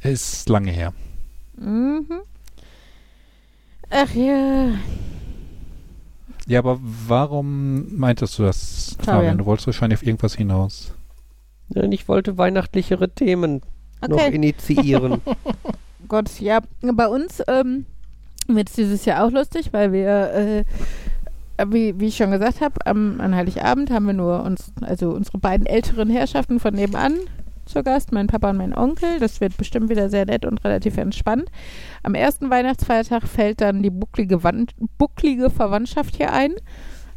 Ist 0.08 0.48
lange 0.48 0.70
her. 0.70 0.92
Mhm. 1.58 2.06
Ach 3.90 4.14
ja. 4.14 4.70
Ja, 6.46 6.58
aber 6.60 6.78
warum 6.80 7.96
meintest 7.96 8.38
du 8.38 8.44
das, 8.44 8.96
Fabian. 8.98 9.16
Fabian? 9.16 9.38
Du 9.38 9.46
wolltest 9.46 9.66
wahrscheinlich 9.66 9.98
auf 10.00 10.06
irgendwas 10.06 10.34
hinaus. 10.34 10.94
Nein, 11.70 11.90
ich 11.92 12.06
wollte 12.08 12.38
weihnachtlichere 12.38 13.08
Themen 13.10 13.62
noch 14.06 14.16
Okay. 14.18 14.34
initiieren. 14.34 15.20
Gott, 16.08 16.40
ja, 16.40 16.60
bei 16.80 17.08
uns 17.08 17.42
ähm, 17.48 17.86
wird 18.46 18.68
es 18.68 18.76
dieses 18.76 19.04
Jahr 19.06 19.24
auch 19.24 19.32
lustig, 19.32 19.72
weil 19.72 19.92
wir, 19.92 20.32
äh, 20.32 20.64
wie, 21.66 21.98
wie 21.98 22.06
ich 22.06 22.16
schon 22.16 22.30
gesagt 22.30 22.60
habe, 22.60 22.74
am, 22.86 23.20
an 23.20 23.34
Heiligabend 23.34 23.90
haben 23.90 24.06
wir 24.06 24.12
nur 24.12 24.44
uns, 24.44 24.72
also 24.82 25.10
unsere 25.10 25.38
beiden 25.38 25.66
älteren 25.66 26.10
Herrschaften 26.10 26.60
von 26.60 26.74
nebenan 26.74 27.14
zu 27.66 27.82
Gast, 27.82 28.12
mein 28.12 28.26
Papa 28.26 28.50
und 28.50 28.56
mein 28.56 28.76
Onkel. 28.76 29.18
Das 29.18 29.40
wird 29.40 29.56
bestimmt 29.56 29.88
wieder 29.88 30.08
sehr 30.08 30.26
nett 30.26 30.44
und 30.44 30.64
relativ 30.64 30.96
entspannt. 30.96 31.50
Am 32.02 32.14
ersten 32.14 32.50
Weihnachtsfeiertag 32.50 33.24
fällt 33.24 33.60
dann 33.60 33.82
die 33.82 33.90
bucklige, 33.90 34.42
Wand, 34.42 34.74
bucklige 34.98 35.50
Verwandtschaft 35.50 36.16
hier 36.16 36.32
ein. 36.32 36.54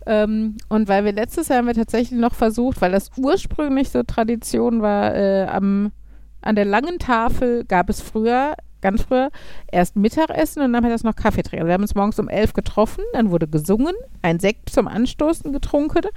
Ähm, 0.06 0.58
und 0.70 0.88
weil 0.88 1.06
wir 1.06 1.12
letztes 1.12 1.48
Jahr 1.50 1.60
haben 1.60 1.68
wir 1.68 1.74
tatsächlich 1.74 2.20
noch 2.20 2.34
versucht, 2.34 2.82
weil 2.82 2.92
das 2.92 3.12
ursprünglich 3.18 3.90
so 3.90 4.04
Tradition 4.04 4.82
war, 4.82 5.16
äh, 5.16 5.46
am, 5.46 5.92
an 6.42 6.56
der 6.56 6.66
langen 6.66 7.00
Tafel 7.00 7.66
gab 7.66 7.90
es 7.90 8.02
früher, 8.02 8.56
ganz 8.82 9.04
früher, 9.04 9.30
erst 9.72 9.96
Mittagessen 9.96 10.62
und 10.62 10.72
dann 10.72 10.78
haben 10.78 10.90
wir 10.90 10.94
das 10.94 11.04
noch 11.04 11.16
Kaffee 11.16 11.44
trinken. 11.44 11.68
Wir 11.68 11.74
haben 11.74 11.82
uns 11.82 11.96
morgens 11.96 12.18
um 12.18 12.30
elf 12.30 12.54
getroffen, 12.54 13.04
dann 13.14 13.30
wurde 13.30 13.48
gesungen, 13.48 13.94
ein 14.22 14.40
Sekt 14.40 14.70
zum 14.70 14.88
Anstoßen 14.88 15.52
getrunken 15.52 16.08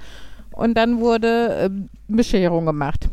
und 0.51 0.75
dann 0.75 0.99
wurde 0.99 1.57
ähm, 1.61 1.89
Bescherung 2.07 2.65
gemacht. 2.65 3.09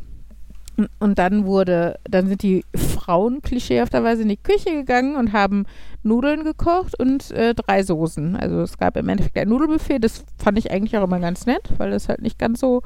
Und- 0.80 0.88
Und 0.98 1.18
dann 1.18 1.44
wurde, 1.44 1.98
dann 2.04 2.26
sind 2.28 2.42
die 2.42 2.64
Frauen 2.74 3.42
klischeehafterweise 3.42 4.22
in 4.22 4.28
die 4.28 4.36
Küche 4.36 4.70
gegangen 4.70 5.16
und 5.16 5.32
haben 5.32 5.66
Nudeln 6.02 6.44
gekocht 6.44 6.98
und 6.98 7.30
äh, 7.32 7.54
drei 7.54 7.82
Soßen. 7.82 8.36
Also 8.36 8.60
es 8.62 8.78
gab 8.78 8.96
im 8.96 9.08
Endeffekt 9.08 9.36
ein 9.36 9.48
Nudelbuffet, 9.48 9.98
das 10.00 10.24
fand 10.38 10.58
ich 10.58 10.70
eigentlich 10.70 10.96
auch 10.96 11.04
immer 11.04 11.20
ganz 11.20 11.44
nett, 11.46 11.70
weil 11.78 11.90
das 11.90 12.08
halt 12.08 12.22
nicht 12.22 12.38
ganz 12.38 12.60
so 12.60 12.82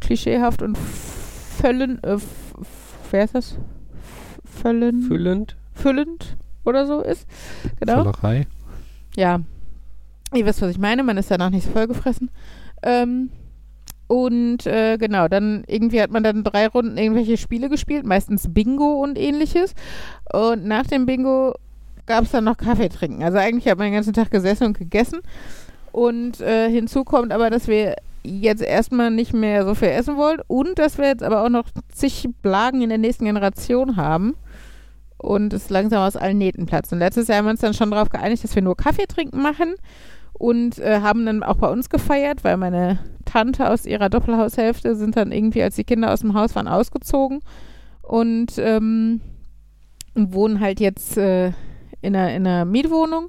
klischeehaft 0.00 0.62
und 0.62 0.78
völlen, 0.78 2.02
äh, 2.04 2.16
wer 3.10 3.24
ist 3.24 3.34
das? 3.34 3.58
Völlen, 4.44 5.02
Füllend. 5.02 5.56
füllend 5.74 6.36
oder 6.64 6.86
so 6.86 7.00
ist. 7.00 7.26
Genau. 7.80 8.04
Völlerei. 8.04 8.46
Ja. 9.16 9.40
Ihr 10.34 10.46
wisst, 10.46 10.62
was 10.62 10.70
ich 10.70 10.78
meine. 10.78 11.02
Man 11.02 11.16
ist 11.18 11.30
danach 11.30 11.50
nicht 11.50 11.64
so 11.66 11.72
vollgefressen. 11.72 12.30
Ähm, 12.82 13.30
und 14.12 14.66
äh, 14.66 14.98
genau, 14.98 15.26
dann 15.26 15.64
irgendwie 15.66 16.02
hat 16.02 16.10
man 16.10 16.22
dann 16.22 16.44
drei 16.44 16.66
Runden 16.66 16.98
irgendwelche 16.98 17.38
Spiele 17.38 17.70
gespielt, 17.70 18.04
meistens 18.04 18.52
Bingo 18.52 19.02
und 19.02 19.16
ähnliches. 19.16 19.74
Und 20.30 20.66
nach 20.66 20.86
dem 20.86 21.06
Bingo 21.06 21.54
gab 22.04 22.24
es 22.24 22.30
dann 22.30 22.44
noch 22.44 22.58
Kaffee 22.58 22.90
trinken. 22.90 23.22
Also 23.22 23.38
eigentlich 23.38 23.66
hat 23.70 23.78
man 23.78 23.86
den 23.86 23.94
ganzen 23.94 24.12
Tag 24.12 24.30
gesessen 24.30 24.64
und 24.64 24.78
gegessen. 24.78 25.20
Und 25.92 26.42
äh, 26.42 26.68
hinzu 26.68 27.04
kommt 27.04 27.32
aber, 27.32 27.48
dass 27.48 27.68
wir 27.68 27.96
jetzt 28.22 28.62
erstmal 28.62 29.10
nicht 29.10 29.32
mehr 29.32 29.64
so 29.64 29.74
viel 29.74 29.88
essen 29.88 30.18
wollen 30.18 30.42
und 30.46 30.78
dass 30.78 30.98
wir 30.98 31.06
jetzt 31.06 31.22
aber 31.22 31.42
auch 31.42 31.48
noch 31.48 31.64
zig 31.90 32.28
Blagen 32.42 32.82
in 32.82 32.90
der 32.90 32.98
nächsten 32.98 33.24
Generation 33.24 33.96
haben 33.96 34.34
und 35.16 35.54
es 35.54 35.70
langsam 35.70 36.06
aus 36.06 36.16
allen 36.16 36.36
Nähten 36.36 36.66
platzt. 36.66 36.92
Und 36.92 36.98
letztes 36.98 37.28
Jahr 37.28 37.38
haben 37.38 37.46
wir 37.46 37.52
uns 37.52 37.60
dann 37.60 37.72
schon 37.72 37.90
darauf 37.90 38.10
geeinigt, 38.10 38.44
dass 38.44 38.54
wir 38.54 38.60
nur 38.60 38.76
Kaffee 38.76 39.06
trinken 39.06 39.40
machen 39.40 39.76
und 40.32 40.78
äh, 40.78 41.00
haben 41.00 41.26
dann 41.26 41.42
auch 41.42 41.56
bei 41.56 41.68
uns 41.68 41.90
gefeiert, 41.90 42.44
weil 42.44 42.56
meine 42.56 42.98
Tante 43.24 43.70
aus 43.70 43.86
ihrer 43.86 44.08
Doppelhaushälfte 44.08 44.96
sind 44.96 45.16
dann 45.16 45.32
irgendwie, 45.32 45.62
als 45.62 45.76
die 45.76 45.84
Kinder 45.84 46.12
aus 46.12 46.20
dem 46.20 46.34
Haus 46.34 46.54
waren, 46.54 46.68
ausgezogen 46.68 47.40
und, 48.02 48.58
ähm, 48.58 49.20
wohnen 50.14 50.60
halt 50.60 50.80
jetzt 50.80 51.16
äh, 51.16 51.52
in, 52.02 52.14
einer, 52.16 52.34
in 52.34 52.46
einer 52.46 52.64
Mietwohnung 52.64 53.28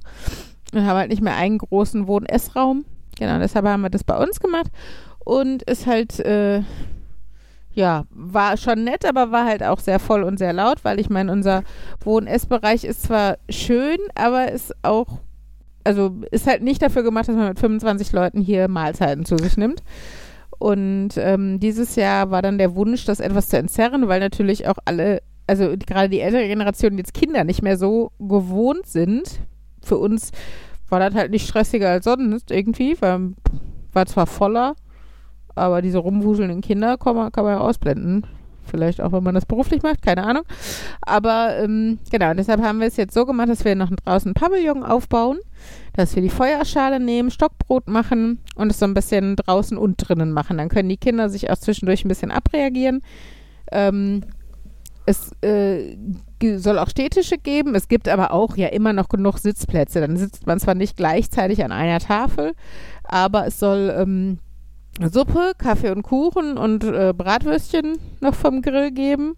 und 0.73 0.85
haben 0.85 0.97
halt 0.97 1.09
nicht 1.09 1.21
mehr 1.21 1.35
einen 1.37 1.59
großen 1.59 2.07
Wohn-Essraum. 2.07 2.83
Genau, 3.17 3.39
deshalb 3.39 3.65
haben 3.65 3.81
wir 3.81 3.89
das 3.89 4.03
bei 4.03 4.17
uns 4.17 4.39
gemacht 4.39 4.71
und 5.19 5.63
ist 5.63 5.85
halt 5.85 6.19
äh, 6.19 6.63
ja, 7.73 8.05
war 8.11 8.57
schon 8.57 8.83
nett, 8.83 9.05
aber 9.05 9.31
war 9.31 9.45
halt 9.45 9.63
auch 9.63 9.79
sehr 9.79 9.99
voll 9.99 10.23
und 10.23 10.37
sehr 10.37 10.53
laut, 10.53 10.83
weil 10.83 10.99
ich 10.99 11.09
meine, 11.09 11.31
unser 11.31 11.63
Wohn-Essbereich 12.01 12.83
ist 12.83 13.03
zwar 13.03 13.37
schön, 13.49 13.97
aber 14.15 14.51
ist 14.51 14.75
auch, 14.83 15.19
also 15.83 16.15
ist 16.31 16.47
halt 16.47 16.63
nicht 16.63 16.81
dafür 16.81 17.03
gemacht, 17.03 17.27
dass 17.27 17.35
man 17.35 17.49
mit 17.49 17.59
25 17.59 18.11
Leuten 18.11 18.41
hier 18.41 18.67
Mahlzeiten 18.67 19.25
zu 19.25 19.37
sich 19.37 19.57
nimmt. 19.57 19.83
Und 20.59 21.11
ähm, 21.17 21.59
dieses 21.59 21.95
Jahr 21.95 22.31
war 22.31 22.41
dann 22.41 22.57
der 22.57 22.75
Wunsch, 22.75 23.05
das 23.05 23.19
etwas 23.19 23.49
zu 23.49 23.57
entzerren, 23.57 24.07
weil 24.07 24.19
natürlich 24.19 24.67
auch 24.67 24.77
alle, 24.85 25.21
also 25.47 25.73
gerade 25.77 26.09
die 26.09 26.21
ältere 26.21 26.47
Generation 26.47 26.97
jetzt 26.97 27.13
Kinder 27.13 27.43
nicht 27.43 27.61
mehr 27.61 27.77
so 27.77 28.11
gewohnt 28.19 28.85
sind. 28.85 29.41
Für 29.81 29.97
uns 29.97 30.31
war 30.89 30.99
das 30.99 31.15
halt 31.15 31.31
nicht 31.31 31.47
stressiger 31.47 31.89
als 31.89 32.05
sonst 32.05 32.51
irgendwie, 32.51 32.95
weil 33.01 33.33
war 33.91 34.05
zwar 34.05 34.27
voller, 34.27 34.75
aber 35.55 35.81
diese 35.81 35.99
rumwuselnden 35.99 36.61
Kinder 36.61 36.97
kann 36.97 37.15
man, 37.15 37.31
kann 37.31 37.43
man 37.43 37.55
ja 37.55 37.59
ausblenden. 37.59 38.25
Vielleicht 38.65 39.01
auch, 39.01 39.11
wenn 39.11 39.23
man 39.23 39.35
das 39.35 39.45
beruflich 39.45 39.83
macht, 39.83 40.01
keine 40.01 40.23
Ahnung. 40.23 40.43
Aber 41.01 41.57
ähm, 41.57 41.99
genau, 42.11 42.33
deshalb 42.33 42.61
haben 42.61 42.79
wir 42.79 42.87
es 42.87 42.97
jetzt 42.97 43.13
so 43.13 43.25
gemacht, 43.25 43.49
dass 43.49 43.65
wir 43.65 43.75
noch 43.75 43.89
draußen 43.89 44.31
ein 44.31 44.33
Pavillon 44.33 44.83
aufbauen, 44.83 45.39
dass 45.93 46.15
wir 46.15 46.21
die 46.21 46.29
Feuerschale 46.29 46.99
nehmen, 46.99 47.31
Stockbrot 47.31 47.87
machen 47.87 48.39
und 48.55 48.71
es 48.71 48.79
so 48.79 48.85
ein 48.85 48.93
bisschen 48.93 49.35
draußen 49.35 49.77
und 49.77 49.97
drinnen 49.97 50.31
machen. 50.31 50.57
Dann 50.57 50.69
können 50.69 50.89
die 50.89 50.97
Kinder 50.97 51.29
sich 51.29 51.49
auch 51.49 51.57
zwischendurch 51.57 52.05
ein 52.05 52.09
bisschen 52.09 52.31
abreagieren. 52.31 53.01
Ähm, 53.71 54.21
es 55.05 55.31
äh, 55.41 55.97
soll 56.57 56.79
auch 56.79 56.89
Städtische 56.89 57.37
geben. 57.37 57.75
Es 57.75 57.87
gibt 57.87 58.07
aber 58.07 58.31
auch 58.31 58.57
ja 58.57 58.67
immer 58.67 58.93
noch 58.93 59.09
genug 59.09 59.37
Sitzplätze. 59.37 60.01
Dann 60.01 60.17
sitzt 60.17 60.47
man 60.47 60.59
zwar 60.59 60.75
nicht 60.75 60.97
gleichzeitig 60.97 61.63
an 61.63 61.71
einer 61.71 61.99
Tafel, 61.99 62.53
aber 63.03 63.45
es 63.47 63.59
soll 63.59 63.93
ähm, 63.97 64.39
Suppe, 65.01 65.53
Kaffee 65.57 65.91
und 65.91 66.03
Kuchen 66.03 66.57
und 66.57 66.83
äh, 66.83 67.13
Bratwürstchen 67.15 67.97
noch 68.21 68.35
vom 68.35 68.61
Grill 68.61 68.91
geben. 68.91 69.35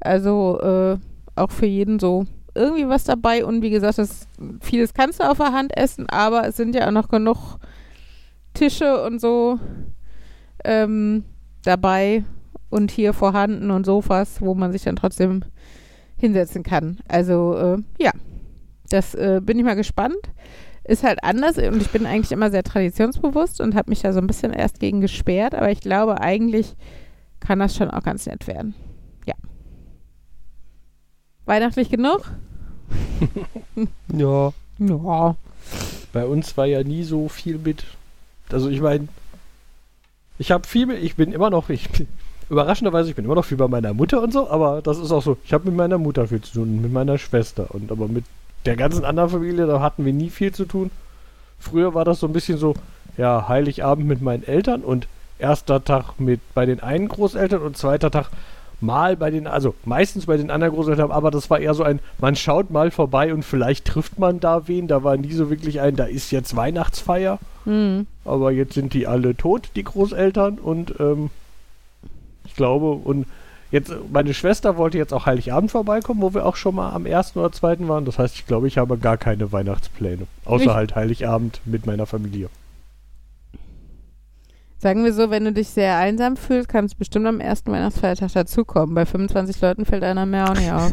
Also 0.00 0.60
äh, 0.60 0.98
auch 1.34 1.50
für 1.50 1.66
jeden 1.66 1.98
so 1.98 2.26
irgendwie 2.54 2.88
was 2.88 3.04
dabei. 3.04 3.44
Und 3.44 3.62
wie 3.62 3.70
gesagt, 3.70 3.98
das, 3.98 4.28
vieles 4.60 4.94
kannst 4.94 5.20
du 5.20 5.28
auf 5.28 5.38
der 5.38 5.52
Hand 5.52 5.76
essen, 5.76 6.08
aber 6.08 6.46
es 6.46 6.56
sind 6.56 6.74
ja 6.74 6.86
auch 6.86 6.92
noch 6.92 7.08
genug 7.08 7.58
Tische 8.54 9.04
und 9.04 9.20
so 9.20 9.58
ähm, 10.64 11.24
dabei 11.64 12.24
und 12.70 12.90
hier 12.90 13.12
vorhanden 13.12 13.70
und 13.70 13.86
Sofas, 13.86 14.40
wo 14.40 14.54
man 14.54 14.72
sich 14.72 14.82
dann 14.82 14.96
trotzdem 14.96 15.44
hinsetzen 16.16 16.62
kann. 16.62 16.98
Also 17.08 17.56
äh, 17.56 18.02
ja, 18.02 18.12
das 18.88 19.14
äh, 19.14 19.40
bin 19.42 19.58
ich 19.58 19.64
mal 19.64 19.74
gespannt. 19.74 20.16
Ist 20.84 21.02
halt 21.02 21.24
anders 21.24 21.56
und 21.56 21.80
ich 21.80 21.90
bin 21.90 22.04
eigentlich 22.04 22.32
immer 22.32 22.50
sehr 22.50 22.62
traditionsbewusst 22.62 23.60
und 23.60 23.74
habe 23.74 23.90
mich 23.90 24.02
da 24.02 24.12
so 24.12 24.20
ein 24.20 24.26
bisschen 24.26 24.52
erst 24.52 24.80
gegen 24.80 25.00
gesperrt, 25.00 25.54
aber 25.54 25.70
ich 25.70 25.80
glaube, 25.80 26.20
eigentlich 26.20 26.74
kann 27.40 27.58
das 27.58 27.74
schon 27.74 27.90
auch 27.90 28.02
ganz 28.02 28.26
nett 28.26 28.46
werden. 28.46 28.74
Ja. 29.26 29.34
Weihnachtlich 31.46 31.90
genug? 31.90 32.30
Ja. 34.12 34.52
Ja. 34.78 35.36
Bei 36.12 36.26
uns 36.26 36.56
war 36.56 36.66
ja 36.66 36.84
nie 36.84 37.02
so 37.02 37.28
viel 37.28 37.58
mit. 37.58 37.84
Also 38.50 38.68
ich 38.68 38.80
meine, 38.80 39.08
ich 40.38 40.50
habe 40.52 40.66
viel 40.66 40.86
mit, 40.86 41.02
ich 41.02 41.16
bin 41.16 41.32
immer 41.32 41.50
noch, 41.50 41.70
ich 41.70 41.88
überraschenderweise, 42.50 43.10
ich 43.10 43.16
bin 43.16 43.24
immer 43.24 43.34
noch 43.34 43.44
viel 43.44 43.56
bei 43.56 43.68
meiner 43.68 43.94
Mutter 43.94 44.22
und 44.22 44.32
so, 44.32 44.48
aber 44.48 44.82
das 44.82 44.98
ist 44.98 45.10
auch 45.10 45.22
so, 45.22 45.36
ich 45.44 45.52
habe 45.52 45.66
mit 45.66 45.76
meiner 45.76 45.98
Mutter 45.98 46.28
viel 46.28 46.40
zu 46.40 46.54
tun, 46.54 46.82
mit 46.82 46.92
meiner 46.92 47.18
Schwester 47.18 47.74
und 47.74 47.90
aber 47.90 48.08
mit 48.08 48.24
der 48.64 48.76
ganzen 48.76 49.04
anderen 49.04 49.30
Familie, 49.30 49.66
da 49.66 49.80
hatten 49.80 50.04
wir 50.04 50.12
nie 50.12 50.30
viel 50.30 50.52
zu 50.52 50.64
tun. 50.64 50.90
Früher 51.58 51.94
war 51.94 52.04
das 52.04 52.20
so 52.20 52.26
ein 52.26 52.32
bisschen 52.32 52.58
so, 52.58 52.74
ja, 53.16 53.48
Heiligabend 53.48 54.06
mit 54.06 54.22
meinen 54.22 54.44
Eltern 54.44 54.82
und 54.82 55.06
erster 55.38 55.84
Tag 55.84 56.18
mit 56.18 56.40
bei 56.54 56.66
den 56.66 56.80
einen 56.80 57.08
Großeltern 57.08 57.62
und 57.62 57.76
zweiter 57.76 58.10
Tag 58.10 58.30
mal 58.80 59.16
bei 59.16 59.30
den, 59.30 59.46
also 59.46 59.74
meistens 59.84 60.26
bei 60.26 60.36
den 60.36 60.50
anderen 60.50 60.74
Großeltern, 60.74 61.10
aber 61.10 61.30
das 61.30 61.50
war 61.50 61.58
eher 61.58 61.74
so 61.74 61.82
ein, 61.82 62.00
man 62.18 62.36
schaut 62.36 62.70
mal 62.70 62.90
vorbei 62.90 63.32
und 63.32 63.44
vielleicht 63.44 63.86
trifft 63.86 64.18
man 64.18 64.40
da 64.40 64.68
wen. 64.68 64.88
Da 64.88 65.02
war 65.02 65.16
nie 65.16 65.32
so 65.32 65.50
wirklich 65.50 65.80
ein, 65.80 65.96
da 65.96 66.04
ist 66.04 66.30
jetzt 66.30 66.54
Weihnachtsfeier. 66.56 67.38
Hm. 67.64 68.06
Aber 68.24 68.52
jetzt 68.52 68.74
sind 68.74 68.92
die 68.92 69.06
alle 69.06 69.36
tot, 69.36 69.70
die 69.76 69.84
Großeltern. 69.84 70.58
Und 70.58 70.94
ähm, 71.00 71.30
ich 72.44 72.54
glaube, 72.54 72.90
und 72.92 73.26
jetzt, 73.70 73.92
meine 74.12 74.34
Schwester 74.34 74.76
wollte 74.76 74.98
jetzt 74.98 75.12
auch 75.12 75.26
Heiligabend 75.26 75.70
vorbeikommen, 75.70 76.22
wo 76.22 76.34
wir 76.34 76.46
auch 76.46 76.56
schon 76.56 76.74
mal 76.74 76.92
am 76.92 77.06
ersten 77.06 77.38
oder 77.38 77.52
zweiten 77.52 77.88
waren. 77.88 78.04
Das 78.04 78.18
heißt, 78.18 78.34
ich 78.34 78.46
glaube, 78.46 78.68
ich 78.68 78.78
habe 78.78 78.98
gar 78.98 79.16
keine 79.16 79.52
Weihnachtspläne. 79.52 80.26
Außer 80.44 80.64
Nicht? 80.64 80.74
halt 80.74 80.94
Heiligabend 80.94 81.60
mit 81.64 81.86
meiner 81.86 82.06
Familie. 82.06 82.48
Sagen 84.78 85.02
wir 85.02 85.14
so, 85.14 85.30
wenn 85.30 85.46
du 85.46 85.52
dich 85.52 85.70
sehr 85.70 85.96
einsam 85.96 86.36
fühlst, 86.36 86.68
kannst 86.68 86.94
du 86.94 86.98
bestimmt 86.98 87.26
am 87.26 87.40
ersten 87.40 87.72
Weihnachtsfeiertag 87.72 88.32
dazukommen. 88.34 88.94
Bei 88.94 89.06
25 89.06 89.58
Leuten 89.62 89.86
fällt 89.86 90.04
einer 90.04 90.26
mehr 90.26 90.50
auch 90.50 90.54
nicht 90.54 90.70
auf. 90.70 90.92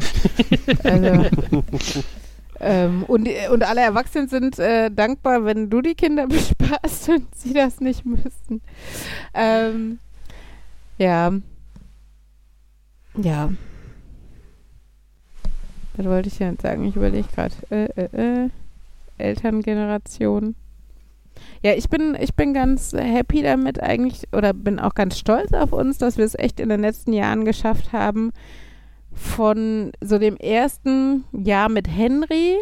also, 0.86 1.26
ähm, 2.62 3.04
und, 3.08 3.28
und 3.52 3.64
alle 3.64 3.82
Erwachsenen 3.82 4.30
sind 4.30 4.60
äh, 4.60 4.92
dankbar, 4.92 5.46
wenn 5.46 5.70
du 5.70 5.82
die 5.82 5.96
Kinder 5.96 6.28
bespaßt 6.28 7.10
und 7.10 7.36
sie 7.36 7.54
das 7.54 7.82
nicht 7.82 8.06
müssten. 8.06 8.62
Ähm, 9.34 10.00
ja. 10.98 11.34
Ja. 13.22 13.52
Was 15.96 16.06
wollte 16.06 16.30
ich 16.30 16.40
jetzt 16.40 16.62
sagen? 16.62 16.86
Ich 16.86 16.96
überlege 16.96 17.28
gerade. 17.34 17.54
Äh, 17.70 17.86
äh, 18.02 18.46
äh. 18.46 18.50
Elterngeneration. 19.18 20.56
Ja, 21.64 21.74
ich 21.74 21.90
bin, 21.90 22.18
ich 22.20 22.34
bin 22.36 22.54
ganz 22.54 22.94
happy 22.94 23.42
damit 23.42 23.82
eigentlich 23.82 24.24
oder 24.36 24.54
bin 24.54 24.80
auch 24.80 24.96
ganz 24.96 25.18
stolz 25.18 25.54
auf 25.54 25.72
uns, 25.72 25.98
dass 25.98 26.18
wir 26.18 26.26
es 26.26 26.36
echt 26.36 26.60
in 26.60 26.70
den 26.70 26.82
letzten 26.82 27.14
Jahren 27.14 27.46
geschafft 27.46 27.94
haben, 27.94 28.32
von 29.14 29.92
so 30.02 30.18
dem 30.18 30.38
ersten 30.38 31.26
Jahr 31.32 31.70
mit 31.70 31.88
Henry 31.88 32.58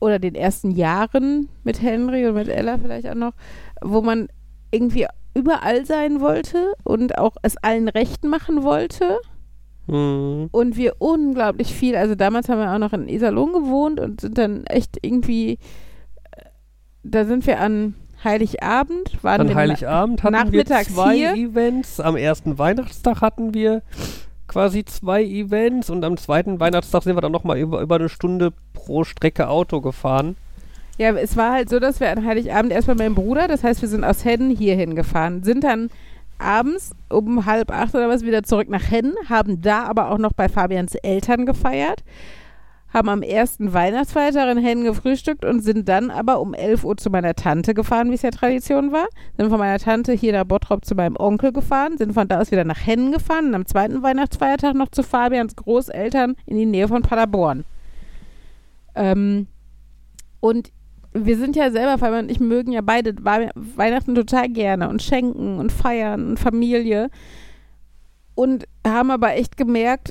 oder 0.00 0.18
den 0.18 0.34
ersten 0.34 0.70
Jahren 0.70 1.48
mit 1.64 1.82
Henry 1.82 2.26
und 2.26 2.34
mit 2.34 2.48
Ella 2.48 2.78
vielleicht 2.78 3.08
auch 3.08 3.14
noch, 3.14 3.32
wo 3.82 4.02
man 4.02 4.28
irgendwie 4.70 5.06
überall 5.34 5.84
sein 5.84 6.20
wollte 6.20 6.72
und 6.84 7.18
auch 7.18 7.36
es 7.42 7.56
allen 7.58 7.88
recht 7.88 8.24
machen 8.24 8.62
wollte 8.62 9.18
Hm. 9.86 10.48
und 10.50 10.76
wir 10.76 10.94
unglaublich 10.98 11.74
viel, 11.74 11.94
also 11.94 12.14
damals 12.14 12.48
haben 12.48 12.58
wir 12.58 12.72
auch 12.72 12.78
noch 12.78 12.94
in 12.94 13.06
Iserlohn 13.08 13.52
gewohnt 13.52 14.00
und 14.00 14.22
sind 14.22 14.38
dann 14.38 14.64
echt 14.64 14.98
irgendwie, 15.02 15.58
äh, 16.32 16.44
da 17.02 17.26
sind 17.26 17.46
wir 17.46 17.60
an 17.60 17.94
Heiligabend, 18.24 19.22
waren 19.22 19.42
An 19.42 19.48
wir 19.48 19.54
Heiligabend 19.54 20.22
hatten 20.22 20.34
wir 20.34 20.44
nachmittags 20.44 20.94
zwei 20.94 21.14
hier. 21.14 21.34
Events. 21.34 22.00
Am 22.00 22.16
ersten 22.16 22.58
Weihnachtstag 22.58 23.20
hatten 23.20 23.52
wir 23.52 23.82
quasi 24.48 24.86
zwei 24.86 25.22
Events 25.22 25.90
und 25.90 26.02
am 26.04 26.16
zweiten 26.16 26.60
Weihnachtstag 26.60 27.02
sind 27.02 27.16
wir 27.16 27.20
dann 27.20 27.32
nochmal 27.32 27.58
über, 27.58 27.82
über 27.82 27.96
eine 27.96 28.08
Stunde 28.08 28.54
pro 28.72 29.04
Strecke 29.04 29.48
Auto 29.48 29.82
gefahren. 29.82 30.36
Ja, 30.96 31.12
es 31.14 31.36
war 31.36 31.52
halt 31.52 31.68
so, 31.68 31.80
dass 31.80 31.98
wir 31.98 32.10
an 32.10 32.24
Heiligabend 32.24 32.72
erstmal 32.72 32.96
meinem 32.96 33.16
Bruder, 33.16 33.48
das 33.48 33.64
heißt, 33.64 33.82
wir 33.82 33.88
sind 33.88 34.04
aus 34.04 34.24
Hennen 34.24 34.50
hierhin 34.50 34.94
gefahren, 34.94 35.42
sind 35.42 35.64
dann 35.64 35.90
abends 36.38 36.92
um 37.08 37.46
halb 37.46 37.72
acht 37.72 37.94
oder 37.94 38.08
was 38.08 38.22
wieder 38.22 38.44
zurück 38.44 38.68
nach 38.68 38.90
Hennen, 38.90 39.14
haben 39.28 39.60
da 39.60 39.84
aber 39.84 40.10
auch 40.10 40.18
noch 40.18 40.32
bei 40.32 40.48
Fabians 40.48 40.94
Eltern 40.94 41.46
gefeiert, 41.46 42.04
haben 42.92 43.08
am 43.08 43.22
ersten 43.22 43.72
Weihnachtsfeiertag 43.72 44.56
in 44.56 44.62
Hennen 44.62 44.84
gefrühstückt 44.84 45.44
und 45.44 45.62
sind 45.62 45.88
dann 45.88 46.12
aber 46.12 46.40
um 46.40 46.54
11 46.54 46.84
Uhr 46.84 46.96
zu 46.96 47.10
meiner 47.10 47.34
Tante 47.34 47.74
gefahren, 47.74 48.10
wie 48.10 48.14
es 48.14 48.22
ja 48.22 48.30
Tradition 48.30 48.92
war. 48.92 49.06
Sind 49.36 49.50
von 49.50 49.58
meiner 49.58 49.80
Tante 49.80 50.12
hier 50.12 50.32
nach 50.32 50.44
Bottrop 50.44 50.84
zu 50.84 50.94
meinem 50.94 51.16
Onkel 51.16 51.52
gefahren, 51.52 51.98
sind 51.98 52.12
von 52.12 52.28
da 52.28 52.40
aus 52.40 52.52
wieder 52.52 52.62
nach 52.62 52.86
Hennen 52.86 53.10
gefahren 53.10 53.46
und 53.46 53.54
am 53.56 53.66
zweiten 53.66 54.04
Weihnachtsfeiertag 54.04 54.76
noch 54.76 54.90
zu 54.90 55.02
Fabians 55.02 55.56
Großeltern 55.56 56.36
in 56.46 56.56
die 56.56 56.66
Nähe 56.66 56.86
von 56.86 57.02
Paderborn. 57.02 57.64
Ähm, 58.94 59.48
und 60.38 60.70
wir 61.14 61.38
sind 61.38 61.56
ja 61.56 61.70
selber, 61.70 61.98
Fabian 61.98 62.24
und 62.24 62.30
ich 62.30 62.40
mögen 62.40 62.72
ja 62.72 62.80
beide 62.82 63.14
Wei- 63.24 63.50
Weihnachten 63.54 64.14
total 64.14 64.48
gerne 64.48 64.88
und 64.88 65.02
schenken 65.02 65.58
und 65.58 65.70
feiern 65.70 66.28
und 66.30 66.38
Familie. 66.38 67.08
Und 68.34 68.64
haben 68.86 69.12
aber 69.12 69.34
echt 69.34 69.56
gemerkt, 69.56 70.10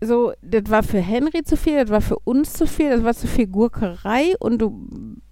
so, 0.00 0.32
das 0.42 0.70
war 0.70 0.84
für 0.84 1.00
Henry 1.00 1.42
zu 1.42 1.56
viel, 1.56 1.76
das 1.76 1.90
war 1.90 2.00
für 2.00 2.18
uns 2.20 2.52
zu 2.52 2.66
viel, 2.68 2.90
das 2.90 3.02
war 3.02 3.14
zu 3.14 3.26
viel 3.26 3.48
Gurkerei 3.48 4.34
und 4.38 4.62
du 4.62 4.88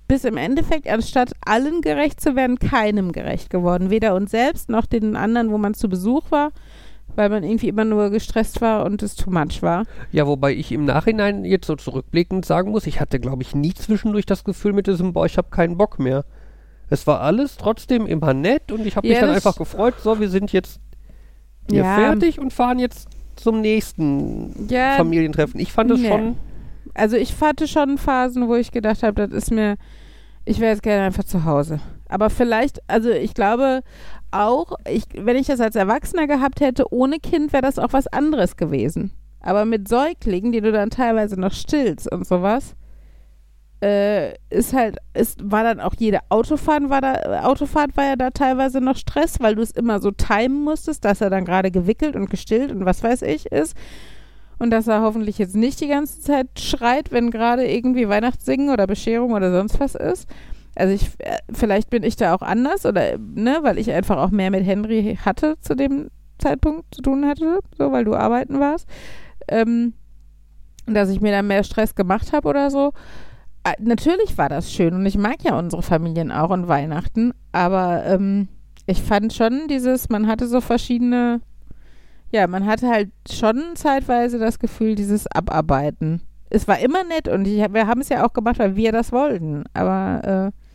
bist 0.09 0.25
im 0.25 0.37
Endeffekt, 0.37 0.89
anstatt 0.89 1.33
allen 1.45 1.83
gerecht 1.83 2.21
zu 2.21 2.35
werden, 2.35 2.59
keinem 2.59 3.13
gerecht 3.13 3.51
geworden. 3.51 3.91
Weder 3.91 4.15
uns 4.15 4.33
selbst 4.33 4.69
noch 4.69 4.87
den 4.87 5.17
anderen, 5.17 5.51
wo 5.51 5.59
man 5.59 5.75
zu 5.75 5.89
Besuch 5.89 6.31
war, 6.31 6.51
weil 7.17 7.29
man 7.29 7.43
irgendwie 7.43 7.69
immer 7.69 7.85
nur 7.85 8.11
gestresst 8.11 8.61
war 8.61 8.85
und 8.85 9.03
es 9.03 9.15
too 9.17 9.31
much 9.31 9.63
war. 9.63 9.85
Ja, 10.13 10.27
wobei 10.27 10.55
ich 10.55 10.71
im 10.73 10.85
Nachhinein 10.85 11.45
jetzt 11.45 11.67
so 11.67 11.77
zurückblickend 11.77 12.45
sagen 12.45 12.71
muss, 12.71 12.87
ich 12.87 13.01
hatte, 13.01 13.19
glaube 13.21 13.43
ich, 13.43 13.55
nie 13.55 13.75
zwischendurch 13.75 14.27
das 14.27 14.45
Gefühl 14.45 14.73
mit 14.73 14.87
diesem, 14.87 15.13
boah, 15.13 15.27
ich 15.27 15.37
habe 15.39 15.49
keinen 15.51 15.77
Bock 15.77 15.99
mehr. 15.99 16.25
Es 16.89 17.07
war 17.07 17.21
alles 17.21 17.57
trotzdem 17.57 18.07
immer 18.07 18.33
nett 18.35 18.71
und 18.71 18.87
ich 18.87 18.97
habe 18.97 19.09
mich 19.09 19.17
Ja, 19.17 19.23
dann 19.23 19.35
das- 19.35 19.45
einfach 19.47 19.59
gefreut, 19.59 19.95
so, 20.03 20.21
wir 20.21 20.29
sind 20.29 20.53
jetzt 20.53 20.81
hier 21.69 21.83
Ja. 21.83 21.97
fertig 21.97 22.39
und 22.39 22.53
fahren 22.53 22.79
jetzt 22.79 23.09
zum 23.35 23.61
nächsten 23.61 24.67
Ja, 24.69 24.93
Familientreffen. 24.97 25.59
Ich 25.61 25.73
fand 25.73 25.91
es 25.91 26.01
nee. 26.01 26.09
schon, 26.09 26.37
Also 26.95 27.17
ich 27.17 27.39
hatte 27.41 27.69
schon 27.69 27.99
Phasen, 27.99 28.49
wo 28.49 28.55
ich 28.55 28.71
gedacht 28.71 29.03
habe, 29.03 29.27
das 29.29 29.31
ist 29.37 29.51
mir, 29.51 29.77
ich 30.47 30.61
wäre 30.61 30.71
jetzt 30.71 30.83
gerne 30.83 31.03
einfach 31.05 31.25
zu 31.25 31.45
Hause. 31.45 31.81
Aber 32.09 32.31
vielleicht, 32.31 32.81
also 32.89 33.11
ich 33.11 33.35
glaube 33.35 33.83
auch, 34.41 34.73
ich, 34.89 35.05
wenn 35.15 35.37
ich 35.37 35.47
das 35.47 35.61
als 35.61 35.77
Erwachsener 35.77 36.27
gehabt 36.27 36.61
hätte, 36.61 36.93
ohne 36.93 37.19
Kind, 37.19 37.53
wäre 37.53 37.63
das 37.63 37.79
auch 37.79 37.93
was 37.93 38.07
anderes 38.07 38.57
gewesen. 38.57 39.13
Aber 39.41 39.65
mit 39.65 39.89
Säuglingen, 39.89 40.53
die 40.53 40.61
du 40.61 40.73
dann 40.73 40.91
teilweise 40.91 41.39
noch 41.39 41.53
stillst 41.53 42.11
und 42.11 42.27
sowas, 42.27 42.75
äh, 43.83 44.33
ist 44.49 44.73
halt, 44.73 44.97
ist, 45.15 45.51
war 45.51 45.63
dann 45.63 45.81
auch 45.81 45.95
jede 45.99 46.21
Autofahren 46.31 46.89
war 46.89 47.01
da, 47.01 47.45
Autofahrt 47.45 47.97
war 47.97 48.05
ja 48.05 48.17
da 48.17 48.31
teilweise 48.31 48.81
noch 48.81 48.97
Stress, 48.97 49.39
weil 49.41 49.55
du 49.55 49.63
es 49.63 49.71
immer 49.71 50.01
so 50.01 50.11
timen 50.11 50.65
musstest, 50.65 51.05
dass 51.05 51.21
er 51.21 51.31
dann 51.31 51.45
gerade 51.45 51.71
gewickelt 51.71 52.17
und 52.17 52.31
gestillt 52.31 52.73
und 52.73 52.87
was 52.87 53.03
weiß 53.03 53.23
ich 53.23 53.47
ist. 53.47 53.77
Und 54.59 54.71
dass 54.71 54.89
er 54.89 55.03
hoffentlich 55.03 55.37
jetzt 55.37 55.55
nicht 55.55 55.81
die 55.83 55.89
ganze 55.89 56.21
Zeit 56.21 56.49
schreit, 56.59 57.13
wenn 57.13 57.31
gerade 57.31 57.71
irgendwie 57.71 58.09
Weihnachtssingen 58.09 58.71
oder 58.71 58.87
Bescherung 58.87 59.33
oder 59.33 59.53
sonst 59.53 59.79
was 59.79 59.95
ist. 59.95 60.27
Also 60.77 60.95
ich, 60.95 61.09
äh, 61.19 61.39
vielleicht 61.53 61.91
bin 61.91 62.03
ich 62.03 62.17
da 62.17 62.35
auch 62.35 62.43
anders 62.43 62.87
oder, 62.87 63.19
ne, 63.19 63.59
weil 63.63 63.79
ich 63.79 63.91
einfach 63.91 64.19
auch 64.19 64.31
mehr 64.31 64.51
mit 64.51 64.65
Henry 64.65 65.19
hatte 65.25 65.57
zu 65.61 65.75
dem 65.75 66.11
Zeitpunkt 66.39 66.95
zu 66.95 67.03
tun 67.03 67.27
hatte, 67.27 67.61
so, 67.77 67.93
weil 67.93 68.05
du 68.05 68.15
arbeiten 68.15 68.61
warst. 68.61 68.87
Ähm, 69.49 69.95
dass 70.87 71.11
ich 71.11 71.21
mir 71.21 71.33
dann 71.33 71.49
mehr 71.49 71.65
Stress 71.65 71.95
gemacht 71.95 72.33
habe 72.33 72.49
oder 72.49 72.71
so. 72.71 72.93
Äh, 73.65 73.75
natürlich 73.81 74.39
war 74.39 74.49
das 74.49 74.73
schön 74.73 74.95
und 74.95 75.07
ich 75.07 75.19
mag 75.19 75.43
ja 75.43 75.59
unsere 75.59 75.83
Familien 75.83 76.31
auch 76.31 76.51
und 76.51 76.69
Weihnachten, 76.69 77.33
aber 77.53 78.05
ähm, 78.07 78.49
ich 78.87 79.03
fand 79.03 79.33
schon 79.33 79.67
dieses, 79.69 80.09
man 80.09 80.29
hatte 80.29 80.47
so 80.47 80.61
verschiedene, 80.61 81.41
ja, 82.31 82.47
man 82.47 82.67
hatte 82.67 82.89
halt 82.89 83.11
schon 83.31 83.75
zeitweise 83.75 84.39
das 84.39 84.59
Gefühl, 84.59 84.95
dieses 84.95 85.27
Abarbeiten. 85.27 86.23
Es 86.49 86.69
war 86.69 86.79
immer 86.79 87.03
nett 87.03 87.27
und 87.27 87.49
ich, 87.49 87.57
wir 87.59 87.87
haben 87.89 88.01
es 88.01 88.09
ja 88.09 88.25
auch 88.25 88.33
gemacht, 88.33 88.61
weil 88.61 88.77
wir 88.77 88.93
das 88.93 89.11
wollten, 89.11 89.65
aber 89.75 90.53
äh, 90.53 90.66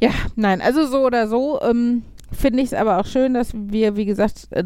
ja, 0.00 0.10
nein, 0.36 0.60
also 0.60 0.86
so 0.86 1.04
oder 1.04 1.28
so 1.28 1.60
ähm, 1.62 2.02
finde 2.32 2.62
ich 2.62 2.66
es 2.66 2.74
aber 2.74 2.98
auch 2.98 3.06
schön, 3.06 3.34
dass 3.34 3.52
wir, 3.54 3.96
wie 3.96 4.04
gesagt, 4.04 4.48
äh, 4.50 4.64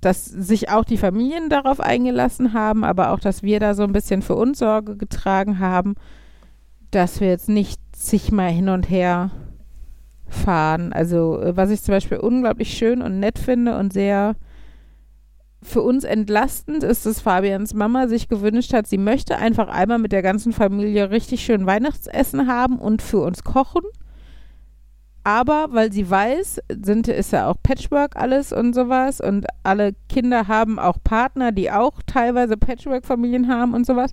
dass 0.00 0.26
sich 0.26 0.68
auch 0.68 0.84
die 0.84 0.98
Familien 0.98 1.48
darauf 1.48 1.80
eingelassen 1.80 2.52
haben, 2.52 2.84
aber 2.84 3.10
auch, 3.10 3.20
dass 3.20 3.42
wir 3.42 3.58
da 3.58 3.74
so 3.74 3.84
ein 3.84 3.92
bisschen 3.92 4.20
für 4.20 4.34
uns 4.34 4.58
Sorge 4.58 4.96
getragen 4.96 5.58
haben 5.58 5.94
dass 6.94 7.20
wir 7.20 7.28
jetzt 7.28 7.48
nicht 7.48 7.80
zigmal 7.92 8.50
hin 8.50 8.68
und 8.68 8.88
her 8.88 9.30
fahren. 10.28 10.92
Also, 10.92 11.40
äh, 11.40 11.56
was 11.56 11.70
ich 11.70 11.82
zum 11.82 11.92
Beispiel 11.92 12.18
unglaublich 12.18 12.76
schön 12.76 13.02
und 13.02 13.20
nett 13.20 13.38
finde 13.38 13.76
und 13.78 13.92
sehr 13.92 14.36
für 15.62 15.80
uns 15.80 16.04
entlastend 16.04 16.82
ist, 16.84 17.06
dass 17.06 17.22
Fabians 17.22 17.72
Mama 17.72 18.06
sich 18.06 18.28
gewünscht 18.28 18.74
hat, 18.74 18.86
sie 18.86 18.98
möchte 18.98 19.38
einfach 19.38 19.68
einmal 19.68 19.98
mit 19.98 20.12
der 20.12 20.20
ganzen 20.20 20.52
Familie 20.52 21.10
richtig 21.10 21.42
schön 21.42 21.64
Weihnachtsessen 21.64 22.46
haben 22.46 22.78
und 22.78 23.00
für 23.00 23.20
uns 23.20 23.44
kochen. 23.44 23.82
Aber 25.24 25.68
weil 25.70 25.90
sie 25.90 26.08
weiß, 26.08 26.60
sind, 26.82 27.08
ist 27.08 27.32
ja 27.32 27.48
auch 27.48 27.56
Patchwork 27.62 28.14
alles 28.16 28.52
und 28.52 28.74
sowas 28.74 29.22
und 29.22 29.46
alle 29.62 29.94
Kinder 30.10 30.48
haben 30.48 30.78
auch 30.78 30.98
Partner, 31.02 31.50
die 31.50 31.70
auch 31.70 32.02
teilweise 32.06 32.58
Patchwork-Familien 32.58 33.48
haben 33.48 33.72
und 33.72 33.86
sowas. 33.86 34.12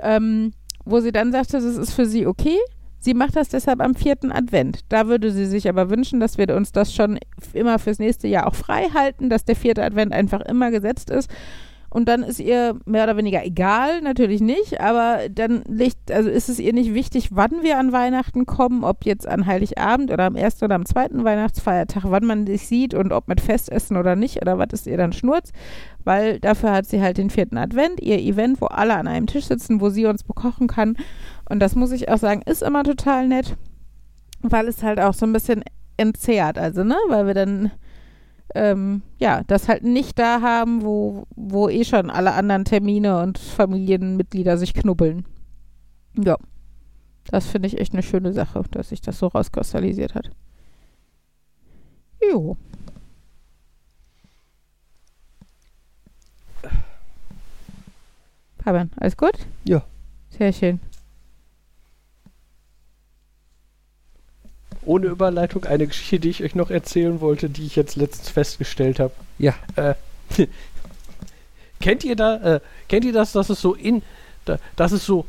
Ähm, 0.00 0.52
wo 0.84 0.98
sie 0.98 1.12
dann 1.12 1.30
sagte, 1.30 1.52
das 1.52 1.64
ist 1.64 1.92
für 1.92 2.06
sie 2.06 2.26
okay. 2.26 2.58
Sie 2.98 3.14
macht 3.14 3.36
das 3.36 3.48
deshalb 3.48 3.80
am 3.80 3.94
vierten 3.94 4.32
Advent. 4.32 4.80
Da 4.88 5.06
würde 5.06 5.30
sie 5.30 5.46
sich 5.46 5.68
aber 5.68 5.90
wünschen, 5.90 6.18
dass 6.18 6.38
wir 6.38 6.54
uns 6.54 6.72
das 6.72 6.92
schon 6.92 7.18
immer 7.52 7.78
fürs 7.78 8.00
nächste 8.00 8.26
Jahr 8.26 8.48
auch 8.48 8.54
frei 8.54 8.88
halten, 8.94 9.30
dass 9.30 9.44
der 9.44 9.56
vierte 9.56 9.84
Advent 9.84 10.12
einfach 10.12 10.40
immer 10.40 10.72
gesetzt 10.72 11.10
ist 11.10 11.30
und 11.92 12.08
dann 12.08 12.22
ist 12.22 12.40
ihr 12.40 12.74
mehr 12.86 13.04
oder 13.04 13.18
weniger 13.18 13.44
egal, 13.44 14.00
natürlich 14.00 14.40
nicht, 14.40 14.80
aber 14.80 15.28
dann 15.30 15.62
liegt, 15.68 16.10
also 16.10 16.30
ist 16.30 16.48
es 16.48 16.58
ihr 16.58 16.72
nicht 16.72 16.94
wichtig, 16.94 17.28
wann 17.32 17.62
wir 17.62 17.78
an 17.78 17.92
Weihnachten 17.92 18.46
kommen, 18.46 18.82
ob 18.82 19.04
jetzt 19.04 19.28
an 19.28 19.44
Heiligabend 19.44 20.10
oder 20.10 20.24
am 20.24 20.34
ersten 20.34 20.64
oder 20.64 20.76
am 20.76 20.86
zweiten 20.86 21.22
Weihnachtsfeiertag, 21.22 22.04
wann 22.06 22.24
man 22.24 22.46
sich 22.46 22.66
sieht 22.66 22.94
und 22.94 23.12
ob 23.12 23.28
mit 23.28 23.42
Festessen 23.42 23.98
oder 23.98 24.16
nicht 24.16 24.40
oder 24.40 24.56
was 24.56 24.68
ist 24.72 24.86
ihr 24.86 24.96
dann 24.96 25.12
Schnurz, 25.12 25.52
weil 26.02 26.40
dafür 26.40 26.72
hat 26.72 26.86
sie 26.86 27.02
halt 27.02 27.18
den 27.18 27.28
vierten 27.28 27.58
Advent, 27.58 28.00
ihr 28.00 28.18
Event, 28.18 28.62
wo 28.62 28.66
alle 28.68 28.96
an 28.96 29.06
einem 29.06 29.26
Tisch 29.26 29.44
sitzen, 29.44 29.82
wo 29.82 29.90
sie 29.90 30.06
uns 30.06 30.24
bekochen 30.24 30.68
kann. 30.68 30.96
Und 31.50 31.60
das 31.60 31.76
muss 31.76 31.92
ich 31.92 32.08
auch 32.08 32.16
sagen, 32.16 32.40
ist 32.46 32.62
immer 32.62 32.84
total 32.84 33.28
nett, 33.28 33.58
weil 34.40 34.66
es 34.66 34.82
halt 34.82 34.98
auch 34.98 35.12
so 35.12 35.26
ein 35.26 35.34
bisschen 35.34 35.62
entzehrt, 35.98 36.56
also 36.56 36.84
ne, 36.84 36.96
weil 37.08 37.26
wir 37.26 37.34
dann 37.34 37.70
ähm, 38.54 39.02
ja, 39.18 39.42
das 39.46 39.68
halt 39.68 39.84
nicht 39.84 40.18
da 40.18 40.40
haben, 40.40 40.82
wo, 40.82 41.24
wo 41.36 41.68
eh 41.68 41.84
schon 41.84 42.10
alle 42.10 42.32
anderen 42.34 42.64
Termine 42.64 43.20
und 43.20 43.38
Familienmitglieder 43.38 44.58
sich 44.58 44.74
knubbeln. 44.74 45.24
Ja. 46.16 46.36
Das 47.26 47.46
finde 47.46 47.68
ich 47.68 47.78
echt 47.78 47.92
eine 47.92 48.02
schöne 48.02 48.32
Sache, 48.32 48.62
dass 48.72 48.88
sich 48.88 49.00
das 49.00 49.18
so 49.18 49.28
rauskristallisiert 49.28 50.14
hat. 50.14 50.30
Jo. 52.20 52.56
Fabian, 58.62 58.90
alles 58.96 59.16
gut? 59.16 59.34
Ja. 59.64 59.84
Sehr 60.30 60.52
schön. 60.52 60.80
Ohne 64.84 65.06
Überleitung 65.06 65.64
eine 65.64 65.86
Geschichte, 65.86 66.20
die 66.20 66.30
ich 66.30 66.42
euch 66.42 66.54
noch 66.54 66.70
erzählen 66.70 67.20
wollte, 67.20 67.48
die 67.48 67.66
ich 67.66 67.76
jetzt 67.76 67.96
letztens 67.96 68.28
festgestellt 68.28 69.00
habe. 69.00 69.12
Ja. 69.38 69.54
Äh, 69.76 69.94
kennt 71.80 72.04
ihr 72.04 72.16
da, 72.16 72.56
äh, 72.56 72.60
kennt 72.88 73.04
ihr 73.04 73.12
das, 73.12 73.32
dass 73.32 73.50
es 73.50 73.60
so 73.60 73.74
in, 73.74 74.02
da, 74.44 74.58
dass 74.76 74.92
es 74.92 75.04
so 75.04 75.26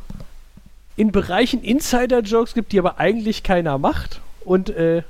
in 0.96 1.12
Bereichen 1.12 1.64
Insider-Jokes 1.64 2.54
gibt, 2.54 2.72
die 2.72 2.80
aber 2.80 3.00
eigentlich 3.00 3.44
keiner 3.44 3.78
macht 3.78 4.22
und 4.46 4.70
äh, 4.70 5.04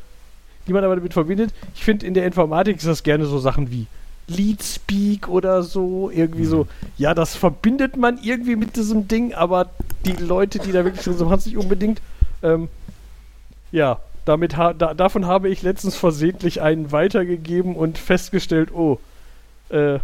die 0.68 0.74
man 0.74 0.84
aber 0.84 0.96
damit 0.96 1.14
verbindet? 1.14 1.54
Ich 1.76 1.84
finde, 1.84 2.06
in 2.06 2.14
der 2.14 2.26
Informatik 2.26 2.78
ist 2.78 2.88
das 2.88 3.04
gerne 3.04 3.26
so 3.26 3.40
Sachen 3.40 3.72
wie 3.72 3.88
Leadspeak 4.28 5.28
oder 5.28 5.64
so, 5.64 6.10
irgendwie 6.10 6.46
so, 6.46 6.68
ja, 6.98 7.14
das 7.14 7.36
verbindet 7.36 7.98
man 7.98 8.20
irgendwie 8.22 8.56
mit 8.56 8.76
diesem 8.78 9.08
Ding, 9.08 9.34
aber 9.34 9.72
die 10.06 10.14
Leute, 10.14 10.60
die 10.60 10.72
da 10.72 10.86
wirklich 10.86 11.04
drin 11.04 11.18
sind, 11.18 11.30
haben 11.30 11.40
es 11.40 11.46
nicht 11.46 11.58
unbedingt. 11.58 12.02
Ähm, 12.42 12.70
ja, 13.72 14.00
damit 14.26 14.58
ha 14.58 14.74
da 14.74 14.94
davon 14.94 15.26
habe 15.26 15.50
ich 15.50 15.62
letztens 15.62 15.96
versehentlich 15.96 16.62
einen 16.62 16.92
weitergegeben 16.92 17.76
und 17.76 17.98
festgestellt, 17.98 18.74
oh, 18.74 19.00
äh, 19.70 20.00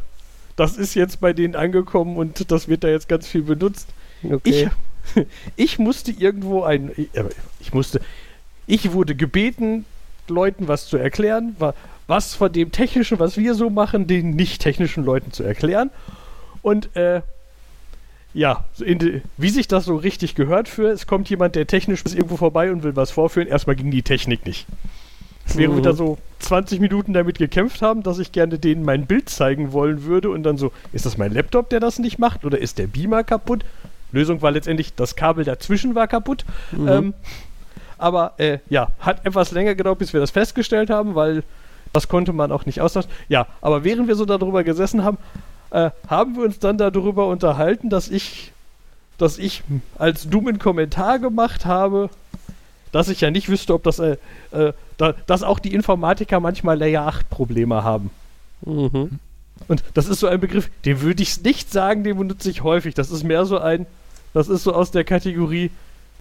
das 0.56 0.78
ist 0.78 0.94
jetzt 0.94 1.22
bei 1.22 1.32
denen 1.34 1.56
angekommen 1.56 2.18
und 2.18 2.52
das 2.52 2.68
wird 2.68 2.84
da 2.84 2.90
jetzt 2.90 3.08
ganz 3.08 3.28
viel 3.28 3.44
benutzt. 3.44 3.90
Okay. 4.24 4.70
Ich, 5.16 5.26
ich 5.56 5.80
musste 5.80 6.12
irgendwo 6.12 6.64
ein, 6.64 6.92
ich, 6.98 7.10
ich 7.60 7.74
musste, 7.74 8.02
ich 8.68 8.92
wurde 8.92 9.16
gebeten, 9.16 9.86
Leuten 10.28 10.68
was 10.68 10.88
zu 10.88 10.98
erklären, 10.98 11.56
was 12.08 12.36
von 12.36 12.52
dem 12.52 12.72
Technischen, 12.72 13.20
was 13.20 13.38
wir 13.38 13.56
so 13.56 13.70
machen, 13.70 14.06
den 14.06 14.32
nicht 14.32 14.62
technischen 14.62 15.04
Leuten 15.04 15.32
zu 15.32 15.44
erklären. 15.44 15.92
Und 16.62 16.96
äh, 16.96 17.22
ja, 18.34 18.66
die, 18.78 19.22
wie 19.38 19.50
sich 19.50 19.68
das 19.68 19.86
so 19.86 19.96
richtig 19.96 20.36
gehört 20.36 20.68
für, 20.68 20.90
es 20.90 21.08
kommt 21.08 21.30
jemand, 21.30 21.56
der 21.56 21.68
technisch 21.68 22.04
bis 22.04 22.14
irgendwo 22.14 22.38
vorbei 22.38 22.72
und 22.72 22.84
will 22.84 22.96
was 22.96 23.12
vorführen, 23.12 23.48
erstmal 23.48 23.76
ging 23.76 23.92
die 23.92 24.04
Technik 24.04 24.46
nicht. 24.46 24.68
Während 25.56 25.76
wir 25.76 25.82
da 25.82 25.94
so 25.94 26.20
20 26.40 26.80
Minuten 26.80 27.14
damit 27.14 27.40
gekämpft 27.40 27.82
haben, 27.82 28.04
dass 28.04 28.20
ich 28.20 28.32
gerne 28.32 28.60
denen 28.60 28.84
mein 28.84 29.08
Bild 29.08 29.30
zeigen 29.30 29.72
wollen 29.72 30.04
würde 30.04 30.30
und 30.30 30.44
dann 30.44 30.58
so, 30.58 30.72
ist 30.94 31.08
das 31.08 31.18
mein 31.18 31.34
Laptop, 31.34 31.70
der 31.70 31.80
das 31.80 31.98
nicht 31.98 32.20
macht 32.20 32.46
oder 32.46 32.60
ist 32.60 32.78
der 32.78 32.86
Beamer 32.86 33.24
kaputt? 33.24 33.66
Lösung 34.12 34.42
war 34.42 34.52
letztendlich, 34.52 34.94
das 34.96 35.16
Kabel 35.16 35.46
dazwischen 35.46 35.96
war 35.96 36.08
kaputt. 36.08 36.46
Mhm. 36.72 36.88
Ähm, 36.88 37.14
aber 37.98 38.34
äh, 38.38 38.60
ja, 38.70 38.90
hat 39.00 39.26
etwas 39.26 39.52
länger 39.52 39.76
gedauert, 39.76 40.00
bis 40.00 40.14
wir 40.14 40.20
das 40.20 40.32
festgestellt 40.32 40.90
haben, 40.90 41.16
weil 41.16 41.44
das 41.94 42.08
konnte 42.08 42.34
man 42.34 42.52
auch 42.52 42.66
nicht 42.66 42.82
austauschen. 42.82 43.12
Ja, 43.28 43.48
aber 43.62 43.84
während 43.84 44.08
wir 44.08 44.16
so 44.16 44.26
darüber 44.26 44.64
gesessen 44.64 45.04
haben, 45.04 45.18
äh, 45.72 45.92
haben 46.08 46.36
wir 46.36 46.44
uns 46.44 46.60
dann 46.60 46.78
darüber 46.78 47.28
unterhalten, 47.28 47.90
dass 47.90 48.10
ich, 48.10 48.52
dass 49.18 49.38
ich 49.38 49.64
als 49.98 50.30
dummen 50.30 50.60
Kommentar 50.60 51.20
gemacht 51.20 51.66
habe, 51.66 52.10
dass 52.92 53.10
ich 53.10 53.22
ja 53.22 53.32
nicht 53.32 53.50
wüsste, 53.50 53.74
ob 53.74 53.84
das, 53.84 54.00
äh, 54.00 54.18
äh, 54.52 54.74
da, 54.98 55.14
dass 55.28 55.44
auch 55.44 55.60
die 55.60 55.74
Informatiker 55.74 56.40
manchmal 56.40 56.78
Layer 56.78 57.06
8 57.06 57.30
Probleme 57.30 57.84
haben. 57.84 58.10
Mhm. 58.66 59.20
Und 59.68 59.84
das 59.94 60.08
ist 60.08 60.22
so 60.22 60.28
ein 60.28 60.40
Begriff, 60.40 60.70
den 60.86 61.02
würde 61.02 61.22
ich 61.22 61.44
nicht 61.44 61.72
sagen, 61.72 62.04
den 62.04 62.18
benutze 62.18 62.50
ich 62.50 62.64
häufig. 62.64 62.96
Das 62.96 63.12
ist 63.12 63.24
mehr 63.24 63.46
so 63.46 63.60
ein, 63.60 63.86
das 64.34 64.48
ist 64.48 64.64
so 64.64 64.74
aus 64.74 64.92
der 64.92 65.04
Kategorie, 65.04 65.70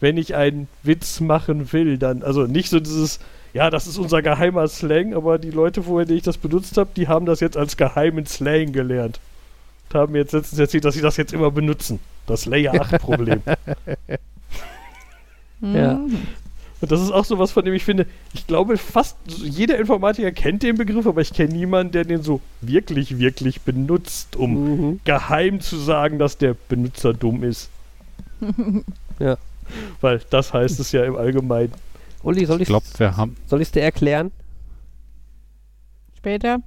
wenn 0.00 0.16
ich 0.16 0.34
einen 0.34 0.68
Witz 0.82 1.20
machen 1.20 1.72
will, 1.72 1.98
dann, 1.98 2.22
also 2.22 2.42
nicht 2.42 2.68
so 2.68 2.78
dieses, 2.78 3.18
ja, 3.52 3.70
das 3.70 3.86
ist 3.86 3.98
unser 3.98 4.22
geheimer 4.22 4.68
Slang, 4.68 5.14
aber 5.14 5.38
die 5.38 5.50
Leute, 5.50 5.82
vorher, 5.82 6.06
die 6.06 6.14
ich 6.14 6.22
das 6.22 6.36
benutzt 6.36 6.76
habe, 6.76 6.90
die 6.94 7.08
haben 7.08 7.26
das 7.26 7.40
jetzt 7.40 7.56
als 7.56 7.76
geheimen 7.76 8.26
Slang 8.26 8.72
gelernt 8.72 9.18
haben 9.94 10.12
mir 10.12 10.19
jetzt 10.19 10.32
letztens 10.32 10.59
erzählt, 10.59 10.85
dass 10.85 10.94
sie 10.94 11.01
das 11.01 11.16
jetzt 11.16 11.32
immer 11.32 11.51
benutzen. 11.51 12.01
Das 12.27 12.47
Layer 12.47 12.81
8 12.81 13.01
Problem. 13.01 13.43
ja. 15.60 16.01
Und 16.81 16.93
das 16.93 17.01
ist 17.01 17.10
auch 17.10 17.24
so 17.24 17.39
was, 17.39 17.51
von 17.51 17.65
dem 17.65 17.74
ich 17.74 17.85
finde, 17.85 18.06
ich 18.32 18.47
glaube, 18.47 18.77
fast 18.77 19.16
jeder 19.27 19.78
Informatiker 19.78 20.31
kennt 20.31 20.62
den 20.62 20.77
Begriff, 20.77 21.06
aber 21.06 21.20
ich 21.20 21.32
kenne 21.32 21.52
niemanden, 21.52 21.93
der 21.93 22.05
den 22.05 22.23
so 22.23 22.40
wirklich, 22.60 23.19
wirklich 23.19 23.62
benutzt, 23.62 24.36
um 24.36 24.52
mhm. 24.52 25.01
geheim 25.05 25.60
zu 25.60 25.77
sagen, 25.77 26.19
dass 26.19 26.39
der 26.39 26.55
Benutzer 26.69 27.15
dumm 27.15 27.43
ist. 27.43 27.70
ja. 29.19 29.36
Weil 30.01 30.20
das 30.31 30.52
heißt 30.52 30.78
es 30.78 30.93
ja 30.93 31.05
im 31.05 31.16
Allgemeinen. 31.16 31.73
Uli. 32.23 32.47
Soll 32.47 32.62
ich 33.60 33.69
es 33.69 33.73
dir 33.73 33.82
erklären? 33.82 34.31
Später? 36.16 36.60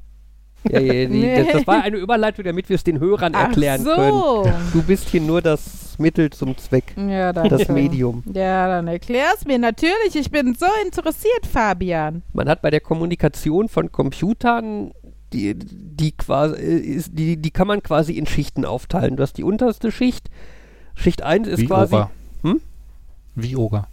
Ja, 0.69 0.79
ja, 0.79 0.93
ja, 0.93 1.09
nee, 1.09 1.43
das, 1.43 1.53
das 1.53 1.67
war 1.67 1.81
eine 1.81 1.97
Überleitung, 1.97 2.45
damit 2.45 2.69
wir 2.69 2.75
es 2.75 2.83
den 2.83 2.99
Hörern 2.99 3.33
erklären 3.33 3.81
Ach 3.81 3.95
so. 3.95 4.43
können. 4.43 4.71
Du 4.73 4.83
bist 4.83 5.09
hier 5.09 5.21
nur 5.21 5.41
das 5.41 5.97
Mittel 5.97 6.29
zum 6.29 6.57
Zweck, 6.57 6.95
Ja, 6.97 7.33
dann 7.33 7.49
das 7.49 7.67
Medium. 7.67 8.23
Ja, 8.31 8.67
dann 8.67 8.87
erklär's 8.87 9.45
mir. 9.45 9.57
Natürlich, 9.57 10.15
ich 10.15 10.29
bin 10.29 10.55
so 10.55 10.67
interessiert, 10.85 11.45
Fabian. 11.51 12.21
Man 12.33 12.47
hat 12.47 12.61
bei 12.61 12.69
der 12.69 12.79
Kommunikation 12.79 13.69
von 13.69 13.91
Computern 13.91 14.91
die, 15.33 15.55
die 15.55 16.11
quasi 16.11 16.61
ist, 16.61 17.11
die, 17.13 17.37
die 17.37 17.51
kann 17.51 17.67
man 17.67 17.81
quasi 17.81 18.13
in 18.13 18.25
Schichten 18.27 18.65
aufteilen. 18.65 19.15
Du 19.15 19.23
hast 19.23 19.37
die 19.37 19.43
unterste 19.43 19.91
Schicht. 19.91 20.29
Schicht 20.93 21.21
1 21.23 21.47
ist 21.47 21.59
Wie 21.61 21.67
quasi. 21.67 21.95
Oger. 21.95 22.11
Hm? 22.43 22.61
Wie 23.35 23.55
Oger. 23.55 23.87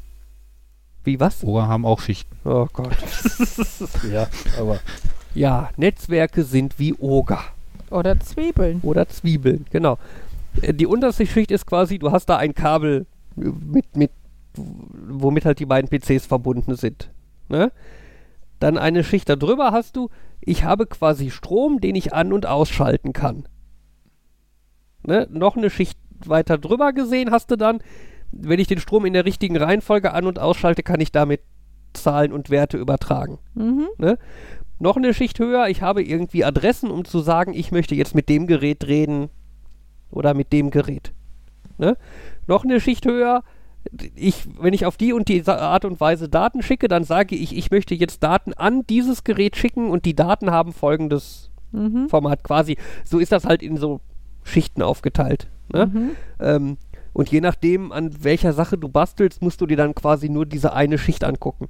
Wie 1.05 1.20
was? 1.20 1.45
Oger 1.45 1.69
haben 1.69 1.86
auch 1.86 2.01
Schichten. 2.01 2.36
Oh 2.45 2.66
Gott. 2.73 2.97
Ja, 4.12 4.27
aber 4.59 4.81
Ja, 5.39 5.70
Netzwerke 5.77 6.43
sind 6.43 6.81
wie 6.81 6.94
Oger. 6.98 7.40
Oder 7.90 8.19
Zwiebeln. 8.19 8.81
Oder 8.82 9.09
Zwiebeln, 9.09 9.66
genau. 9.70 9.97
Äh, 10.62 10.74
Die 10.74 10.86
unterste 10.86 11.27
Schicht 11.27 11.52
ist 11.52 11.65
quasi, 11.65 12.01
du 12.01 12.10
hast 12.10 12.27
da 12.27 12.36
ein 12.36 12.55
Kabel 12.55 13.06
äh, 13.36 13.44
mit, 13.44 13.97
mit, 13.97 14.10
womit 14.56 15.44
halt 15.44 15.60
die 15.60 15.66
beiden 15.66 15.89
PCs 15.89 16.27
verbunden 16.27 16.74
sind. 16.74 17.10
Ne? 17.48 17.70
Dann 18.59 18.77
eine 18.77 19.05
Schicht 19.05 19.28
darüber 19.28 19.70
hast 19.70 19.94
du, 19.94 20.10
ich 20.40 20.65
habe 20.65 20.86
quasi 20.86 21.31
Strom, 21.31 21.81
den 21.81 21.94
ich 21.94 22.12
an- 22.12 22.32
und 22.32 22.44
ausschalten 22.44 23.12
kann. 23.12 23.44
Ne? 25.05 25.28
Noch 25.31 25.56
eine 25.56 25.70
Schicht 25.70 25.98
weiter 26.27 26.59
drüber 26.59 26.93
gesehen 26.93 27.31
hast 27.31 27.52
du 27.52 27.56
dann, 27.56 27.78
wenn 28.32 28.59
ich 28.59 28.66
den 28.66 28.81
Strom 28.81 29.06
in 29.06 29.12
der 29.12 29.24
richtigen 29.24 29.56
Reihenfolge 29.56 30.12
an- 30.12 30.27
und 30.27 30.40
ausschalte, 30.40 30.82
kann 30.82 31.01
ich 31.01 31.12
damit 31.12 31.43
Zahlen 31.93 32.32
und 32.32 32.51
Werte 32.51 32.77
übertragen. 32.77 33.39
Mhm. 33.55 33.89
Noch 34.79 34.97
eine 34.97 35.13
Schicht 35.15 35.39
höher, 35.39 35.69
ich 35.69 35.83
habe 35.83 36.03
irgendwie 36.03 36.45
Adressen, 36.45 36.91
um 36.91 37.05
zu 37.05 37.21
sagen, 37.21 37.53
ich 37.55 37.73
möchte 37.73 37.95
jetzt 37.95 38.15
mit 38.15 38.29
dem 38.29 38.47
Gerät 38.47 38.87
reden 38.87 39.29
oder 40.11 40.35
mit 40.35 40.53
dem 40.53 40.71
Gerät. 40.71 41.13
Ne? 41.79 41.97
Noch 42.47 42.65
eine 42.65 42.81
Schicht 42.81 43.05
höher, 43.07 43.43
ich, 44.15 44.47
wenn 44.61 44.75
ich 44.75 44.87
auf 44.87 44.97
die 44.97 45.13
und 45.13 45.29
die 45.29 45.47
Art 45.47 45.85
und 45.85 46.01
Weise 46.01 46.29
Daten 46.29 46.63
schicke, 46.63 46.89
dann 46.89 47.05
sage 47.05 47.35
ich, 47.37 47.57
ich 47.57 47.71
möchte 47.71 47.95
jetzt 47.95 48.23
Daten 48.23 48.53
an 48.53 48.85
dieses 48.89 49.25
Gerät 49.25 49.57
schicken 49.57 49.91
und 49.91 50.05
die 50.05 50.15
Daten 50.15 50.51
haben 50.51 50.73
folgendes 50.73 51.51
Mhm. 51.71 52.09
Format 52.09 52.45
quasi. 52.45 52.79
So 53.05 53.19
ist 53.19 53.31
das 53.31 53.45
halt 53.45 53.63
in 53.63 53.77
so 53.77 54.01
Schichten 54.43 54.81
aufgeteilt. 54.81 55.49
Ne? 55.71 55.87
Mhm. 55.87 56.11
Ähm, 56.41 56.77
und 57.13 57.31
je 57.31 57.43
nachdem, 57.43 57.93
an 57.93 58.25
welcher 58.25 58.55
Sache 58.55 58.79
du 58.79 58.89
bastelst, 58.89 59.43
musst 59.43 59.61
du 59.61 59.67
dir 59.67 59.77
dann 59.77 59.95
quasi 59.95 60.31
nur 60.31 60.47
diese 60.47 60.73
eine 60.73 60.97
Schicht 60.97 61.25
angucken. 61.25 61.69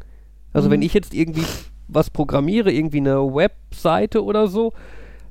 Also 0.53 0.69
Mhm. 0.69 0.73
wenn 0.75 0.83
ich 0.83 0.95
jetzt 0.95 1.15
irgendwie 1.15 1.45
was 1.89 2.10
programmiere, 2.10 2.70
irgendwie 2.70 2.98
eine 2.98 3.19
Webseite 3.35 4.23
oder 4.23 4.47
so, 4.47 4.73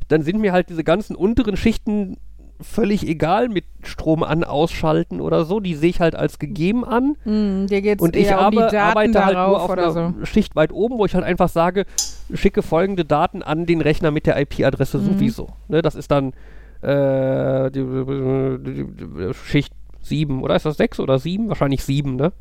dann 0.07 0.23
sind 0.23 0.39
mir 0.39 0.51
halt 0.51 0.69
diese 0.69 0.83
ganzen 0.83 1.15
unteren 1.15 1.57
Schichten 1.57 2.17
völlig 2.59 3.07
egal 3.07 3.49
mit 3.49 3.65
Strom 3.83 4.23
an, 4.23 4.43
ausschalten 4.43 5.21
oder 5.21 5.45
so. 5.45 5.59
Die 5.59 5.75
sehe 5.75 5.89
ich 5.91 5.99
halt 5.99 6.15
als 6.15 6.39
gegeben 6.39 6.83
an. 6.83 7.15
Mhm. 7.23 7.67
Dir 7.67 7.81
geht's 7.81 8.01
Und 8.01 8.15
ich 8.15 8.31
um 8.33 8.51
die 8.51 8.57
arbe, 8.59 8.81
arbeite 8.81 9.25
halt 9.25 9.35
nur 9.35 9.61
auf 9.61 9.69
einer 9.69 9.91
so. 9.91 10.13
Schicht 10.25 10.55
weit 10.55 10.71
oben, 10.71 10.97
wo 10.97 11.05
ich 11.05 11.13
halt 11.13 11.23
einfach 11.23 11.49
sage, 11.49 11.85
schicke 12.33 12.63
folgende 12.63 13.05
Daten 13.05 13.43
an 13.43 13.65
den 13.65 13.81
Rechner 13.81 14.11
mit 14.11 14.25
der 14.25 14.39
IP-Adresse 14.39 14.97
Mhm. 14.97 15.05
sowieso. 15.05 15.47
Ne, 15.67 15.81
das 15.81 15.95
ist 15.95 16.09
dann 16.09 16.33
äh, 16.81 17.69
die, 17.71 17.83
die, 17.83 18.85
die, 18.85 19.33
Schicht 19.33 19.73
7 20.01 20.41
oder 20.41 20.55
ist 20.55 20.65
das 20.65 20.77
6 20.77 20.99
oder 20.99 21.19
7? 21.19 21.49
Wahrscheinlich 21.49 21.83
7, 21.83 22.15
ne? 22.15 22.33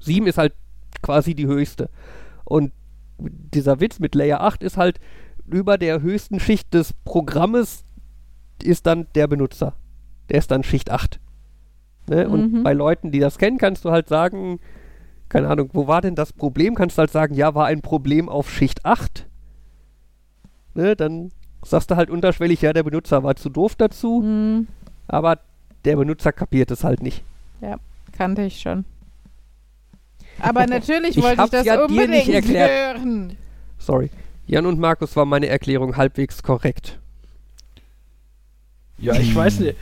7 0.00 0.26
ist 0.26 0.38
halt 0.38 0.54
quasi 1.02 1.34
die 1.34 1.46
höchste. 1.46 1.90
Und 2.44 2.72
dieser 3.18 3.80
Witz 3.80 3.98
mit 4.00 4.14
Layer 4.14 4.40
8 4.40 4.62
ist 4.62 4.76
halt, 4.76 4.98
über 5.46 5.76
der 5.78 6.00
höchsten 6.02 6.40
Schicht 6.40 6.72
des 6.74 6.92
Programmes 7.04 7.84
ist 8.62 8.86
dann 8.86 9.06
der 9.14 9.26
Benutzer. 9.26 9.74
Der 10.30 10.38
ist 10.38 10.50
dann 10.50 10.62
Schicht 10.64 10.90
8. 10.90 11.20
Ne? 12.08 12.28
Und 12.28 12.52
Mhm. 12.52 12.62
bei 12.62 12.72
Leuten, 12.72 13.10
die 13.12 13.18
das 13.20 13.38
kennen, 13.38 13.58
kannst 13.58 13.84
du 13.84 13.90
halt 13.90 14.08
sagen, 14.08 14.58
keine 15.28 15.48
Ahnung, 15.48 15.70
wo 15.72 15.86
war 15.86 16.00
denn 16.00 16.14
das 16.14 16.32
Problem? 16.32 16.74
Kannst 16.74 16.96
du 16.96 17.00
halt 17.00 17.10
sagen, 17.10 17.34
ja, 17.34 17.54
war 17.54 17.66
ein 17.66 17.82
Problem 17.82 18.28
auf 18.28 18.50
Schicht 18.50 18.84
8. 18.84 19.26
Ne? 20.74 20.96
Dann 20.96 21.30
sagst 21.64 21.90
du 21.90 21.96
halt 21.96 22.10
unterschwellig, 22.10 22.60
ja, 22.62 22.72
der 22.72 22.82
Benutzer 22.82 23.22
war 23.22 23.36
zu 23.36 23.48
doof 23.48 23.74
dazu, 23.74 24.20
Mhm. 24.22 24.66
aber 25.08 25.38
der 25.84 25.96
Benutzer 25.96 26.32
kapiert 26.32 26.70
es 26.70 26.84
halt 26.84 27.02
nicht. 27.02 27.22
Kannte 28.12 28.42
ich 28.42 28.60
schon. 28.60 28.84
Aber 30.40 30.66
natürlich 30.68 31.16
Ich 31.16 31.22
wollte 31.22 31.34
ich 31.34 31.38
hab's 31.40 31.50
das 31.50 31.66
ja 31.66 31.76
dir 31.76 31.84
unbedingt 31.84 32.10
nicht 32.26 32.28
erklärt. 32.34 32.98
hören. 32.98 33.36
Sorry. 33.78 34.10
Jan 34.46 34.66
und 34.66 34.78
Markus 34.78 35.16
war 35.16 35.24
meine 35.24 35.46
Erklärung 35.48 35.96
halbwegs 35.96 36.42
korrekt. 36.42 36.98
ja, 38.98 39.14
ich 39.14 39.34
weiß 39.34 39.60
nicht. 39.60 39.76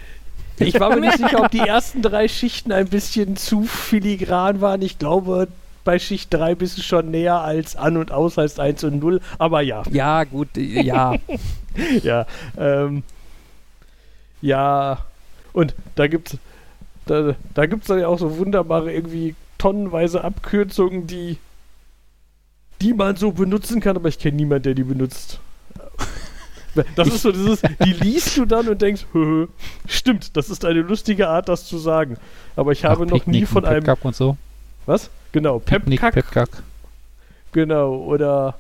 Ich 0.59 0.79
war 0.79 0.91
mir 0.91 1.01
nicht 1.01 1.19
sicher, 1.19 1.41
ob 1.45 1.51
die 1.51 1.59
ersten 1.67 2.03
drei 2.03 2.29
Schichten 2.29 2.71
ein 2.73 2.89
bisschen 2.89 3.37
zu 3.37 3.65
filigran 3.65 4.61
waren. 4.61 4.83
Ich 4.83 4.99
glaube, 4.99 5.49
bei 5.85 5.99
Schicht 5.99 6.33
3 6.33 6.55
bist 6.55 6.79
du 6.79 6.83
schon 6.83 7.11
näher 7.11 7.41
als 7.41 7.75
an 7.75 7.97
und 7.97 8.13
aus 8.13 8.37
heißt 8.37 8.61
1 8.61 8.85
und 8.85 9.01
0. 9.01 9.21
Aber 9.39 9.63
ja, 9.63 9.83
Ja, 9.91 10.23
gut, 10.23 10.57
äh, 10.57 10.83
ja. 10.83 11.17
ja. 12.03 12.27
Ähm, 12.57 13.03
ja, 14.41 14.99
und 15.53 15.75
da 15.97 16.07
gibt's 16.07 16.37
da, 17.07 17.35
da 17.55 17.67
gibt's 17.67 17.89
dann 17.89 17.99
ja 17.99 18.07
auch 18.07 18.19
so 18.19 18.39
wunderbare 18.39 18.93
irgendwie 18.93 19.35
tonnenweise 19.63 20.25
Abkürzungen, 20.25 21.07
die 21.07 21.39
die 22.81 22.95
man 22.95 23.15
so 23.15 23.31
benutzen 23.31 23.81
kann, 23.81 23.95
aber 23.95 24.09
ich 24.09 24.19
kenne 24.19 24.37
niemanden, 24.37 24.65
der 24.65 24.75
die 24.75 24.83
benutzt. 24.83 25.41
Das 26.97 27.07
ist 27.07 27.21
so 27.21 27.31
dieses, 27.33 27.61
die 27.85 27.93
liest 27.93 28.35
du 28.39 28.47
dann 28.47 28.67
und 28.67 28.81
denkst, 28.81 29.05
hö, 29.13 29.25
hö, 29.27 29.47
stimmt, 29.87 30.39
das 30.39 30.49
ist 30.49 30.65
eine 30.65 30.81
lustige 30.81 31.29
Art, 31.29 31.51
das 31.51 31.67
zu 31.67 31.77
sagen. 31.77 32.17
Aber 32.57 32.73
ich 32.73 32.87
habe 32.87 33.05
Ach, 33.05 33.11
noch 33.11 33.27
nie 33.27 33.45
von 33.45 33.67
einem, 33.67 33.85
Pepkack 33.85 34.03
und 34.07 34.17
so. 34.17 34.39
was? 34.87 35.11
Genau, 35.33 35.59
Pepkack, 35.59 36.15
Pepkack. 36.15 36.49
genau, 37.53 37.97
oder 37.97 38.59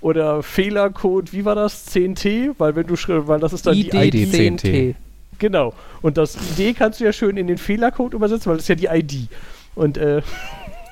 oder 0.00 0.42
Fehlercode, 0.42 1.32
wie 1.32 1.44
war 1.44 1.54
das? 1.54 1.86
10T, 1.94 2.56
weil 2.58 2.74
wenn 2.74 2.88
du 2.88 2.96
schreibst, 2.96 3.28
weil 3.28 3.38
das 3.38 3.52
ist 3.52 3.64
dann 3.64 3.74
die 3.74 3.90
ID 3.90 4.14
ID. 4.16 4.34
10T. 4.34 4.94
Genau. 5.38 5.72
Und 6.02 6.16
das 6.16 6.36
ID 6.58 6.76
kannst 6.76 6.98
du 6.98 7.04
ja 7.04 7.12
schön 7.12 7.36
in 7.36 7.46
den 7.46 7.58
Fehlercode 7.58 8.14
übersetzen, 8.14 8.50
weil 8.50 8.56
das 8.56 8.68
ist 8.68 8.68
ja 8.68 8.74
die 8.74 8.86
ID. 8.86 9.28
Und 9.76 9.96
äh, 9.98 10.22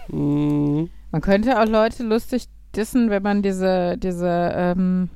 Mm, 0.08 0.84
Man 1.12 1.22
könnte 1.22 1.58
auch 1.58 1.66
Leute 1.66 2.02
lustig 2.02 2.44
dissen, 2.76 3.08
wenn 3.08 3.22
man 3.22 3.40
diese, 3.40 3.96
diese 3.96 4.52
ähm, 4.54 5.08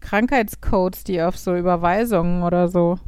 Krankheitscodes, 0.00 1.04
die 1.04 1.22
auf 1.22 1.38
so 1.38 1.54
Überweisungen 1.54 2.42
oder 2.42 2.66
so, 2.66 2.98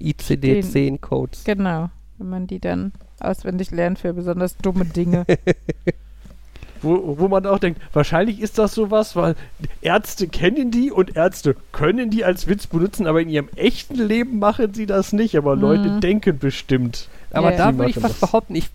ICD-10-Codes. 0.00 1.42
genau, 1.42 1.90
wenn 2.18 2.28
man 2.30 2.46
die 2.46 2.60
dann 2.60 2.92
auswendig 3.18 3.72
lernt 3.72 3.98
für 3.98 4.12
besonders 4.14 4.56
dumme 4.58 4.84
Dinge. 4.84 5.26
wo, 6.80 7.18
wo 7.18 7.26
man 7.26 7.44
auch 7.44 7.58
denkt, 7.58 7.80
wahrscheinlich 7.92 8.40
ist 8.40 8.56
das 8.58 8.72
sowas, 8.74 9.16
weil 9.16 9.34
Ärzte 9.82 10.28
kennen 10.28 10.70
die 10.70 10.92
und 10.92 11.16
Ärzte 11.16 11.56
können 11.72 12.10
die 12.10 12.24
als 12.24 12.46
Witz 12.46 12.68
benutzen, 12.68 13.08
aber 13.08 13.20
in 13.20 13.28
ihrem 13.28 13.48
echten 13.56 13.96
Leben 13.96 14.38
machen 14.38 14.72
sie 14.74 14.86
das 14.86 15.12
nicht. 15.12 15.36
Aber 15.36 15.56
Mhm. 15.56 15.62
Leute 15.62 16.00
denken 16.00 16.38
bestimmt. 16.38 17.08
Aber 17.32 17.50
Ja. 17.50 17.56
da 17.72 17.76
würde 17.76 17.90
ich 17.90 17.98
fast 17.98 18.22
das. 18.22 18.30
behaupten, 18.30 18.54
ich, 18.54 18.70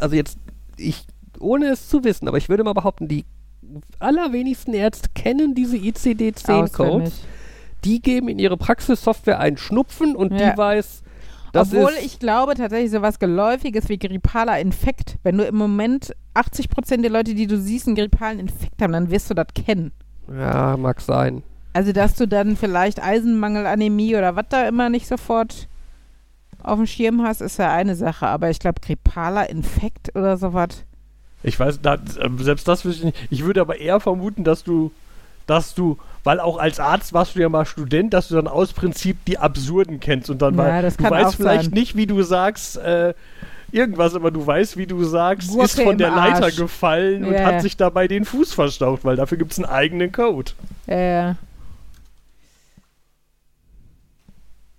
also 0.00 0.16
jetzt, 0.16 0.38
ich, 0.76 1.06
ohne 1.40 1.66
es 1.66 1.88
zu 1.88 2.04
wissen, 2.04 2.28
aber 2.28 2.38
ich 2.38 2.48
würde 2.48 2.64
mal 2.64 2.72
behaupten, 2.72 3.08
die 3.08 3.24
allerwenigsten 3.98 4.74
Ärzte 4.74 5.08
kennen 5.14 5.54
diese 5.54 5.76
ICD-10-Codes. 5.76 6.80
Auswendig. 6.80 7.14
Die 7.84 8.00
geben 8.00 8.28
in 8.28 8.38
ihre 8.38 8.56
Praxissoftware 8.56 9.40
einen 9.40 9.56
Schnupfen 9.56 10.16
und 10.16 10.32
Ja. 10.32 10.52
die 10.52 10.58
weiß, 10.58 11.02
das 11.52 11.72
Obwohl 11.72 11.92
ich 12.04 12.18
glaube 12.18 12.54
tatsächlich 12.54 12.90
sowas 12.90 13.18
Geläufiges 13.18 13.88
wie 13.88 13.98
grippaler 13.98 14.58
Infekt, 14.58 15.18
wenn 15.22 15.38
du 15.38 15.44
im 15.44 15.56
Moment 15.56 16.14
80% 16.34 17.02
der 17.02 17.10
Leute, 17.10 17.34
die 17.34 17.46
du 17.46 17.58
siehst, 17.58 17.86
einen 17.86 17.96
grippalen 17.96 18.40
Infekt 18.40 18.82
haben, 18.82 18.92
dann 18.92 19.10
wirst 19.10 19.30
du 19.30 19.34
das 19.34 19.46
kennen. 19.54 19.92
ja, 20.28 20.76
mag 20.76 21.00
sein. 21.00 21.42
Also, 21.76 21.92
dass 21.92 22.14
du 22.14 22.26
dann 22.28 22.56
vielleicht 22.56 23.02
Eisenmangel, 23.02 23.66
Anämie 23.66 24.16
oder 24.16 24.36
was 24.36 24.46
da 24.48 24.66
immer 24.68 24.88
nicht 24.88 25.08
sofort 25.08 25.68
auf 26.64 26.78
dem 26.78 26.86
Schirm 26.86 27.22
hast, 27.22 27.40
ist 27.40 27.58
ja 27.58 27.72
eine 27.72 27.94
Sache. 27.94 28.26
Aber 28.26 28.50
ich 28.50 28.58
glaube, 28.58 28.80
grippaler 28.80 29.48
Infekt 29.50 30.14
oder 30.16 30.36
sowas. 30.36 30.84
Ich 31.42 31.60
weiß, 31.60 31.80
da, 31.82 31.94
äh, 31.94 31.98
selbst 32.38 32.66
das 32.68 32.84
wüsste 32.84 33.08
ich 33.08 33.14
nicht. 33.14 33.26
Ich 33.30 33.44
würde 33.44 33.60
aber 33.60 33.78
eher 33.78 34.00
vermuten, 34.00 34.44
dass 34.44 34.64
du, 34.64 34.90
dass 35.46 35.74
du, 35.74 35.98
weil 36.24 36.40
auch 36.40 36.56
als 36.58 36.80
Arzt 36.80 37.12
warst 37.12 37.36
du 37.36 37.40
ja 37.40 37.48
mal 37.50 37.66
Student, 37.66 38.14
dass 38.14 38.28
du 38.28 38.34
dann 38.34 38.48
aus 38.48 38.72
Prinzip 38.72 39.22
die 39.26 39.38
Absurden 39.38 40.00
kennst 40.00 40.30
und 40.30 40.40
dann 40.40 40.54
Ja, 40.56 40.80
mal, 40.80 40.90
du 40.90 41.10
weißt 41.10 41.34
vielleicht 41.36 41.64
sein. 41.64 41.70
nicht, 41.72 41.96
wie 41.96 42.06
du 42.06 42.22
sagst, 42.22 42.78
äh, 42.78 43.12
irgendwas, 43.70 44.14
aber 44.14 44.30
du 44.30 44.46
weißt, 44.46 44.76
wie 44.78 44.86
du 44.86 45.04
sagst, 45.04 45.48
Gurke 45.48 45.64
ist 45.64 45.80
von 45.82 45.98
der 45.98 46.10
Leiter 46.10 46.44
Arsch. 46.46 46.56
gefallen 46.56 47.24
und 47.24 47.34
Ja. 47.34 47.44
hat 47.44 47.60
sich 47.60 47.76
dabei 47.76 48.08
den 48.08 48.24
Fuß 48.24 48.54
verstaucht, 48.54 49.04
weil 49.04 49.16
dafür 49.16 49.36
gibt 49.36 49.52
es 49.52 49.58
einen 49.58 49.66
eigenen 49.68 50.12
Code. 50.12 50.52
Äh, 50.86 51.12
ja, 51.14 51.36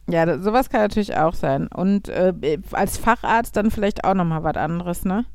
da- 0.08 0.40
sowas 0.40 0.70
kann 0.70 0.82
natürlich 0.82 1.16
auch 1.18 1.34
sein. 1.34 1.68
Und 1.68 2.10
äh, 2.10 2.34
als 2.72 2.98
Facharzt 2.98 3.56
dann 3.56 3.72
vielleicht 3.72 4.04
auch 4.04 4.14
nochmal 4.14 4.44
was 4.44 4.56
anderes, 4.56 5.06
ne? 5.06 5.26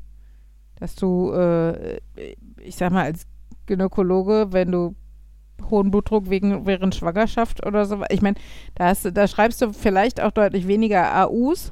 Dass 0.79 0.95
du, 0.95 1.31
äh, 1.31 1.99
ich 2.61 2.75
sag 2.75 2.91
mal, 2.91 3.03
als 3.03 3.27
Gynäkologe, 3.65 4.47
wenn 4.51 4.71
du 4.71 4.95
hohen 5.69 5.91
Blutdruck 5.91 6.29
wegen, 6.29 6.65
während 6.65 6.95
Schwangerschaft 6.95 7.65
oder 7.65 7.85
so. 7.85 8.01
Ich 8.09 8.21
meine, 8.21 8.35
da, 8.75 8.93
da 8.93 9.27
schreibst 9.27 9.61
du 9.61 9.73
vielleicht 9.73 10.21
auch 10.21 10.31
deutlich 10.31 10.67
weniger 10.67 11.15
AUs. 11.27 11.71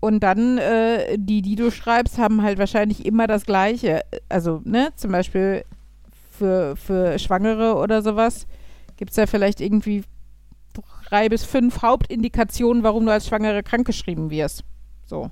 Und 0.00 0.20
dann, 0.20 0.58
äh, 0.58 1.16
die, 1.18 1.42
die 1.42 1.56
du 1.56 1.70
schreibst, 1.70 2.18
haben 2.18 2.42
halt 2.42 2.58
wahrscheinlich 2.58 3.06
immer 3.06 3.26
das 3.26 3.46
Gleiche. 3.46 4.02
Also, 4.28 4.60
ne, 4.64 4.88
zum 4.96 5.12
Beispiel 5.12 5.64
für, 6.30 6.76
für 6.76 7.18
Schwangere 7.18 7.76
oder 7.76 8.02
sowas 8.02 8.46
gibt 8.96 9.10
es 9.10 9.16
ja 9.16 9.26
vielleicht 9.26 9.60
irgendwie 9.60 10.04
drei 11.06 11.28
bis 11.28 11.44
fünf 11.44 11.82
Hauptindikationen, 11.82 12.82
warum 12.82 13.06
du 13.06 13.12
als 13.12 13.26
Schwangere 13.26 13.62
krankgeschrieben 13.62 14.30
wirst. 14.30 14.64
So. 15.04 15.30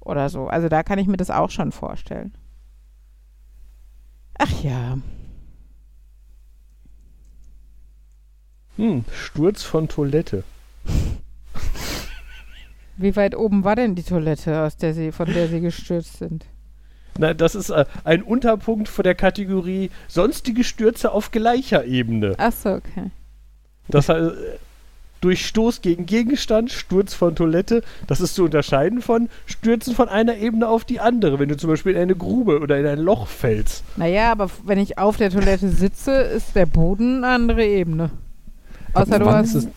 Oder 0.00 0.28
so. 0.28 0.48
Also 0.48 0.68
da 0.68 0.82
kann 0.82 0.98
ich 0.98 1.06
mir 1.06 1.16
das 1.16 1.30
auch 1.30 1.50
schon 1.50 1.72
vorstellen. 1.72 2.34
Ach 4.38 4.62
ja. 4.62 4.98
Hm, 8.76 9.04
Sturz 9.12 9.62
von 9.62 9.88
Toilette. 9.88 10.44
Wie 12.96 13.16
weit 13.16 13.36
oben 13.36 13.64
war 13.64 13.76
denn 13.76 13.94
die 13.94 14.02
Toilette, 14.02 14.62
aus 14.62 14.76
der 14.76 14.94
sie, 14.94 15.12
von 15.12 15.32
der 15.32 15.48
sie 15.48 15.60
gestürzt 15.60 16.18
sind? 16.18 16.46
Na, 17.18 17.34
das 17.34 17.54
ist 17.54 17.70
äh, 17.70 17.84
ein 18.04 18.22
Unterpunkt 18.22 18.88
von 18.88 19.02
der 19.02 19.14
Kategorie 19.14 19.90
sonstige 20.08 20.64
Stürze 20.64 21.12
auf 21.12 21.30
gleicher 21.30 21.84
Ebene. 21.84 22.34
Ach 22.38 22.52
so, 22.52 22.70
okay. 22.70 23.10
Das 23.88 24.08
heißt, 24.08 24.20
äh, 24.20 24.58
durch 25.20 25.46
Stoß 25.46 25.82
gegen 25.82 26.06
Gegenstand, 26.06 26.70
Sturz 26.70 27.14
von 27.14 27.34
Toilette, 27.34 27.82
das 28.06 28.20
ist 28.20 28.34
zu 28.34 28.44
unterscheiden 28.44 29.02
von 29.02 29.28
Stürzen 29.46 29.94
von 29.94 30.08
einer 30.08 30.36
Ebene 30.36 30.68
auf 30.68 30.84
die 30.84 31.00
andere, 31.00 31.38
wenn 31.38 31.48
du 31.48 31.56
zum 31.56 31.70
Beispiel 31.70 31.92
in 31.92 31.98
eine 31.98 32.16
Grube 32.16 32.60
oder 32.60 32.78
in 32.78 32.86
ein 32.86 32.98
Loch 32.98 33.26
fällst. 33.26 33.84
Naja, 33.96 34.32
aber 34.32 34.50
wenn 34.64 34.78
ich 34.78 34.98
auf 34.98 35.16
der 35.16 35.30
Toilette 35.30 35.68
sitze, 35.68 36.12
ist 36.12 36.56
der 36.56 36.66
Boden 36.66 37.24
eine 37.24 37.34
andere 37.34 37.64
Ebene. 37.64 38.10
Außer 38.92 39.18
du 39.18 39.26
hast 39.26 39.54
ist 39.54 39.68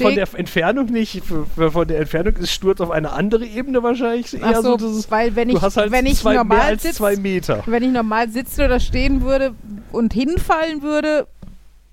Von 0.00 0.14
der 0.14 0.26
Entfernung 0.34 0.86
nicht, 0.86 1.22
von 1.24 1.88
der 1.88 2.00
Entfernung 2.00 2.36
ist 2.36 2.52
Sturz 2.52 2.80
auf 2.80 2.90
eine 2.90 3.12
andere 3.12 3.44
Ebene 3.44 3.82
wahrscheinlich 3.82 4.32
eher 4.32 4.40
Ach 4.44 4.56
so, 4.56 4.62
so, 4.62 4.76
dass 4.78 4.96
es, 4.96 5.10
weil 5.10 5.36
wenn 5.36 5.50
ich, 5.50 5.56
du 5.56 5.62
hast 5.62 5.76
halt 5.76 5.92
wenn 5.92 6.06
ich 6.06 6.16
zwei, 6.16 6.32
mehr 6.32 6.44
normal 6.44 6.60
als 6.60 6.82
sitz, 6.82 6.96
zwei 6.96 7.16
Meter. 7.16 7.62
wenn 7.66 7.82
ich 7.82 7.90
normal 7.90 8.30
sitzen 8.30 8.62
oder 8.62 8.80
stehen 8.80 9.20
würde 9.22 9.54
und 9.90 10.14
hinfallen 10.14 10.80
würde, 10.80 11.26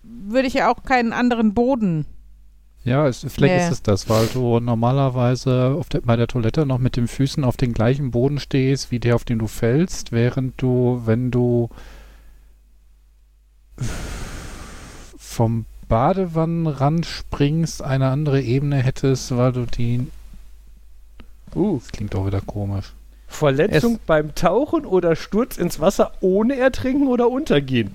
würde 0.03 0.47
ich 0.47 0.53
ja 0.53 0.71
auch 0.71 0.83
keinen 0.83 1.11
anderen 1.11 1.53
Boden. 1.53 2.05
Ja, 2.85 3.07
es, 3.07 3.19
vielleicht 3.27 3.55
Nee. 3.55 3.65
ist 3.65 3.71
es 3.71 3.81
das, 3.83 4.09
weil 4.09 4.27
du 4.27 4.59
normalerweise 4.59 5.75
auf 5.77 5.89
der, 5.89 6.01
bei 6.01 6.15
der 6.15 6.27
Toilette 6.27 6.65
noch 6.65 6.77
mit 6.79 6.95
den 6.95 7.07
Füßen 7.07 7.43
auf 7.43 7.57
den 7.57 7.73
gleichen 7.73 8.11
Boden 8.11 8.39
stehst, 8.39 8.89
wie 8.91 8.99
der, 8.99 9.15
auf 9.15 9.25
den 9.25 9.39
du 9.39 9.47
fällst, 9.47 10.11
während 10.11 10.59
du, 10.61 11.01
wenn 11.05 11.29
du 11.29 11.69
vom 15.17 15.65
Badewannenrand 15.87 17.05
springst, 17.05 17.83
eine 17.83 18.07
andere 18.09 18.41
Ebene 18.41 18.77
hättest, 18.77 19.35
weil 19.35 19.51
du 19.51 19.65
die. 19.65 20.07
Uh, 21.55 21.79
Das 21.79 21.91
klingt 21.91 22.15
auch 22.15 22.27
wieder 22.27 22.41
komisch. 22.41 22.93
Verletzung 23.27 23.99
beim 24.07 24.33
Tauchen 24.35 24.85
oder 24.85 25.15
Sturz 25.15 25.57
ins 25.57 25.79
Wasser 25.79 26.13
ohne 26.19 26.55
Ertrinken 26.57 27.07
oder 27.07 27.29
Untergehen. 27.29 27.91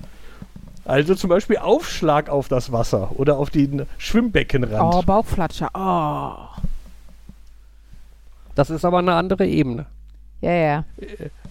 Also 0.85 1.15
zum 1.15 1.29
Beispiel 1.31 1.57
Aufschlag 1.57 2.29
auf 2.29 2.47
das 2.47 2.71
Wasser 2.71 3.11
oder 3.17 3.37
auf 3.37 3.49
den 3.49 3.85
Schwimmbeckenrand. 3.97 4.95
Oh, 4.95 5.01
Bauchflatscher. 5.01 5.69
Oh. 5.73 6.61
Das 8.55 8.69
ist 8.69 8.85
aber 8.85 8.99
eine 8.99 9.13
andere 9.13 9.45
Ebene. 9.47 9.85
Ja, 10.41 10.51
ja. 10.51 10.85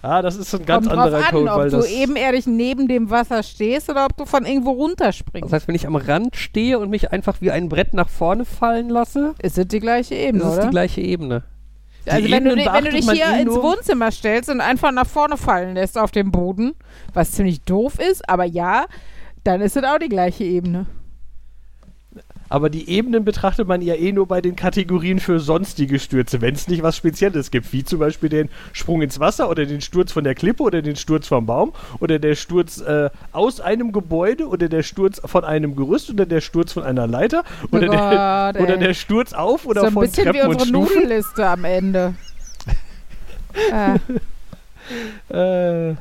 Ah, 0.01 0.21
das 0.21 0.37
ist 0.37 0.53
ein 0.55 0.65
ganz 0.65 0.87
Kommt 0.87 0.97
anderer 0.99 1.19
drauf 1.21 1.27
an, 1.27 1.31
Code, 1.31 1.45
weil 1.51 1.65
ob 1.65 1.71
du 1.71 1.77
das 1.77 1.91
ebenerdig 1.91 2.47
neben 2.47 2.87
dem 2.87 3.09
Wasser 3.09 3.43
stehst 3.43 3.89
oder 3.89 4.05
ob 4.05 4.15
du 4.15 4.25
von 4.25 4.45
irgendwo 4.45 4.71
runterspringst. 4.71 5.45
Das 5.45 5.51
heißt, 5.53 5.67
wenn 5.67 5.75
ich 5.75 5.85
am 5.87 5.95
Rand 5.95 6.35
stehe 6.35 6.79
und 6.79 6.89
mich 6.89 7.11
einfach 7.11 7.41
wie 7.41 7.51
ein 7.51 7.67
Brett 7.67 7.93
nach 7.93 8.07
vorne 8.07 8.45
fallen 8.45 8.89
lasse, 8.89 9.33
ist 9.41 9.57
es 9.57 9.67
die 9.67 9.79
gleiche 9.79 10.15
Ebene, 10.15 10.43
ist 10.43 10.49
es 10.49 10.55
oder? 10.57 10.63
die 10.65 10.69
gleiche 10.69 11.01
Ebene. 11.01 11.43
also 12.07 12.25
Die 12.25 12.31
wenn 12.31 12.45
du, 12.45 12.55
di- 12.55 12.65
wenn 12.71 12.85
du 12.85 12.91
dich 12.91 13.09
hier 13.11 13.25
eh 13.35 13.41
ins 13.41 13.55
Wohnzimmer 13.55 14.11
stellst 14.11 14.49
und 14.49 14.61
einfach 14.61 14.91
nach 14.91 15.07
vorne 15.07 15.35
fallen 15.35 15.73
lässt 15.75 15.97
auf 15.97 16.11
dem 16.11 16.31
Boden, 16.31 16.73
was 17.13 17.31
ziemlich 17.33 17.61
doof 17.61 17.99
ist, 17.99 18.29
aber 18.29 18.45
ja, 18.45 18.85
dann 19.45 19.61
ist 19.61 19.77
es 19.77 19.83
auch 19.83 19.99
die 19.99 20.09
gleiche 20.09 20.43
Ebene. 20.43 20.85
Aber 22.47 22.69
die 22.69 22.89
Ebenen 22.89 23.25
betrachtet 23.25 23.67
man 23.67 23.81
ja 23.81 23.95
eh 23.95 24.11
nur 24.11 24.27
bei 24.27 24.39
den 24.39 24.55
Kategorien 24.55 25.19
für 25.19 25.39
sonstige 25.39 25.97
Stürze, 25.99 26.41
wenn 26.41 26.53
es 26.53 26.67
nicht 26.67 26.83
was 26.83 26.95
Spezielles 26.95 27.49
gibt, 27.49 27.73
wie 27.73 27.83
zum 27.83 27.99
Beispiel 27.99 28.29
den 28.29 28.49
Sprung 28.71 29.01
ins 29.01 29.19
Wasser 29.19 29.49
oder 29.49 29.65
den 29.65 29.81
Sturz 29.81 30.11
von 30.11 30.23
der 30.23 30.35
Klippe 30.35 30.61
oder 30.61 30.83
den 30.83 30.95
Sturz 30.95 31.27
vom 31.27 31.47
Baum 31.47 31.73
oder 31.99 32.19
der 32.19 32.35
Sturz 32.35 32.79
äh, 32.81 33.09
aus 33.31 33.59
einem 33.61 33.91
Gebäude 33.91 34.47
oder 34.47 34.69
der 34.69 34.83
Sturz 34.83 35.19
von 35.25 35.43
einem 35.43 35.75
Gerüst 35.75 36.11
oder 36.11 36.27
der 36.27 36.39
Sturz 36.41 36.73
von 36.73 36.83
einer 36.83 37.07
Leiter 37.07 37.43
oder, 37.71 37.87
Oh 37.87 37.91
der, 37.91 38.53
Gott, 38.53 38.63
oder 38.63 38.77
der 38.77 38.93
Sturz 38.93 39.33
auf 39.33 39.65
oder 39.65 39.81
so 39.81 39.87
ein 39.87 39.93
von 39.93 40.05
bisschen 40.05 40.25
wie 40.25 40.39
Treppen 40.39 40.47
und 40.47 40.53
unsere 40.61 40.67
Stufen. 40.69 41.01
Nudelliste 41.01 41.47
am 41.47 41.65
Ende. 41.65 42.13
ah, 43.71 43.95
Äh, 45.29 45.95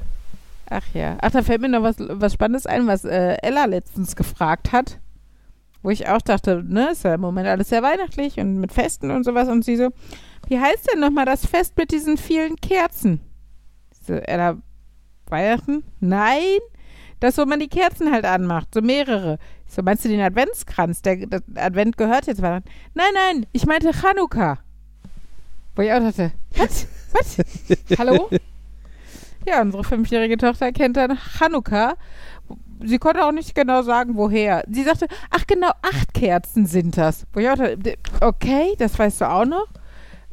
ach 0.71 0.85
ja. 0.95 1.17
Ach, 1.21 1.31
da 1.31 1.43
fällt 1.43 1.61
mir 1.61 1.69
noch 1.69 1.83
was, 1.83 1.97
was 1.99 2.33
Spannendes 2.33 2.67
ein, 2.67 2.87
was 2.87 3.05
äh, 3.05 3.37
Ella 3.43 3.65
letztens 3.67 4.17
gefragt 4.17 4.73
hat. 4.73 4.99
Wo 5.83 5.91
ich 5.91 6.09
auch 6.09 6.23
dachte, 6.23 6.65
ne, 6.67 6.93
ist 6.93 7.05
ja 7.05 7.15
im 7.15 7.21
Moment 7.21 7.47
alles 7.47 7.69
sehr 7.69 7.83
weihnachtlich 7.83 8.39
und 8.39 8.59
mit 8.59 8.73
Festen 8.73 9.11
und 9.11 9.25
sowas. 9.25 9.49
Und 9.49 9.65
sie 9.65 9.77
so, 9.77 9.91
wie 10.49 10.59
heißt 10.59 10.91
denn 10.91 11.01
nochmal 11.01 11.27
das 11.27 11.45
Fest 11.45 11.77
mit 11.77 11.91
diesen 11.91 12.17
vielen 12.17 12.57
Kerzen? 12.57 13.21
So, 14.07 14.15
Ella, 14.15 14.57
Weihnachten? 15.27 15.85
Nein, 16.01 16.59
das, 17.21 17.39
wo 17.39 17.45
man 17.45 17.61
die 17.61 17.69
Kerzen 17.69 18.13
halt 18.13 18.25
anmacht, 18.25 18.69
so 18.75 18.81
mehrere. 18.81 19.39
Ich 19.67 19.75
so, 19.75 19.83
meinst 19.83 20.05
du 20.05 20.09
den 20.09 20.21
Adventskranz? 20.21 21.03
Der, 21.03 21.27
der 21.27 21.43
Advent 21.57 21.97
gehört 21.97 22.27
jetzt 22.27 22.43
Weihnachten. 22.43 22.69
Nein, 22.95 23.13
nein, 23.15 23.47
ich 23.53 23.67
meinte 23.67 23.93
Chanukka. 23.93 24.59
Wo 25.77 25.83
ich 25.83 25.93
auch 25.93 26.01
dachte, 26.01 26.33
was? 26.57 26.87
Was? 27.13 27.39
Hallo? 27.99 28.29
Ja, 29.47 29.61
unsere 29.63 29.85
fünfjährige 29.85 30.37
Tochter 30.37 30.73
kennt 30.73 30.97
dann 30.97 31.17
Chanukka. 31.39 31.95
Sie 32.83 32.99
konnte 32.99 33.25
auch 33.25 33.33
nicht 33.33 33.55
genau 33.55 33.83
sagen, 33.83 34.17
woher. 34.17 34.65
Sie 34.69 34.83
sagte, 34.83 35.07
ach 35.31 35.47
genau, 35.47 35.71
acht 35.83 36.13
Kerzen 36.15 36.67
sind 36.67 36.97
das. 36.97 37.27
Wo 37.33 37.41
ich 37.41 37.49
auch 37.49 37.55
dachte, 37.57 37.79
d- 37.79 37.97
okay, 38.21 38.75
das 38.79 38.99
weißt 38.99 39.21
du 39.23 39.31
auch 39.31 39.45
noch. 39.45 39.67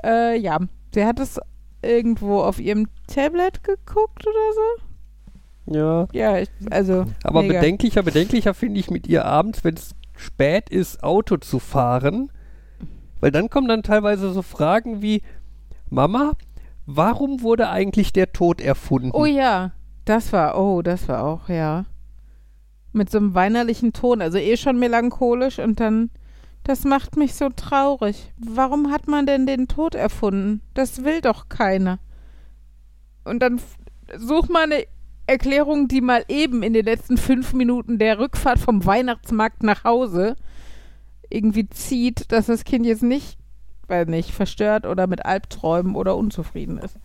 Äh, 0.03 0.37
ja, 0.39 0.57
sie 0.93 1.05
hat 1.05 1.19
es 1.19 1.39
irgendwo 1.81 2.41
auf 2.41 2.59
ihrem 2.59 2.87
Tablet 3.07 3.63
geguckt 3.63 4.25
oder 4.27 4.53
so. 4.55 5.73
Ja. 5.77 6.07
Ja, 6.11 6.37
ich, 6.39 6.49
also. 6.69 7.05
Aber 7.23 7.41
mega. 7.43 7.59
bedenklicher, 7.59 8.03
bedenklicher 8.03 8.53
finde 8.53 8.79
ich 8.79 8.89
mit 8.89 9.07
ihr 9.07 9.25
abends, 9.25 9.63
wenn 9.63 9.75
es 9.75 9.91
spät 10.17 10.69
ist, 10.69 11.03
Auto 11.03 11.37
zu 11.37 11.59
fahren. 11.59 12.31
Weil 13.19 13.31
dann 13.31 13.49
kommen 13.49 13.67
dann 13.67 13.83
teilweise 13.83 14.31
so 14.33 14.41
Fragen 14.41 15.01
wie, 15.01 15.21
Mama, 15.89 16.33
warum 16.95 17.41
wurde 17.41 17.69
eigentlich 17.69 18.13
der 18.13 18.31
Tod 18.33 18.61
erfunden? 18.61 19.11
Oh 19.13 19.25
ja, 19.25 19.71
das 20.05 20.33
war, 20.33 20.59
oh, 20.59 20.81
das 20.81 21.07
war 21.07 21.23
auch, 21.23 21.49
ja. 21.49 21.85
Mit 22.93 23.09
so 23.09 23.17
einem 23.17 23.33
weinerlichen 23.35 23.93
Ton, 23.93 24.21
also 24.21 24.37
eh 24.37 24.57
schon 24.57 24.79
melancholisch 24.79 25.59
und 25.59 25.79
dann, 25.79 26.09
das 26.63 26.83
macht 26.83 27.15
mich 27.15 27.35
so 27.35 27.49
traurig. 27.49 28.33
Warum 28.37 28.91
hat 28.91 29.07
man 29.07 29.25
denn 29.25 29.45
den 29.45 29.67
Tod 29.67 29.95
erfunden? 29.95 30.61
Das 30.73 31.03
will 31.03 31.21
doch 31.21 31.49
keiner. 31.49 31.99
Und 33.23 33.41
dann 33.41 33.61
such 34.17 34.49
mal 34.49 34.63
eine 34.63 34.83
Erklärung, 35.27 35.87
die 35.87 36.01
mal 36.01 36.25
eben 36.27 36.63
in 36.63 36.73
den 36.73 36.85
letzten 36.85 37.17
fünf 37.17 37.53
Minuten 37.53 37.97
der 37.97 38.19
Rückfahrt 38.19 38.59
vom 38.59 38.85
Weihnachtsmarkt 38.85 39.63
nach 39.63 39.83
Hause 39.83 40.35
irgendwie 41.29 41.69
zieht, 41.69 42.31
dass 42.31 42.47
das 42.47 42.65
Kind 42.65 42.85
jetzt 42.85 43.03
nicht, 43.03 43.37
weiß 43.91 44.07
nicht, 44.07 44.31
verstört 44.31 44.87
oder 44.87 45.05
mit 45.05 45.23
Albträumen 45.25 45.95
oder 45.95 46.15
unzufrieden 46.17 46.79
ist. 46.79 46.95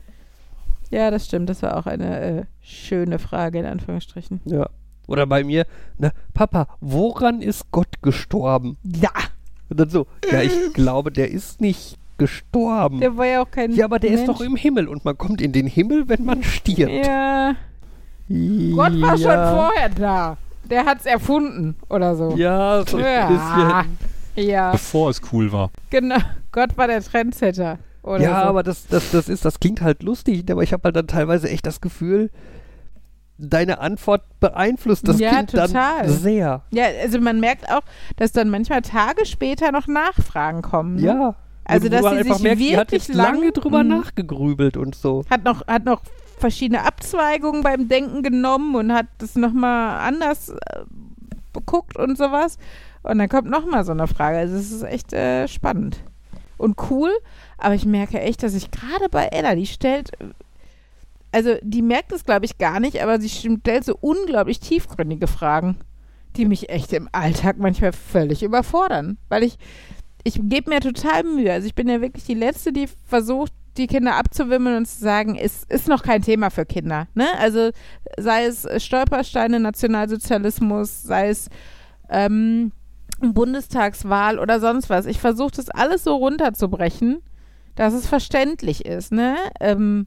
Ja, 0.91 1.11
das 1.11 1.27
stimmt. 1.27 1.51
Das 1.51 1.63
war 1.63 1.77
auch 1.77 1.87
eine 1.87 2.21
äh, 2.21 2.43
schöne 2.63 3.19
Frage, 3.19 3.59
in 3.59 3.67
Anführungsstrichen. 3.67 4.41
Ja. 4.47 4.69
Oder 5.09 5.27
bei 5.27 5.45
mir, 5.45 5.67
na, 5.99 6.13
Papa, 6.33 6.67
woran 6.81 7.43
ist 7.43 7.71
Gott 7.73 8.01
gestorben? 8.03 8.77
Ja, 8.85 9.11
Und 9.69 9.79
dann 9.81 9.91
so, 9.91 10.07
ja, 10.31 10.41
ich 10.43 10.53
glaube, 10.75 11.11
der 11.13 11.31
ist 11.31 11.61
nicht 11.61 11.97
gestorben. 12.19 13.01
der 13.01 13.17
war 13.17 13.27
ja 13.27 13.43
auch 13.43 13.51
kein 13.51 13.73
ja, 13.73 13.85
aber 13.85 13.99
der 13.99 14.11
ist 14.11 14.27
Mensch. 14.27 14.39
doch 14.39 14.41
im 14.41 14.57
Himmel 14.57 14.89
und 14.89 15.05
man 15.05 15.19
kommt 15.19 15.41
in 15.43 15.53
den 15.53 15.67
Himmel, 15.67 16.09
wenn 16.09 16.25
man 16.25 16.43
stirbt. 16.43 17.07
Ja, 17.07 17.55
Gott 18.29 19.01
war 19.01 19.17
schon 19.19 19.21
vorher 19.57 19.89
da. 19.95 20.37
Der 20.71 20.85
hat's 20.87 21.07
erfunden 21.07 21.77
oder 21.89 22.17
so. 22.17 22.35
Ja, 22.37 22.83
so 22.87 22.99
Ja. 22.99 23.29
ein 23.29 23.33
bisschen. 23.89 23.99
Ja, 24.37 24.73
Bevor 24.73 25.11
es 25.11 25.21
cool 25.33 25.51
war. 25.53 25.71
genau. 25.91 26.19
Gott 26.53 26.77
war 26.79 26.87
der 26.89 27.03
Trendsetter. 27.03 27.79
Oder 28.03 28.21
Ja, 28.23 28.43
so. 28.43 28.49
aber 28.49 28.63
das, 28.63 28.87
das, 28.87 29.11
das 29.11 29.29
ist, 29.29 29.45
das 29.45 29.59
klingt 29.59 29.81
halt 29.81 30.03
lustig, 30.03 30.45
aber 30.51 30.63
ich 30.63 30.73
habe 30.73 30.83
halt 30.85 30.97
dann 30.97 31.09
teilweise 31.09 31.49
echt 31.51 31.67
das 31.67 31.81
Gefühl, 31.81 32.31
deine 33.39 33.81
Antwort 33.81 34.23
beeinflusst 34.41 35.07
das 35.09 35.19
Ja, 35.19 35.31
Kind 35.37 35.51
total. 35.51 35.69
dann 36.03 36.09
sehr. 36.11 36.63
Ja, 36.71 36.85
also 37.03 37.21
man 37.21 37.41
merkt 37.41 37.71
auch, 37.71 37.83
dass 38.17 38.33
dann 38.33 38.49
manchmal 38.49 38.83
Tage 38.83 39.27
später 39.27 39.73
noch 39.73 39.87
Nachfragen 39.89 40.63
kommen. 40.63 40.97
Ne? 40.97 41.03
Ja. 41.03 41.35
Also, 41.65 41.89
dass 41.89 42.05
sie 42.09 42.23
sich 42.33 42.39
merkt, 42.43 42.61
die 42.61 42.77
hat 42.77 42.93
wirklich 42.93 43.09
jetzt 43.09 43.17
lange 43.17 43.41
lang- 43.47 43.53
drüber 43.53 43.83
Mhm. 43.83 43.89
nachgegrübelt 43.91 44.77
und 44.77 44.95
so. 44.95 45.25
Hat 45.29 45.43
noch, 45.45 45.67
hat 45.67 45.85
noch 45.85 46.01
verschiedene 46.39 46.85
Abzweigungen 46.85 47.63
beim 47.63 47.89
Denken 47.89 48.23
genommen 48.23 48.77
und 48.77 48.93
hat 48.93 49.07
das 49.19 49.35
nochmal 49.35 49.99
anders 50.07 50.51
äh, 50.51 50.55
guckt 51.65 51.97
und 51.97 52.17
sowas. 52.17 52.59
Und 53.07 53.19
dann 53.19 53.29
kommt 53.29 53.49
nochmal 53.49 53.85
so 53.85 53.93
eine 53.93 54.07
Frage. 54.07 54.39
Also 54.39 54.57
es 54.57 54.73
ist 54.73 54.83
echt 54.83 55.13
äh, 55.13 55.47
spannend 55.49 56.03
und 56.59 56.77
cool. 56.91 57.11
Aber 57.59 57.75
ich 57.75 57.87
merke 57.87 58.21
echt, 58.21 58.43
dass 58.43 58.55
ich 58.55 58.71
gerade 58.71 59.09
bei 59.11 59.27
Ella, 59.27 59.55
die 59.55 59.67
stellt, 59.67 60.11
also 61.33 61.55
die 61.63 61.83
merkt 61.83 62.13
es, 62.13 62.25
glaube 62.25 62.45
ich, 62.45 62.59
gar 62.59 62.81
nicht, 62.81 63.03
aber 63.03 63.21
sie 63.21 63.29
stellt 63.29 63.85
so 63.85 63.97
unglaublich 64.01 64.61
tiefgründige 64.61 65.27
Fragen, 65.27 65.77
die 66.37 66.45
mich 66.45 66.69
echt 66.69 66.93
im 66.93 67.09
Alltag 67.13 67.57
manchmal 67.59 67.93
völlig 67.93 68.43
überfordern. 68.43 69.19
Weil 69.29 69.43
ich, 69.43 69.59
ich 70.25 70.41
gebe 70.43 70.71
mir 70.71 70.81
total 70.81 71.25
Mühe. 71.25 71.53
Also 71.53 71.67
ich 71.67 71.75
bin 71.75 71.89
ja 71.89 72.01
wirklich 72.01 72.25
die 72.25 72.35
Letzte, 72.35 72.73
die 72.73 72.89
versucht, 73.07 73.53
die 73.77 73.87
Kinder 73.87 74.17
abzuwimmeln 74.17 74.79
und 74.79 74.87
zu 74.87 74.99
sagen, 74.99 75.37
es 75.37 75.65
ist 75.65 75.89
noch 75.89 76.03
kein 76.03 76.23
Thema 76.23 76.51
für 76.51 76.65
Kinder. 76.65 77.09
Ne? 77.15 77.27
Also 77.39 77.71
sei 78.19 78.47
es 78.47 78.67
Stolpersteine, 78.83 79.61
Nationalsozialismus, 79.61 81.03
sei 81.03 81.29
es 81.29 81.51
ähm, 82.09 82.73
Bundestagswahl 83.21 84.39
oder 84.39 84.61
sonst 84.61 84.91
was. 84.91 85.07
Ich 85.07 85.21
versuche 85.21 85.53
das 85.57 85.71
alles 85.71 86.05
so 86.05 86.17
runterzubrechen, 86.17 87.23
dass 87.75 87.95
es 87.95 88.07
verständlich 88.07 88.85
ist. 88.85 89.13
Ne? 89.13 89.37
Ähm, 89.61 90.07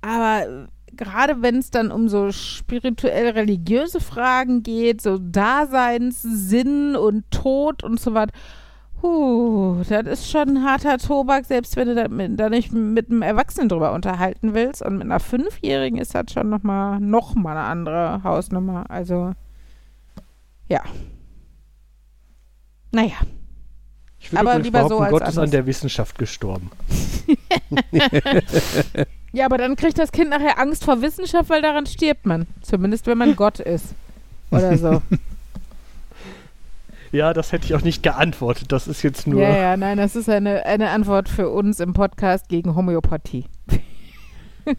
aber 0.00 0.68
gerade 0.92 1.42
wenn 1.42 1.58
es 1.58 1.70
dann 1.70 1.92
um 1.92 2.08
so 2.08 2.32
spirituell 2.32 3.30
religiöse 3.30 4.00
Fragen 4.00 4.62
geht, 4.62 5.00
so 5.00 5.18
Daseinssinn 5.18 6.96
und 6.96 7.30
Tod 7.30 7.84
und 7.84 8.00
so 8.00 8.14
weiter, 8.14 8.32
Huh, 9.02 9.82
das 9.88 10.06
ist 10.06 10.30
schon 10.30 10.50
ein 10.50 10.64
harter 10.64 10.98
Tobak, 10.98 11.46
selbst 11.46 11.74
wenn 11.76 11.88
du 11.88 11.94
da, 11.94 12.08
mit, 12.08 12.38
da 12.38 12.50
nicht 12.50 12.70
mit 12.72 13.10
einem 13.10 13.22
Erwachsenen 13.22 13.70
drüber 13.70 13.92
unterhalten 13.94 14.52
willst. 14.52 14.82
Und 14.82 14.98
mit 14.98 15.04
einer 15.04 15.20
Fünfjährigen 15.20 15.98
ist 15.98 16.14
das 16.14 16.30
schon 16.30 16.50
nochmal 16.50 17.00
noch 17.00 17.34
mal 17.34 17.56
eine 17.56 17.66
andere 17.66 18.22
Hausnummer. 18.24 18.84
Also, 18.90 19.32
ja. 20.68 20.82
Naja. 22.92 23.16
Ich 24.18 24.32
würde 24.32 24.40
Aber 24.40 24.58
lieber 24.58 24.88
so 24.88 24.98
als 24.98 25.10
Gott 25.10 25.28
ist 25.28 25.38
an 25.38 25.50
der 25.50 25.66
Wissenschaft 25.66 26.18
gestorben. 26.18 26.70
Ja, 29.32 29.44
aber 29.44 29.58
dann 29.58 29.76
kriegt 29.76 29.98
das 29.98 30.10
Kind 30.12 30.30
nachher 30.30 30.58
Angst 30.58 30.84
vor 30.84 31.02
Wissenschaft, 31.02 31.50
weil 31.50 31.62
daran 31.62 31.86
stirbt 31.86 32.26
man. 32.26 32.46
Zumindest 32.62 33.06
wenn 33.06 33.18
man 33.18 33.36
Gott 33.36 33.60
ist. 33.60 33.94
Oder 34.50 34.76
so. 34.76 35.02
Ja, 37.12 37.32
das 37.32 37.50
hätte 37.50 37.64
ich 37.64 37.74
auch 37.74 37.82
nicht 37.82 38.04
geantwortet. 38.04 38.70
Das 38.70 38.86
ist 38.86 39.02
jetzt 39.02 39.26
nur. 39.26 39.42
Ja, 39.42 39.56
ja, 39.56 39.76
nein, 39.76 39.98
das 39.98 40.14
ist 40.14 40.28
eine, 40.28 40.64
eine 40.64 40.90
Antwort 40.90 41.28
für 41.28 41.48
uns 41.48 41.80
im 41.80 41.92
Podcast 41.92 42.48
gegen 42.48 42.76
Homöopathie. 42.76 43.46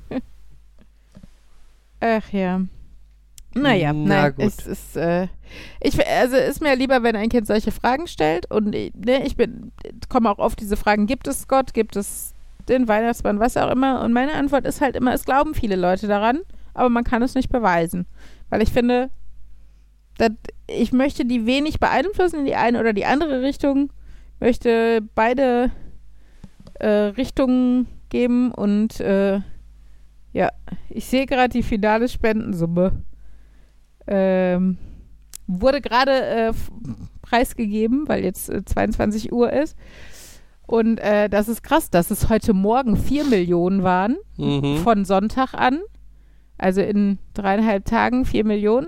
Ach 1.99 2.29
ja. 2.31 2.61
Naja, 3.53 3.91
Na 3.94 4.22
nein, 4.23 4.36
gut. 4.36 4.45
es 4.45 4.65
ist, 4.65 4.95
äh, 4.98 5.28
ich, 5.82 5.99
also 6.07 6.38
ist 6.38 6.61
mir 6.61 6.76
lieber, 6.76 7.03
wenn 7.03 7.15
ein 7.18 7.28
Kind 7.30 7.45
solche 7.48 7.72
Fragen 7.72 8.07
stellt 8.07 8.49
und 8.49 8.73
ich- 8.73 8.94
ne, 8.95 9.26
ich 9.26 9.36
bin, 9.36 9.72
komme 10.07 10.30
auch 10.32 10.40
oft 10.40 10.60
diese 10.61 10.78
Fragen, 10.78 11.06
gibt 11.06 11.28
es 11.28 11.48
Gott, 11.49 11.73
gibt 11.73 11.95
es 11.98 12.34
den 12.69 12.88
Weihnachtsmann, 12.88 13.40
was 13.40 13.57
auch 13.57 13.69
immer 13.69 14.02
und 14.03 14.14
meine 14.14 14.34
Antwort 14.36 14.65
ist 14.65 14.80
halt 14.80 14.95
immer, 14.95 15.14
es 15.14 15.26
glauben 15.26 15.53
viele 15.53 15.76
Leute 15.76 16.07
daran, 16.07 16.40
aber 16.73 16.88
man 16.90 17.03
kann 17.03 17.22
es 17.22 17.36
nicht 17.36 17.49
beweisen, 17.49 18.06
weil 18.49 18.61
ich 18.61 18.72
finde, 18.72 19.10
dat, 20.18 20.32
ich 20.68 20.94
möchte 20.94 21.26
die 21.26 21.45
wenig 21.45 21.80
beeinflussen 21.80 22.40
in 22.41 22.45
die 22.45 22.56
eine 22.56 22.80
oder 22.80 22.94
die 22.94 23.06
andere 23.06 23.41
Richtung, 23.41 23.91
möchte 24.40 25.02
beide 25.15 25.72
äh, 26.80 26.88
Richtungen 26.88 27.88
geben 28.10 28.52
und 28.52 28.99
äh, 29.02 29.41
ja, 30.34 30.49
ich 30.90 31.06
sehe 31.06 31.26
gerade 31.26 31.49
die 31.49 31.64
finale 31.64 32.07
Spendensumme. 32.07 32.94
Ähm, 34.07 34.78
wurde 35.48 35.82
gerade 35.82 36.11
äh, 36.11 36.53
preisgegeben, 37.22 38.07
weil 38.07 38.23
jetzt 38.23 38.49
äh, 38.49 38.64
22 38.64 39.32
Uhr 39.32 39.52
ist. 39.52 39.78
Und 40.65 40.99
äh, 40.99 41.30
das 41.30 41.49
ist 41.49 41.64
krass, 41.64 41.90
dass 41.90 42.11
es 42.11 42.30
heute 42.30 42.53
Morgen 42.53 42.95
4 42.95 43.26
Millionen 43.26 43.84
waren 43.84 44.18
Mhm. 44.38 44.78
von 44.78 45.03
Sonntag 45.06 45.53
an. 45.53 45.80
Also 46.57 46.82
in 46.82 47.18
dreieinhalb 47.34 47.86
Tagen 47.86 48.23
4 48.26 48.45
Millionen. 48.45 48.88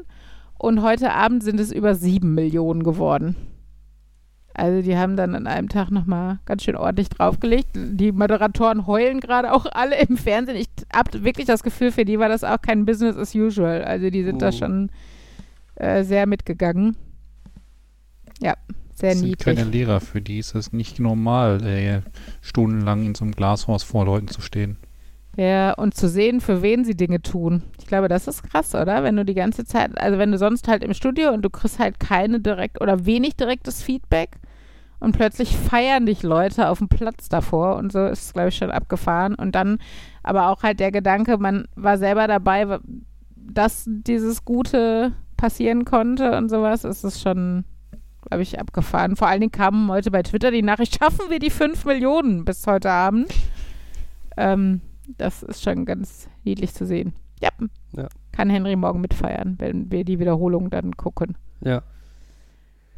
Und 0.58 0.82
heute 0.82 1.12
Abend 1.12 1.44
sind 1.44 1.60
es 1.60 1.72
über 1.74 1.96
7 1.96 2.34
Millionen 2.34 2.84
geworden. 2.84 3.36
Also 4.56 4.82
die 4.84 4.96
haben 4.98 5.18
dann 5.18 5.34
an 5.36 5.48
einem 5.48 5.68
Tag 5.70 5.90
nochmal 5.90 6.38
ganz 6.46 6.64
schön 6.64 6.76
ordentlich 6.76 7.10
draufgelegt. 7.10 7.70
Die 7.74 8.12
Moderatoren 8.12 8.86
heulen 8.86 9.20
gerade 9.20 9.52
auch 9.52 9.66
alle 9.72 10.00
im 10.02 10.16
Fernsehen. 10.18 10.58
Ich 10.58 10.68
habe 10.96 11.24
wirklich 11.24 11.48
das 11.48 11.64
Gefühl, 11.64 11.92
für 11.92 12.06
die 12.06 12.20
war 12.20 12.30
das 12.30 12.44
auch 12.44 12.62
kein 12.62 12.86
Business 12.86 13.18
as 13.18 13.34
usual. 13.34 13.84
Also 13.84 14.10
die 14.12 14.24
sind 14.24 14.42
da 14.42 14.48
Mhm. 14.52 14.56
schon 14.56 14.90
äh, 15.76 16.04
sehr 16.04 16.28
mitgegangen. 16.28 16.96
Ja, 18.42 18.54
sehr 18.94 19.12
Das 19.12 19.20
sind 19.20 19.30
niedlich. 19.30 19.56
keine 19.58 19.68
Lehrer, 19.70 20.00
für 20.02 20.22
die 20.22 20.38
ist 20.38 20.54
es 20.54 20.72
nicht 20.72 21.00
normal, 21.00 21.66
äh, 21.66 22.02
stundenlang 22.42 23.06
in 23.06 23.16
so 23.16 23.26
einem 23.26 23.34
Glashaus 23.34 23.82
vor 23.84 24.06
Leuten 24.06 24.28
zu 24.28 24.42
stehen. 24.42 24.78
Ja, 25.36 25.74
und 25.74 25.96
zu 25.96 26.08
sehen, 26.08 26.42
für 26.42 26.62
wen 26.62 26.86
sie 26.86 26.96
Dinge 26.96 27.22
tun. 27.22 27.64
Ich 27.80 27.88
glaube, 27.88 28.08
das 28.08 28.28
ist 28.28 28.44
krass, 28.44 28.76
oder? 28.76 29.04
Wenn 29.04 29.16
du 29.16 29.26
die 29.26 29.34
ganze 29.34 29.66
Zeit, 29.66 29.98
also 29.98 30.20
wenn 30.20 30.32
du 30.32 30.38
sonst 30.38 30.68
halt 30.68 30.84
im 30.84 30.94
Studio 30.94 31.32
und 31.32 31.42
du 31.42 31.50
kriegst 31.50 31.80
halt 31.80 32.00
keine 32.00 32.40
direkt 32.40 32.80
oder 32.82 33.06
wenig 33.06 33.36
direktes 33.36 33.82
Feedback 33.82 34.38
und 35.00 35.18
plötzlich 35.18 35.58
feiern 35.58 36.06
dich 36.06 36.22
Leute 36.22 36.70
auf 36.70 36.78
dem 36.78 36.88
Platz 36.88 37.30
davor 37.30 37.78
und 37.78 37.92
so 37.92 38.06
ist 38.06 38.26
es, 38.26 38.34
glaube 38.34 38.50
ich, 38.50 38.58
schon 38.58 38.70
abgefahren. 38.70 39.34
Und 39.34 39.56
dann 39.56 39.80
aber 40.22 40.50
auch 40.50 40.62
halt 40.62 40.80
der 40.80 40.92
Gedanke, 40.92 41.38
man 41.40 41.68
war 41.76 41.98
selber 41.98 42.28
dabei, 42.28 42.80
dass 43.36 43.86
dieses 43.88 44.46
Gute 44.46 45.14
passieren 45.36 45.84
konnte 45.84 46.38
und 46.38 46.48
sowas, 46.48 46.84
ist 46.84 47.04
es 47.04 47.20
schon, 47.20 47.66
glaube 48.30 48.44
ich, 48.44 48.60
abgefahren. 48.60 49.16
Vor 49.16 49.28
allen 49.28 49.42
Dingen 49.42 49.52
kam 49.52 49.92
heute 49.92 50.12
bei 50.12 50.22
Twitter 50.22 50.52
die 50.52 50.62
Nachricht, 50.62 50.96
schaffen 51.00 51.30
wir 51.30 51.40
die 51.40 51.50
5 51.50 51.86
Millionen 51.86 52.46
bis 52.46 52.68
heute 52.68 52.92
Abend. 52.92 53.34
Ähm, 54.38 54.80
das 55.18 55.44
ist 55.44 55.62
schon 55.64 55.86
ganz 55.86 56.28
niedlich 56.44 56.74
zu 56.74 56.86
sehen. 56.86 57.14
Ja. 57.42 57.50
Ja. 57.96 58.08
Kann 58.32 58.50
Henry 58.50 58.76
morgen 58.76 59.02
mitfeiern, 59.02 59.56
wenn 59.60 59.92
wir 59.92 60.04
die 60.06 60.20
Wiederholung 60.20 60.70
dann 60.70 60.96
gucken. 60.98 61.36
Ja. 61.62 61.82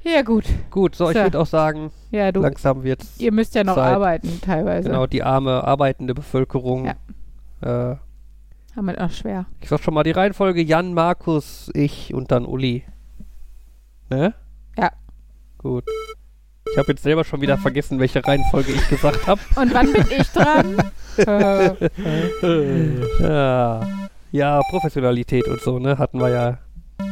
Ja, 0.04 0.22
gut. 0.22 0.46
Gut, 0.70 0.96
so, 0.96 1.10
ich 1.10 1.18
So. 1.18 1.24
würde 1.24 1.40
auch 1.40 1.48
sagen, 1.48 1.92
Ja, 2.12 2.32
du, 2.32 2.42
langsam 2.42 2.84
wird's. 2.84 3.20
ihr 3.20 3.32
müsst 3.32 3.56
ja 3.56 3.64
noch 3.64 3.74
Zeit. 3.76 3.94
arbeiten 3.96 4.40
teilweise. 4.42 4.90
Genau, 4.90 5.08
die 5.08 5.24
arme, 5.24 5.64
arbeitende 5.64 6.14
Bevölkerung. 6.14 6.86
Äh, 6.88 6.96
Haben 7.66 8.00
wir 8.86 9.04
auch 9.04 9.10
schwer. 9.10 9.48
ich 9.62 9.70
sag 9.70 9.80
schon 9.82 9.96
mal 9.96 10.04
die 10.04 10.12
Reihenfolge: 10.12 10.62
Jan, 10.62 10.94
Markus, 10.94 11.72
ich 11.74 12.14
und 12.14 12.32
dann 12.32 12.46
Uli. 12.46 12.84
Ne? 14.12 14.36
Ja. 14.78 14.92
Gut. 15.58 15.86
Ich 16.72 16.78
habe 16.78 16.92
jetzt 16.92 17.04
selber 17.04 17.24
schon 17.24 17.42
wieder 17.42 17.58
vergessen, 17.58 18.00
welche 18.00 18.26
Reihenfolge 18.26 18.72
ich 18.72 18.88
gesagt 18.90 19.28
habe. 19.28 19.40
Und 19.56 19.74
wann 19.74 19.92
bin 19.94 20.06
ich 20.10 20.28
dran? 20.30 20.78
Ja. 23.22 23.88
ja, 24.32 24.60
Professionalität 24.70 25.48
und 25.48 25.62
so, 25.62 25.80
ne? 25.80 25.98
Hatten 25.98 26.20
wir 26.20 26.30
ja. 26.30 26.58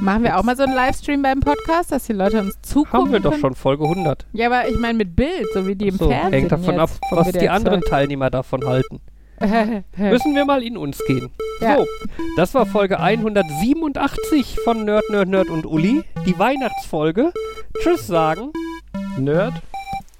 Machen 0.01 0.23
wir 0.23 0.37
auch 0.37 0.43
mal 0.43 0.57
so 0.57 0.63
einen 0.63 0.75
Livestream 0.75 1.21
beim 1.21 1.39
Podcast, 1.39 1.93
dass 1.93 2.05
die 2.05 2.13
Leute 2.13 2.39
uns 2.41 2.61
zugucken 2.61 2.99
Haben 2.99 3.11
wir 3.13 3.19
doch 3.21 3.31
können? 3.31 3.41
schon, 3.41 3.55
Folge 3.55 3.85
100. 3.85 4.25
Ja, 4.33 4.47
aber 4.47 4.67
ich 4.67 4.77
meine 4.77 4.97
mit 4.97 5.15
Bild, 5.15 5.47
so 5.53 5.65
wie 5.65 5.75
die 5.75 5.87
im 5.87 5.95
So, 5.97 6.09
Fernsehen 6.09 6.33
hängt 6.33 6.51
davon 6.51 6.79
ab, 6.79 6.89
was 7.11 7.31
die 7.31 7.47
anderen 7.47 7.79
Teilnehmer 7.81 8.29
davon 8.29 8.65
halten. 8.65 8.99
Müssen 9.97 10.35
wir 10.35 10.45
mal 10.45 10.63
in 10.63 10.75
uns 10.77 10.99
gehen. 11.07 11.29
Ja. 11.61 11.77
So, 11.77 11.85
das 12.37 12.53
war 12.53 12.65
Folge 12.65 12.99
187 12.99 14.57
von 14.63 14.83
Nerd, 14.85 15.09
Nerd, 15.09 15.29
Nerd 15.29 15.49
und 15.49 15.65
Uli. 15.65 16.03
Die 16.25 16.37
Weihnachtsfolge. 16.37 17.31
Tschüss 17.81 18.07
sagen. 18.07 18.51
Nerd. 19.17 19.53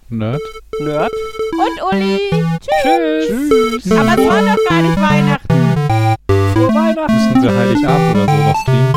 Nerd. 0.10 0.41
Nerd. 0.80 1.11
Und 1.53 1.82
Uli. 1.91 2.20
Tschüss. 2.60 3.28
Tschüss. 3.28 3.84
Tschüss. 3.84 3.91
Aber 3.91 4.11
es 4.11 4.30
war 4.30 4.41
doch 4.41 4.70
gar 4.70 4.82
nicht 4.82 5.02
Weihnachten. 5.02 6.15
Frohe 6.53 6.74
Weihnachten. 6.74 7.14
Müssen 7.14 7.41
wir 7.41 7.57
Heiligabend 7.57 8.15
oder 8.15 8.26
so 8.28 8.38
noch 8.38 8.57
streamen? 8.61 8.94